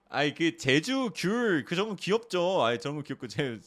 아이 0.08 0.34
그 0.34 0.56
제주 0.56 1.10
귤 1.14 1.64
그 1.64 1.74
정도 1.76 1.94
귀엽죠. 1.96 2.62
아이 2.64 2.78
저런 2.80 2.96
거 2.96 3.02
귀엽고 3.02 3.28
제 3.28 3.58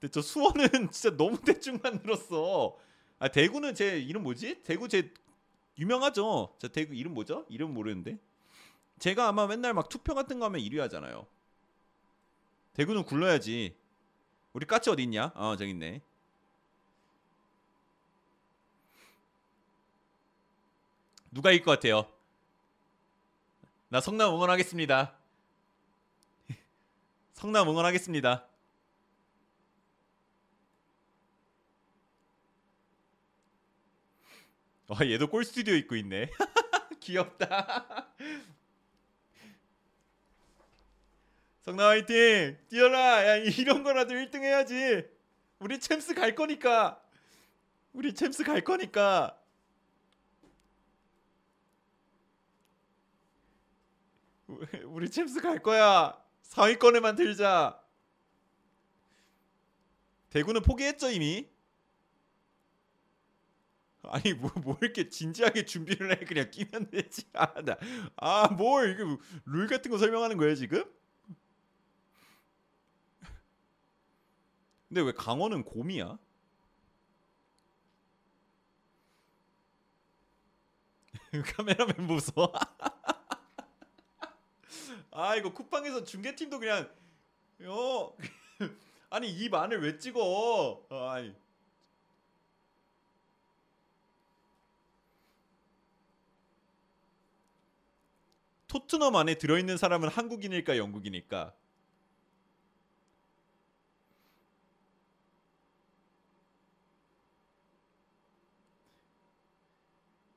근데 0.00 0.10
저 0.12 0.20
수원은 0.22 0.68
진짜 0.92 1.16
너무 1.16 1.38
대충 1.40 1.80
만들었어. 1.82 2.76
아 3.18 3.28
대구는 3.28 3.74
제 3.74 3.98
이름 3.98 4.22
뭐지? 4.22 4.62
대구 4.62 4.88
제 4.88 5.12
유명하죠. 5.78 6.56
저 6.58 6.68
대구 6.68 6.94
이름 6.94 7.14
뭐죠? 7.14 7.46
이름 7.48 7.74
모르는데. 7.74 8.18
제가 8.98 9.28
아마 9.28 9.46
맨날 9.46 9.74
막 9.74 9.88
투표 9.88 10.14
같은 10.14 10.38
거 10.38 10.46
하면 10.46 10.60
1위 10.60 10.78
하잖아요. 10.78 11.26
대구는 12.74 13.04
굴러야지. 13.04 13.76
우리 14.52 14.66
까치 14.66 14.90
어디 14.90 15.02
있냐? 15.02 15.32
어 15.34 15.56
저기 15.56 15.70
있네. 15.70 16.00
누가 21.30 21.50
이길 21.50 21.64
것 21.64 21.72
같아요? 21.72 22.10
나 23.88 24.00
성남 24.00 24.32
응원하겠습니다. 24.34 25.14
성남 27.34 27.68
응원하겠습니다. 27.68 28.46
와 34.88 34.98
얘도 35.00 35.28
골 35.28 35.44
스튜디오 35.44 35.74
입고 35.74 35.96
있네. 35.96 36.30
귀엽다. 37.00 38.08
성남 41.66 41.84
화이팅! 41.88 42.56
뛰어라! 42.68 43.26
야 43.26 43.36
이런 43.38 43.82
거라도 43.82 44.14
1등 44.14 44.42
해야지. 44.44 45.04
우리 45.58 45.80
챔스 45.80 46.14
갈 46.14 46.36
거니까. 46.36 47.02
우리 47.92 48.14
챔스 48.14 48.44
갈 48.44 48.60
거니까. 48.62 49.36
우리- 54.84 55.10
챔스 55.10 55.40
갈 55.40 55.60
거야. 55.60 56.16
상위권에만 56.42 57.16
들자. 57.16 57.82
대구는 60.30 60.62
포기했죠 60.62 61.10
이미. 61.10 61.48
아니 64.04 64.34
뭐, 64.34 64.52
뭐 64.62 64.78
이렇게 64.80 65.08
진지하게 65.08 65.64
준비를 65.64 66.12
해 66.12 66.24
그냥 66.24 66.48
끼면 66.48 66.90
되지 66.90 67.24
아나아뭘 67.32 68.92
이게 68.92 69.02
뭐룰 69.02 69.66
같은 69.66 69.90
거 69.90 69.98
설명하는 69.98 70.36
거예요 70.36 70.54
지금? 70.54 70.84
근데 74.96 75.08
왜 75.08 75.12
강원은 75.12 75.64
곰이야? 75.64 76.16
카메라맨 81.54 82.06
무서워 82.06 82.50
아 85.12 85.36
이거 85.36 85.52
쿠팡에서 85.52 86.04
중계팀도 86.04 86.58
그냥 86.58 86.88
어 87.64 88.16
아니 89.10 89.30
입 89.30 89.52
안을 89.52 89.82
왜 89.82 89.98
찍어 89.98 90.86
아이 90.88 91.34
토트넘 98.68 99.14
안에 99.14 99.34
들어있는 99.34 99.76
사람은 99.76 100.08
한국인일까 100.08 100.78
영국인일까? 100.78 101.52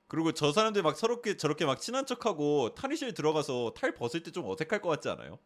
그리고 0.09 0.33
저 0.33 0.51
사람들 0.51 0.81
막 0.83 0.97
서럽게 0.97 1.37
저렇게 1.37 1.65
막 1.65 1.79
친한 1.79 2.05
척하고 2.05 2.75
탈의실 2.75 3.13
들어가서 3.13 3.73
탈 3.77 3.93
벗을 3.95 4.23
때 4.23 4.31
좀 4.31 4.45
어색할 4.47 4.81
것 4.81 4.89
같지 4.89 5.09
않아요? 5.09 5.39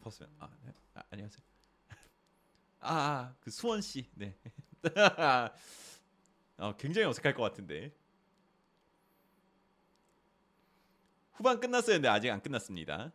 벗으면 0.00 0.30
아, 0.38 0.48
네. 0.64 0.72
아 0.94 1.02
안녕하세요. 1.10 1.40
아, 2.80 3.34
그 3.40 3.50
수원 3.50 3.80
씨. 3.82 4.08
네. 4.14 4.36
어, 6.58 6.76
굉장히 6.78 7.06
어색할 7.08 7.34
것 7.34 7.42
같은데. 7.42 7.92
후반 11.34 11.60
끝났어요. 11.60 11.96
근데 11.96 12.08
아직 12.08 12.30
안 12.30 12.40
끝났습니다. 12.42 13.12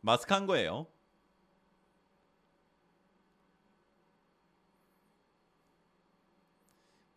마스크 0.00 0.34
한 0.34 0.46
거예요. 0.46 0.86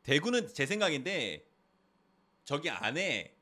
대구는 0.03 0.53
제 0.53 0.65
생각인데 0.65 1.45
저기 2.43 2.69
안에 2.69 3.35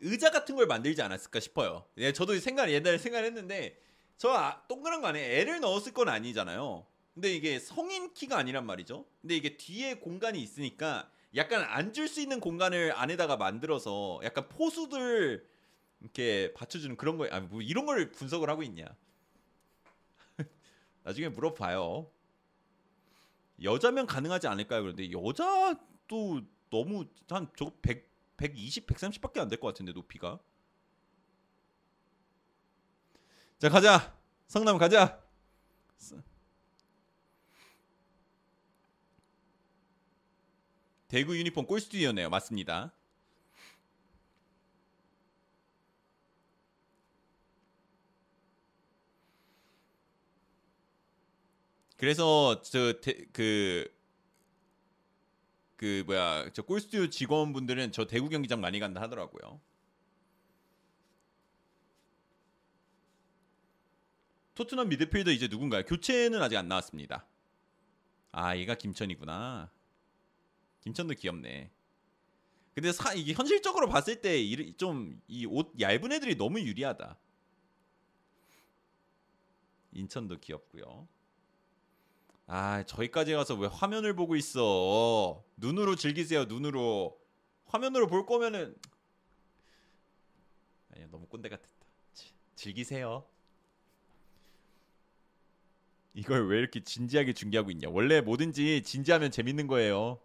의자 0.00 0.30
같은 0.30 0.56
걸 0.56 0.66
만들지 0.66 1.02
않았을까 1.02 1.40
싶어요. 1.40 1.86
예, 1.98 2.12
저도 2.12 2.38
생각 2.38 2.70
옛날에 2.70 2.98
생각했는데 2.98 3.80
저 4.16 4.30
아, 4.30 4.66
동그란 4.66 5.00
거 5.00 5.08
안에 5.08 5.40
애를 5.40 5.60
넣었을 5.60 5.92
건 5.92 6.08
아니잖아요. 6.08 6.86
근데 7.14 7.32
이게 7.32 7.58
성인 7.58 8.12
키가 8.12 8.36
아니란 8.36 8.66
말이죠. 8.66 9.06
근데 9.20 9.36
이게 9.36 9.56
뒤에 9.56 9.94
공간이 9.94 10.40
있으니까 10.42 11.10
약간 11.34 11.62
앉을 11.62 12.08
수 12.08 12.20
있는 12.20 12.40
공간을 12.40 12.92
안에다가 12.94 13.36
만들어서 13.36 14.20
약간 14.22 14.48
포수들 14.48 15.46
이렇게 16.00 16.52
받쳐주는 16.54 16.96
그런 16.96 17.16
거, 17.16 17.26
아뭐 17.30 17.62
이런 17.62 17.86
걸 17.86 18.10
분석을 18.10 18.50
하고 18.50 18.62
있냐? 18.62 18.84
나중에 21.04 21.28
물어봐요. 21.28 22.10
여자면 23.62 24.06
가능하지 24.06 24.46
않을까요? 24.48 24.82
그런데 24.82 25.10
여자 25.12 25.78
도 26.08 26.40
너무 26.70 27.06
한 27.28 27.48
저거 27.56 27.72
100 27.82 28.06
120, 28.36 28.86
130밖에 28.86 29.40
안 29.40 29.48
될 29.48 29.58
것 29.60 29.68
같은데 29.68 29.92
높이가. 29.92 30.38
자 33.58 33.68
가자 33.68 34.14
성남 34.46 34.78
가자. 34.78 35.22
대구 41.08 41.36
유니폼 41.36 41.66
골 41.66 41.80
스튜디오네요. 41.80 42.30
맞습니다. 42.30 42.92
그래서 51.96 52.60
저그 52.62 53.88
그 55.76 56.02
뭐야 56.06 56.50
저 56.52 56.62
골스튜디오 56.62 57.08
직원분들은 57.10 57.92
저 57.92 58.06
대구 58.06 58.28
경기장 58.28 58.60
많이 58.60 58.78
간다 58.78 59.00
하더라고요. 59.02 59.60
토트넘 64.54 64.88
미드필더 64.88 65.30
이제 65.32 65.48
누군가요? 65.48 65.82
교체는 65.84 66.40
아직 66.42 66.56
안 66.56 66.68
나왔습니다. 66.68 67.26
아 68.32 68.56
얘가 68.56 68.74
김천이구나. 68.74 69.70
김천도 70.80 71.14
귀엽네. 71.14 71.70
근데 72.74 72.92
사, 72.92 73.12
이게 73.14 73.32
현실적으로 73.32 73.88
봤을 73.88 74.20
때 74.20 74.38
좀 74.76 75.20
이 75.28 75.46
옷 75.46 75.72
얇은 75.80 76.12
애들이 76.12 76.36
너무 76.36 76.60
유리하다. 76.60 77.18
인천도 79.92 80.38
귀엽고요. 80.40 81.08
아 82.46 82.84
저기까지 82.86 83.32
가서 83.34 83.54
왜 83.56 83.66
화면을 83.68 84.14
보고 84.14 84.36
있어? 84.36 85.42
눈으로 85.56 85.96
즐기세요 85.96 86.44
눈으로. 86.44 87.18
화면으로 87.66 88.06
볼 88.06 88.24
거면은. 88.26 88.76
아니 90.94 91.06
너무 91.10 91.26
꼰대 91.26 91.48
같았다. 91.48 91.68
지- 92.14 92.32
즐기세요. 92.54 93.26
이걸 96.14 96.48
왜 96.48 96.58
이렇게 96.58 96.82
진지하게 96.82 97.32
중계하고 97.34 97.70
있냐? 97.72 97.88
원래 97.90 98.20
뭐든지 98.20 98.82
진지하면 98.82 99.30
재밌는 99.30 99.66
거예요 99.66 100.18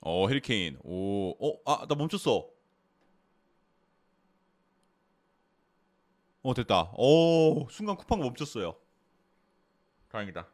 어 0.00 0.28
해리케인. 0.28 0.78
오어아나 0.82 1.94
멈췄어. 1.96 2.48
어 6.42 6.54
됐다. 6.54 6.92
오 6.96 7.66
순간 7.70 7.96
쿠팡 7.96 8.20
멈췄어요. 8.20 8.76
다행이다. 10.08 10.46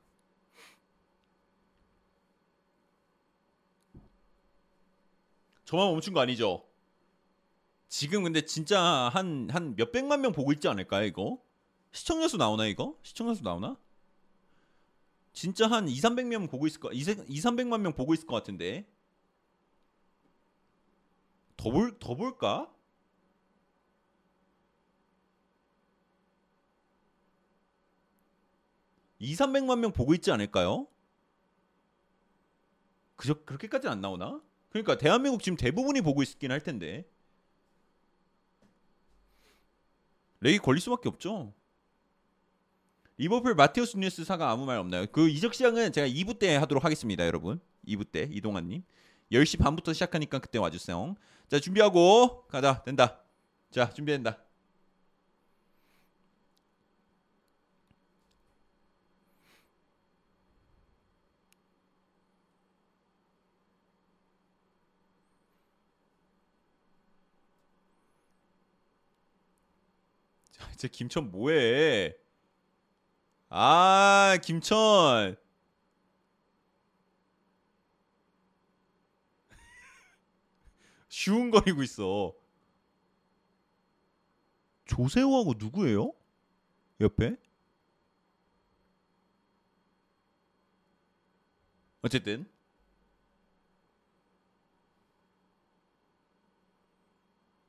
저만 5.64 5.88
멈춘 5.92 6.12
거 6.14 6.20
아니죠? 6.20 6.64
지금 7.88 8.24
근데 8.24 8.42
진짜 8.42 8.80
한 9.12 9.48
한 9.50 9.74
몇백만 9.76 10.20
명 10.20 10.32
보고 10.32 10.52
있지 10.52 10.68
않을까요 10.68 11.06
이거? 11.06 11.38
시청자 11.92 12.28
수 12.28 12.36
나오나 12.36 12.66
이거? 12.66 12.96
시청자 13.02 13.34
수 13.34 13.42
나오나? 13.42 13.76
진짜 15.32 15.66
한 15.68 15.88
2, 15.88 15.94
300명 16.00 16.50
보고 16.50 16.66
있을 16.66 16.80
거 16.80 16.90
2, 16.92 17.02
300만 17.02 17.80
명 17.80 17.92
보고 17.94 18.14
있을 18.14 18.26
것 18.26 18.34
같은데 18.36 18.86
더 21.56 21.70
볼 21.70 21.98
더 21.98 22.14
볼까? 22.14 22.70
2, 29.18 29.34
300만 29.34 29.78
명 29.78 29.92
보고 29.92 30.14
있지 30.14 30.30
않을까요? 30.30 30.86
그저 33.16 33.34
그렇게까지는 33.44 33.92
안 33.92 34.00
나오나? 34.00 34.42
그러니까 34.70 34.98
대한민국 34.98 35.42
지금 35.42 35.56
대부분이 35.56 36.02
보고 36.02 36.22
있긴 36.22 36.50
할 36.50 36.60
텐데. 36.60 37.08
렉이 40.40 40.58
걸릴 40.58 40.80
수밖에 40.80 41.08
없죠. 41.08 41.54
리버풀 43.18 43.54
마테우스 43.54 43.96
뉴스 43.96 44.24
사가 44.24 44.50
아무 44.50 44.66
말 44.66 44.78
없나요? 44.78 45.06
그 45.10 45.28
이적 45.28 45.54
시장은 45.54 45.92
제가 45.92 46.06
2부 46.06 46.38
때 46.38 46.54
하도록 46.56 46.84
하겠습니다, 46.84 47.24
여러분. 47.24 47.58
2부 47.88 48.12
때 48.12 48.28
이동환님 48.30 48.84
10시 49.32 49.58
반부터 49.58 49.92
시작하니까 49.92 50.38
그때 50.38 50.58
와주세요. 50.58 51.14
자 51.48 51.58
준비하고 51.60 52.46
가자 52.48 52.82
된다. 52.82 53.20
자 53.70 53.90
준비된다. 53.90 54.38
자 70.52 70.68
이제 70.74 70.88
김천 70.88 71.30
뭐해? 71.30 72.14
아 73.48 74.36
김천 74.42 75.36
쉬운거리고 81.16 81.82
있어. 81.82 82.34
조세호하고 84.86 85.54
누구예요? 85.58 86.12
옆에? 87.00 87.36
어쨌든 92.02 92.46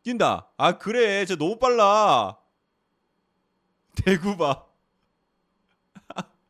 뛴다. 0.03 0.51
아 0.58 0.77
그래, 0.80 1.24
저 1.26 1.35
너무 1.35 1.59
빨라. 1.59 2.38
대구 4.06 4.38
봐. 4.38 4.66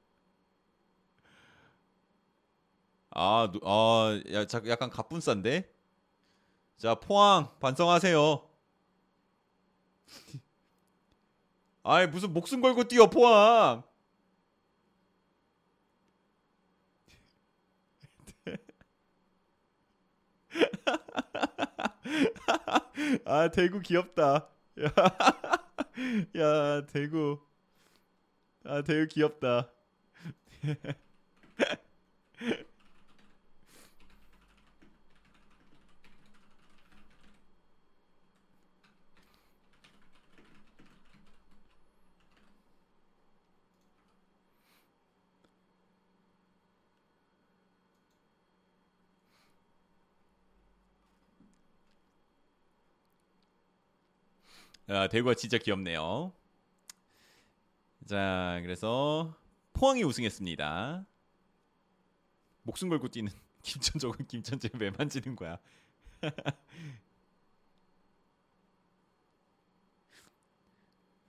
아, 3.12 3.50
누- 3.52 3.60
아, 3.64 4.22
야, 4.32 4.46
자, 4.46 4.62
약간 4.68 4.90
갑분싼데? 4.90 5.70
자, 6.78 6.96
포항 6.96 7.50
반성하세요. 7.60 8.42
아이, 11.84 12.08
무슨 12.08 12.34
목숨 12.34 12.62
걸고 12.62 12.84
뛰어, 12.86 13.08
포항. 13.10 13.84
아, 23.26 23.50
대구 23.50 23.80
귀엽다. 23.80 24.48
야, 24.82 24.94
야, 26.38 26.86
대구. 26.88 27.40
아, 28.66 28.82
대구 28.84 29.08
귀엽다. 29.08 29.72
야, 54.90 55.08
대구가 55.08 55.34
진짜 55.36 55.58
귀엽네요. 55.58 56.34
자, 58.06 58.60
그래서 58.64 59.36
포항이 59.74 60.04
우승했습니다. 60.04 61.06
목숨 62.64 62.90
걸고 62.90 63.10
뛰는 63.10 63.32
김천 63.64 64.00
저건 64.00 64.26
김천재 64.28 64.70
왜 64.80 64.92
만지는 64.92 65.36
거야? 65.36 65.58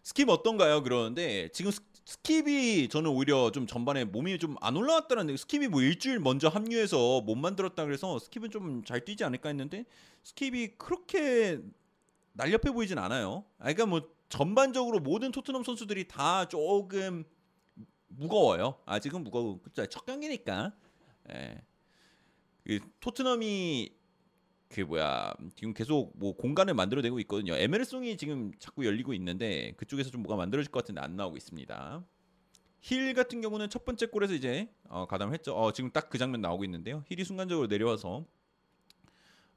스킵 0.04 0.28
어떤가요? 0.28 0.84
그러는데 0.84 1.48
지금 1.54 1.72
스, 1.72 1.80
스킵이 2.06 2.90
저는 2.90 3.10
오히려 3.12 3.52
좀 3.52 3.66
전반에 3.66 4.04
몸이 4.06 4.38
좀 4.38 4.56
안 4.62 4.76
올라왔다는 4.76 5.28
스킵이 5.36 5.70
뭐 5.70 5.82
일주일 5.82 6.20
먼저 6.20 6.50
합류해서 6.50 7.22
몸 7.22 7.36
만들었다 7.36 7.86
그래서 7.86 8.18
스킵은 8.18 8.52
좀 8.52 8.84
잘 8.86 9.06
뛰지 9.06 9.24
않을까 9.24 9.50
했는데 9.50 9.86
스킵이 10.24 10.78
그렇게 10.78 11.60
날렵해 12.34 12.74
보이진 12.74 12.98
않아요. 12.98 13.46
아, 13.58 13.64
그러니까 13.74 13.86
뭐 13.86 14.02
전반적으로 14.30 15.00
모든 15.00 15.32
토트넘 15.32 15.64
선수들이 15.64 16.08
다 16.08 16.48
조금 16.48 17.24
무거워요. 18.08 18.80
아직은 18.86 19.24
무거워. 19.24 19.62
그쵸? 19.62 19.86
첫 19.86 20.06
경기니까. 20.06 20.74
예. 21.32 21.62
그 22.66 22.80
토트넘이 23.00 23.92
그 24.74 24.82
뭐야 24.82 25.34
지금 25.56 25.74
계속 25.74 26.12
뭐 26.18 26.36
공간을 26.36 26.74
만들어내고 26.74 27.20
있거든요. 27.22 27.56
에메르송이 27.56 28.18
지금 28.18 28.52
자꾸 28.60 28.86
열리고 28.86 29.14
있는데 29.14 29.74
그쪽에서 29.78 30.10
좀 30.10 30.24
뭐가 30.24 30.36
만들어질 30.36 30.72
것 30.72 30.80
같은데 30.82 31.02
안 31.02 31.16
나오고 31.16 31.38
있습니다. 31.38 32.04
힐 32.82 33.14
같은 33.14 33.40
경우는 33.42 33.70
첫 33.70 33.86
번째 33.86 34.08
골에서 34.08 34.34
이제 34.34 34.68
어, 34.90 35.06
가담했죠. 35.06 35.56
어, 35.56 35.72
지금 35.72 35.92
딱 35.92 36.10
그 36.10 36.18
장면 36.18 36.42
나오고 36.42 36.64
있는데요. 36.66 37.04
힐이 37.08 37.24
순간적으로 37.24 37.68
내려와서 37.68 38.26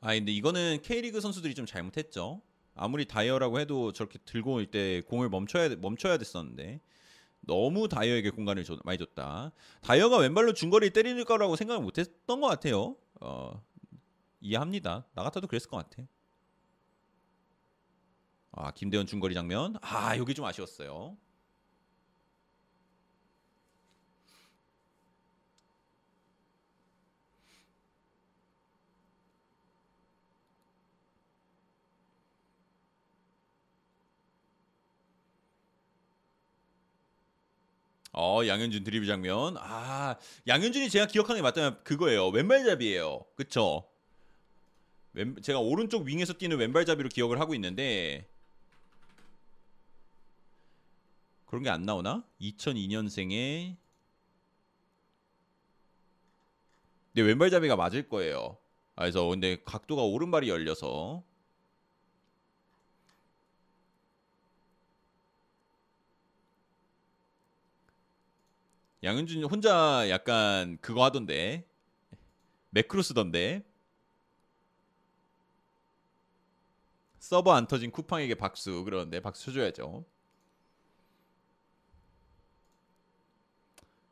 아 0.01 0.15
근데 0.15 0.33
이거는 0.33 0.81
K리그 0.83 1.21
선수들이 1.21 1.55
좀 1.55 1.67
잘못했죠. 1.67 2.41
아무리 2.75 3.07
다이어라고 3.07 3.59
해도 3.59 3.93
저렇게 3.93 4.19
들고 4.25 4.55
올 4.55 4.67
때 4.71 5.01
공을 5.07 5.29
멈춰야 5.31 5.75
멈춰야 5.77 6.19
됐었는데 6.19 6.81
너무 7.41 7.89
다이어에게 7.89 8.31
공간을 8.31 8.65
줘- 8.65 8.79
많이 8.85 8.99
줬다. 8.99 9.53
다이어가 9.81 10.19
왼발로 10.19 10.53
중거리 10.53 10.91
때릴 10.91 11.25
거라고 11.25 11.57
생각을 11.57 11.83
못했던 11.83 12.41
것 12.41 12.47
같아요. 12.49 12.97
어, 13.21 13.63
이해합니다. 14.47 15.07
나 15.15 15.23
같아도 15.25 15.47
그랬을 15.49 15.69
것 15.71 15.77
같아. 15.79 16.03
아 18.53 18.73
김대현 18.73 19.07
중거리 19.07 19.35
장면. 19.35 19.77
아 19.83 20.17
여기 20.19 20.35
좀 20.35 20.45
아쉬웠어요. 20.45 21.17
어 38.13 38.41
양현준 38.47 38.85
드리블 38.85 39.07
장면. 39.07 39.57
아 39.59 40.17
양현준이 40.47 40.89
제가 40.91 41.07
기억하는 41.07 41.39
게 41.41 41.43
맞다면 41.43 41.83
그거예요. 41.85 42.29
왼발잡이에요. 42.29 43.25
그쵸? 43.37 43.87
왼, 45.17 45.35
제가 45.43 45.59
오른쪽 45.59 46.05
윙에서 46.05 46.35
뛰는 46.35 46.59
왼발잡이로 46.59 47.09
기억을 47.09 47.41
하고 47.41 47.55
있는데 47.55 48.29
그런 51.47 51.63
게 51.63 51.71
안 51.71 51.83
나오나? 51.83 52.25
2002년생에 52.41 53.77
네 57.15 57.23
왼발잡이가 57.23 57.77
맞을 57.77 58.09
거예요. 58.09 58.59
아, 58.95 59.03
그래서 59.03 59.27
근데 59.27 59.57
각도가 59.65 60.03
오른발이 60.03 60.49
열려서 60.49 61.25
양현준 69.03 69.45
혼자 69.45 70.09
약간 70.11 70.79
그거 70.81 71.05
하던데 71.05 71.67
매크로 72.71 73.03
쓰던데 73.03 73.66
서버 77.27 77.53
안 77.55 77.67
터진 77.67 77.91
쿠팡에게 77.91 78.37
박수 78.37 78.85
그러는데 78.85 79.19
박수 79.21 79.47
쳐줘야죠. 79.47 80.05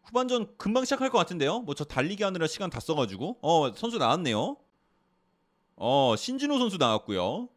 후반전 0.03 0.57
금방 0.59 0.85
시작할 0.85 1.11
것 1.11 1.19
같은데요. 1.19 1.61
뭐 1.61 1.75
저 1.77 1.85
달리기 1.85 2.25
하느라 2.25 2.47
시간 2.49 2.71
다 2.71 2.81
써가지고 2.81 3.39
어 3.41 3.73
선수 3.75 3.99
나왔네요. 3.99 4.57
어 5.77 6.17
신진호 6.17 6.59
선수 6.59 6.77
나왔고요. 6.77 7.49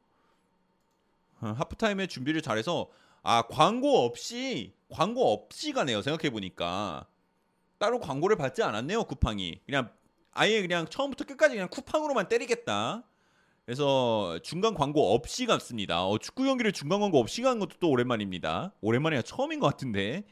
어, 1.40 1.48
하프타임에 1.58 2.06
준비를 2.06 2.42
잘해서 2.44 2.90
아 3.24 3.42
광고 3.48 4.06
없이 4.06 4.76
광고 4.90 5.34
없이 5.34 5.74
가네요. 5.74 6.04
생각해 6.04 6.30
보니까 6.30 7.08
따로 7.80 8.00
광고를 8.00 8.36
받지 8.38 8.62
않았네요. 8.62 9.06
쿠팡이 9.06 9.62
그냥 9.66 9.92
아예 10.34 10.62
그냥 10.62 10.88
처음부터 10.88 11.26
끝까지 11.26 11.56
그냥 11.56 11.68
쿠팡으로만 11.70 12.30
때리겠다. 12.30 13.07
그래서 13.68 14.40
중간 14.44 14.74
광고 14.76 15.14
없이 15.14 15.46
갔습니다. 15.46 16.06
어, 16.06 16.18
축구 16.20 16.46
경기를 16.46 16.72
중간 16.72 17.02
광고 17.02 17.20
없이 17.20 17.42
간 17.42 17.60
것도 17.60 17.76
또 17.82 17.90
오랜만입니다. 17.90 18.74
오랜만이야 18.80 19.24
처음인 19.24 19.60
것 19.60 19.68
같은데. 19.68 20.24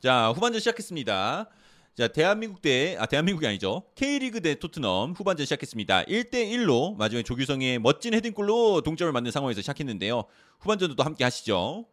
자 0.00 0.28
후반전 0.34 0.60
시작했습니다. 0.60 1.48
자 1.94 2.08
대한민국 2.08 2.60
대 2.60 2.94
아 2.98 3.06
대한민국이 3.06 3.46
아니죠 3.46 3.84
K리그 3.94 4.42
대 4.42 4.54
토트넘 4.56 5.12
후반전 5.12 5.46
시작했습니다. 5.46 6.04
1대 6.04 6.34
1로 6.52 6.94
마지막에 6.98 7.22
조규성의 7.22 7.78
멋진 7.78 8.12
헤딩골로 8.12 8.82
동점을 8.82 9.10
맞는 9.12 9.30
상황에서 9.30 9.62
시작했는데요. 9.62 10.24
후반전도 10.60 10.94
또 10.94 11.02
함께 11.04 11.24
하시죠. 11.24 11.86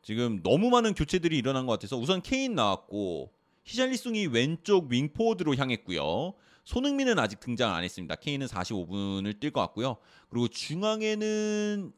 지금 0.00 0.42
너무 0.42 0.70
많은 0.70 0.94
교체들이 0.94 1.36
일어난 1.36 1.66
것 1.66 1.72
같아서 1.72 1.98
우선 1.98 2.22
케인 2.22 2.54
나왔고 2.54 3.30
히샬리송이 3.64 4.26
왼쪽 4.26 4.90
윙포워드로 4.90 5.54
향했고요. 5.56 6.34
손흥민은 6.64 7.18
아직 7.18 7.40
등장 7.40 7.74
안 7.74 7.84
했습니다. 7.84 8.14
케인은 8.16 8.46
45분을 8.46 9.40
뛸 9.40 9.52
것 9.52 9.60
같고요. 9.60 9.96
그리고 10.28 10.48
중앙에는 10.48 11.92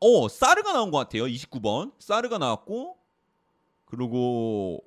어 0.00 0.28
사르가 0.28 0.72
나온 0.72 0.90
것 0.90 0.98
같아요. 0.98 1.24
29번 1.24 1.92
사르가 1.98 2.38
나왔고 2.38 2.96
그리고 3.84 4.82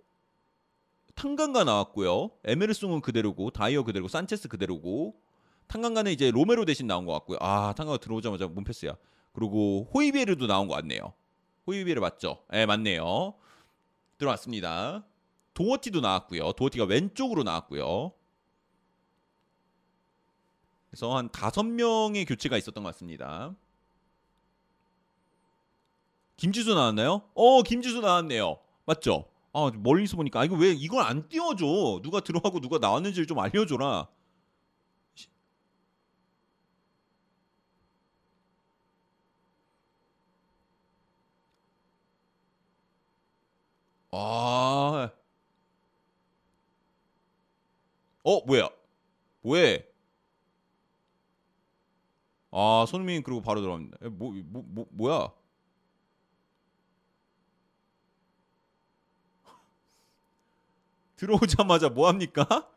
탄강가 1.15 1.63
나왔고요. 1.63 2.31
에메르송은 2.45 3.01
그대로고 3.01 3.51
다이어 3.51 3.83
그대로고 3.83 4.07
산체스 4.07 4.47
그대로고 4.47 5.19
탄강가는 5.67 6.11
이제 6.11 6.31
로메로 6.31 6.65
대신 6.65 6.87
나온 6.87 7.05
것 7.05 7.13
같고요. 7.13 7.37
아 7.41 7.73
탄강가 7.75 7.97
들어오자마자 7.97 8.47
문패스야. 8.47 8.95
그리고 9.33 9.89
호이비에르도 9.93 10.47
나온 10.47 10.67
것 10.67 10.75
같네요. 10.75 11.13
호이비에르 11.67 11.99
맞죠? 11.99 12.43
네 12.51 12.65
맞네요. 12.65 13.33
들어왔습니다. 14.17 15.03
도어티도 15.53 16.01
나왔고요. 16.01 16.53
도어티가 16.53 16.85
왼쪽으로 16.85 17.43
나왔고요. 17.43 18.13
그래서 20.89 21.15
한 21.15 21.29
다섯 21.31 21.63
명의 21.63 22.25
교체가 22.25 22.57
있었던 22.57 22.83
것 22.83 22.93
같습니다. 22.93 23.55
김지수 26.37 26.73
나왔나요? 26.73 27.21
어, 27.35 27.61
김지수 27.63 28.01
나왔네요. 28.01 28.57
맞죠? 28.85 29.25
아, 29.53 29.71
멀리서 29.75 30.17
보니까 30.17 30.41
아 30.41 30.45
이거 30.45 30.55
왜 30.55 30.71
이걸 30.71 31.03
안 31.03 31.27
띄워줘? 31.29 32.01
누가 32.01 32.19
들어가고 32.21 32.59
누가 32.61 32.77
나왔는지를 32.77 33.27
좀 33.27 33.39
알려줘라. 33.39 34.07
아, 44.11 45.09
어 48.23 48.41
뭐야? 48.45 48.69
뭐해? 49.41 49.85
아 52.51 52.85
손흥민 52.87 53.23
그리고 53.23 53.41
바로 53.41 53.61
들어갑니다. 53.61 53.97
뭐뭐 54.09 54.33
뭐, 54.45 54.63
뭐, 54.67 54.85
뭐야? 54.91 55.31
들어오자마자 61.17 61.89
뭐 61.89 62.07
합니까? 62.07 62.67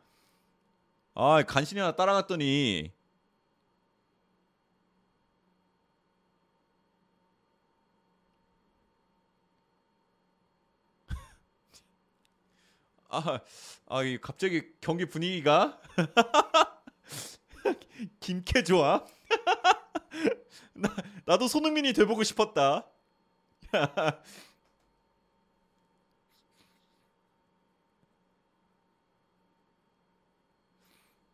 아 1.13 1.43
간신히 1.43 1.79
하나 1.81 1.95
따라갔더니 1.95 2.91
아, 13.15 13.39
아, 13.87 14.03
이 14.03 14.19
갑자기 14.19 14.63
경기 14.81 15.05
분위기가 15.05 15.79
김캐 18.19 18.63
좋아. 18.63 19.05
나, 20.73 20.89
나도 21.25 21.47
손흥민이 21.47 21.93
돼보고 21.93 22.23
싶었다. 22.23 22.89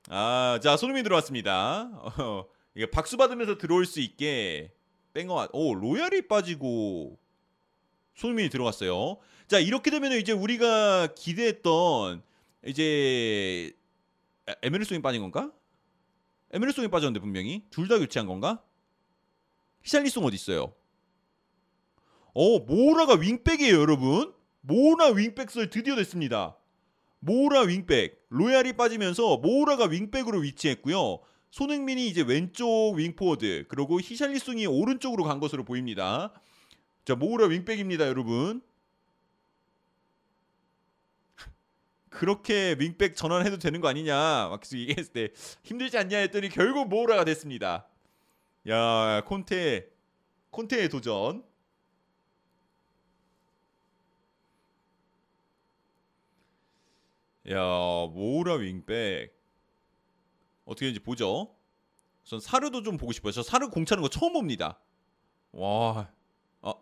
아, 0.10 0.60
자 0.62 0.76
손흥민 0.78 1.04
들어왔습니다. 1.04 1.90
어, 1.94 2.46
이게 2.76 2.92
박수 2.92 3.18
받으면서 3.18 3.58
들어올 3.58 3.86
수 3.86 4.00
있게 4.02 4.74
같. 5.14 5.50
오 5.54 5.74
로얄이 5.74 6.28
빠지고 6.28 7.18
손흥민이 8.16 8.50
들어갔어요. 8.50 9.18
자 9.52 9.60
이렇게 9.60 9.92
되면 9.92 10.14
이제 10.14 10.32
우리가 10.32 11.08
기대했던 11.14 12.24
이제 12.68 13.74
에- 14.48 14.56
에메르송이 14.62 15.02
빠진 15.02 15.20
건가? 15.22 15.52
에메르송이 16.54 16.88
빠졌는데 16.88 17.20
분명히 17.20 17.66
둘 17.70 17.90
다 17.90 18.00
교체한 18.00 18.28
건가? 18.28 18.64
히샬리송 19.84 20.24
어디 20.24 20.36
있어요? 20.36 20.74
어 22.34 22.60
모우라가 22.60 23.16
윙백이에요 23.16 23.78
여러분. 23.78 24.34
모우라 24.62 25.08
윙백설 25.08 25.70
드디어 25.70 25.98
됐습니다. 25.98 26.56
모우라 27.20 27.64
윙백 27.64 28.28
로얄이 28.30 28.72
빠지면서 28.78 29.36
모우라가 29.40 29.88
윙백으로 29.88 30.40
위치했고요. 30.40 31.20
손흥민이 31.50 32.08
이제 32.08 32.22
왼쪽 32.22 32.94
윙포워드 32.96 33.66
그리고 33.68 34.00
히샬리송이 34.00 34.66
오른쪽으로 34.66 35.26
간 35.26 35.42
것으로 35.42 35.66
보입니다. 35.66 36.32
자 37.04 37.16
모라 37.16 37.48
윙백입니다 37.48 38.08
여러분. 38.08 38.62
그렇게 42.12 42.76
윙백 42.78 43.16
전환해도 43.16 43.58
되는 43.58 43.82
거 43.82 43.88
아니냐 43.88 44.50
막 44.50 44.60
계속 44.60 44.78
얘기했을 44.78 45.12
때 45.14 45.30
힘들지 45.64 45.98
않냐 45.98 46.20
했더니 46.20 46.50
결국 46.50 46.88
모라가 46.88 47.24
됐습니다. 47.26 47.88
야 48.70 49.22
콘테 49.26 49.90
콘테의 50.52 50.90
도전. 50.90 51.44
야, 57.50 57.58
모우라 57.58 58.56
윙백. 58.56 59.34
어떻게 60.66 60.86
되는지 60.86 61.00
보죠. 61.00 61.56
전 62.24 62.40
사르도 62.40 62.84
좀 62.84 62.98
보고 62.98 63.12
싶어요. 63.12 63.32
저 63.32 63.42
사르 63.42 63.70
공 63.70 63.84
차는 63.84 64.04
거 64.04 64.10
처음 64.10 64.34
봅니다. 64.34 64.80
와. 65.52 66.12
아. 66.62 66.74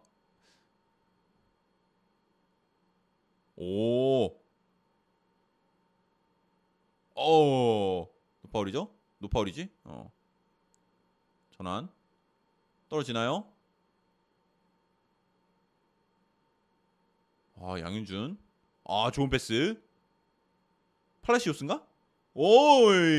오. 3.56 4.36
어. 7.22 8.08
노파울이죠? 8.44 8.96
노파울이지? 9.18 9.70
어. 9.84 10.10
전환. 11.52 11.90
떨어지나요? 12.88 13.52
아, 17.56 17.78
양윤준. 17.78 18.40
아, 18.86 19.12
좋은 19.12 19.30
패스. 19.30 19.82
팔라시오스인가? 21.22 21.86
오이. 22.34 23.18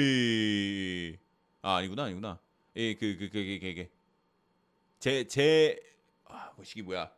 아, 1.61 1.77
아니구나, 1.77 2.05
아니구나. 2.05 2.41
예, 2.77 2.95
그, 2.95 3.19
그, 3.19 3.29
그, 3.29 3.45
그, 3.45 3.59
그, 3.61 3.75
그. 3.75 3.91
제, 4.99 5.27
제, 5.27 5.79
아, 6.25 6.53
뭐, 6.57 6.65
시기 6.65 6.81
뭐야. 6.81 7.13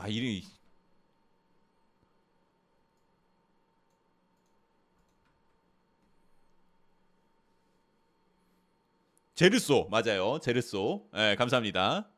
아, 0.00 0.06
이름이. 0.06 0.44
제르소. 9.34 9.88
맞아요. 9.90 10.38
제르소. 10.40 11.08
예 11.16 11.34
감사합니다. 11.38 12.08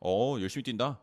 어 0.00 0.36
열심히 0.40 0.62
뛴다 0.62 1.00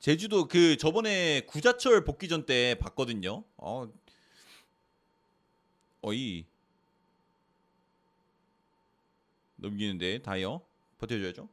제주도 0.00 0.48
그 0.48 0.76
저번에 0.76 1.42
구자철 1.42 2.04
복귀전 2.04 2.46
때 2.46 2.74
봤거든요 2.80 3.44
어 3.56 3.88
어이 6.02 6.46
넘기는데 9.56 10.22
다이어 10.22 10.62
버텨줘야죠. 10.98 11.48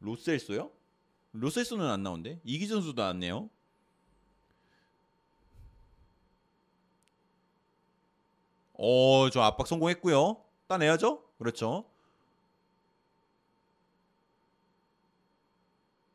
로셀소요? 0.00 0.70
로셀소는 1.32 1.86
안 1.86 2.02
나온대. 2.02 2.40
이기 2.44 2.66
선수도 2.66 3.00
나왔네요. 3.00 3.48
어, 8.74 9.30
저 9.30 9.42
압박 9.42 9.66
성공했고요. 9.66 10.42
따내야죠. 10.66 11.22
그렇죠. 11.38 11.91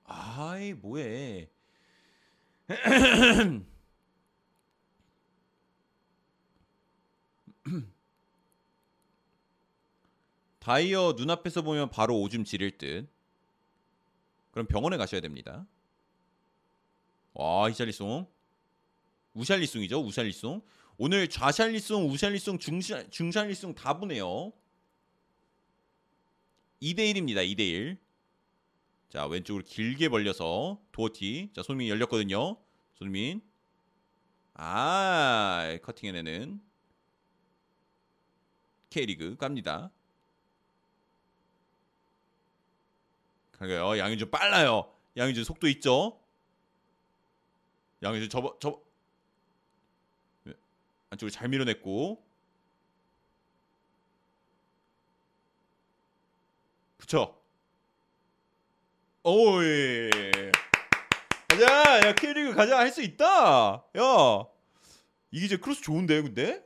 아이 0.08 0.74
뭐해. 0.74 1.50
다이어 10.60 11.14
눈앞에서 11.18 11.62
보면 11.62 11.90
바로 11.92 12.20
오줌 12.20 12.44
지릴 12.44 12.78
듯. 12.78 13.08
그럼 14.52 14.66
병원에 14.68 14.98
가셔야 14.98 15.22
됩니다. 15.22 15.68
와, 17.34 17.70
히샬리송. 17.70 18.28
우샬리송이죠, 19.34 20.00
우샬리송. 20.00 20.62
오늘 20.98 21.30
좌샬리송, 21.30 22.10
우샬리송, 22.10 22.58
중샬, 22.58 23.12
중샬리송 23.12 23.76
다 23.76 24.00
보네요. 24.00 24.52
2대1입니다, 26.82 27.46
2대1. 27.56 27.98
자, 29.10 29.26
왼쪽으로 29.26 29.64
길게 29.66 30.10
벌려서 30.10 30.82
도어티. 30.92 31.52
자, 31.54 31.64
손민이 31.64 31.90
열렸거든요. 31.90 32.58
손민. 32.94 33.42
아, 34.54 35.78
커팅해내는 35.82 36.62
K리그 38.90 39.38
갑니다. 39.38 39.92
그러게요. 43.52 43.98
양현준 43.98 44.30
빨라요. 44.30 44.94
양현준 45.16 45.44
속도 45.44 45.68
있죠? 45.70 46.20
양현준 48.04 48.30
접어 48.30 48.58
접어 48.60 48.82
네, 50.44 50.54
안쪽으로 51.10 51.32
잘 51.32 51.50
밀어냈고 51.50 52.24
붙여 56.98 57.37
오이 59.30 60.10
가자. 61.50 62.08
야 62.08 62.16
K리그 62.16 62.54
가자. 62.56 62.78
할 62.78 62.92
수 62.92 63.02
있다. 63.02 63.84
야. 63.98 64.46
이게 65.32 65.46
이제 65.46 65.58
크로스 65.58 65.82
좋은데 65.82 66.22
근데? 66.22 66.66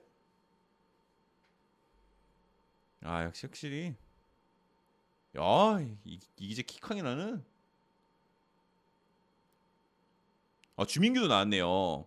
아 3.03 3.23
역시 3.23 3.47
확실히. 3.47 3.95
야, 5.39 5.79
이, 6.03 6.19
이제 6.37 6.61
킥하게 6.61 7.01
나는. 7.01 7.43
아, 10.75 10.85
주민규도 10.85 11.27
나왔네요. 11.29 12.05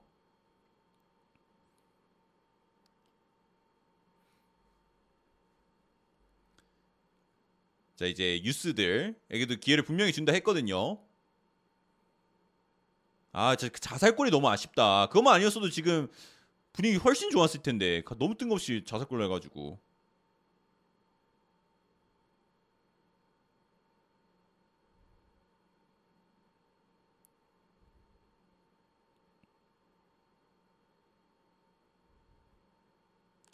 자, 7.96 8.06
이제 8.06 8.42
유스들에게도 8.42 9.56
기회를 9.60 9.84
분명히 9.84 10.12
준다 10.12 10.32
했거든요. 10.32 10.98
아, 13.32 13.56
저 13.56 13.68
자살골이 13.68 14.30
너무 14.30 14.48
아쉽다. 14.48 15.06
그것만 15.08 15.34
아니었어도 15.34 15.70
지금 15.70 16.08
분위기 16.72 16.96
훨씬 16.96 17.30
좋았을 17.30 17.62
텐데. 17.62 18.02
너무 18.18 18.36
뜬금없이 18.36 18.84
자살골 18.86 19.22
해가지고. 19.24 19.78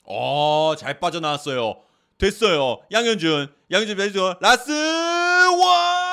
어, 0.04 0.74
잘 0.76 0.98
빠져나왔어요. 0.98 1.89
됐어요. 2.20 2.82
양현준, 2.92 3.48
양현준 3.70 3.96
배수 3.96 4.34
라스 4.40 4.70
와! 4.70 6.10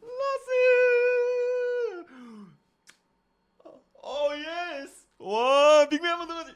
라스! 0.00 0.50
어, 4.02 4.30
예스! 4.36 5.06
와, 5.18 5.88
빅맨 5.88 6.12
한번 6.12 6.28
더 6.28 6.34
가지. 6.34 6.54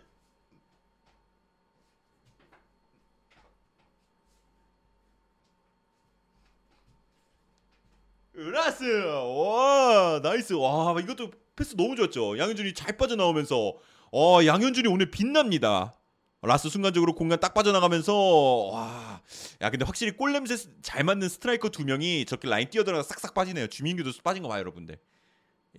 라스 8.33 8.85
와 10.55 10.93
nice. 10.95 10.97
와 10.97 11.01
이것도 11.01 11.31
패스 11.57 11.77
너무 11.77 11.97
좋았죠. 11.97 12.39
양현준이 12.39 12.75
잘 12.75 12.97
빠져나오면서. 12.97 13.75
어 14.13 14.39
양현준이 14.45 14.89
오늘 14.89 15.11
빛납니다. 15.11 15.95
라스 16.43 16.69
순간적으로 16.71 17.15
공간 17.15 17.39
딱 17.41 17.55
빠져나가면서. 17.55 18.15
와 18.73 19.21
야 19.63 19.71
근데 19.71 19.85
확실히 19.85 20.13
골 20.17 20.33
냄새 20.33 20.57
잘 20.83 21.05
맡는 21.05 21.29
스트라이커 21.29 21.69
두 21.69 21.85
명이 21.85 22.25
저렇게 22.25 22.49
라인 22.49 22.69
뛰어들어가 22.71 23.03
싹싹 23.03 23.35
빠지네요. 23.35 23.67
주민규도 23.69 24.11
빠진 24.25 24.43
거 24.43 24.49
봐요 24.49 24.61
여러분들. 24.61 24.99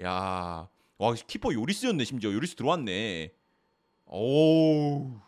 야 0.01 0.67
와 0.97 1.15
키퍼 1.15 1.53
요리스였네 1.53 2.03
심지어. 2.05 2.31
요리스 2.31 2.55
들어왔네. 2.55 3.33
오 4.05 5.19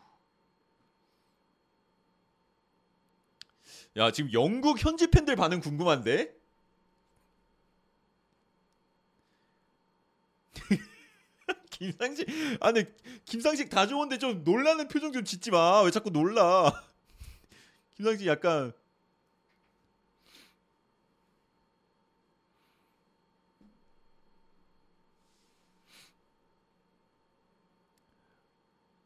야 3.98 4.12
지금 4.12 4.32
영국 4.34 4.84
현지 4.84 5.08
팬들 5.08 5.36
반응 5.36 5.60
궁금한데 5.60 6.32
김상식 11.92 12.28
아 12.62 12.72
근데 12.72 12.94
김상식 13.26 13.70
다 13.70 13.86
좋은데 13.88 14.18
좀 14.18 14.44
놀라는 14.44 14.88
표정 14.88 15.12
좀 15.12 15.24
짓지 15.26 15.52
마. 15.52 15.82
왜 15.82 15.92
자꾸 15.92 16.10
놀라? 16.10 16.72
김상진 17.96 18.28
약간 18.28 18.74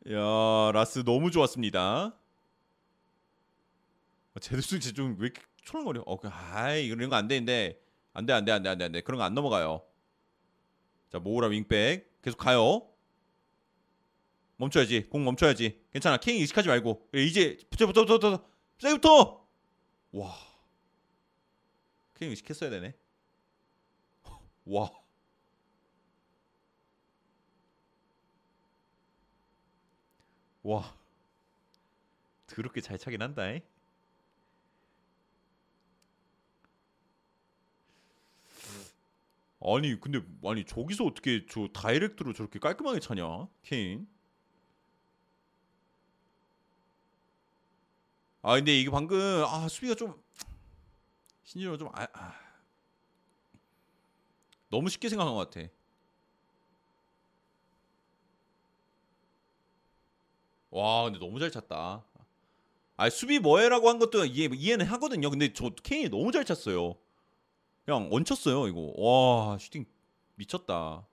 야 0.09 0.71
라스 0.71 1.03
너무 1.03 1.31
좋았습니다. 1.31 2.13
아, 4.33 4.39
제드스 4.39 4.79
진짜 4.79 4.95
좀왜 4.95 5.15
이렇게 5.25 5.41
초롱거려? 5.63 6.03
어, 6.05 6.17
그, 6.19 6.27
아이 6.29 6.85
이런 6.85 7.09
거 7.09 7.15
안 7.15 7.27
되는데 7.27 7.79
안 8.13 8.25
돼 8.25 8.33
안 8.33 8.45
돼 8.45 8.51
안 8.51 8.63
돼 8.63 8.69
안 8.69 8.77
돼 8.77 8.85
안돼 8.85 9.01
그런 9.01 9.17
거 9.19 9.23
안 9.23 9.33
넘어가요. 9.33 9.81
자 11.09 11.19
모우라 11.19 11.47
윙백 11.47 12.16
계속 12.27 12.37
가요. 12.37 12.89
멈춰야지 14.57 15.07
공 15.07 15.23
멈춰야지 15.23 15.85
괜찮아 15.93 16.17
킹 16.17 16.35
의식하지 16.35 16.67
말고 16.67 17.07
예, 17.15 17.23
이제 17.23 17.57
붙여 17.69 17.85
붙어 17.87 18.01
붙어 18.05 18.19
붙어 18.19 18.45
세이부터 18.79 19.47
와 20.11 20.47
킹 22.17 22.29
의식했어야 22.31 22.69
되네. 22.71 22.95
와. 24.65 24.91
와. 30.63 30.97
더럽게 32.47 32.81
잘 32.81 32.97
차긴 32.97 33.21
한다. 33.21 33.49
잉? 33.51 33.61
아니 39.75 39.99
근데 39.99 40.21
아니 40.45 40.63
저기서 40.63 41.03
어떻게 41.03 41.45
저 41.49 41.67
다이렉트로 41.73 42.31
저렇게 42.33 42.57
깔끔하게 42.59 43.01
차냐 43.01 43.47
케인? 43.63 44.07
아 48.41 48.55
근데 48.55 48.79
이게 48.79 48.89
방금 48.89 49.43
아 49.45 49.67
수비가 49.67 49.93
좀 49.95 50.15
신지로 51.43 51.77
좀 51.77 51.89
아, 51.93 52.07
아. 52.13 52.33
너무 54.69 54.89
쉽게 54.89 55.09
생각한 55.09 55.33
것 55.33 55.49
같아. 55.49 55.67
와 60.69 61.03
근데 61.05 61.19
너무 61.19 61.39
잘 61.39 61.51
찼다. 61.51 62.05
아 62.95 63.09
수비 63.09 63.39
뭐해라고 63.39 63.89
한 63.89 63.99
것도 63.99 64.25
이해, 64.25 64.49
이해는 64.53 64.85
하거든요. 64.85 65.29
근데 65.29 65.51
저 65.51 65.69
케인이 65.69 66.09
너무 66.09 66.31
잘 66.31 66.45
찼어요 66.45 66.95
그냥 67.87 68.09
얹혔어요 68.11 68.67
이거. 68.67 68.93
와 68.97 69.57
슈팅 69.57 69.85
미쳤다. 70.35 71.07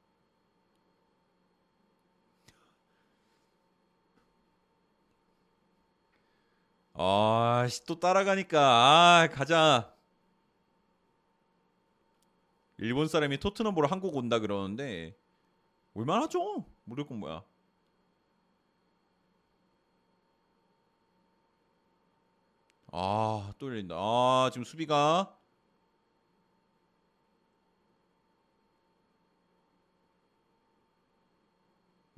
아씨 6.94 7.85
또 7.86 8.01
따라가니까. 8.01 8.59
아 8.61 9.28
가자. 9.28 9.94
일본 12.78 13.07
사람이 13.07 13.39
토트넘 13.39 13.77
보러 13.77 13.86
한국 13.86 14.17
온다 14.17 14.41
그러는데 14.41 15.17
올만하죠? 15.94 16.65
무조건 16.83 17.19
뭐야. 17.20 17.44
아또 22.91 23.69
열린다. 23.69 23.94
아 23.97 24.51
지금 24.53 24.65
수비가 24.65 25.39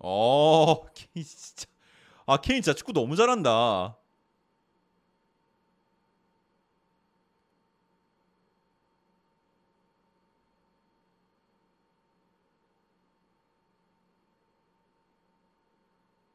어, 0.09 0.85
케인 0.95 1.25
진짜. 1.27 1.67
아, 2.27 2.37
케인 2.41 2.63
진짜 2.63 2.75
축구 2.77 2.93
너무 2.93 3.17
잘한다. 3.17 3.97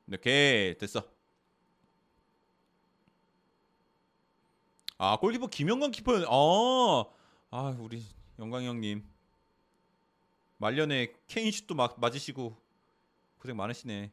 이렇게 0.07 0.75
됐어. 0.79 1.03
아, 4.97 5.17
골키퍼 5.17 5.47
김영광 5.47 5.91
키퍼. 5.91 6.25
어. 6.29 7.13
아, 7.49 7.75
우리 7.79 8.03
영광 8.39 8.63
형님. 8.63 9.03
말년에 10.57 11.13
케인 11.27 11.51
슛도 11.51 11.73
막 11.75 11.99
맞으시고 11.99 12.55
고생 13.41 13.55
많으시네. 13.57 14.11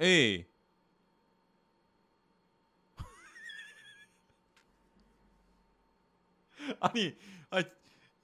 에이. 0.00 0.44
아니, 6.80 7.14
아, 7.50 7.62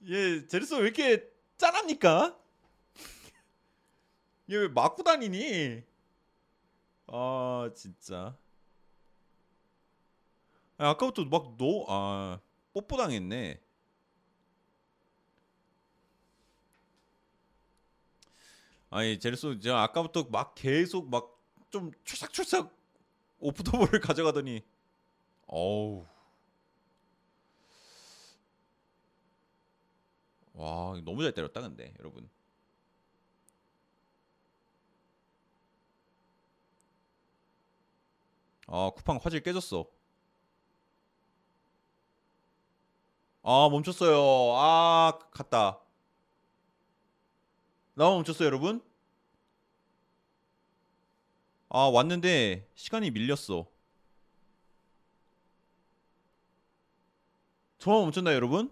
얘 0.09 0.45
제르소 0.47 0.77
왜 0.77 0.83
이렇게 0.83 1.23
짠합니까? 1.57 2.37
얘 4.51 4.55
왜 4.57 4.67
맞고 4.67 5.03
다니니? 5.03 5.83
아 7.11 7.69
진짜. 7.75 8.37
아, 10.77 10.89
아까부터 10.91 11.25
막너아 11.25 12.39
뽀뽀 12.73 12.97
당했네. 12.97 13.59
아니 18.89 19.19
제르소 19.19 19.59
제가 19.59 19.83
아까부터 19.83 20.23
막 20.31 20.55
계속 20.55 21.09
막좀 21.09 21.91
추삭추삭 22.03 22.71
오프더볼을 23.39 23.99
가져가더니 24.01 24.63
어우. 25.47 26.05
와 30.53 30.99
너무 31.03 31.23
잘 31.23 31.33
때렸다 31.33 31.61
근데 31.61 31.93
여러분 31.99 32.29
아 38.71 38.91
쿠팡 38.95 39.19
화질 39.21 39.41
깨졌어. 39.41 39.85
아 43.43 43.67
멈췄어요. 43.69 44.55
아 44.57 45.17
갔다. 45.31 45.79
나만 47.93 48.15
멈췄어요 48.15 48.47
여러분. 48.47 48.81
아 51.69 51.79
왔는데 51.87 52.67
시간이 52.75 53.11
밀렸어. 53.11 53.67
저만 57.79 58.01
멈췄나요 58.03 58.35
여러분? 58.35 58.71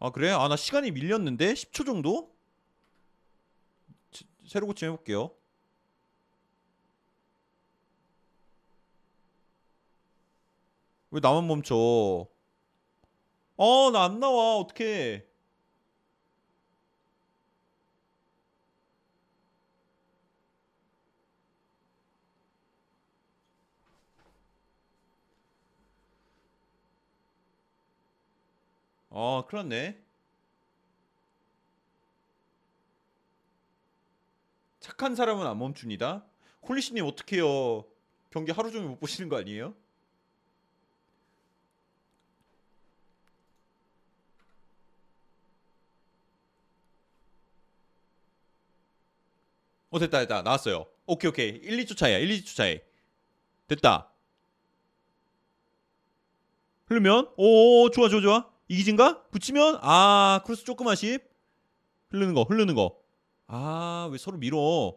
아 0.00 0.10
그래? 0.10 0.30
아 0.32 0.48
나 0.48 0.56
시간이 0.56 0.90
밀렸는데? 0.90 1.54
10초 1.54 1.84
정도? 1.84 2.32
지- 4.10 4.24
새로 4.46 4.66
고침 4.66 4.88
해볼게요 4.92 5.30
왜 11.10 11.20
나만 11.20 11.46
멈춰? 11.46 11.74
어, 13.56 13.90
나 13.90 14.04
안 14.04 14.20
나와. 14.20 14.56
어떡해. 14.56 15.24
아, 29.10 29.44
큰일 29.48 29.68
났네. 29.68 29.98
착한 34.80 35.14
사람은 35.14 35.46
안 35.46 35.58
멈춥니다. 35.58 36.24
홀리씨님 36.68 37.04
어떡해요. 37.04 37.84
경기 38.30 38.52
하루 38.52 38.70
종일 38.70 38.88
못 38.88 38.98
보시는 39.00 39.28
거 39.28 39.36
아니에요? 39.38 39.74
어 49.90 49.98
됐다 49.98 50.20
됐다 50.20 50.42
나왔어요. 50.42 50.86
오케이 51.06 51.28
오케이. 51.30 51.48
1, 51.48 51.84
2초 51.84 51.96
차이야. 51.96 52.18
1, 52.18 52.28
2초 52.42 52.56
차이. 52.56 52.80
됐다. 53.68 54.12
흐르면? 56.86 57.32
오 57.36 57.90
좋아 57.90 58.08
좋아 58.08 58.20
좋아. 58.20 58.50
이기진가? 58.68 59.28
붙이면? 59.30 59.78
아 59.82 60.40
크로스 60.44 60.64
조금 60.64 60.88
아쉽 60.88 61.20
흐르는 62.10 62.34
거 62.34 62.42
흐르는 62.42 62.74
거 62.74 62.98
아 63.50 64.08
왜 64.12 64.18
서로 64.18 64.36
밀어? 64.36 64.94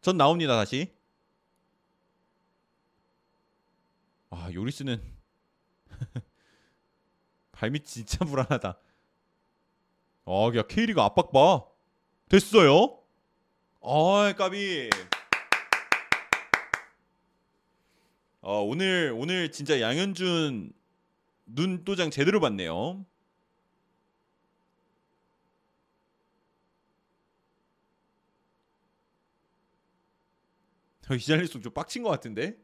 전 0.00 0.16
나옵니다 0.16 0.56
다시. 0.56 0.92
아 4.30 4.50
요리스는 4.52 5.02
발밑 7.52 7.84
진짜 7.84 8.24
불안하다. 8.24 8.78
아, 10.24 10.50
야 10.56 10.62
케이리가 10.62 11.04
압박 11.04 11.30
봐. 11.32 11.64
됐어요. 12.32 12.98
아, 13.82 14.32
까비. 14.38 14.88
어, 18.40 18.62
오늘 18.62 19.12
오늘 19.14 19.52
진짜 19.52 19.78
양현준 19.82 20.72
눈도장 21.44 22.10
제대로 22.10 22.40
봤네요. 22.40 23.04
어, 31.10 31.14
이잘리스 31.14 31.60
좀 31.60 31.74
빡친 31.74 32.02
것 32.02 32.08
같은데? 32.08 32.56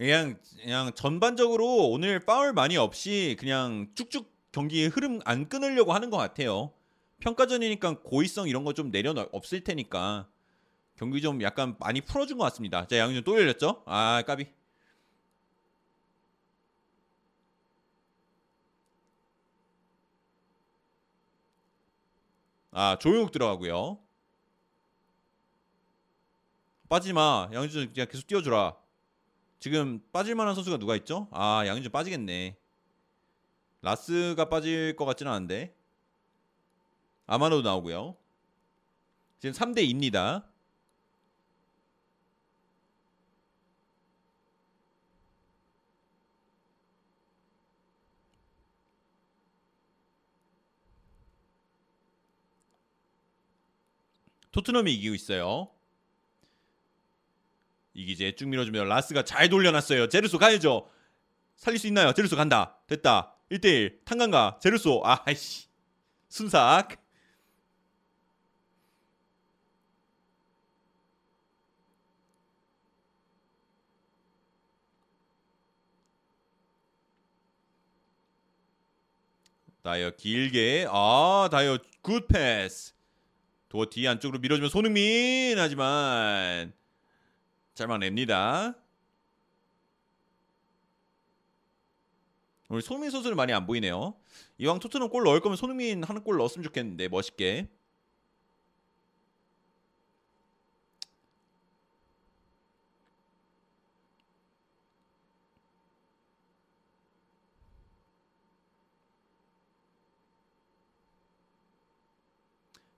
그냥 0.00 0.38
그냥 0.62 0.92
전반적으로 0.94 1.90
오늘 1.90 2.20
파울 2.20 2.54
많이 2.54 2.78
없이 2.78 3.36
그냥 3.38 3.90
쭉쭉 3.94 4.32
경기의 4.50 4.88
흐름 4.88 5.20
안 5.26 5.46
끊으려고 5.50 5.92
하는 5.92 6.08
것 6.08 6.16
같아요. 6.16 6.72
평가전이니까 7.20 8.00
고의성 8.00 8.48
이런 8.48 8.64
거 8.64 8.72
좀 8.72 8.90
내려 8.90 9.12
없을 9.32 9.62
테니까 9.62 10.30
경기 10.96 11.20
좀 11.20 11.42
약간 11.42 11.76
많이 11.80 12.00
풀어준 12.00 12.38
것 12.38 12.44
같습니다. 12.44 12.86
자 12.86 12.96
양준 12.98 13.24
또 13.24 13.38
열렸죠? 13.38 13.82
아 13.86 14.22
까비. 14.26 14.46
아 22.72 22.96
조용욱 22.98 23.30
들어가고요. 23.32 23.98
빠지지 26.88 27.12
마. 27.14 27.48
양준 27.52 27.92
그냥 27.92 28.06
계속 28.10 28.26
뛰어주라. 28.26 28.76
지금 29.60 30.00
빠질 30.10 30.34
만한 30.34 30.54
선수가 30.54 30.78
누가 30.78 30.96
있죠? 30.96 31.28
아 31.32 31.64
양현준 31.66 31.92
빠지겠네. 31.92 32.56
라스가 33.82 34.48
빠질 34.48 34.96
것 34.96 35.04
같지는 35.04 35.30
않은데. 35.30 35.76
아마노도 37.26 37.62
나오고요. 37.62 38.16
지금 39.38 39.52
3대 39.52 39.86
2입니다. 39.86 40.44
토트넘이 54.52 54.92
이기고 54.94 55.14
있어요. 55.14 55.70
이기재 58.00 58.32
쭉 58.32 58.48
밀어주면 58.48 58.88
라스가 58.88 59.24
잘 59.24 59.48
돌려놨어요. 59.48 60.08
제르소 60.08 60.38
가야죠. 60.38 60.88
살릴 61.56 61.78
수 61.78 61.86
있나요? 61.86 62.12
제르소 62.12 62.36
간다. 62.36 62.78
됐다. 62.86 63.36
1대1 63.50 64.04
탄간가 64.04 64.58
제르소 64.62 65.02
아이씨 65.04 65.66
순삭 66.28 66.96
다이어 79.82 80.10
길게 80.10 80.86
아 80.90 81.48
다이어 81.50 81.78
good 82.02 82.28
pass 82.28 82.92
도허티 83.68 84.06
안쪽으로 84.06 84.38
밀어주면 84.38 84.70
손흥민 84.70 85.58
하지만 85.58 86.72
잘 87.80 87.88
막냅니다. 87.88 88.74
오늘 92.68 92.82
손흥민 92.82 93.10
선수는 93.10 93.38
많이 93.38 93.54
안 93.54 93.64
보이네요. 93.66 94.16
이왕 94.58 94.80
토트넘 94.80 95.08
골 95.08 95.24
넣을 95.24 95.40
거면 95.40 95.56
손흥민 95.56 96.04
하는 96.04 96.22
골 96.22 96.36
넣었으면 96.36 96.62
좋겠는데 96.62 97.08
멋있게. 97.08 97.70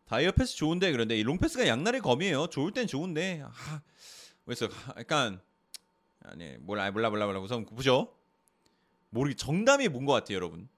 다이어 0.07 0.33
패스 0.33 0.57
좋은데 0.57 0.91
그런데 0.91 1.17
이 1.17 1.23
롱패스가 1.23 1.69
양날의 1.69 2.01
검이에요. 2.01 2.49
좋을 2.49 2.73
땐 2.73 2.89
좋은데 2.89 3.45
아, 3.47 3.81
그래서 4.45 4.69
약간 4.97 5.41
아니 6.25 6.57
몰라 6.59 6.91
몰라 6.91 7.11
몰라 7.11 7.27
몰라 7.27 7.41
우선 7.41 7.65
보죠. 7.67 8.15
모르기 9.11 9.37
정답이 9.37 9.89
뭔 9.89 10.07
것 10.07 10.13
같아요, 10.13 10.37
여러분. 10.37 10.69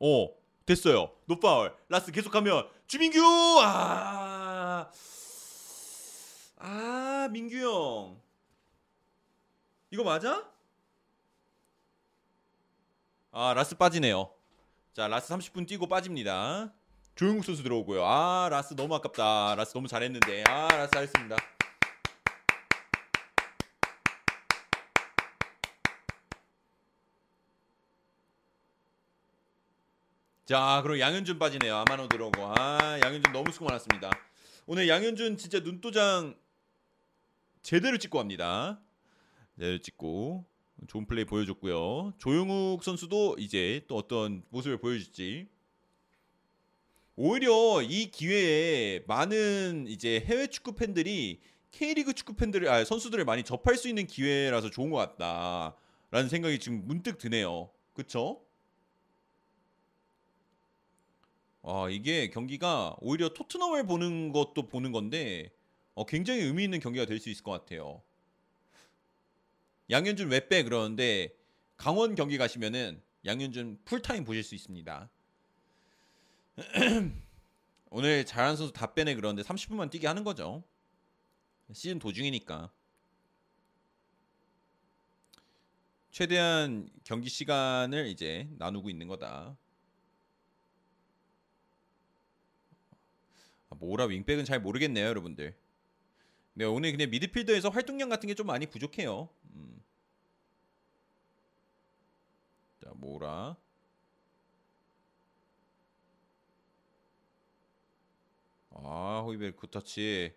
어 0.00 0.28
됐어요. 0.66 1.10
노파울 1.26 1.74
라스 1.88 2.12
계속하면 2.12 2.68
주민규 2.86 3.20
아. 3.62 4.90
아 6.58 7.28
민규 7.30 7.56
형 7.56 8.20
이거 9.90 10.02
맞아? 10.04 10.50
아 13.30 13.52
라스 13.54 13.76
빠지네요. 13.76 14.30
자 14.94 15.06
라스 15.08 15.32
30분 15.32 15.66
뛰고 15.68 15.86
빠집니다. 15.88 16.72
조영욱 17.16 17.46
선수 17.46 17.62
들어오고요. 17.62 18.04
아 18.04 18.48
라스 18.50 18.74
너무 18.76 18.94
아깝다. 18.94 19.54
라스 19.56 19.72
너무 19.72 19.88
잘했는데 19.88 20.44
아 20.46 20.68
라스 20.68 20.92
잘했습니다. 20.92 21.36
자, 30.44 30.80
그럼 30.84 31.00
양현준 31.00 31.40
빠지네요. 31.40 31.74
아마노 31.74 32.06
들어오고. 32.06 32.54
아, 32.56 33.00
양현준 33.02 33.32
너무 33.32 33.50
수고 33.50 33.64
많았습니다. 33.64 34.10
오늘 34.66 34.86
양현준 34.86 35.38
진짜 35.38 35.58
눈도장 35.58 36.36
제대로 37.62 37.98
찍고 37.98 38.18
갑니다. 38.18 38.78
제대로 39.58 39.78
찍고 39.78 40.44
좋은 40.86 41.06
플레이 41.06 41.24
보여줬고요. 41.24 42.12
조용욱 42.18 42.84
선수도 42.84 43.34
이제 43.40 43.84
또 43.88 43.96
어떤 43.96 44.44
모습을 44.50 44.76
보여줄지. 44.76 45.48
오히려 47.16 47.82
이 47.82 48.10
기회에 48.10 49.02
많은 49.06 49.86
이제 49.88 50.20
해외 50.26 50.46
축구 50.48 50.74
팬들이 50.74 51.40
K리그 51.70 52.12
축구 52.12 52.34
팬들을 52.34 52.68
아, 52.68 52.84
선수들을 52.84 53.24
많이 53.24 53.42
접할 53.42 53.76
수 53.76 53.88
있는 53.88 54.06
기회라서 54.06 54.70
좋은 54.70 54.90
것 54.90 54.96
같다라는 54.98 56.28
생각이 56.28 56.58
지금 56.58 56.86
문득 56.86 57.18
드네요. 57.18 57.70
그쵸? 57.94 58.42
아 61.62 61.88
이게 61.90 62.28
경기가 62.30 62.96
오히려 63.00 63.30
토트넘을 63.30 63.86
보는 63.86 64.32
것도 64.32 64.68
보는 64.68 64.92
건데 64.92 65.50
어, 65.94 66.04
굉장히 66.06 66.42
의미 66.42 66.64
있는 66.64 66.80
경기가 66.80 67.06
될 67.06 67.18
수 67.18 67.30
있을 67.30 67.42
것 67.42 67.50
같아요. 67.50 68.02
양현준 69.90 70.30
왜빼 70.30 70.64
그러는데 70.64 71.34
강원 71.76 72.14
경기 72.14 72.38
가시면은 72.38 73.00
양현준 73.24 73.80
풀타임 73.84 74.24
보실 74.24 74.42
수 74.42 74.54
있습니다. 74.54 75.10
오늘 77.90 78.24
잘하는 78.24 78.56
선수 78.56 78.72
다 78.72 78.94
빼내 78.94 79.14
그러는데 79.14 79.46
30분만 79.46 79.90
뛰게 79.90 80.06
하는 80.06 80.24
거죠. 80.24 80.64
시즌 81.72 81.98
도중이니까. 81.98 82.72
최대한 86.10 86.88
경기 87.04 87.28
시간을 87.28 88.06
이제 88.06 88.48
나누고 88.58 88.88
있는 88.88 89.06
거다. 89.06 89.56
아, 93.68 93.74
모라 93.74 94.04
윙백은 94.06 94.44
잘 94.44 94.60
모르겠네요, 94.60 95.06
여러분들. 95.06 95.54
네, 96.54 96.64
오늘 96.64 96.92
그냥 96.92 97.10
미드필더에서 97.10 97.68
활동량 97.68 98.08
같은 98.08 98.28
게 98.28 98.34
좀 98.34 98.46
많이 98.46 98.66
부족해요. 98.66 99.28
음. 99.54 99.82
자, 102.82 102.90
모라. 102.94 103.56
아 108.84 109.22
호이벨 109.24 109.56
good 109.56 109.87
touch. 109.87 110.34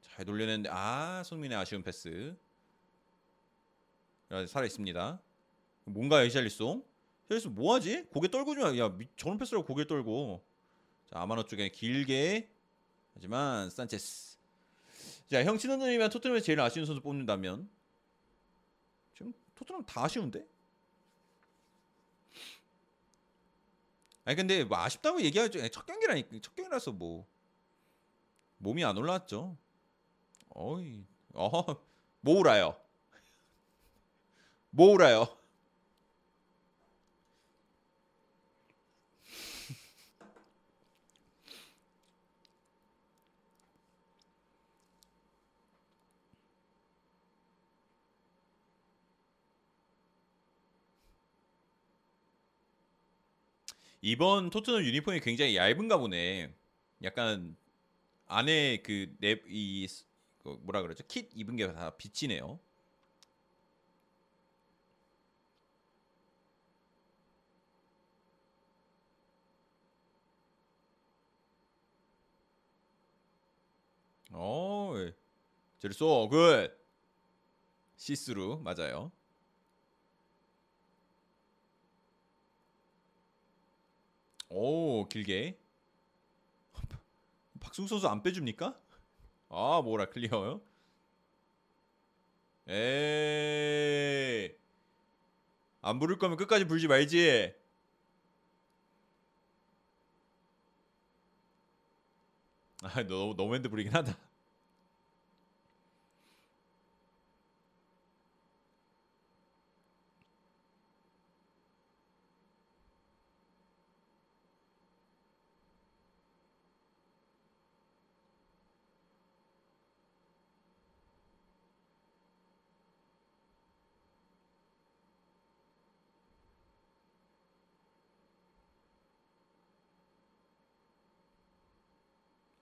잘 0.00 0.24
돌려냈는데 0.24 0.70
아 0.72 1.22
손흥민의 1.24 1.56
아쉬운 1.56 1.82
패스. 1.82 2.36
야, 4.30 4.46
살아있습니다. 4.46 5.20
뭔가요 5.84 6.26
히샬리송? 6.26 6.84
히샬리송 7.24 7.54
뭐하지? 7.54 8.04
고개 8.10 8.28
떨고 8.28 8.54
좀야 8.54 8.96
저런 9.16 9.38
패스라고 9.38 9.66
고개 9.66 9.86
떨고. 9.86 10.44
자 11.06 11.20
아마노 11.20 11.44
쪽에 11.44 11.68
길게. 11.68 12.48
하지만 13.14 13.70
산체스. 13.70 14.38
자 15.30 15.44
형친언니면 15.44 16.10
토트넘에 16.10 16.40
제일 16.40 16.60
아쉬운 16.60 16.86
선수 16.86 17.02
뽑는다면? 17.02 17.68
지금 19.14 19.34
토트넘 19.54 19.84
다 19.84 20.04
아쉬운데? 20.04 20.46
아니 24.24 24.36
근데 24.36 24.64
뭐 24.64 24.78
아쉽다고 24.78 25.22
얘기하죠. 25.22 25.66
첫 25.68 25.86
경기라니 25.86 26.24
첫 26.42 26.54
경기라서 26.54 26.92
뭐. 26.92 27.26
몸이 28.58 28.84
안 28.84 28.96
올라왔죠. 28.96 29.56
어이, 30.50 31.04
어, 31.34 31.50
모으라요. 32.20 32.76
모으라요. 34.70 35.38
이번 54.00 54.50
토트넘 54.50 54.84
유니폼이 54.84 55.20
굉장히 55.20 55.56
얇은가 55.56 55.98
보네. 55.98 56.54
약간 57.02 57.56
안에 58.28 58.78
그nep이 58.82 59.86
뭐라 60.62 60.82
그러죠? 60.82 61.04
킷 61.08 61.30
입은 61.34 61.56
게 61.56 61.66
다 61.72 61.90
비치네요. 61.96 62.58
어, 74.32 74.94
제르소 75.80 76.28
good. 76.30 76.70
시스루 77.96 78.60
맞아요. 78.64 79.12
오 84.50 85.06
길게 85.08 85.58
박승 87.60 87.86
선수 87.86 88.08
안 88.08 88.22
빼줍니까? 88.22 88.78
아 89.50 89.80
뭐라 89.82 90.06
클리어요? 90.06 90.60
에이 92.68 94.54
안 95.80 95.98
부를 95.98 96.18
거면 96.18 96.36
끝까지 96.36 96.66
불지 96.66 96.86
말지 96.86 97.54
아 102.82 103.02
너무 103.06 103.34
너무 103.36 103.54
핸드 103.54 103.68
부리긴 103.68 103.94
하다 103.94 104.16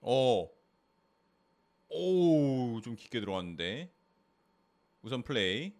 어. 0.09 0.49
오, 1.89 2.79
좀 2.81 2.95
깊게 2.95 3.19
들어갔는데. 3.19 3.91
우선 5.01 5.21
플레이. 5.21 5.73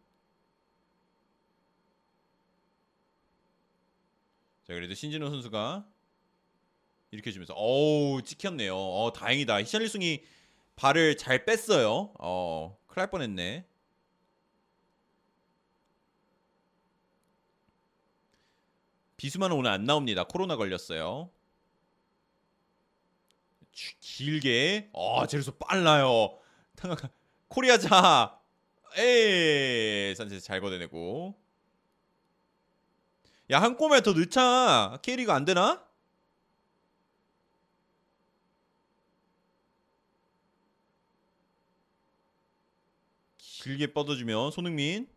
자, 4.65 4.73
그래도 4.73 4.93
신진호 4.93 5.29
선수가 5.29 5.87
이렇게 7.11 7.29
해주면서, 7.29 7.53
어우, 7.53 8.21
찍혔네요. 8.21 8.75
어, 8.75 9.13
다행이다. 9.13 9.61
히샬리숭이 9.61 10.25
발을 10.75 11.15
잘 11.15 11.45
뺐어요. 11.45 12.13
어, 12.19 12.77
큰일 12.85 13.03
날 13.03 13.09
뻔했네. 13.09 13.65
비수만은 19.15 19.55
오늘 19.55 19.71
안 19.71 19.85
나옵니다. 19.85 20.25
코로나 20.25 20.57
걸렸어요. 20.57 21.31
주- 23.77 23.93
길게. 23.99 24.89
아 24.95 25.27
제르소 25.27 25.51
빨라요. 25.57 26.39
탕- 26.75 26.95
코리아자. 27.47 28.39
에이 28.97 30.15
산체스 30.15 30.43
잘 30.45 30.61
걷어내고. 30.61 31.35
야 33.51 33.59
한 33.61 33.77
꼬매 33.77 34.01
더 34.01 34.13
넣자. 34.13 34.99
캐리가 35.03 35.35
안 35.35 35.45
되나? 35.45 35.85
길게 43.37 43.93
뻗어주면 43.93 44.51
손흥민. 44.51 45.07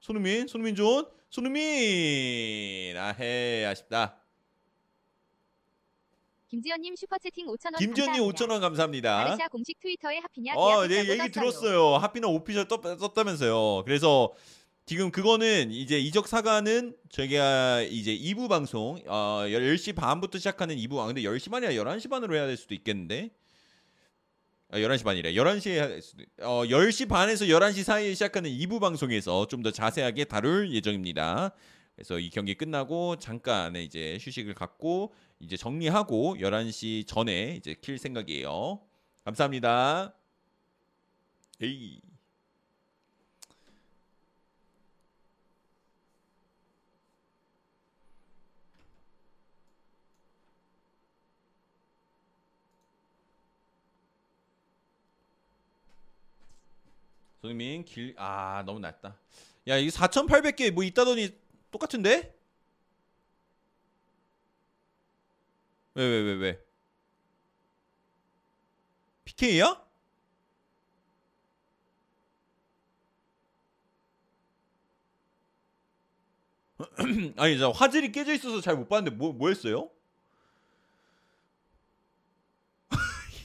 손흥민 0.00 0.46
손흥민 0.46 0.74
존 0.76 1.10
손흥민. 1.30 2.96
아헤 2.96 3.66
아쉽다 3.66 4.20
김지연님 6.48 6.96
슈퍼채팅 6.96 7.46
5,000원 7.46 7.78
김지현님 7.78 8.22
5천원 8.22 8.60
감사합니다 8.60 9.18
아르샤 9.18 9.48
공식 9.48 9.78
트위터에 9.80 10.18
하피냐 10.18 10.54
어, 10.54 10.86
네, 10.86 11.00
얘기 11.00 11.16
떴어요. 11.16 11.30
들었어요. 11.30 11.96
하피나 11.96 12.28
오피셜 12.28 12.66
떴, 12.68 12.80
떴다면서요. 12.80 13.84
그래서 13.84 14.32
지금 14.86 15.10
그거는 15.10 15.70
이제 15.70 15.98
이적 15.98 16.26
사과는 16.26 16.96
저희가 17.10 17.82
이제 17.82 18.16
2부 18.16 18.48
방송 18.48 18.98
어 19.06 19.42
10시 19.46 19.94
반부터 19.94 20.38
시작하는 20.38 20.76
2부 20.76 20.96
방 20.96 21.06
근데 21.08 21.20
10시 21.22 21.50
반이야 21.50 21.72
11시 21.72 22.08
반으로 22.08 22.34
해야 22.34 22.46
될 22.46 22.56
수도 22.56 22.74
있겠는데. 22.74 23.30
아, 24.70 24.76
11시 24.78 25.02
반이래. 25.04 25.32
11시에 25.32 25.70
해야 25.72 25.88
될 25.88 26.00
수도 26.02 26.22
있- 26.22 26.28
어 26.40 26.62
10시 26.64 27.08
반에서 27.08 27.44
11시 27.46 27.82
사이에 27.84 28.12
시작하는 28.14 28.50
2부 28.50 28.80
방송에서 28.80 29.46
좀 29.46 29.62
더 29.62 29.70
자세하게 29.70 30.24
다룰 30.24 30.72
예정입니다. 30.74 31.52
그래서 31.94 32.18
이 32.18 32.30
경기 32.30 32.54
끝나고 32.54 33.16
잠깐의 33.16 33.84
이제 33.84 34.16
휴식을 34.20 34.54
갖고 34.54 35.12
이제 35.40 35.56
정리하고 35.56 36.36
11시 36.40 37.04
전에 37.06 37.56
이제 37.56 37.74
킬 37.80 37.98
생각이에요. 37.98 38.80
감사합니다. 39.24 40.14
에이. 41.60 42.00
손흥민 57.40 57.84
길 57.84 58.14
아 58.18 58.62
너무 58.66 58.80
낮다. 58.80 59.16
야 59.68 59.76
이게 59.76 59.90
4,800개 59.90 60.70
뭐 60.70 60.82
있다더니 60.84 61.30
똑같은데? 61.70 62.34
왜 65.98 66.04
왜 66.06 66.22
왜 66.22 66.32
왜, 66.42 66.64
PK야? 69.24 69.86
아니 77.36 77.58
저 77.58 77.70
화질이 77.70 78.12
깨져 78.12 78.32
있어서 78.34 78.60
잘 78.60 78.76
못 78.76 78.88
봤는데 78.88 79.16
뭐 79.16 79.32
뭐 79.32 79.48
했어요? 79.48 79.90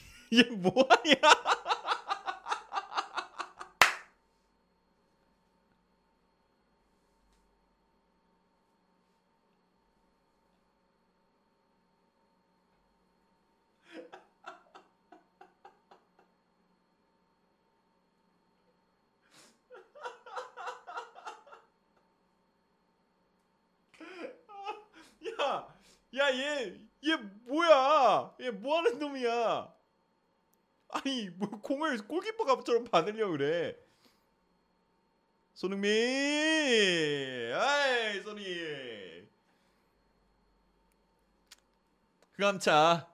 얘 0.32 0.42
뭐하냐? 0.50 1.14
야, 25.40 25.68
야, 26.16 26.32
얘, 26.32 26.80
얘 27.06 27.16
뭐야? 27.16 28.34
얘 28.40 28.50
뭐 28.50 28.78
하는 28.78 28.98
놈이야? 28.98 29.72
아니, 30.88 31.28
뭐 31.30 31.48
공을 31.60 32.06
골키퍼가처럼 32.06 32.83
받으려 32.94 33.28
그래. 33.28 33.76
손흥민, 35.54 35.90
아이, 37.52 38.20
손이. 38.22 38.44
그감차. 42.34 43.08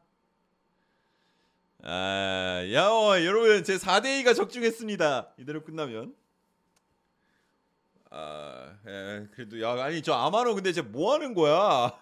아, 1.83 2.62
야, 2.75 2.89
어, 2.89 3.25
여러분, 3.25 3.65
제 3.65 3.78
4대2가 3.78 4.36
적중했습니다. 4.36 5.34
이대로 5.39 5.65
끝나면. 5.65 6.15
아, 8.10 8.76
예, 8.86 9.28
그래도 9.33 9.62
야 9.62 9.83
아니 9.83 10.02
저 10.02 10.12
아마노 10.12 10.57
근데 10.57 10.73
쟤뭐 10.73 11.15
하는 11.15 11.33
거야? 11.33 11.97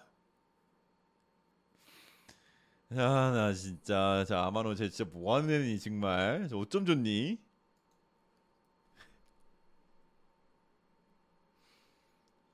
야, 2.97 3.31
나 3.31 3.53
진짜 3.53 4.25
자 4.27 4.43
아마노 4.45 4.73
쟤 4.73 4.89
진짜 4.89 5.09
뭐 5.13 5.35
하는 5.35 5.49
애니 5.49 5.79
정말. 5.79 6.47
저 6.49 6.57
어쩜 6.57 6.85
좋니? 6.85 7.48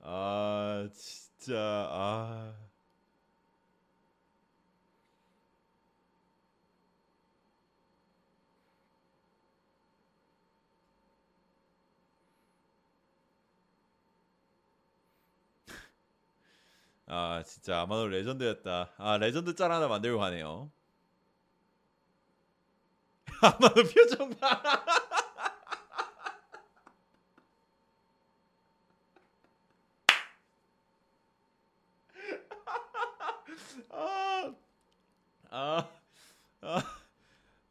아, 0.08 0.88
진짜 0.94 1.56
아. 1.92 2.54
아 17.08 17.44
진짜 17.46 17.82
아마노 17.82 18.08
레전드였다. 18.08 18.94
아 18.98 19.18
레전드 19.18 19.56
짤 19.56 19.72
하나 19.72 19.88
만들고 19.88 20.20
가네요. 20.20 20.72
아마노 23.42 23.84
표정 23.84 24.30
봐. 24.32 24.62
아, 33.96 34.54
아, 35.50 35.90
아, 36.62 36.84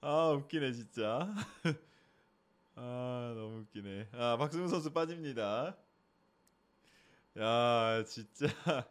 아 0.01 0.29
웃기네 0.31 0.73
진짜. 0.73 1.35
아 2.77 3.33
너무 3.37 3.61
웃기네. 3.61 4.09
아 4.13 4.37
박승우 4.39 4.69
선수 4.69 4.91
빠집니다. 4.93 5.77
야 7.39 8.05
진짜. 8.07 8.47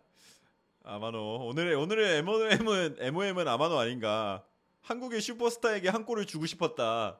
아마노. 0.83 1.47
오늘의 1.47 1.75
오늘의 1.75 2.17
MOM은 2.19 2.97
MOM은 2.99 3.47
아마노 3.47 3.79
아닌가? 3.79 4.45
한국의 4.81 5.21
슈퍼스타에게 5.21 5.89
한 5.89 6.05
골을 6.05 6.25
주고 6.25 6.45
싶었다. 6.45 7.19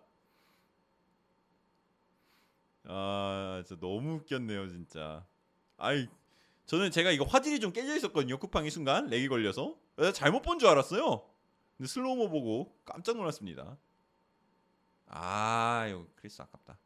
아 2.86 3.64
진짜 3.66 3.80
너무 3.80 4.16
웃겼네요 4.16 4.68
진짜. 4.70 5.26
아이 5.78 6.08
저는 6.66 6.92
제가 6.92 7.12
이거 7.12 7.24
화질이 7.26 7.60
좀 7.60 7.72
깨져 7.74 7.96
있었거든요 7.96 8.38
쿠팡이 8.38 8.70
순간. 8.70 9.08
lag이 9.08 9.28
걸려서 9.28 9.83
잘못 10.14 10.42
본 10.42 10.60
줄 10.60 10.70
알았어요. 10.70 11.24
근데 11.78 11.88
slow-mo 11.88 12.30
보고 12.30 12.76
깜짝 12.86 13.18
놀랐습니다. 13.18 13.78
아 15.08 15.86
이거 15.90 16.08
크리스 16.16 16.42
아깝다. 16.42 16.78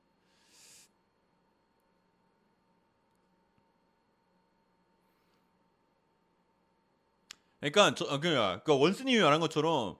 그러니까 7.59 7.95
저 7.95 8.05
아, 8.05 8.19
그러니까 8.19 8.63
그 8.63 8.77
원스님이 8.77 9.19
말한 9.21 9.39
것처럼 9.39 9.97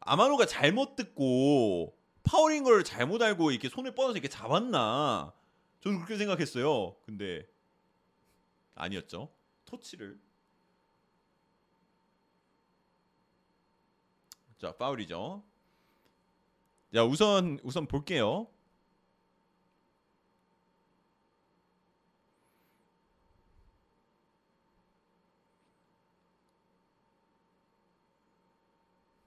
아마노가 0.00 0.46
잘못 0.46 0.96
듣고 0.96 1.96
파울인 2.22 2.64
걸 2.64 2.84
잘못 2.84 3.22
알고 3.22 3.50
이렇게 3.50 3.68
손을 3.68 3.94
뻗어서 3.94 4.12
이렇게 4.12 4.28
잡았나? 4.28 5.32
저도 5.80 5.96
그렇게 5.96 6.16
생각했어요. 6.16 6.96
근데 7.04 7.46
아니었죠. 8.74 9.30
터치를 9.64 10.18
자 14.62 14.70
파울이죠. 14.76 15.42
자 16.94 17.04
우선 17.04 17.58
우선 17.64 17.86
볼게요. 17.88 18.46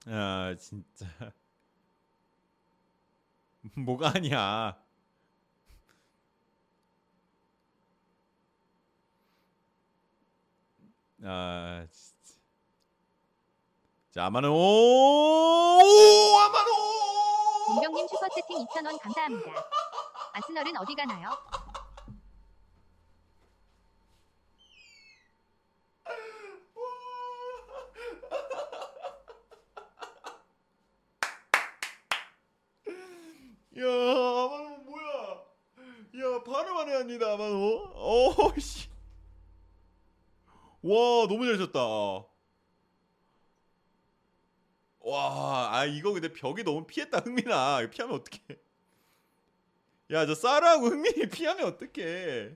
아 0.08 0.56
진짜 0.60 1.06
뭐가 3.76 4.12
아니야 4.16 4.78
아 11.24 11.88
진짜 11.92 12.15
자 14.16 14.28
아마노! 14.28 14.48
오 14.50 15.82
아마노! 16.40 16.72
문경님 17.74 18.08
슈퍼채팅 18.08 18.66
2,000원 18.66 18.98
감사합니다. 19.02 19.52
아스널은 20.32 20.78
어디 20.78 20.96
가나요? 20.96 21.32
야 33.78 33.84
아마노 33.84 34.78
뭐야? 34.86 35.44
야 36.16 36.44
바로 36.46 36.76
만에 36.76 36.94
합니다 36.96 37.34
아마노. 37.34 37.92
어 37.94 38.60
씨. 38.60 38.88
와 40.84 41.28
너무 41.28 41.46
잘 41.46 41.58
쳤다 41.58 41.80
와 45.06 45.70
아 45.72 45.86
이거 45.86 46.12
근데 46.14 46.34
벽이 46.34 46.64
너무 46.64 46.86
피했다 46.86 47.20
흥민아. 47.20 47.88
피하면 47.92 48.16
어떡해? 48.18 48.60
야 50.12 50.26
저 50.26 50.34
사라하고 50.36 50.88
흥민이 50.88 51.30
피하면 51.30 51.66
어떡해? 51.68 52.56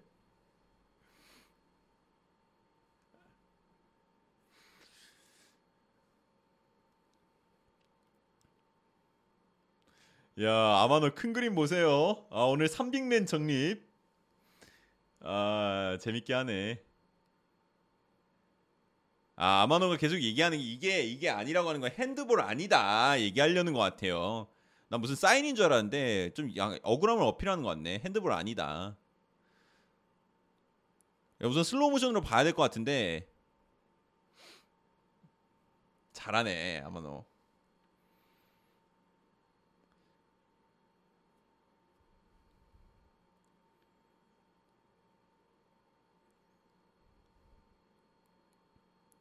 야 10.41 10.51
아마노 10.83 11.13
큰 11.15 11.33
그림 11.33 11.53
보세요. 11.55 12.25
아 12.31 12.43
오늘 12.43 12.67
3빅맨 12.67 13.25
정립. 13.27 13.87
아 15.21 15.97
재밌게 16.01 16.33
하네 16.33 16.81
아 19.41 19.61
아마노가 19.63 19.95
계속 19.95 20.21
얘기하는 20.21 20.57
게 20.57 20.63
이게 20.65 21.01
이게 21.03 21.29
아니라고 21.29 21.69
하는 21.69 21.79
건 21.79 21.91
핸드볼 21.97 22.41
아니다. 22.41 23.17
얘기하려는 23.19 23.71
것 23.71 23.79
같아요. 23.79 24.49
나 24.89 24.97
무슨 24.97 25.15
사인인 25.15 25.55
줄 25.55 25.63
알았는데 25.65 26.33
좀 26.33 26.53
양- 26.57 26.77
억울함을 26.83 27.23
어필하는 27.23 27.63
것 27.63 27.69
같네. 27.69 28.01
핸드볼 28.03 28.33
아니다. 28.33 28.97
야, 31.41 31.47
우선 31.47 31.63
슬로우 31.63 31.89
모션으로 31.91 32.19
봐야 32.21 32.43
될 32.43 32.51
것 32.53 32.63
같은데. 32.63 33.29
잘하네 36.11 36.81
아마노 36.85 37.25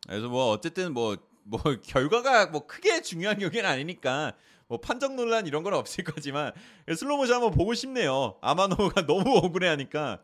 그래서 0.09 0.29
뭐 0.29 0.51
어쨌든 0.51 0.95
뭐뭐 0.95 1.19
결과가 1.85 2.47
뭐 2.47 2.67
크게 2.67 3.03
중요한 3.03 3.39
경기는 3.39 3.69
아니니까 3.69 4.35
뭐 4.67 4.81
판정 4.81 5.17
논란 5.17 5.47
이런 5.47 5.63
건 5.63 5.75
없을 5.75 6.05
거지만 6.05 6.53
슬로모션 6.97 7.37
한번 7.37 7.53
보고 7.53 7.75
싶네요. 7.75 8.39
아마노가 8.41 9.05
너무 9.07 9.37
억울해하니까. 9.37 10.23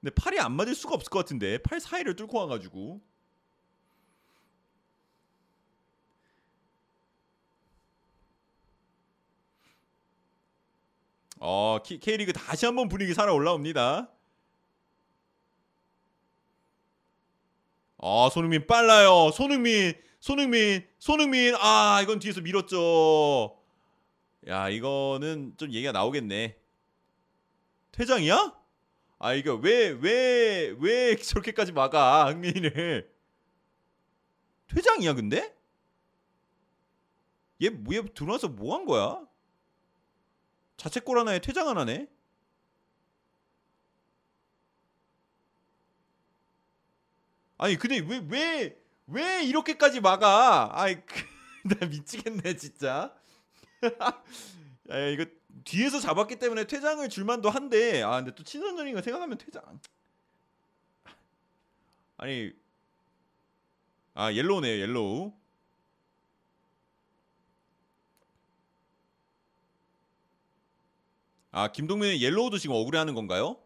근데 0.00 0.14
팔이 0.14 0.38
안 0.38 0.52
맞을 0.52 0.74
수가 0.74 0.94
없을 0.94 1.10
것 1.10 1.20
같은데 1.20 1.58
팔 1.58 1.80
사이를 1.80 2.14
뚫고 2.16 2.36
와가지고. 2.38 3.00
어 11.40 11.78
K리그 11.84 12.32
다시 12.32 12.66
한번 12.66 12.88
분위기 12.88 13.14
살아 13.14 13.32
올라옵니다. 13.32 14.08
아 17.98 18.28
손흥민 18.32 18.66
빨라요. 18.66 19.30
손흥민, 19.32 19.92
손흥민, 20.20 20.86
손흥민. 20.98 21.54
아 21.58 22.00
이건 22.02 22.18
뒤에서 22.18 22.40
밀었죠. 22.40 23.58
야 24.48 24.68
이거는 24.68 25.54
좀 25.56 25.72
얘기가 25.72 25.92
나오겠네. 25.92 26.56
퇴장이야? 27.92 28.56
아 29.18 29.34
이거 29.34 29.54
왜 29.56 29.90
왜 29.92 30.76
왜 30.78 31.16
저렇게까지 31.16 31.72
막아 31.72 32.26
흥민이를? 32.30 33.12
퇴장이야 34.68 35.14
근데? 35.14 35.54
얘 37.62 37.70
뭐야 37.70 38.02
들어와서 38.14 38.48
뭐 38.48 38.76
한 38.76 38.84
거야? 38.86 39.20
자책골 40.76 41.18
하나에 41.18 41.40
퇴장 41.40 41.66
하나네? 41.68 42.06
아니 47.58 47.76
근데 47.76 47.98
왜 47.98 48.18
왜, 48.28 48.78
왜 49.06 49.44
이렇게까지 49.44 50.00
막아? 50.00 50.70
아이 50.72 50.96
나 51.64 51.86
미치겠네 51.86 52.56
진짜. 52.56 53.14
야, 54.90 55.06
이거 55.08 55.26
뒤에서 55.64 56.00
잡았기 56.00 56.36
때문에 56.36 56.64
퇴장을 56.66 57.06
줄만도 57.08 57.50
한데 57.50 58.02
아 58.02 58.16
근데 58.16 58.34
또 58.34 58.42
친선전이니까 58.44 59.02
생각하면 59.02 59.38
퇴장. 59.38 59.62
아니 62.16 62.52
아 64.14 64.32
yellow네요 64.32 64.80
yellow. 64.82 65.32
아 71.50 71.72
김동민의 71.72 72.20
yellow도 72.22 72.58
지금 72.58 72.76
억울해하는 72.76 73.14
건가요? 73.14 73.56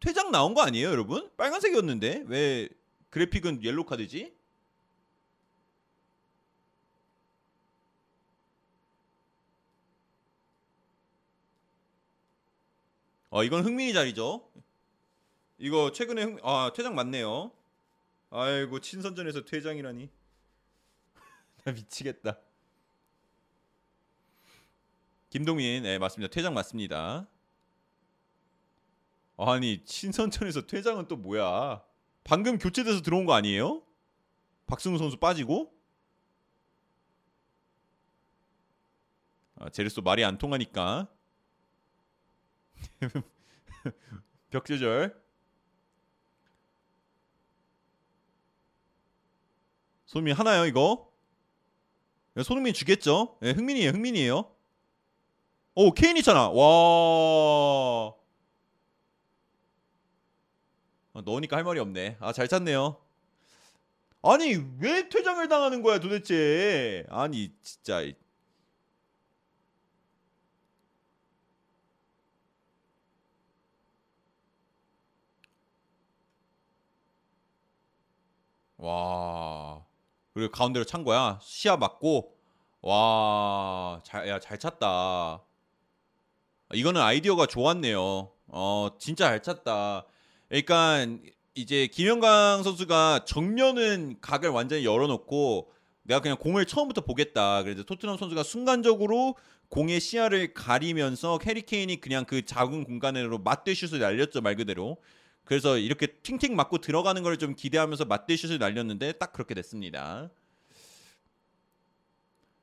퇴장 0.00 0.30
나온 0.30 0.54
거 0.54 0.62
아니에요 0.62 0.88
여러분? 0.88 1.30
빨간색이었는데 1.36 2.24
왜 2.26 2.68
그래픽은 3.12 3.62
옐로우 3.62 3.84
카드지? 3.84 4.34
어 13.28 13.44
이건 13.44 13.64
흥민이 13.64 13.92
자리죠. 13.92 14.50
이거 15.58 15.92
최근에 15.92 16.22
흥... 16.22 16.38
아 16.42 16.72
퇴장 16.74 16.94
맞네요. 16.94 17.52
아이고 18.30 18.80
친선전에서 18.80 19.44
퇴장이라니. 19.44 20.08
나 21.64 21.72
미치겠다. 21.72 22.38
김동민, 25.28 25.82
네 25.82 25.98
맞습니다. 25.98 26.32
퇴장 26.32 26.54
맞습니다. 26.54 27.28
아니 29.36 29.84
친선전에서 29.84 30.66
퇴장은 30.66 31.08
또 31.08 31.16
뭐야? 31.16 31.91
방금 32.24 32.58
교체돼서 32.58 33.02
들어온 33.02 33.24
거 33.26 33.34
아니에요? 33.34 33.82
박승우 34.66 34.98
선수 34.98 35.16
빠지고? 35.16 35.72
아, 39.56 39.68
제르소 39.70 40.02
말이 40.02 40.24
안 40.24 40.38
통하니까 40.38 41.08
벽조절 44.50 45.20
손흥민 50.06 50.34
하나요 50.34 50.66
이거? 50.66 51.12
야, 52.36 52.42
손흥민 52.42 52.74
주겠죠? 52.74 53.38
예, 53.42 53.50
흥민이에요 53.50 53.90
흥민이에요 53.90 54.54
오 55.74 55.92
케인 55.92 56.16
있잖아 56.16 56.48
와 56.50 58.14
아, 61.14 61.20
넣으니까 61.24 61.56
할 61.56 61.64
말이 61.64 61.78
없네. 61.80 62.16
아 62.20 62.32
잘 62.32 62.48
찼네요. 62.48 62.96
아니 64.22 64.54
왜 64.80 65.08
퇴장을 65.08 65.46
당하는 65.48 65.82
거야 65.82 65.98
도대체? 66.00 67.04
아니 67.10 67.52
진짜 67.62 68.02
와. 78.76 79.84
그리고 80.34 80.50
가운데로 80.52 80.84
찬 80.84 81.04
거야? 81.04 81.38
시야 81.42 81.76
맞고? 81.76 82.34
와 82.82 84.00
잘 84.04 84.26
야 84.28 84.38
잘 84.40 84.58
찼다. 84.58 85.42
이거는 86.74 87.00
아이디어가 87.00 87.46
좋았네요. 87.46 88.32
어 88.48 88.88
진짜 88.98 89.28
잘 89.28 89.42
찼다 89.42 90.04
그러니까 90.52 91.06
이제 91.54 91.86
김영강 91.86 92.62
선수가 92.62 93.24
정면은 93.24 94.16
각을 94.20 94.50
완전히 94.50 94.84
열어놓고 94.84 95.72
내가 96.02 96.20
그냥 96.20 96.36
공을 96.36 96.66
처음부터 96.66 97.00
보겠다 97.00 97.62
그래서 97.62 97.84
토트넘 97.84 98.18
선수가 98.18 98.42
순간적으로 98.42 99.36
공의 99.70 99.98
시야를 99.98 100.52
가리면서 100.52 101.38
캐리케인이 101.38 102.02
그냥 102.02 102.26
그 102.26 102.44
작은 102.44 102.84
공간으로 102.84 103.38
맞대 103.38 103.72
슛을 103.72 103.98
날렸죠 104.00 104.42
말 104.42 104.56
그대로 104.56 104.98
그래서 105.44 105.78
이렇게 105.78 106.06
팅팅 106.06 106.54
맞고 106.54 106.78
들어가는 106.78 107.22
걸 107.22 107.38
좀 107.38 107.54
기대하면서 107.56 108.04
맞대 108.04 108.36
슛을 108.36 108.58
날렸는데 108.58 109.12
딱 109.12 109.32
그렇게 109.32 109.54
됐습니다. 109.54 110.28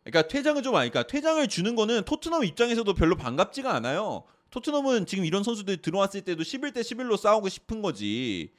그러니까 0.03 0.27
퇴장은 0.27 0.61
좀 0.61 0.75
아니까 0.75 1.03
퇴장을 1.07 1.45
주는 1.47 1.75
거는 1.75 2.03
토트넘 2.03 2.43
입장에서도 2.45 2.93
별로 2.93 3.15
반갑지가 3.15 3.73
않아요. 3.73 4.25
토트넘은 4.51 5.05
지금 5.05 5.25
이런 5.25 5.43
선수들 5.43 5.77
들어왔을 5.77 6.21
때도 6.21 6.43
11대 6.43 6.79
11로 6.81 7.17
싸우고 7.17 7.49
싶은 7.49 7.81
거지. 7.81 8.51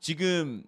지금 0.00 0.64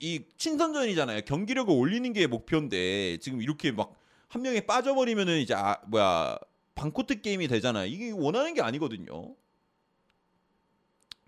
이 0.00 0.22
친선전이잖아요. 0.36 1.22
경기력을 1.22 1.72
올리는 1.72 2.12
게 2.12 2.26
목표인데 2.26 3.18
지금 3.18 3.40
이렇게 3.42 3.72
막 3.72 4.06
한 4.28 4.42
명이 4.42 4.62
빠져버리면은 4.62 5.38
이제 5.38 5.54
아 5.54 5.80
뭐야 5.86 6.38
반코트 6.74 7.22
게임이 7.22 7.48
되잖아요. 7.48 7.86
이게 7.86 8.10
원하는 8.10 8.54
게 8.54 8.60
아니거든요. 8.60 9.34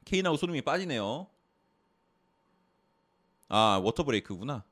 케인하고 0.04 0.36
소름이 0.36 0.62
빠지네요. 0.62 1.26
아 3.48 3.80
water 3.82 4.04
break구나. 4.04 4.64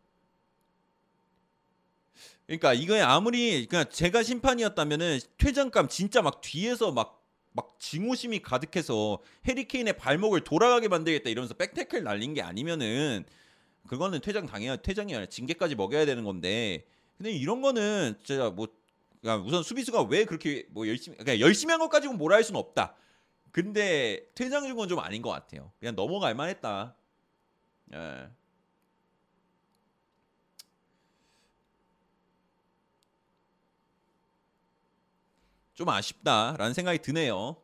그러니까 2.46 2.74
이거에 2.74 3.00
아무리 3.00 3.66
그러니까 3.66 3.90
제가 3.90 4.22
심판이었다면은 4.22 5.18
퇴장감 5.38 5.88
진짜 5.88 6.22
막 6.22 6.40
뒤에서 6.40 6.92
막 6.92 7.25
막 7.56 7.74
증오심이 7.78 8.40
가득해서 8.42 9.18
해리케인의 9.48 9.96
발목을 9.96 10.42
돌아가게 10.42 10.88
만들겠다 10.88 11.30
이러면서 11.30 11.54
백태클 11.54 12.04
날린 12.04 12.34
게 12.34 12.42
아니면은 12.42 13.24
그거는 13.88 14.20
퇴장 14.20 14.46
당해야 14.46 14.76
퇴장이 14.76 15.14
아니라 15.14 15.28
징계까지 15.28 15.74
먹여야 15.74 16.04
되는 16.06 16.22
건데 16.24 16.84
근데 17.16 17.32
이런 17.32 17.62
거는 17.62 18.16
진짜 18.22 18.50
뭐 18.50 18.68
그러니까 19.22 19.46
우선 19.46 19.62
수비수가 19.62 20.02
왜 20.02 20.24
그렇게 20.26 20.66
뭐 20.70 20.86
열심히 20.86 21.16
그러니까 21.16 21.40
열심히 21.44 21.72
한 21.72 21.80
것 21.80 21.88
가지고 21.88 22.14
뭐라 22.14 22.36
할 22.36 22.44
수는 22.44 22.60
없다. 22.60 22.94
근데 23.50 24.26
퇴장 24.34 24.66
준 24.66 24.76
건 24.76 24.86
좀 24.88 24.98
아닌 25.00 25.22
것 25.22 25.30
같아요. 25.30 25.72
그냥 25.80 25.96
넘어갈 25.96 26.34
만했다. 26.34 26.94
예. 27.94 28.28
좀 35.76 35.88
아쉽다라는 35.90 36.74
생각이 36.74 36.98
드네요. 37.00 37.56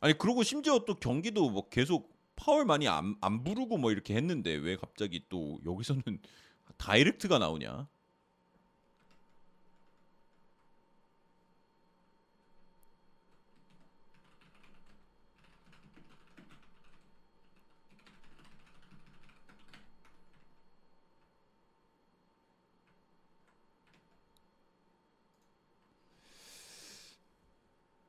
아니 0.00 0.16
그리고 0.16 0.42
심지어 0.42 0.78
또 0.86 0.94
경기도 0.94 1.50
뭐 1.50 1.68
계속 1.68 2.16
파울 2.36 2.64
많이 2.64 2.86
안, 2.86 3.16
안 3.20 3.42
부르고 3.42 3.78
뭐 3.78 3.90
이렇게 3.90 4.14
했는데 4.14 4.54
왜 4.54 4.76
갑자기 4.76 5.24
또 5.28 5.58
여기서는 5.66 6.02
다이렉트가 6.78 7.38
나오냐? 7.38 7.88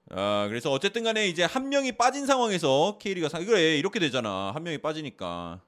아 0.09 0.47
그래서 0.47 0.71
어쨌든 0.71 1.03
간에 1.03 1.27
이제 1.27 1.43
한 1.43 1.69
명이 1.69 1.93
빠진 1.93 2.25
상황에서 2.25 2.97
케이리가 2.99 3.29
상 3.29 3.45
그래 3.45 3.77
이렇게 3.77 3.99
되잖아. 3.99 4.51
한 4.53 4.63
명이 4.63 4.79
빠지니까. 4.79 5.61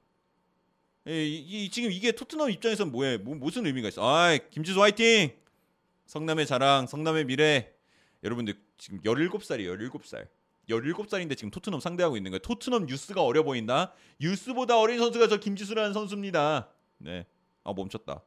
예, 1.07 1.25
이, 1.25 1.65
이, 1.65 1.69
지금 1.69 1.91
이게 1.91 2.11
토트넘 2.11 2.51
입장에서는 2.51 2.91
뭐해? 2.91 3.17
뭐, 3.17 3.35
무슨 3.35 3.65
의미가 3.65 3.87
있어? 3.89 4.01
아 4.03 4.37
김지수 4.37 4.81
화이팅! 4.81 5.31
성남의 6.05 6.45
자랑 6.47 6.87
성남의 6.87 7.25
미래. 7.25 7.73
여러분들 8.23 8.55
지금 8.77 9.01
17살이에요 9.01 9.77
17살. 9.91 10.27
17살인데 10.69 11.35
지금 11.35 11.49
토트넘 11.51 11.79
상대하고 11.79 12.15
있는 12.15 12.31
거예요. 12.31 12.39
토트넘 12.39 12.85
뉴스가 12.85 13.23
어려 13.23 13.43
보인다? 13.43 13.93
뉴스보다 14.19 14.79
어린 14.79 14.99
선수가 14.99 15.27
저 15.27 15.37
김지수라는 15.39 15.93
선수입니다. 15.93 16.69
네 16.99 17.25
아 17.63 17.73
멈췄다 17.73 18.23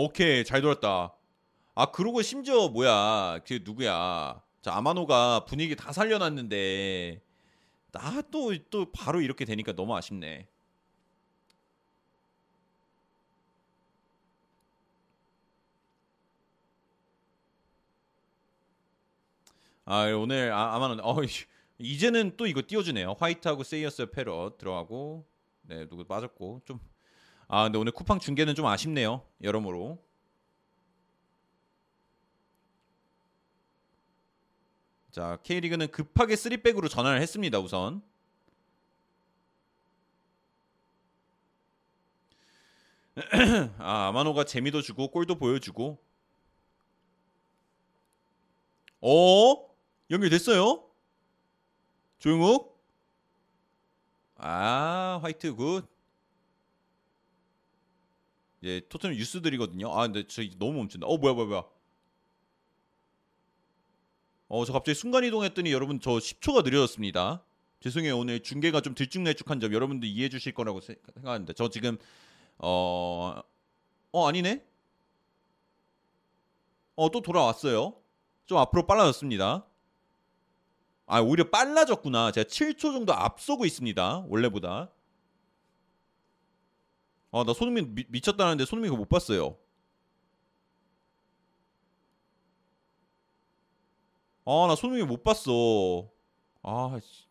오케이 0.00 0.44
잘 0.44 0.60
돌았다. 0.62 1.12
아 1.74 1.86
그러고 1.92 2.22
심지어 2.22 2.68
뭐야 2.68 3.40
그 3.46 3.60
누구야? 3.64 4.40
자 4.62 4.74
아마노가 4.76 5.44
분위기 5.46 5.76
다 5.76 5.92
살려놨는데 5.92 7.20
나 7.92 8.22
또 8.30 8.52
또 8.70 8.92
바로 8.92 9.20
이렇게 9.22 9.44
되니까 9.44 9.72
너무 9.74 9.96
아쉽네. 9.96 10.48
아 19.84 20.04
오늘 20.12 20.52
아, 20.52 20.74
아마노 20.74 21.02
어 21.02 21.16
이제는 21.78 22.36
또 22.36 22.46
이거 22.46 22.62
띄워주네요. 22.66 23.16
화이트하고 23.18 23.62
세이어스 23.62 24.10
페러 24.10 24.54
들어가고 24.58 25.26
네 25.62 25.86
누구 25.88 26.04
빠졌고 26.04 26.62
좀 26.64 26.80
아 27.48 27.64
근데 27.64 27.78
오늘 27.78 27.92
쿠팡 27.92 28.18
중계는 28.20 28.54
좀 28.54 28.66
아쉽네요. 28.66 29.22
여러모로. 29.42 29.98
자 35.10 35.38
K리그는 35.42 35.90
급하게 35.90 36.34
3백으로 36.34 36.88
전환을 36.90 37.20
했습니다. 37.22 37.58
우선. 37.58 38.02
아 43.78 44.08
아마노가 44.08 44.44
재미도 44.44 44.82
주고 44.82 45.08
골도 45.10 45.36
보여주고. 45.36 45.98
어 49.00 49.68
연결됐어요? 50.10 50.84
조용욱. 52.18 52.78
아 54.36 55.18
화이트 55.22 55.54
good. 55.54 55.97
예 58.64 58.80
토트넘 58.88 59.16
youth들이거든요. 59.16 59.92
아 59.92 60.02
근데 60.02 60.26
저 60.26 60.42
너무 60.58 60.72
멈춘다. 60.78 61.06
어 61.06 61.16
뭐야 61.16 61.34
뭐야 61.34 61.46
뭐야. 61.46 61.64
어 64.48 64.64
저 64.64 64.72
갑자기 64.72 64.94
순간 64.98 65.24
이동했더니 65.24 65.72
여러분 65.72 66.00
저 66.00 66.12
10초가 66.12 66.64
느려졌습니다. 66.64 67.44
죄송해요 67.80 68.18
오늘 68.18 68.40
중계가 68.42 68.80
좀 68.80 68.94
들쭉날쭉한 68.94 69.60
점 69.60 69.72
여러분들 69.72 70.08
이해해 70.08 70.28
주실 70.28 70.52
거라고 70.52 70.80
세- 70.80 70.96
생각하는데 71.14 71.52
저 71.52 71.68
지금 71.70 71.96
어... 72.58 73.40
어 74.10 74.26
아니네 74.28 74.64
어 76.96 77.08
또 77.10 77.20
돌아왔어요 77.22 77.94
좀 78.46 78.58
앞으로 78.58 78.84
빨라졌습니다 78.84 79.64
아 81.06 81.20
오히려 81.20 81.48
빨라졌구나 81.50 82.32
제가 82.32 82.48
7초 82.48 82.80
정도 82.80 83.12
앞서고 83.14 83.64
있습니다 83.64 84.24
원래보다 84.28 84.90
아 87.32 87.42
나 87.44 87.52
손흥민 87.54 87.94
미, 87.94 88.04
미쳤다는데 88.08 88.64
손흥민 88.66 88.90
그거 88.90 88.98
못 88.98 89.08
봤어요 89.08 89.56
아 94.44 94.66
나 94.66 94.74
손흥민 94.74 95.06
못 95.06 95.22
봤어 95.22 96.10
아 96.62 96.98
씨. 97.02 97.26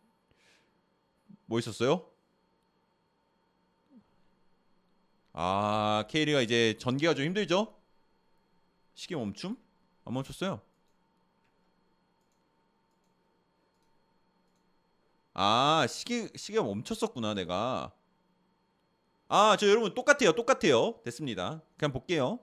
뭐 1.45 1.59
있었어요? 1.59 2.05
아, 5.33 6.03
케이리가 6.09 6.41
이제 6.41 6.75
전개가 6.79 7.13
좀 7.13 7.25
힘들죠? 7.25 7.73
시계 8.95 9.15
멈춤? 9.15 9.57
안 10.05 10.13
멈췄어요. 10.13 10.61
아, 15.33 15.85
시계 15.89 16.29
시계가 16.35 16.63
멈췄었구나, 16.63 17.33
내가. 17.33 17.91
아, 19.29 19.57
저 19.59 19.67
여러분 19.67 19.93
똑같아요. 19.93 20.31
똑같아요. 20.33 20.99
됐습니다. 21.03 21.61
그냥 21.77 21.91
볼게요. 21.91 22.39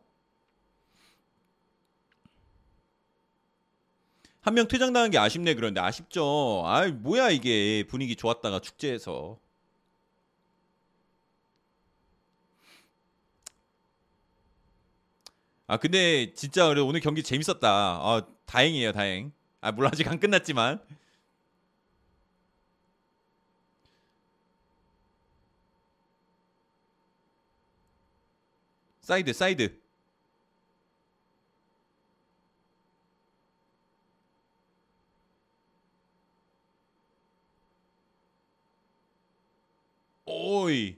한 4.42 4.54
명 4.54 4.68
퇴장당한 4.68 5.10
게 5.10 5.18
아쉽네 5.18 5.54
그런데 5.54 5.80
아쉽죠. 5.80 6.62
아, 6.66 6.86
뭐야 6.86 7.30
이게 7.30 7.84
분위기 7.88 8.14
좋았다가 8.14 8.60
축제에서. 8.60 9.38
아 15.66 15.76
근데 15.78 16.32
진짜 16.34 16.68
오늘 16.68 17.00
경기 17.00 17.22
재밌었다. 17.22 17.68
아 17.68 18.26
다행이에요 18.46 18.92
다행. 18.92 19.32
아 19.60 19.72
물론 19.72 19.90
아직 19.92 20.06
안 20.08 20.20
끝났지만. 20.20 20.80
사이드 29.04 29.34
사이드. 29.34 29.78
오이. 40.24 40.96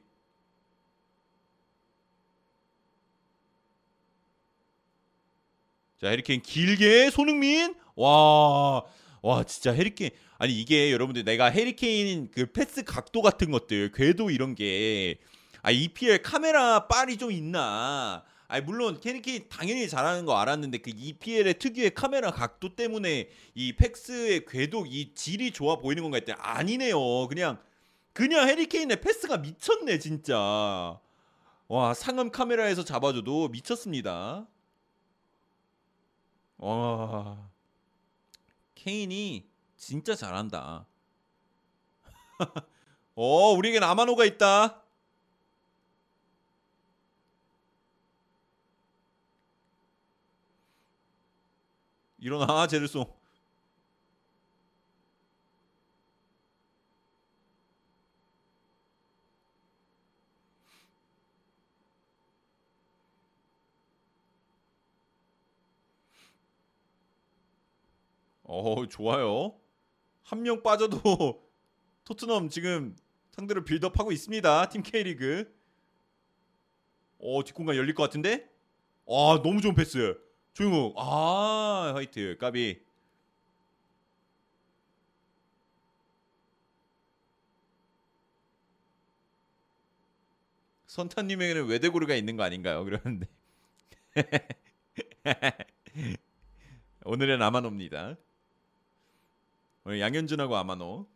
자 6.01 6.09
해리케인 6.11 6.43
길게 6.43 7.11
손흥민 7.11 7.75
와. 7.97 8.85
와 9.23 9.43
진짜 9.43 9.73
해리케인 9.73 10.11
아니 10.39 10.53
이게 10.61 10.93
여러분들 10.93 11.25
내가 11.25 11.47
해리케인 11.47 12.31
그 12.31 12.47
패스 12.53 12.85
각도 12.85 13.21
같은 13.23 13.51
것들 13.51 13.91
궤도 13.93 14.31
이런 14.31 14.55
게 14.55 15.19
아 15.67 15.73
EPL 15.73 16.23
카메라 16.23 16.87
빨이 16.87 17.17
좀 17.17 17.33
있나 17.33 18.23
아니 18.47 18.65
물론 18.65 19.01
해리케인 19.05 19.49
당연히 19.49 19.89
잘하는 19.89 20.25
거 20.25 20.39
알았는데 20.39 20.79
그 20.79 20.93
EPL의 20.95 21.55
특유의 21.59 21.93
카메라 21.93 22.31
각도 22.31 22.77
때문에 22.77 23.29
이 23.57 23.73
패스의 23.73 24.47
궤도 24.47 24.87
이 24.87 25.13
질이 25.13 25.51
좋아 25.51 25.79
보이는 25.79 26.05
건가 26.05 26.19
했더니 26.19 26.39
아니네요 26.41 27.27
그냥 27.27 27.59
그냥 28.13 28.49
해리케인의 28.49 29.01
패스가 29.01 29.39
미쳤네 29.39 29.99
진짜 29.99 31.01
와 31.67 31.95
상암 31.95 32.31
카메라에서 32.31 32.85
잡아줘도 32.85 33.49
미쳤습니다 33.49 34.47
와 36.59 37.51
케인이 38.77 39.51
진짜 39.77 40.15
잘한다. 40.15 40.87
어, 43.17 43.53
우리에겐 43.53 43.83
아마노가 43.83 44.25
있다. 44.25 44.86
일어나, 52.27 52.67
제르송. 52.67 53.07
어, 68.45 68.87
좋아요. 68.87 69.59
한 70.23 70.43
명 70.43 70.63
빠져도 70.63 71.01
토트넘 72.05 72.49
지금 72.49 72.97
상대로 73.31 73.65
빌드업하고 73.65 74.13
있습니다. 74.13 74.69
팀 74.71 74.83
K리그. 74.83 75.53
어, 77.19 77.43
뒷공간 77.45 77.77
열릴 77.77 77.95
것 77.95 78.03
같은데? 78.03 78.49
아, 79.09 79.41
너무 79.43 79.61
좋은 79.61 79.75
패스. 79.75 80.19
조용욱. 80.57 80.95
아, 80.97 81.93
화이트. 81.95 82.39
까비. 82.39 82.81
선타님에게는 90.87 91.67
외대고르가 91.67 92.15
있는 92.15 92.39
거 92.39 92.43
아닌가요? 92.43 92.87
그러는데. 92.87 93.29
오늘은 97.05 97.43
아마노입니다. 97.43 98.17
오늘 99.85 100.01
양현준하고 100.01 100.57
아마노. 100.57 101.07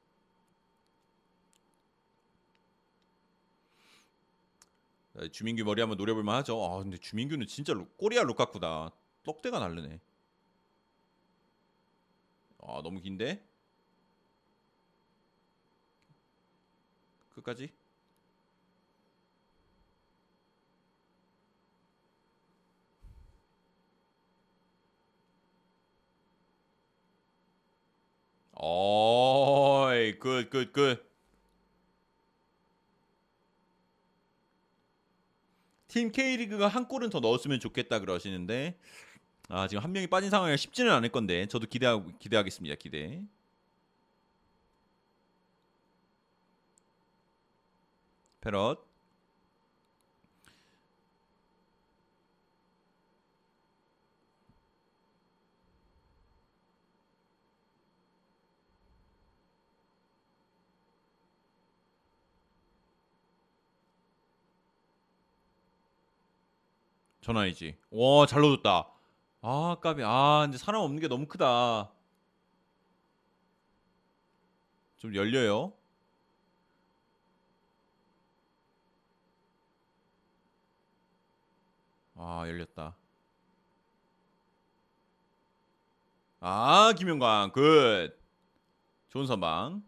자, 5.15 5.29
주민규 5.33 5.65
머리 5.65 5.81
한번 5.81 5.97
노려볼만 5.97 6.37
하죠. 6.37 6.63
아 6.63 6.83
근데 6.83 6.99
주민규는 6.99 7.47
진짜 7.47 7.73
루, 7.73 7.87
꼬리야 7.97 8.23
루카쿠다. 8.25 8.93
떡대가 9.23 9.59
날르네. 9.59 10.01
아 12.63 12.81
너무 12.83 13.01
긴데? 13.01 13.43
끝까지? 17.31 17.73
어이 28.55 30.19
good 30.19 30.46
good 30.46 30.73
good. 30.73 31.11
팀 35.89 36.13
K리그가 36.13 36.69
한 36.69 36.87
골은 36.87 37.11
더 37.11 37.19
넣었으면 37.21 37.59
좋겠다 37.59 37.99
그러시는데 37.99 38.79
아 39.51 39.67
지금 39.67 39.83
한 39.83 39.91
명이 39.93 40.07
빠진 40.07 40.31
상황이라 40.31 40.57
쉽지는 40.57 40.93
않을 40.93 41.09
건데 41.11 41.47
저도 41.47 41.67
기대하고 41.67 42.13
기대하겠습니다 42.21 42.77
기대. 42.77 43.21
패럿 48.41 48.79
전환이지. 67.23 67.77
와, 67.91 68.27
잘 68.27 68.41
넣어줬다. 68.43 68.90
아, 69.43 69.77
까비. 69.81 70.03
아, 70.05 70.43
근데 70.45 70.59
사람 70.59 70.83
없는 70.83 71.01
게 71.01 71.09
너무 71.09 71.27
크다. 71.27 71.91
좀 74.99 75.15
열려요. 75.15 75.73
아 82.15 82.45
열렸다. 82.47 82.95
아 86.41 86.93
김영광 86.97 87.53
good. 87.53 88.11
좋은 89.11 89.27
선방. 89.27 89.83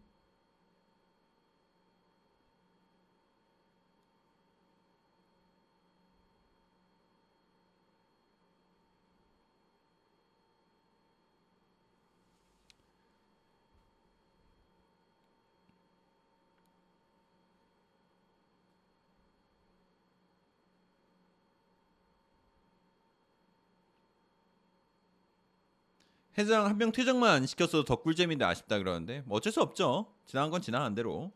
회장 26.39 26.65
한 26.67 26.79
명 26.79 26.93
퇴장만 26.93 27.31
안 27.31 27.47
시켰어도 27.47 27.85
더 27.85 27.97
꿀잼인데 27.97 28.45
아쉽다 28.45 28.79
그러는데 28.79 29.23
뭐 29.27 29.37
어쩔 29.39 29.53
수 29.53 29.61
없죠. 29.61 30.07
지나간 30.27 30.51
건 30.51 30.63
지나간 30.63 30.95
대로. 30.95 31.31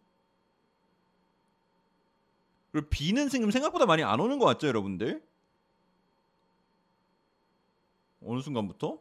그리고 2.72 2.88
비는 2.90 3.28
지금 3.28 3.50
생각보다 3.50 3.86
많이 3.86 4.02
안 4.04 4.20
오는 4.20 4.38
것 4.38 4.44
같죠, 4.46 4.66
여러분들? 4.68 5.22
어느 8.22 8.40
순간부터 8.42 8.98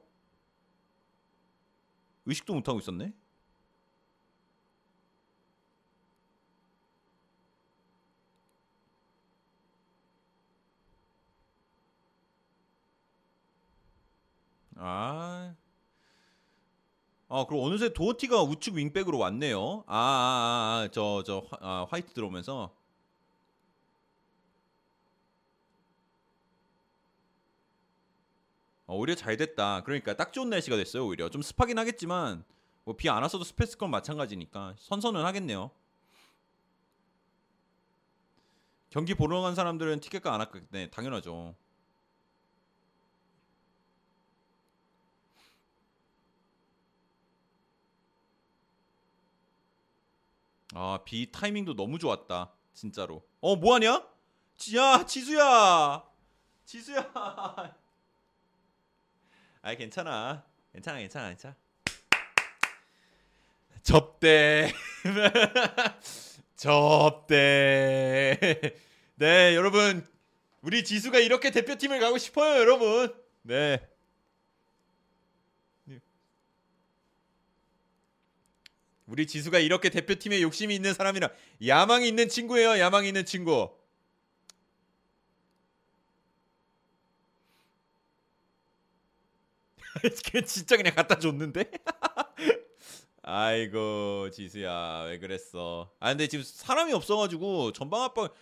의식도 2.25 2.53
못 2.53 2.67
하고 2.67 2.79
있었네. 2.79 3.13
아. 14.77 15.55
아, 17.27 17.45
그리고 17.47 17.65
어느새 17.65 17.91
도어티가 17.93 18.43
우측 18.43 18.75
윙백으로 18.75 19.17
왔네요. 19.17 19.83
아, 19.87 19.95
아, 19.97 19.97
아, 19.97 20.83
아, 20.85 20.87
저, 20.91 21.23
저, 21.25 21.43
화, 21.49 21.57
아, 21.61 21.87
화이트 21.89 22.13
들어오면서. 22.13 22.71
어, 28.87 28.95
오히려 28.95 29.15
잘 29.15 29.37
됐다. 29.37 29.81
그러니까 29.83 30.15
딱 30.15 30.31
좋은 30.31 30.49
날씨가 30.49 30.75
됐어요, 30.77 31.05
오히려. 31.07 31.29
좀 31.29 31.41
습하긴 31.41 31.77
하겠지만, 31.79 32.43
뭐 32.83 32.95
비 32.95 33.09
안 33.09 33.23
왔어도 33.23 33.43
습했을 33.43 33.77
건 33.79 33.89
마찬가지니까. 33.89 34.75
선선은 34.79 35.25
하겠네요. 35.25 35.71
경기 38.89 39.13
보러 39.13 39.41
간 39.41 39.55
사람들은 39.55 39.99
티켓가 39.99 40.33
안 40.33 40.39
왔겠네. 40.39 40.89
당연하죠. 40.91 41.55
아, 50.77 50.99
비 51.05 51.31
타이밍도 51.31 51.73
너무 51.77 51.97
좋았다. 51.97 52.51
진짜로. 52.73 53.25
어, 53.39 53.55
뭐 53.55 53.75
하냐? 53.75 54.05
지야, 54.57 55.05
지수야. 55.05 56.03
지수야. 56.65 57.09
아, 59.61 59.75
괜찮아. 59.75 60.43
괜찮아, 60.73 60.99
괜찮아, 60.99 61.29
괜찮아. 61.29 61.55
접대. 63.83 64.73
접대. 66.57 68.37
네, 69.15 69.55
여러분. 69.55 70.05
우리 70.61 70.83
지수가 70.83 71.19
이렇게 71.19 71.51
대표팀을 71.51 72.01
가고 72.01 72.17
싶어요, 72.17 72.59
여러분. 72.59 73.15
네. 73.43 73.79
우리 79.07 79.27
지수가 79.27 79.59
이렇게 79.59 79.89
대표팀에 79.89 80.41
욕심이 80.41 80.73
있는 80.75 80.93
사람이라 80.93 81.29
야망이 81.65 82.07
있는 82.07 82.27
친구예요. 82.27 82.79
야망이 82.79 83.07
있는 83.07 83.25
친구. 83.25 83.69
걔 90.23 90.41
진짜 90.43 90.77
그냥 90.77 90.93
갖다 90.95 91.17
줬는데? 91.19 91.71
아이고 93.23 94.29
지수야 94.31 95.03
왜 95.07 95.17
그랬어? 95.19 95.91
아 95.99 96.09
근데 96.09 96.27
지금 96.27 96.43
사람이 96.43 96.93
없어가지고 96.93 97.73
전방 97.73 98.03
압박 98.03 98.33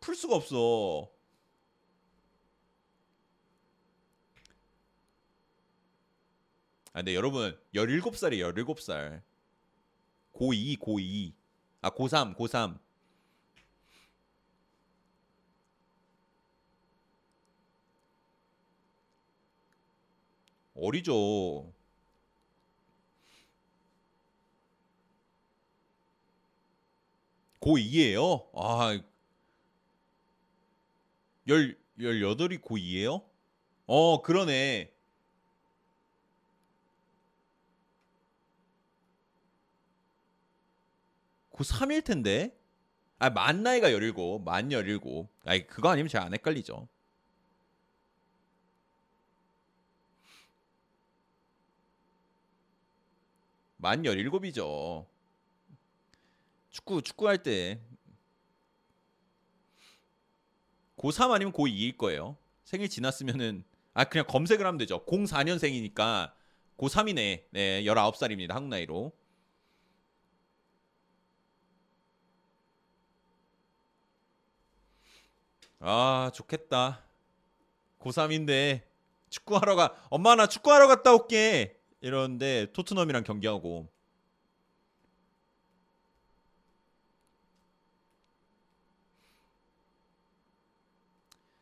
풀 0.00 0.14
수가 0.14 0.36
없어. 0.36 1.10
아 6.92 7.00
근데 7.00 7.14
여러분 7.14 7.56
17살이에요 7.74 8.54
17살. 8.54 9.20
고2 10.38 10.78
고2 10.78 11.32
아 11.82 11.90
고3 11.90 12.36
고3 12.36 12.78
어리죠. 20.78 21.72
고2예요? 27.60 28.46
아 28.54 28.98
열, 31.48 31.76
18이 31.98 32.60
고2예요? 32.60 33.24
어 33.86 34.22
그러네 34.22 34.92
고3일 41.56 42.04
텐데. 42.04 42.56
아, 43.18 43.30
만 43.30 43.62
나이가 43.62 43.90
17. 43.90 44.12
만 44.44 44.70
17. 44.70 45.00
아이, 45.44 45.66
그거 45.66 45.88
아니면 45.88 46.08
제가 46.08 46.24
안 46.24 46.34
헷갈리죠. 46.34 46.88
만 53.78 54.02
17이죠. 54.02 55.06
축구 56.70 57.00
축구할 57.02 57.42
때 57.42 57.80
고3 60.98 61.30
아니면 61.30 61.52
고2일 61.52 61.96
거예요. 61.96 62.36
생일 62.64 62.88
지났으면은 62.88 63.64
아 63.94 64.04
그냥 64.04 64.26
검색을 64.26 64.66
하면 64.66 64.76
되죠. 64.78 65.04
04년생이니까 65.06 66.32
고3이네. 66.76 67.44
네, 67.50 67.82
19살입니다. 67.84 68.52
한국 68.52 68.68
나이로. 68.70 69.12
아 75.80 76.30
좋겠다. 76.34 77.02
고3인데 78.00 78.82
축구하러 79.30 79.74
가 79.76 79.94
엄마 80.10 80.34
나 80.34 80.46
축구하러 80.46 80.86
갔다 80.88 81.12
올게. 81.14 81.78
이러는데 82.00 82.72
토트넘이랑 82.72 83.24
경기하고. 83.24 83.88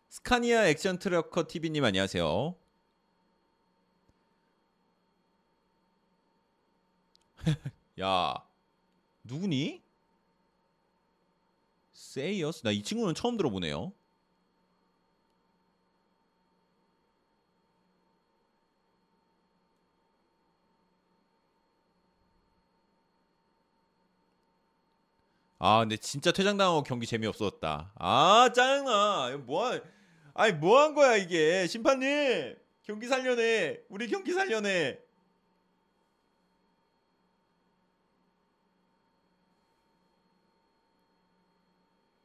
스카니아 0.09 0.67
액션 0.69 0.99
트러커 0.99 1.47
TV님 1.47 1.85
안녕하세요. 1.85 2.57
야 8.01 8.35
누구니? 9.25 9.83
세이어스? 11.93 12.63
나 12.65 12.71
이 12.73 12.83
친구는 12.83 13.15
처음 13.15 13.37
들어보네요 13.37 13.93
아 25.59 25.81
근데 25.81 25.97
진짜 25.97 26.33
퇴장당하고 26.33 26.83
경기 26.83 27.07
재미없었다 27.07 27.93
아 27.97 28.49
짜증나 28.55 29.31
이거 29.31 29.39
뭐한 29.39 29.83
아니 30.35 30.53
뭐 30.53 30.81
한 30.81 30.95
거야 30.95 31.17
이게 31.17 31.67
심판님 31.67 32.57
경기 32.83 33.07
살려내 33.07 33.81
우리 33.89 34.09
경기 34.09 34.33
살려내 34.33 34.99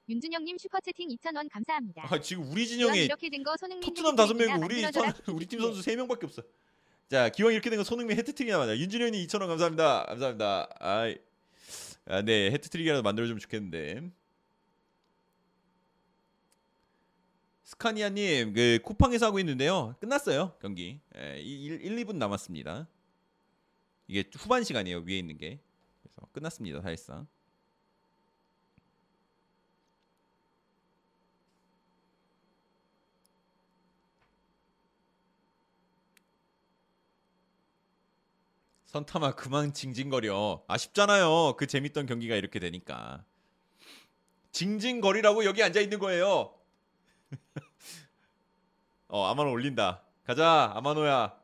윤준영님 0.09 0.58
슈퍼채팅 0.58 1.08
2,000원 1.09 1.48
감사합니다. 1.51 2.08
아 2.11 2.19
지금 2.19 2.49
우리 2.51 2.67
진영에 2.67 3.03
이렇게 3.03 3.30
된 3.30 3.43
거 3.43 3.56
손흥민 3.58 3.82
토트넘 3.85 4.16
다섯 4.16 4.33
명이고 4.33 4.66
우리 4.66 4.82
선. 4.91 5.14
우리 5.27 5.45
팀 5.45 5.61
선수 5.61 5.82
세 5.83 5.95
명밖에 5.95 6.25
없어. 6.25 6.41
자 7.09 7.30
기왕 7.30 7.53
이렇게 7.53 7.69
된 7.69 7.77
거 7.77 7.83
손흥민 7.83 8.17
헤트트릭이나 8.17 8.58
맞아. 8.58 8.75
윤준현이 8.75 9.27
2천 9.27 9.40
원 9.41 9.49
감사합니다. 9.49 10.06
감사합니다. 10.08 10.69
아이, 10.80 11.17
아, 12.09 12.23
네 12.23 12.49
헤트트릭이라도 12.49 13.03
만들어주면 13.03 13.39
좋겠는데. 13.39 14.09
스카니아님 17.63 18.53
그 18.53 18.79
쿠팡에서 18.83 19.27
하고 19.27 19.38
있는데요. 19.39 19.95
끝났어요 19.99 20.55
경기. 20.59 20.99
예, 21.15 21.39
1, 21.39 21.85
1, 21.85 22.05
2분 22.05 22.15
남았습니다. 22.15 22.88
이게 24.07 24.27
후반 24.35 24.63
시간이에요 24.63 25.03
위에 25.05 25.19
있는 25.19 25.38
게. 25.38 25.59
그래서 26.01 26.27
끝났습니다 26.31 26.81
사실상. 26.81 27.27
선타마 38.90 39.35
그만 39.35 39.72
징징거려. 39.74 40.64
아쉽잖아요. 40.68 41.56
그 41.58 41.66
재밌던 41.68 42.06
경기가 42.08 42.35
이렇게 42.35 42.59
되니까. 42.59 43.24
징징거리라고 44.51 45.43
여기 45.45 45.64
앉아 45.64 45.80
있는 45.82 45.98
거예요. 46.00 46.53
어 49.08 49.26
아마노 49.26 49.51
올린다. 49.51 50.03
가자 50.24 50.72
아마노야. 50.76 51.38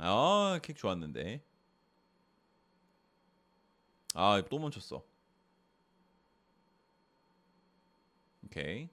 아 0.00 0.58
킥 0.62 0.76
좋았는데. 0.76 1.44
아 4.14 4.40
또 4.48 4.58
멈췄어. 4.60 5.04
오케이. 8.50 8.88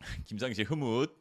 김상식 0.26 0.68
흐뭇. 0.68 1.16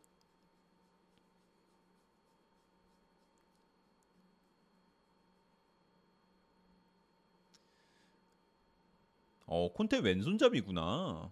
어, 9.46 9.72
콘테 9.74 10.00
왼손잡이구나. 10.00 11.32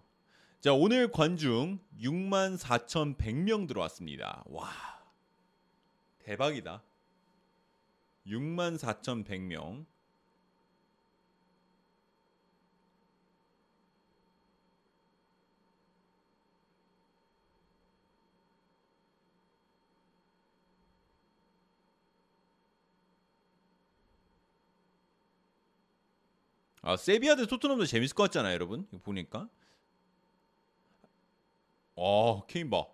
자, 0.60 0.72
오늘 0.72 1.10
관중 1.10 1.80
64,100명 2.00 3.66
들어왔습니다. 3.66 4.44
와. 4.46 4.70
대박이다. 6.20 6.82
64,100명. 8.26 9.86
아 26.88 26.96
세비야 26.96 27.36
대 27.36 27.44
토트넘도 27.44 27.84
재밌을 27.84 28.14
것 28.14 28.22
같잖아요 28.22 28.54
여러분. 28.54 28.88
이거 28.90 29.02
보니까. 29.02 29.46
어 31.96 32.46
케인 32.46 32.70
봐. 32.70 32.86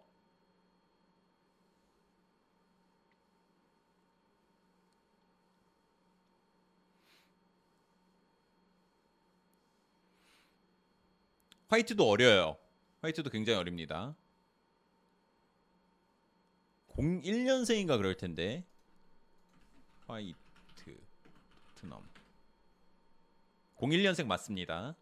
화이트도 11.69 12.05
어려요. 12.09 12.57
화이트도 13.03 13.31
굉장히 13.31 13.61
어립니다. 13.61 14.17
01년생인가 16.97 17.97
그럴 17.97 18.17
텐데. 18.17 18.65
화이트 20.09 20.35
토트넘 21.77 22.14
01년생 23.85 24.27
맞습니다. 24.27 24.95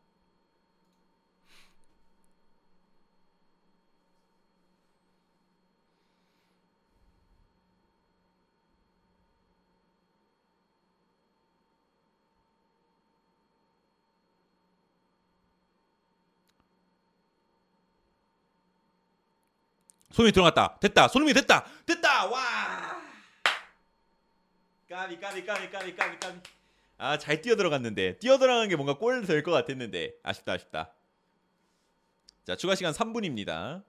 손흥민 20.13 20.35
들어갔다. 20.35 20.79
됐다. 20.79 21.09
손흥민 21.09 21.35
됐다. 21.35 21.65
됐다. 21.87 22.27
와. 22.27 23.03
까비 24.89 25.19
까비 25.19 25.47
까비 25.47 25.71
까비 25.71 25.97
까비 25.97 26.19
까비. 26.21 26.62
아 26.99 27.19
잘 27.19 27.41
뛰어 27.43 27.57
들어갔는데 27.57 28.19
뛰어 28.19 28.39
들어간 28.39 28.69
게 28.69 28.77
뭔가 28.77 28.97
골 28.99 29.27
될 29.27 29.43
것 29.43 29.51
같았는데 29.51 30.15
아쉽다 30.23 30.53
아쉽다. 30.53 30.95
자 32.45 32.57
추가 32.57 32.75
시간 32.75 32.93
3분입니다. 32.93 33.83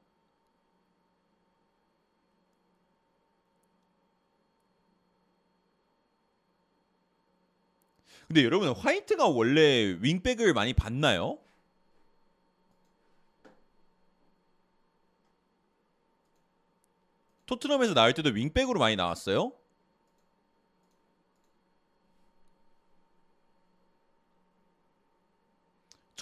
근데 8.27 8.43
여러분 8.43 8.69
화이트가 8.69 9.27
원래 9.27 9.97
윙백을 10.01 10.53
많이 10.53 10.73
봤나요? 10.73 11.37
토트넘에서 17.45 17.93
나올 17.93 18.13
때도 18.13 18.29
윙백으로 18.31 18.79
많이 18.79 18.95
나왔어요? 18.95 19.51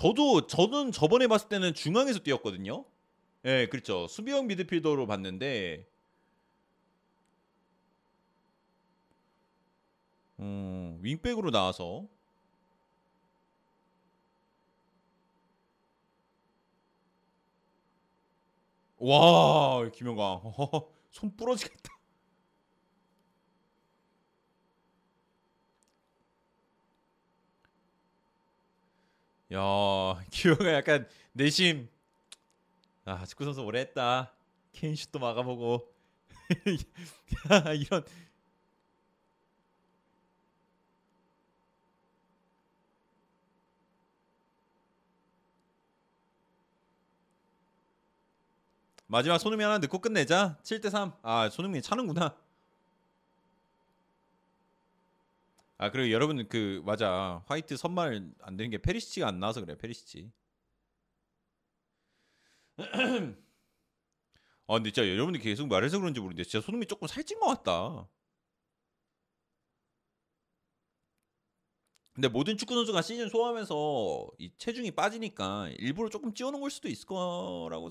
저도 0.01 0.47
저는 0.47 0.91
저번에 0.91 1.27
봤을 1.27 1.47
때는 1.47 1.75
중앙에서 1.75 2.17
뛰었거든요. 2.21 2.85
예, 3.45 3.67
그렇죠. 3.69 4.07
수비형 4.07 4.47
미드필더로 4.47 5.05
봤는데 5.05 5.85
음, 10.39 10.97
윙백으로 11.03 11.51
나와서 11.51 12.07
와, 18.97 19.89
김영광. 19.93 20.41
손 21.11 21.35
부러지겠다. 21.35 21.90
야, 29.53 30.23
기호가 30.31 30.73
약간 30.73 31.07
내심 31.33 31.89
아, 33.03 33.25
축구 33.25 33.43
선수 33.43 33.61
오래 33.61 33.80
했다. 33.81 34.31
케인슛도 34.73 35.19
막아보고 35.19 35.93
야, 37.51 37.73
이런 37.73 38.03
마지막 49.07 49.38
손흥민 49.39 49.67
하나 49.67 49.77
넣고 49.80 49.99
끝내자. 49.99 50.57
7대 50.63 50.89
3. 50.89 51.11
아, 51.21 51.49
손흥민이 51.49 51.81
차는구나. 51.81 52.33
아 55.81 55.89
그리고 55.89 56.11
여러분 56.11 56.47
그 56.47 56.81
맞아 56.85 57.43
화이트 57.47 57.75
선발 57.75 58.31
안 58.41 58.55
되는 58.55 58.69
게 58.69 58.77
페리시치가 58.77 59.27
안 59.27 59.39
나와서 59.39 59.61
그래 59.61 59.75
페리시치. 59.77 60.31
아 64.67 64.75
근데 64.75 64.91
진짜 64.91 65.07
여러분들 65.09 65.41
계속 65.41 65.67
말해서 65.67 65.99
그런지 65.99 66.19
모르겠는데 66.19 66.47
진짜 66.47 66.63
손흥민 66.63 66.87
조금 66.87 67.07
살찐 67.07 67.39
것 67.39 67.47
같다. 67.47 68.07
근데 72.13 72.27
모든 72.27 72.57
축구 72.57 72.75
선수가 72.75 73.01
시즌 73.01 73.29
소화하면서 73.29 74.29
이 74.37 74.51
체중이 74.57 74.91
빠지니까 74.91 75.69
일부러 75.79 76.09
조금 76.09 76.33
찌워놓은 76.33 76.61
걸 76.61 76.69
수도 76.69 76.89
있을 76.89 77.07
거라고 77.07 77.89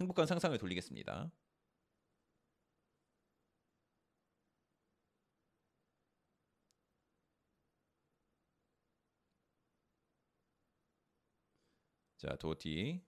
행복한 0.00 0.26
상상을 0.26 0.56
돌리겠습니다. 0.58 1.30
자 12.26 12.34
도티 12.34 13.00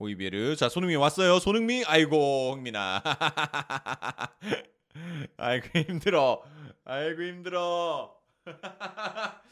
호이베르. 0.00 0.56
자 0.56 0.70
손흥민 0.70 0.98
왔어요. 0.98 1.38
손흥민. 1.38 1.84
아이고 1.86 2.54
흥민아. 2.54 3.02
아이고 5.36 5.78
힘들어. 5.78 6.42
아이고 6.84 7.22
힘들어. 7.24 8.18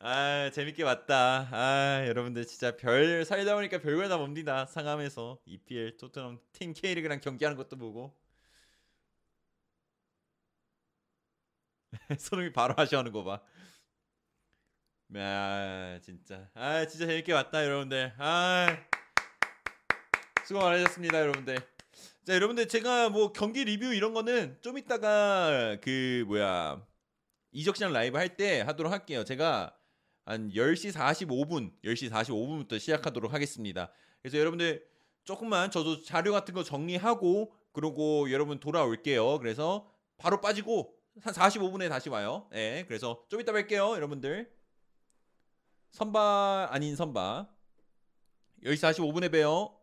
아 0.00 0.50
재밌게 0.52 0.84
봤다. 0.84 1.48
아 1.50 2.04
여러분들 2.06 2.46
진짜 2.46 2.76
별 2.76 3.24
살다 3.24 3.54
보니까 3.54 3.78
별걸 3.78 4.10
다 4.10 4.18
봅니다. 4.18 4.66
상암에서. 4.66 5.38
EPL 5.46 5.96
토트넘 5.96 6.38
팀 6.52 6.74
K리그랑 6.74 7.20
경기하는 7.20 7.56
것도 7.56 7.78
보고. 7.78 8.14
손흥민 12.18 12.52
바로 12.52 12.74
하시하는 12.76 13.12
거 13.12 13.24
봐. 13.24 13.40
아 15.14 15.98
진짜 16.02 16.50
아 16.54 16.86
진짜 16.86 17.06
재밌게 17.06 17.32
봤다 17.32 17.64
여러분들. 17.64 18.12
아 18.18 18.66
수고 20.46 20.60
많으셨습니다 20.60 21.20
여러분들. 21.20 21.56
자 22.24 22.34
여러분들 22.34 22.68
제가 22.68 23.08
뭐 23.08 23.32
경기 23.32 23.64
리뷰 23.64 23.94
이런 23.94 24.12
거는 24.14 24.58
좀 24.60 24.76
이따가 24.78 25.76
그 25.80 26.24
뭐야 26.26 26.84
이적시장 27.52 27.92
라이브 27.92 28.16
할 28.18 28.36
때 28.36 28.60
하도록 28.62 28.92
할게요. 28.92 29.24
제가 29.24 29.74
한 30.26 30.50
10시 30.50 30.92
45분, 30.92 31.72
10시 31.82 32.10
45분부터 32.10 32.78
시작하도록 32.78 33.32
하겠습니다. 33.32 33.90
그래서 34.20 34.38
여러분들 34.38 34.86
조금만 35.24 35.70
저도 35.70 36.02
자료 36.02 36.32
같은 36.32 36.54
거 36.54 36.62
정리하고 36.62 37.54
그러고 37.72 38.30
여러분 38.30 38.60
돌아올게요. 38.60 39.38
그래서 39.38 39.90
바로 40.18 40.40
빠지고 40.42 40.97
한 41.22 41.34
45분에 41.34 41.88
다시 41.88 42.08
와요. 42.08 42.48
네, 42.50 42.84
그래서 42.86 43.24
좀 43.28 43.40
이따 43.40 43.52
뵐게요, 43.52 43.94
여러분들. 43.96 44.50
선바 45.90 46.68
아닌 46.70 46.96
선바. 46.96 47.48
10시 48.64 48.94
45분에 48.94 49.30
봬요. 49.30 49.77